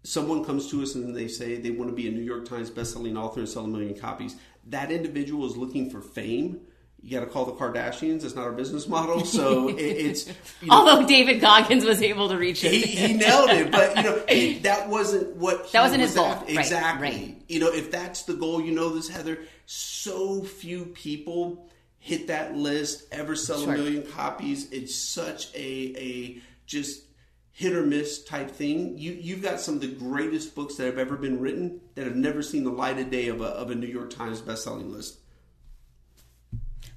Someone 0.04 0.46
comes 0.46 0.70
to 0.70 0.84
us 0.84 0.94
and 0.94 1.16
they 1.16 1.28
say 1.28 1.56
they 1.56 1.72
want 1.72 1.90
to 1.90 1.96
be 1.96 2.08
a 2.08 2.12
New 2.12 2.22
York 2.22 2.48
Times 2.48 2.70
bestselling 2.70 3.18
author 3.18 3.40
and 3.40 3.50
sell 3.50 3.66
a 3.66 3.68
million 3.68 4.00
copies. 4.00 4.36
That 4.68 4.92
individual 4.92 5.48
is 5.48 5.58
looking 5.58 5.90
for 5.90 6.02
fame 6.02 6.62
you 7.04 7.20
got 7.20 7.26
to 7.26 7.30
call 7.30 7.44
the 7.44 7.52
Kardashians. 7.52 8.24
It's 8.24 8.34
not 8.34 8.46
our 8.46 8.54
business 8.54 8.88
model. 8.88 9.26
So 9.26 9.68
it, 9.78 9.82
it's. 9.82 10.28
You 10.62 10.70
know, 10.70 10.74
Although 10.74 11.06
David 11.06 11.42
Goggins 11.42 11.84
was 11.84 12.02
able 12.02 12.30
to 12.30 12.38
reach 12.38 12.64
it, 12.64 12.72
he, 12.72 12.82
he 12.82 13.14
nailed 13.14 13.50
it. 13.50 13.72
But 13.72 13.98
you 13.98 14.04
know 14.04 14.16
that 14.62 14.88
wasn't 14.88 15.36
what 15.36 15.70
that 15.74 15.82
wasn't 15.82 16.02
was 16.02 16.12
his 16.12 16.16
goal. 16.16 16.28
After. 16.28 16.46
Right, 16.46 16.60
exactly. 16.60 17.08
Right. 17.10 17.42
You 17.50 17.60
know, 17.60 17.74
if 17.74 17.92
that's 17.92 18.24
the 18.24 18.36
goal, 18.36 18.62
you 18.62 18.72
know 18.72 18.90
this, 18.90 19.10
Heather. 19.10 19.40
So 19.66 20.44
few 20.44 20.86
people 20.86 21.70
hit 22.00 22.28
that 22.28 22.56
list, 22.56 23.06
ever 23.12 23.36
sell 23.36 23.62
sure. 23.62 23.74
a 23.74 23.78
million 23.78 24.04
copies. 24.04 24.72
It's 24.72 24.96
such 24.96 25.54
a 25.56 25.60
a 25.60 26.42
just 26.66 27.04
hit 27.52 27.74
or 27.74 27.86
miss 27.86 28.24
type 28.24 28.50
thing. 28.50 28.98
You 28.98 29.12
you've 29.12 29.44
got 29.44 29.60
some 29.60 29.76
of 29.76 29.82
the 29.82 29.88
greatest 29.88 30.56
books 30.56 30.76
that 30.76 30.86
have 30.86 30.98
ever 30.98 31.18
been 31.18 31.42
written 31.42 31.82
that 31.96 32.06
have 32.06 32.16
never 32.16 32.42
seen 32.42 32.64
the 32.64 32.72
light 32.72 32.98
of 32.98 33.12
day 33.12 33.28
of 33.28 33.42
a 33.42 33.48
of 33.48 33.72
a 33.72 33.76
New 33.76 33.88
York 33.88 34.10
Times 34.10 34.40
best-selling 34.40 34.90
list 34.90 35.20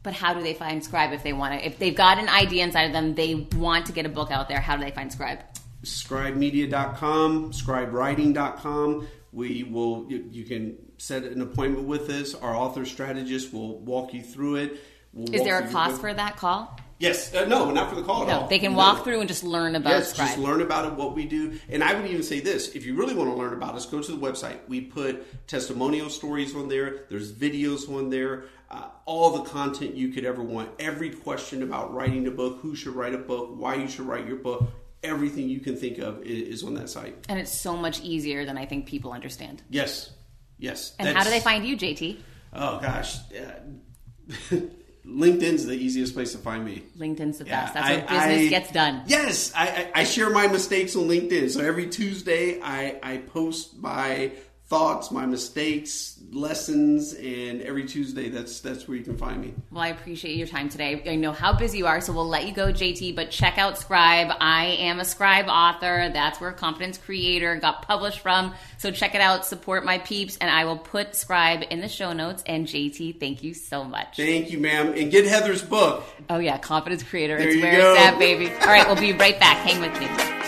but 0.07 0.15
how 0.15 0.33
do 0.33 0.41
they 0.41 0.55
find 0.55 0.85
Scribe 0.85 1.13
if 1.13 1.25
they 1.25 1.33
want 1.33 1.53
to? 1.53 1.67
If 1.67 1.81
they've 1.81 1.95
got 1.95 2.21
an 2.21 2.29
idea 2.29 2.63
inside 2.63 2.85
of 2.85 2.93
them, 2.93 3.17
they 3.17 3.49
want 3.57 3.87
to 3.87 3.93
get 3.93 4.07
a 4.07 4.09
book 4.09 4.31
out 4.31 4.49
there. 4.49 4.61
How 4.61 4.77
do 4.77 4.85
they 4.85 4.93
find 4.93 5.13
Scribe? 5.13 5.41
Scribemedia.com, 5.83 7.51
scribewriting.com. 7.51 9.09
We 9.33 9.65
will. 9.65 10.07
You, 10.09 10.29
you 10.31 10.45
can 10.45 10.77
set 10.99 11.25
an 11.25 11.43
appointment 11.43 11.89
with 11.89 12.09
us. 12.09 12.37
Our 12.37 12.55
author 12.55 12.87
strategist 12.87 13.53
will 13.53 13.81
walk 13.81 14.15
you 14.15 14.23
through 14.23 14.57
it. 14.57 14.81
We'll 15.13 15.35
Is 15.35 15.43
there 15.43 15.59
a 15.59 15.69
cost 15.69 16.01
for 16.01 16.15
that 16.15 16.37
call? 16.37 16.79
Yes, 16.99 17.35
uh, 17.35 17.45
no, 17.45 17.73
not 17.73 17.91
for 17.91 17.97
the 17.97 18.03
call 18.03 18.23
at 18.23 18.29
no, 18.29 18.41
all. 18.41 18.49
They 18.49 18.59
can 18.59 18.73
no. 18.73 18.79
walk 18.79 19.05
through 19.05 19.21
and 19.21 19.29
just 19.29 19.45
learn 19.45 19.75
about 19.75 19.91
yes, 19.91 20.13
Scribe. 20.13 20.29
just 20.29 20.39
learn 20.39 20.63
about 20.63 20.87
it, 20.87 20.93
what 20.95 21.15
we 21.15 21.27
do. 21.27 21.59
And 21.69 21.85
I 21.85 21.95
would 21.95 22.09
even 22.09 22.23
say 22.23 22.41
this: 22.41 22.75
if 22.77 22.87
you 22.87 22.95
really 22.95 23.15
want 23.15 23.29
to 23.29 23.37
learn 23.37 23.53
about 23.53 23.75
us, 23.75 23.87
go 23.87 24.01
to 24.01 24.13
the 24.13 24.17
website. 24.17 24.57
We 24.69 24.83
put 24.83 25.47
testimonial 25.49 26.09
stories 26.09 26.55
on 26.55 26.69
there. 26.69 27.01
There's 27.11 27.33
videos 27.33 27.93
on 27.93 28.09
there 28.09 28.45
uh, 28.71 28.89
all 29.05 29.39
the 29.39 29.49
content 29.49 29.95
you 29.95 30.09
could 30.09 30.25
ever 30.25 30.43
want. 30.43 30.71
Every 30.79 31.11
question 31.11 31.63
about 31.63 31.95
writing 31.95 32.27
a 32.27 32.31
book, 32.31 32.59
who 32.61 32.75
should 32.75 32.95
write 32.95 33.15
a 33.15 33.19
book, 33.19 33.51
why 33.55 33.77
you 33.77 33.89
should 33.89 34.07
write 34.07 34.27
your 34.27 34.37
book, 34.37 34.69
everything 35.03 35.49
you 35.49 35.61
can 35.61 35.77
think 35.77 35.99
of 35.99 36.23
is, 36.23 36.65
on 36.65 36.75
that 36.75 36.89
site. 36.91 37.17
And 37.29 37.39
it's 37.39 37.57
so 37.57 37.77
much 37.77 38.01
easier 38.01 38.45
than 38.45 38.59
I 38.59 38.67
think 38.67 38.87
people 38.87 39.13
understand. 39.13 39.63
Yes, 39.71 40.11
yes. 40.59 40.95
And 40.99 41.17
how 41.17 41.25
do 41.25 41.31
they 41.31 41.41
find 41.41 41.65
you, 41.65 41.77
JT? 41.77 42.19
Oh 42.53 42.81
gosh. 42.81 43.19
Uh, 43.33 44.57
LinkedIn's 45.07 45.65
the 45.65 45.75
easiest 45.75 46.15
place 46.15 46.33
to 46.33 46.39
find 46.39 46.65
me. 46.65 46.83
LinkedIn's 46.99 47.39
the 47.39 47.45
best. 47.45 47.75
That's 47.75 47.89
where 47.89 48.01
business 48.01 48.47
I, 48.47 48.49
gets 48.49 48.73
done. 48.73 49.03
Yes, 49.07 49.53
I, 49.55 49.69
I, 49.69 50.01
I, 50.01 50.05
share 50.05 50.31
my 50.31 50.49
mistakes 50.49 50.97
on 50.97 51.05
LinkedIn. 51.05 51.49
So 51.51 51.61
every 51.61 51.87
Tuesday, 51.87 52.61
I, 52.61 52.99
I 53.03 53.19
post 53.19 53.79
my 53.79 54.33
thoughts, 54.69 55.13
my 55.13 55.25
mistakes, 55.25 56.19
lessons, 56.33 57.15
and 57.15 57.63
every 57.63 57.87
Tuesday 57.87 58.29
that's 58.29 58.61
that's 58.61 58.89
where 58.89 58.97
you 58.97 59.05
can 59.05 59.17
find 59.17 59.41
me. 59.41 59.55
Well, 59.71 59.83
I 59.83 59.89
appreciate 59.89 60.37
your 60.37 60.49
time 60.49 60.69
today. 60.69 61.03
I 61.07 61.15
know 61.15 61.33
how 61.33 61.53
busy 61.53 61.79
you 61.79 61.87
are, 61.87 62.01
so 62.01 62.13
we'll 62.13 62.29
let 62.29 62.47
you 62.49 62.53
go, 62.53 62.73
JT. 62.73 63.15
But 63.15 63.31
check 63.31 63.59
out 63.59 63.79
Scribe. 63.79 64.35
I 64.41 64.67
am 64.81 64.99
a 64.99 65.05
Scribe 65.05 65.47
author. 65.49 66.11
That's 66.13 66.41
where 66.41 66.51
Confidence 66.53 66.99
Creator 66.99 67.57
got 67.57 67.83
published 67.83 68.21
from. 68.21 68.55
So 68.79 68.91
check 68.91 69.15
it 69.15 69.21
out. 69.21 69.47
Support 69.47 69.85
my 69.85 69.99
peeps, 69.99 70.37
and 70.39 70.51
I 70.51 70.65
will 70.65 70.79
put 70.79 71.15
Scribe 71.15 71.63
in 71.71 71.81
the 71.81 71.89
show 71.89 72.13
notes. 72.13 72.43
And 72.47 72.67
JT, 72.67 73.21
thank 73.21 73.45
you 73.45 73.55
so 73.55 73.85
much. 73.85 74.17
Thank 74.17 74.51
you, 74.51 74.59
ma'am. 74.59 74.95
And 74.97 75.11
get 75.13 75.27
Heather's 75.27 75.63
book. 75.63 76.05
Oh 76.29 76.39
yeah, 76.39 76.59
Confidence 76.59 77.05
Creator. 77.05 77.39
There 77.39 77.47
it's 77.47 77.57
you 77.57 77.63
where 77.63 77.81
go. 77.81 77.95
it's 77.95 78.03
at, 78.03 78.19
baby. 78.19 78.51
All 78.63 78.67
right, 78.67 78.87
we'll 78.87 78.97
be 78.97 79.13
right 79.13 79.39
back. 79.39 79.59
Hang 79.59 79.81
with 79.81 79.99
me 80.01 80.46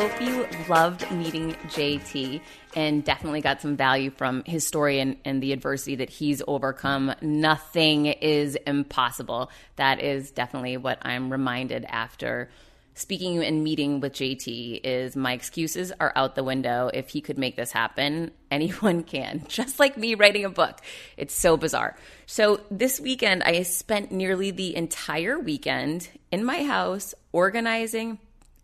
hope 0.00 0.20
you 0.20 0.46
loved 0.68 1.10
meeting 1.10 1.54
JT 1.70 2.40
and 2.76 3.02
definitely 3.02 3.40
got 3.40 3.60
some 3.60 3.76
value 3.76 4.10
from 4.10 4.44
his 4.44 4.64
story 4.64 5.00
and, 5.00 5.16
and, 5.24 5.42
the 5.42 5.52
adversity 5.52 5.96
that 5.96 6.08
he's 6.08 6.40
overcome. 6.46 7.12
Nothing 7.20 8.06
is 8.06 8.54
impossible. 8.64 9.50
That 9.74 10.00
is 10.00 10.30
definitely 10.30 10.76
what 10.76 10.98
I'm 11.02 11.32
reminded 11.32 11.84
after 11.84 12.48
speaking 12.94 13.42
and 13.42 13.64
meeting 13.64 13.98
with 13.98 14.12
JT 14.12 14.82
is 14.84 15.16
my 15.16 15.32
excuses 15.32 15.90
are 15.98 16.12
out 16.14 16.36
the 16.36 16.44
window. 16.44 16.92
If 16.94 17.08
he 17.08 17.20
could 17.20 17.36
make 17.36 17.56
this 17.56 17.72
happen, 17.72 18.30
anyone 18.52 19.02
can. 19.02 19.46
Just 19.48 19.80
like 19.80 19.96
me 19.96 20.14
writing 20.14 20.44
a 20.44 20.48
book. 20.48 20.80
It's 21.16 21.34
so 21.34 21.56
bizarre. 21.56 21.96
So 22.24 22.60
this 22.70 23.00
weekend 23.00 23.42
I 23.42 23.62
spent 23.64 24.12
nearly 24.12 24.52
the 24.52 24.76
entire 24.76 25.40
weekend 25.40 26.08
in 26.30 26.44
my 26.44 26.62
house 26.62 27.16
organizing, 27.32 28.20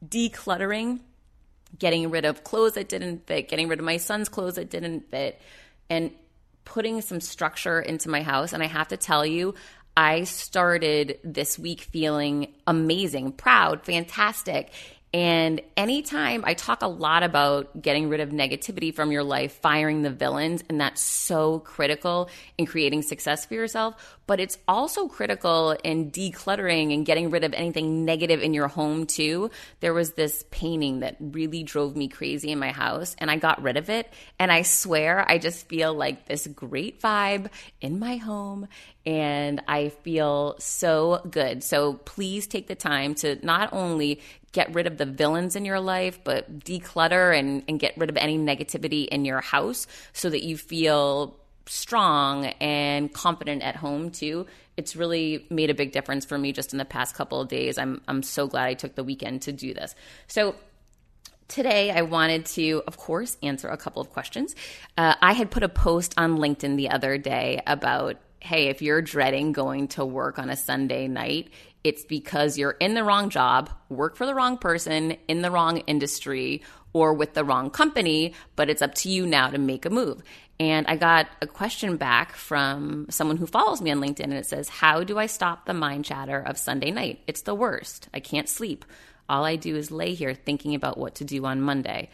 decluttering, 0.06 1.00
getting 1.84 2.08
rid 2.08 2.24
of 2.24 2.42
clothes 2.44 2.72
that 2.72 2.88
didn't 2.88 3.26
fit, 3.26 3.46
getting 3.46 3.68
rid 3.68 3.78
of 3.78 3.84
my 3.84 3.98
son's 3.98 4.30
clothes 4.30 4.54
that 4.54 4.70
didn't 4.70 5.10
fit, 5.10 5.38
and 5.90 6.10
putting 6.64 7.02
some 7.02 7.20
structure 7.20 7.78
into 7.78 8.08
my 8.08 8.22
house. 8.22 8.54
And 8.54 8.62
I 8.62 8.66
have 8.68 8.88
to 8.88 8.96
tell 8.96 9.26
you, 9.26 9.54
I 9.94 10.24
started 10.24 11.18
this 11.22 11.58
week 11.58 11.82
feeling 11.82 12.54
amazing, 12.66 13.32
proud, 13.32 13.84
fantastic. 13.84 14.70
And 15.14 15.60
anytime 15.76 16.42
I 16.44 16.54
talk 16.54 16.82
a 16.82 16.88
lot 16.88 17.22
about 17.22 17.80
getting 17.80 18.08
rid 18.08 18.18
of 18.18 18.30
negativity 18.30 18.92
from 18.92 19.12
your 19.12 19.22
life, 19.22 19.52
firing 19.52 20.02
the 20.02 20.10
villains, 20.10 20.64
and 20.68 20.80
that's 20.80 21.00
so 21.00 21.60
critical 21.60 22.28
in 22.58 22.66
creating 22.66 23.02
success 23.02 23.46
for 23.46 23.54
yourself. 23.54 23.94
But 24.26 24.40
it's 24.40 24.58
also 24.66 25.06
critical 25.06 25.76
in 25.84 26.10
decluttering 26.10 26.92
and 26.92 27.06
getting 27.06 27.30
rid 27.30 27.44
of 27.44 27.52
anything 27.52 28.04
negative 28.04 28.42
in 28.42 28.54
your 28.54 28.66
home, 28.66 29.06
too. 29.06 29.52
There 29.78 29.94
was 29.94 30.14
this 30.14 30.44
painting 30.50 31.00
that 31.00 31.14
really 31.20 31.62
drove 31.62 31.94
me 31.94 32.08
crazy 32.08 32.50
in 32.50 32.58
my 32.58 32.72
house, 32.72 33.14
and 33.18 33.30
I 33.30 33.36
got 33.36 33.62
rid 33.62 33.76
of 33.76 33.88
it. 33.90 34.12
And 34.40 34.50
I 34.50 34.62
swear, 34.62 35.24
I 35.30 35.38
just 35.38 35.68
feel 35.68 35.94
like 35.94 36.26
this 36.26 36.48
great 36.48 37.00
vibe 37.00 37.50
in 37.80 38.00
my 38.00 38.16
home 38.16 38.66
and 39.06 39.62
I 39.68 39.90
feel 39.90 40.56
so 40.58 41.20
good. 41.30 41.62
So 41.62 41.94
please 41.94 42.46
take 42.46 42.66
the 42.68 42.74
time 42.74 43.14
to 43.16 43.44
not 43.44 43.72
only 43.72 44.20
get 44.52 44.74
rid 44.74 44.86
of 44.86 44.96
the 44.96 45.04
villains 45.04 45.56
in 45.56 45.64
your 45.64 45.80
life, 45.80 46.20
but 46.24 46.60
declutter 46.60 47.36
and, 47.38 47.64
and 47.68 47.78
get 47.78 47.96
rid 47.98 48.08
of 48.08 48.16
any 48.16 48.38
negativity 48.38 49.06
in 49.06 49.24
your 49.24 49.40
house 49.40 49.86
so 50.12 50.30
that 50.30 50.42
you 50.42 50.56
feel 50.56 51.36
strong 51.66 52.46
and 52.60 53.12
confident 53.12 53.62
at 53.62 53.76
home 53.76 54.10
too. 54.10 54.46
It's 54.76 54.96
really 54.96 55.46
made 55.50 55.70
a 55.70 55.74
big 55.74 55.92
difference 55.92 56.24
for 56.24 56.38
me 56.38 56.52
just 56.52 56.72
in 56.72 56.78
the 56.78 56.84
past 56.84 57.14
couple 57.14 57.40
of 57.40 57.48
days. 57.48 57.78
I'm 57.78 58.00
I'm 58.06 58.22
so 58.22 58.46
glad 58.46 58.66
I 58.66 58.74
took 58.74 58.94
the 58.94 59.04
weekend 59.04 59.42
to 59.42 59.52
do 59.52 59.74
this. 59.74 59.94
So 60.26 60.54
Today, 61.46 61.90
I 61.90 62.00
wanted 62.02 62.46
to, 62.46 62.82
of 62.86 62.96
course, 62.96 63.36
answer 63.42 63.68
a 63.68 63.76
couple 63.76 64.00
of 64.00 64.10
questions. 64.10 64.56
Uh, 64.96 65.14
I 65.20 65.34
had 65.34 65.50
put 65.50 65.62
a 65.62 65.68
post 65.68 66.14
on 66.16 66.38
LinkedIn 66.38 66.76
the 66.76 66.88
other 66.88 67.18
day 67.18 67.60
about 67.66 68.16
hey, 68.44 68.68
if 68.68 68.82
you're 68.82 69.00
dreading 69.00 69.52
going 69.52 69.88
to 69.88 70.04
work 70.04 70.38
on 70.38 70.50
a 70.50 70.56
Sunday 70.56 71.08
night, 71.08 71.48
it's 71.82 72.04
because 72.04 72.58
you're 72.58 72.72
in 72.72 72.92
the 72.92 73.02
wrong 73.02 73.30
job, 73.30 73.70
work 73.88 74.16
for 74.16 74.26
the 74.26 74.34
wrong 74.34 74.58
person, 74.58 75.16
in 75.28 75.40
the 75.40 75.50
wrong 75.50 75.78
industry, 75.86 76.60
or 76.92 77.14
with 77.14 77.32
the 77.32 77.42
wrong 77.42 77.70
company, 77.70 78.34
but 78.54 78.68
it's 78.68 78.82
up 78.82 78.94
to 78.94 79.08
you 79.08 79.24
now 79.24 79.48
to 79.48 79.56
make 79.56 79.86
a 79.86 79.90
move. 79.90 80.22
And 80.60 80.86
I 80.86 80.96
got 80.96 81.26
a 81.40 81.46
question 81.46 81.96
back 81.96 82.36
from 82.36 83.06
someone 83.08 83.38
who 83.38 83.46
follows 83.46 83.80
me 83.80 83.90
on 83.90 84.00
LinkedIn, 84.00 84.24
and 84.24 84.34
it 84.34 84.44
says, 84.44 84.68
How 84.68 85.04
do 85.04 85.18
I 85.18 85.24
stop 85.24 85.64
the 85.64 85.72
mind 85.72 86.04
chatter 86.04 86.38
of 86.38 86.58
Sunday 86.58 86.90
night? 86.90 87.20
It's 87.26 87.42
the 87.42 87.54
worst. 87.54 88.10
I 88.12 88.20
can't 88.20 88.48
sleep. 88.48 88.84
All 89.26 89.46
I 89.46 89.56
do 89.56 89.74
is 89.74 89.90
lay 89.90 90.12
here 90.12 90.34
thinking 90.34 90.74
about 90.74 90.98
what 90.98 91.14
to 91.14 91.24
do 91.24 91.46
on 91.46 91.62
Monday. 91.62 92.10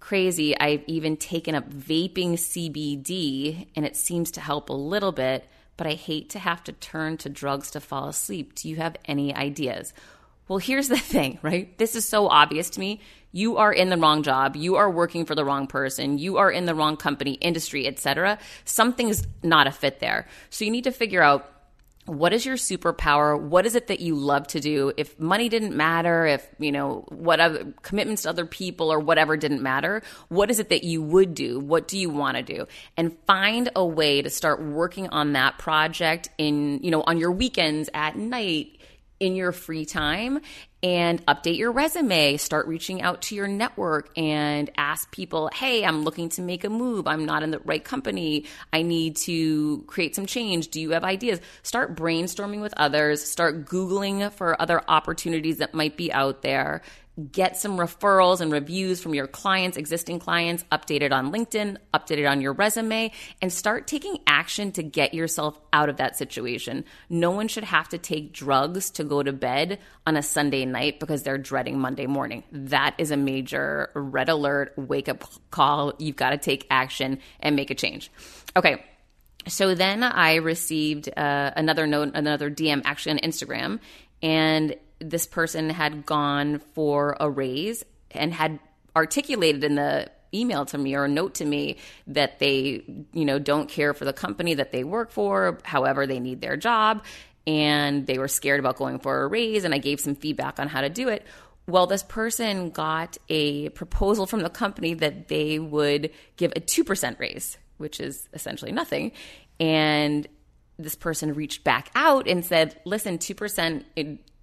Crazy. 0.00 0.54
I've 0.58 0.84
even 0.86 1.16
taken 1.16 1.54
up 1.54 1.70
vaping 1.70 2.34
CBD, 2.34 3.68
and 3.74 3.86
it 3.86 3.96
seems 3.96 4.32
to 4.32 4.42
help 4.42 4.68
a 4.68 4.74
little 4.74 5.12
bit 5.12 5.46
but 5.82 5.90
I 5.90 5.94
hate 5.94 6.30
to 6.30 6.38
have 6.38 6.62
to 6.62 6.72
turn 6.72 7.16
to 7.16 7.28
drugs 7.28 7.72
to 7.72 7.80
fall 7.80 8.06
asleep. 8.06 8.54
Do 8.54 8.68
you 8.68 8.76
have 8.76 8.94
any 9.04 9.34
ideas? 9.34 9.92
Well, 10.46 10.58
here's 10.58 10.86
the 10.86 10.96
thing, 11.14 11.40
right? 11.42 11.76
This 11.76 11.96
is 11.96 12.06
so 12.06 12.28
obvious 12.28 12.70
to 12.70 12.78
me. 12.78 13.00
You 13.32 13.56
are 13.56 13.72
in 13.72 13.88
the 13.88 13.96
wrong 13.96 14.22
job. 14.22 14.54
You 14.54 14.76
are 14.76 14.88
working 14.88 15.24
for 15.24 15.34
the 15.34 15.44
wrong 15.44 15.66
person. 15.66 16.18
You 16.18 16.36
are 16.36 16.52
in 16.52 16.66
the 16.66 16.74
wrong 16.76 16.96
company, 16.96 17.32
industry, 17.32 17.88
etc. 17.88 18.38
Something's 18.64 19.26
not 19.42 19.66
a 19.66 19.72
fit 19.72 19.98
there. 19.98 20.28
So 20.50 20.64
you 20.64 20.70
need 20.70 20.84
to 20.84 20.92
figure 20.92 21.20
out 21.20 21.50
what 22.06 22.32
is 22.32 22.44
your 22.44 22.56
superpower? 22.56 23.40
What 23.40 23.64
is 23.64 23.76
it 23.76 23.86
that 23.86 24.00
you 24.00 24.16
love 24.16 24.48
to 24.48 24.60
do? 24.60 24.92
If 24.96 25.18
money 25.20 25.48
didn't 25.48 25.76
matter 25.76 26.26
if 26.26 26.46
you 26.58 26.72
know 26.72 27.04
what 27.08 27.38
other 27.38 27.72
commitments 27.82 28.22
to 28.22 28.28
other 28.28 28.44
people 28.44 28.92
or 28.92 28.98
whatever 28.98 29.36
didn't 29.36 29.62
matter 29.62 30.02
what 30.28 30.50
is 30.50 30.58
it 30.58 30.70
that 30.70 30.82
you 30.82 31.02
would 31.02 31.34
do? 31.34 31.60
What 31.60 31.86
do 31.86 31.98
you 31.98 32.10
want 32.10 32.36
to 32.36 32.42
do? 32.42 32.66
And 32.96 33.16
find 33.26 33.70
a 33.76 33.86
way 33.86 34.20
to 34.20 34.30
start 34.30 34.60
working 34.62 35.08
on 35.10 35.34
that 35.34 35.58
project 35.58 36.28
in 36.38 36.82
you 36.82 36.90
know 36.90 37.02
on 37.02 37.18
your 37.18 37.30
weekends 37.30 37.88
at 37.94 38.16
night 38.16 38.78
in 39.20 39.36
your 39.36 39.52
free 39.52 39.84
time 39.84 40.40
and 40.82 41.24
update 41.26 41.58
your 41.58 41.70
resume. 41.70 42.36
Start 42.36 42.66
reaching 42.66 43.02
out 43.02 43.22
to 43.22 43.34
your 43.34 43.46
network 43.46 44.10
and 44.16 44.70
ask 44.76 45.10
people, 45.12 45.48
hey, 45.54 45.84
I'm 45.84 46.02
looking 46.02 46.28
to 46.30 46.42
make 46.42 46.64
a 46.64 46.68
move. 46.70 47.06
I'm 47.06 47.24
not 47.24 47.42
in 47.42 47.52
the 47.52 47.60
right 47.60 47.84
company. 47.84 48.46
I 48.72 48.82
need 48.82 49.16
to 49.16 49.84
create 49.86 50.16
some 50.16 50.26
change. 50.26 50.68
Do 50.68 50.80
you 50.80 50.90
have 50.90 51.04
ideas? 51.04 51.40
Start 51.62 51.94
brainstorming 51.94 52.60
with 52.60 52.74
others. 52.76 53.22
Start 53.24 53.64
Googling 53.66 54.32
for 54.32 54.60
other 54.60 54.82
opportunities 54.88 55.58
that 55.58 55.72
might 55.72 55.96
be 55.96 56.12
out 56.12 56.42
there 56.42 56.82
get 57.30 57.58
some 57.58 57.76
referrals 57.76 58.40
and 58.40 58.50
reviews 58.50 59.00
from 59.00 59.14
your 59.14 59.26
clients, 59.26 59.76
existing 59.76 60.18
clients, 60.18 60.64
update 60.72 61.02
it 61.02 61.12
on 61.12 61.30
LinkedIn, 61.30 61.76
update 61.92 62.18
it 62.18 62.24
on 62.24 62.40
your 62.40 62.54
resume, 62.54 63.12
and 63.42 63.52
start 63.52 63.86
taking 63.86 64.18
action 64.26 64.72
to 64.72 64.82
get 64.82 65.12
yourself 65.12 65.58
out 65.74 65.90
of 65.90 65.98
that 65.98 66.16
situation. 66.16 66.84
No 67.10 67.30
one 67.30 67.48
should 67.48 67.64
have 67.64 67.88
to 67.90 67.98
take 67.98 68.32
drugs 68.32 68.90
to 68.92 69.04
go 69.04 69.22
to 69.22 69.32
bed 69.32 69.78
on 70.06 70.16
a 70.16 70.22
Sunday 70.22 70.64
night 70.64 71.00
because 71.00 71.22
they're 71.22 71.38
dreading 71.38 71.78
Monday 71.78 72.06
morning. 72.06 72.44
That 72.50 72.94
is 72.96 73.10
a 73.10 73.16
major 73.16 73.90
red 73.94 74.30
alert, 74.30 74.72
wake 74.76 75.08
up 75.08 75.24
call. 75.50 75.92
You've 75.98 76.16
got 76.16 76.30
to 76.30 76.38
take 76.38 76.66
action 76.70 77.18
and 77.40 77.54
make 77.54 77.70
a 77.70 77.74
change. 77.74 78.10
Okay. 78.56 78.84
So 79.48 79.74
then 79.74 80.02
I 80.04 80.36
received 80.36 81.10
uh, 81.14 81.50
another 81.56 81.86
note, 81.86 82.12
another 82.14 82.48
DM 82.48 82.82
actually 82.84 83.12
on 83.12 83.18
Instagram, 83.18 83.80
and 84.22 84.76
this 85.02 85.26
person 85.26 85.70
had 85.70 86.06
gone 86.06 86.58
for 86.74 87.16
a 87.20 87.28
raise 87.28 87.84
and 88.10 88.32
had 88.32 88.58
articulated 88.94 89.64
in 89.64 89.74
the 89.74 90.10
email 90.34 90.64
to 90.64 90.78
me 90.78 90.94
or 90.94 91.04
a 91.04 91.08
note 91.08 91.34
to 91.34 91.44
me 91.44 91.76
that 92.06 92.38
they 92.38 92.82
you 93.12 93.24
know 93.24 93.38
don't 93.38 93.68
care 93.68 93.92
for 93.92 94.04
the 94.04 94.12
company 94.12 94.54
that 94.54 94.72
they 94.72 94.84
work 94.84 95.10
for 95.10 95.58
however 95.64 96.06
they 96.06 96.20
need 96.20 96.40
their 96.40 96.56
job 96.56 97.04
and 97.46 98.06
they 98.06 98.18
were 98.18 98.28
scared 98.28 98.60
about 98.60 98.76
going 98.76 98.98
for 98.98 99.22
a 99.22 99.26
raise 99.26 99.64
and 99.64 99.74
i 99.74 99.78
gave 99.78 100.00
some 100.00 100.14
feedback 100.14 100.58
on 100.58 100.68
how 100.68 100.80
to 100.80 100.88
do 100.88 101.08
it. 101.08 101.26
Well 101.66 101.86
this 101.86 102.02
person 102.02 102.70
got 102.70 103.18
a 103.28 103.68
proposal 103.70 104.26
from 104.26 104.40
the 104.40 104.50
company 104.50 104.94
that 104.94 105.28
they 105.28 105.58
would 105.58 106.10
give 106.36 106.52
a 106.56 106.60
2% 106.60 107.18
raise 107.18 107.58
which 107.76 108.00
is 108.00 108.28
essentially 108.32 108.72
nothing 108.72 109.12
and 109.60 110.26
this 110.78 110.96
person 110.96 111.34
reached 111.34 111.62
back 111.62 111.90
out 111.94 112.26
and 112.26 112.44
said 112.44 112.80
listen 112.84 113.18
2% 113.18 113.84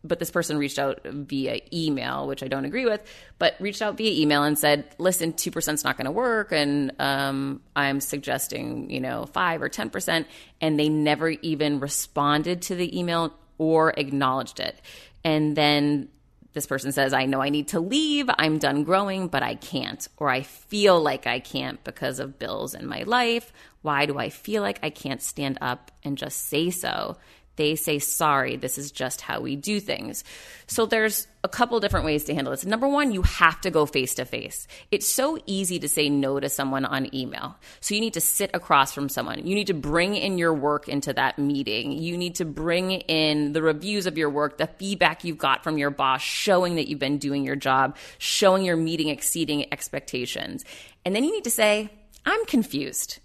but 0.03 0.19
this 0.19 0.31
person 0.31 0.57
reached 0.57 0.79
out 0.79 1.01
via 1.03 1.59
email, 1.73 2.27
which 2.27 2.41
I 2.41 2.47
don't 2.47 2.65
agree 2.65 2.85
with, 2.85 3.03
but 3.37 3.55
reached 3.59 3.81
out 3.81 3.97
via 3.97 4.21
email 4.21 4.43
and 4.43 4.57
said, 4.57 4.85
listen, 4.97 5.33
2% 5.33 5.73
is 5.73 5.83
not 5.83 5.97
going 5.97 6.05
to 6.05 6.11
work. 6.11 6.51
And 6.51 6.93
um, 6.99 7.61
I'm 7.75 7.99
suggesting, 7.99 8.89
you 8.89 9.01
know, 9.01 9.25
5 9.25 9.61
or 9.61 9.69
10%. 9.69 10.25
And 10.61 10.79
they 10.79 10.89
never 10.89 11.29
even 11.29 11.79
responded 11.79 12.61
to 12.63 12.75
the 12.75 12.97
email 12.97 13.33
or 13.57 13.93
acknowledged 13.97 14.59
it. 14.59 14.81
And 15.23 15.55
then 15.55 16.07
this 16.53 16.65
person 16.65 16.91
says, 16.91 17.13
I 17.13 17.25
know 17.25 17.41
I 17.41 17.49
need 17.49 17.69
to 17.69 17.79
leave. 17.79 18.29
I'm 18.39 18.57
done 18.57 18.83
growing, 18.83 19.27
but 19.27 19.43
I 19.43 19.55
can't. 19.55 20.07
Or 20.17 20.29
I 20.29 20.41
feel 20.41 20.99
like 20.99 21.27
I 21.27 21.39
can't 21.39 21.83
because 21.83 22.19
of 22.19 22.39
bills 22.39 22.73
in 22.73 22.87
my 22.87 23.03
life. 23.03 23.51
Why 23.81 24.05
do 24.05 24.17
I 24.17 24.29
feel 24.29 24.61
like 24.61 24.79
I 24.81 24.89
can't 24.89 25.21
stand 25.21 25.57
up 25.61 25.91
and 26.03 26.17
just 26.17 26.47
say 26.47 26.69
so? 26.69 27.17
They 27.59 27.75
say, 27.75 27.99
sorry, 27.99 28.55
this 28.55 28.77
is 28.77 28.89
just 28.89 29.19
how 29.19 29.41
we 29.41 29.57
do 29.57 29.81
things. 29.81 30.23
So 30.65 30.85
there's 30.85 31.27
a 31.43 31.49
couple 31.49 31.77
different 31.81 32.05
ways 32.05 32.23
to 32.23 32.33
handle 32.33 32.51
this. 32.51 32.65
Number 32.65 32.87
one, 32.87 33.11
you 33.11 33.21
have 33.23 33.59
to 33.61 33.69
go 33.69 33.85
face 33.85 34.15
to 34.15 34.23
face. 34.23 34.65
It's 34.91 35.07
so 35.07 35.37
easy 35.45 35.77
to 35.79 35.89
say 35.89 36.09
no 36.09 36.39
to 36.39 36.47
someone 36.47 36.85
on 36.85 37.13
email. 37.13 37.57
So 37.81 37.95
you 37.95 38.01
need 38.01 38.13
to 38.13 38.21
sit 38.21 38.49
across 38.53 38.93
from 38.93 39.09
someone. 39.09 39.45
You 39.45 39.55
need 39.55 39.67
to 39.67 39.73
bring 39.73 40.15
in 40.15 40.37
your 40.37 40.53
work 40.53 40.87
into 40.87 41.11
that 41.13 41.37
meeting. 41.37 41.91
You 41.91 42.17
need 42.17 42.35
to 42.35 42.45
bring 42.45 42.91
in 42.91 43.51
the 43.51 43.61
reviews 43.61 44.05
of 44.05 44.17
your 44.17 44.29
work, 44.29 44.57
the 44.57 44.67
feedback 44.67 45.25
you've 45.25 45.37
got 45.37 45.61
from 45.61 45.77
your 45.77 45.89
boss, 45.89 46.21
showing 46.21 46.75
that 46.75 46.87
you've 46.87 46.97
been 46.97 47.17
doing 47.17 47.43
your 47.43 47.57
job, 47.57 47.97
showing 48.19 48.63
your 48.63 48.77
meeting 48.77 49.09
exceeding 49.09 49.71
expectations. 49.73 50.63
And 51.03 51.13
then 51.13 51.25
you 51.25 51.33
need 51.33 51.43
to 51.43 51.51
say, 51.51 51.89
I'm 52.25 52.45
confused. 52.45 53.19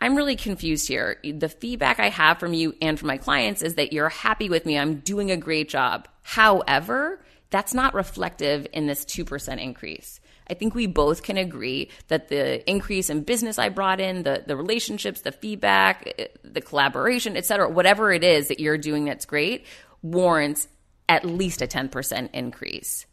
I'm 0.00 0.14
really 0.14 0.36
confused 0.36 0.88
here. 0.88 1.18
The 1.24 1.48
feedback 1.48 2.00
I 2.00 2.10
have 2.10 2.38
from 2.38 2.52
you 2.52 2.74
and 2.82 2.98
from 2.98 3.08
my 3.08 3.16
clients 3.16 3.62
is 3.62 3.76
that 3.76 3.92
you're 3.92 4.08
happy 4.10 4.50
with 4.50 4.66
me. 4.66 4.78
I'm 4.78 4.96
doing 4.96 5.30
a 5.30 5.36
great 5.36 5.68
job. 5.68 6.06
However, 6.22 7.20
That's 7.50 7.74
not 7.74 7.94
reflective 7.94 8.66
in 8.72 8.86
this 8.86 9.04
2% 9.04 9.60
increase. 9.62 10.20
I 10.48 10.54
think 10.54 10.74
we 10.74 10.86
both 10.86 11.22
can 11.22 11.36
agree 11.36 11.90
that 12.08 12.28
the 12.28 12.68
increase 12.68 13.10
in 13.10 13.22
business 13.22 13.58
I 13.58 13.68
brought 13.68 14.00
in, 14.00 14.22
the, 14.22 14.44
the 14.46 14.56
relationships, 14.56 15.22
the 15.22 15.32
feedback, 15.32 16.12
eh, 16.18 16.26
the 16.44 16.60
collaboration, 16.60 17.36
et 17.36 17.46
cetera, 17.46 17.68
whatever 17.68 18.12
it 18.12 18.22
is 18.24 18.48
that 18.48 18.60
you're 18.60 18.78
doing 18.78 19.04
that's 19.06 19.26
great, 19.26 19.64
warrants 20.02 20.68
at 21.08 21.24
least 21.24 21.62
a 21.62 21.66
10% 21.66 22.30
increase. 22.32 23.06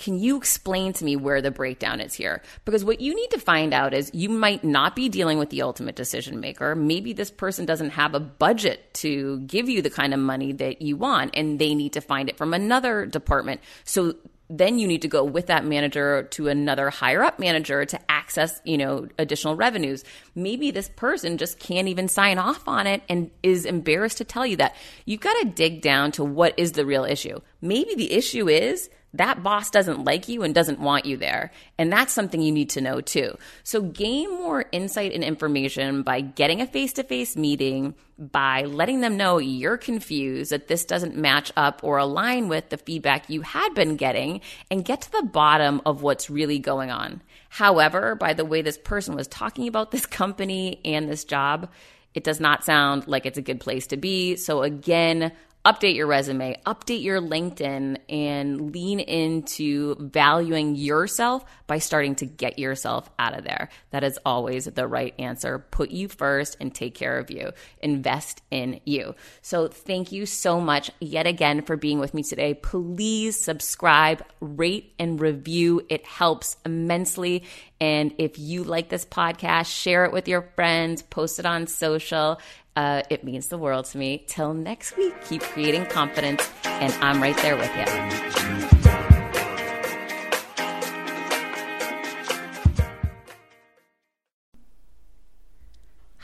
Can 0.00 0.18
you 0.18 0.38
explain 0.38 0.94
to 0.94 1.04
me 1.04 1.14
where 1.14 1.42
the 1.42 1.50
breakdown 1.50 2.00
is 2.00 2.14
here? 2.14 2.42
Because 2.64 2.86
what 2.86 3.02
you 3.02 3.14
need 3.14 3.30
to 3.32 3.38
find 3.38 3.74
out 3.74 3.92
is 3.92 4.10
you 4.14 4.30
might 4.30 4.64
not 4.64 4.96
be 4.96 5.10
dealing 5.10 5.36
with 5.36 5.50
the 5.50 5.60
ultimate 5.60 5.94
decision 5.94 6.40
maker. 6.40 6.74
Maybe 6.74 7.12
this 7.12 7.30
person 7.30 7.66
doesn't 7.66 7.90
have 7.90 8.14
a 8.14 8.20
budget 8.20 8.94
to 8.94 9.40
give 9.40 9.68
you 9.68 9.82
the 9.82 9.90
kind 9.90 10.14
of 10.14 10.20
money 10.20 10.54
that 10.54 10.80
you 10.80 10.96
want, 10.96 11.32
and 11.34 11.58
they 11.58 11.74
need 11.74 11.92
to 11.92 12.00
find 12.00 12.30
it 12.30 12.38
from 12.38 12.54
another 12.54 13.04
department. 13.04 13.60
So 13.84 14.14
then 14.48 14.78
you 14.78 14.88
need 14.88 15.02
to 15.02 15.08
go 15.08 15.22
with 15.22 15.48
that 15.48 15.66
manager 15.66 16.22
to 16.30 16.48
another 16.48 16.88
higher 16.88 17.22
up 17.22 17.38
manager 17.38 17.84
to 17.84 18.10
access, 18.10 18.58
you 18.64 18.78
know, 18.78 19.06
additional 19.18 19.54
revenues. 19.54 20.02
Maybe 20.34 20.70
this 20.70 20.88
person 20.88 21.36
just 21.36 21.58
can't 21.58 21.88
even 21.88 22.08
sign 22.08 22.38
off 22.38 22.66
on 22.66 22.86
it 22.86 23.02
and 23.10 23.30
is 23.42 23.66
embarrassed 23.66 24.16
to 24.16 24.24
tell 24.24 24.46
you 24.46 24.56
that. 24.56 24.74
You've 25.04 25.20
got 25.20 25.38
to 25.40 25.44
dig 25.44 25.82
down 25.82 26.10
to 26.12 26.24
what 26.24 26.54
is 26.56 26.72
the 26.72 26.86
real 26.86 27.04
issue. 27.04 27.40
Maybe 27.60 27.94
the 27.94 28.12
issue 28.12 28.48
is 28.48 28.88
that 29.14 29.42
boss 29.42 29.70
doesn't 29.70 30.04
like 30.04 30.28
you 30.28 30.42
and 30.42 30.54
doesn't 30.54 30.78
want 30.78 31.04
you 31.04 31.16
there. 31.16 31.50
And 31.78 31.92
that's 31.92 32.12
something 32.12 32.40
you 32.40 32.52
need 32.52 32.70
to 32.70 32.80
know 32.80 33.00
too. 33.00 33.36
So 33.64 33.82
gain 33.82 34.30
more 34.30 34.66
insight 34.70 35.12
and 35.12 35.24
information 35.24 36.02
by 36.02 36.20
getting 36.20 36.60
a 36.60 36.66
face 36.66 36.92
to 36.94 37.02
face 37.02 37.36
meeting, 37.36 37.94
by 38.18 38.62
letting 38.62 39.00
them 39.00 39.16
know 39.16 39.38
you're 39.38 39.76
confused, 39.76 40.52
that 40.52 40.68
this 40.68 40.84
doesn't 40.84 41.16
match 41.16 41.50
up 41.56 41.80
or 41.82 41.98
align 41.98 42.48
with 42.48 42.68
the 42.68 42.76
feedback 42.76 43.28
you 43.28 43.40
had 43.40 43.74
been 43.74 43.96
getting, 43.96 44.40
and 44.70 44.84
get 44.84 45.00
to 45.02 45.12
the 45.12 45.22
bottom 45.22 45.80
of 45.84 46.02
what's 46.02 46.30
really 46.30 46.58
going 46.58 46.90
on. 46.90 47.20
However, 47.48 48.14
by 48.14 48.32
the 48.34 48.44
way 48.44 48.62
this 48.62 48.78
person 48.78 49.16
was 49.16 49.26
talking 49.26 49.66
about 49.66 49.90
this 49.90 50.06
company 50.06 50.80
and 50.84 51.08
this 51.08 51.24
job, 51.24 51.68
it 52.14 52.22
does 52.22 52.40
not 52.40 52.64
sound 52.64 53.08
like 53.08 53.26
it's 53.26 53.38
a 53.38 53.42
good 53.42 53.60
place 53.60 53.88
to 53.88 53.96
be. 53.96 54.36
So 54.36 54.62
again, 54.62 55.32
update 55.64 55.94
your 55.94 56.06
resume, 56.06 56.58
update 56.64 57.02
your 57.02 57.20
LinkedIn, 57.20 57.98
and 58.08 58.72
lean 58.72 59.00
into 59.00 59.94
valuing 59.98 60.74
yourself 60.74 61.44
by 61.66 61.78
starting 61.78 62.14
to 62.16 62.26
get 62.26 62.58
yourself 62.58 63.10
out 63.18 63.36
of 63.36 63.44
there. 63.44 63.68
That 63.90 64.02
is 64.02 64.18
always 64.24 64.64
the 64.64 64.86
right 64.86 65.14
answer. 65.18 65.58
Put 65.58 65.90
you 65.90 66.08
first 66.08 66.56
and 66.60 66.74
take 66.74 66.94
care 66.94 67.18
of 67.18 67.30
you. 67.30 67.52
Invest 67.82 68.42
in 68.50 68.80
you. 68.84 69.14
So, 69.42 69.68
thank 69.68 70.12
you 70.12 70.24
so 70.26 70.60
much 70.60 70.90
yet 71.00 71.26
again 71.26 71.62
for 71.62 71.76
being 71.76 71.98
with 71.98 72.14
me 72.14 72.22
today. 72.22 72.54
Please 72.54 73.38
subscribe, 73.38 74.24
rate, 74.40 74.94
and 74.98 75.20
review. 75.20 75.84
It 75.88 76.06
helps 76.06 76.56
immensely. 76.64 77.44
And 77.80 78.14
if 78.18 78.38
you 78.38 78.62
like 78.62 78.90
this 78.90 79.04
podcast, 79.06 79.74
share 79.74 80.04
it 80.04 80.12
with 80.12 80.28
your 80.28 80.42
friends, 80.54 81.02
post 81.02 81.38
it 81.38 81.46
on 81.46 81.66
social. 81.66 82.38
Uh, 82.76 83.02
it 83.08 83.24
means 83.24 83.48
the 83.48 83.58
world 83.58 83.86
to 83.86 83.98
me. 83.98 84.24
Till 84.26 84.52
next 84.52 84.96
week, 84.96 85.14
keep 85.24 85.42
creating 85.42 85.86
confidence, 85.86 86.48
and 86.64 86.92
I'm 87.02 87.22
right 87.22 87.36
there 87.38 87.56
with 87.56 87.74
you. 87.76 87.84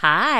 Hi, 0.00 0.35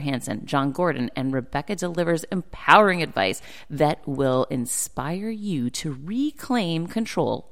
Hansen, 0.00 0.46
John 0.46 0.72
Gordon, 0.72 1.10
and 1.16 1.32
Rebecca 1.32 1.76
delivers 1.76 2.24
empowering 2.24 3.02
advice 3.02 3.42
that 3.68 4.06
will 4.06 4.44
inspire 4.50 5.30
you 5.30 5.70
to 5.70 5.98
reclaim 6.02 6.86
control 6.86 7.51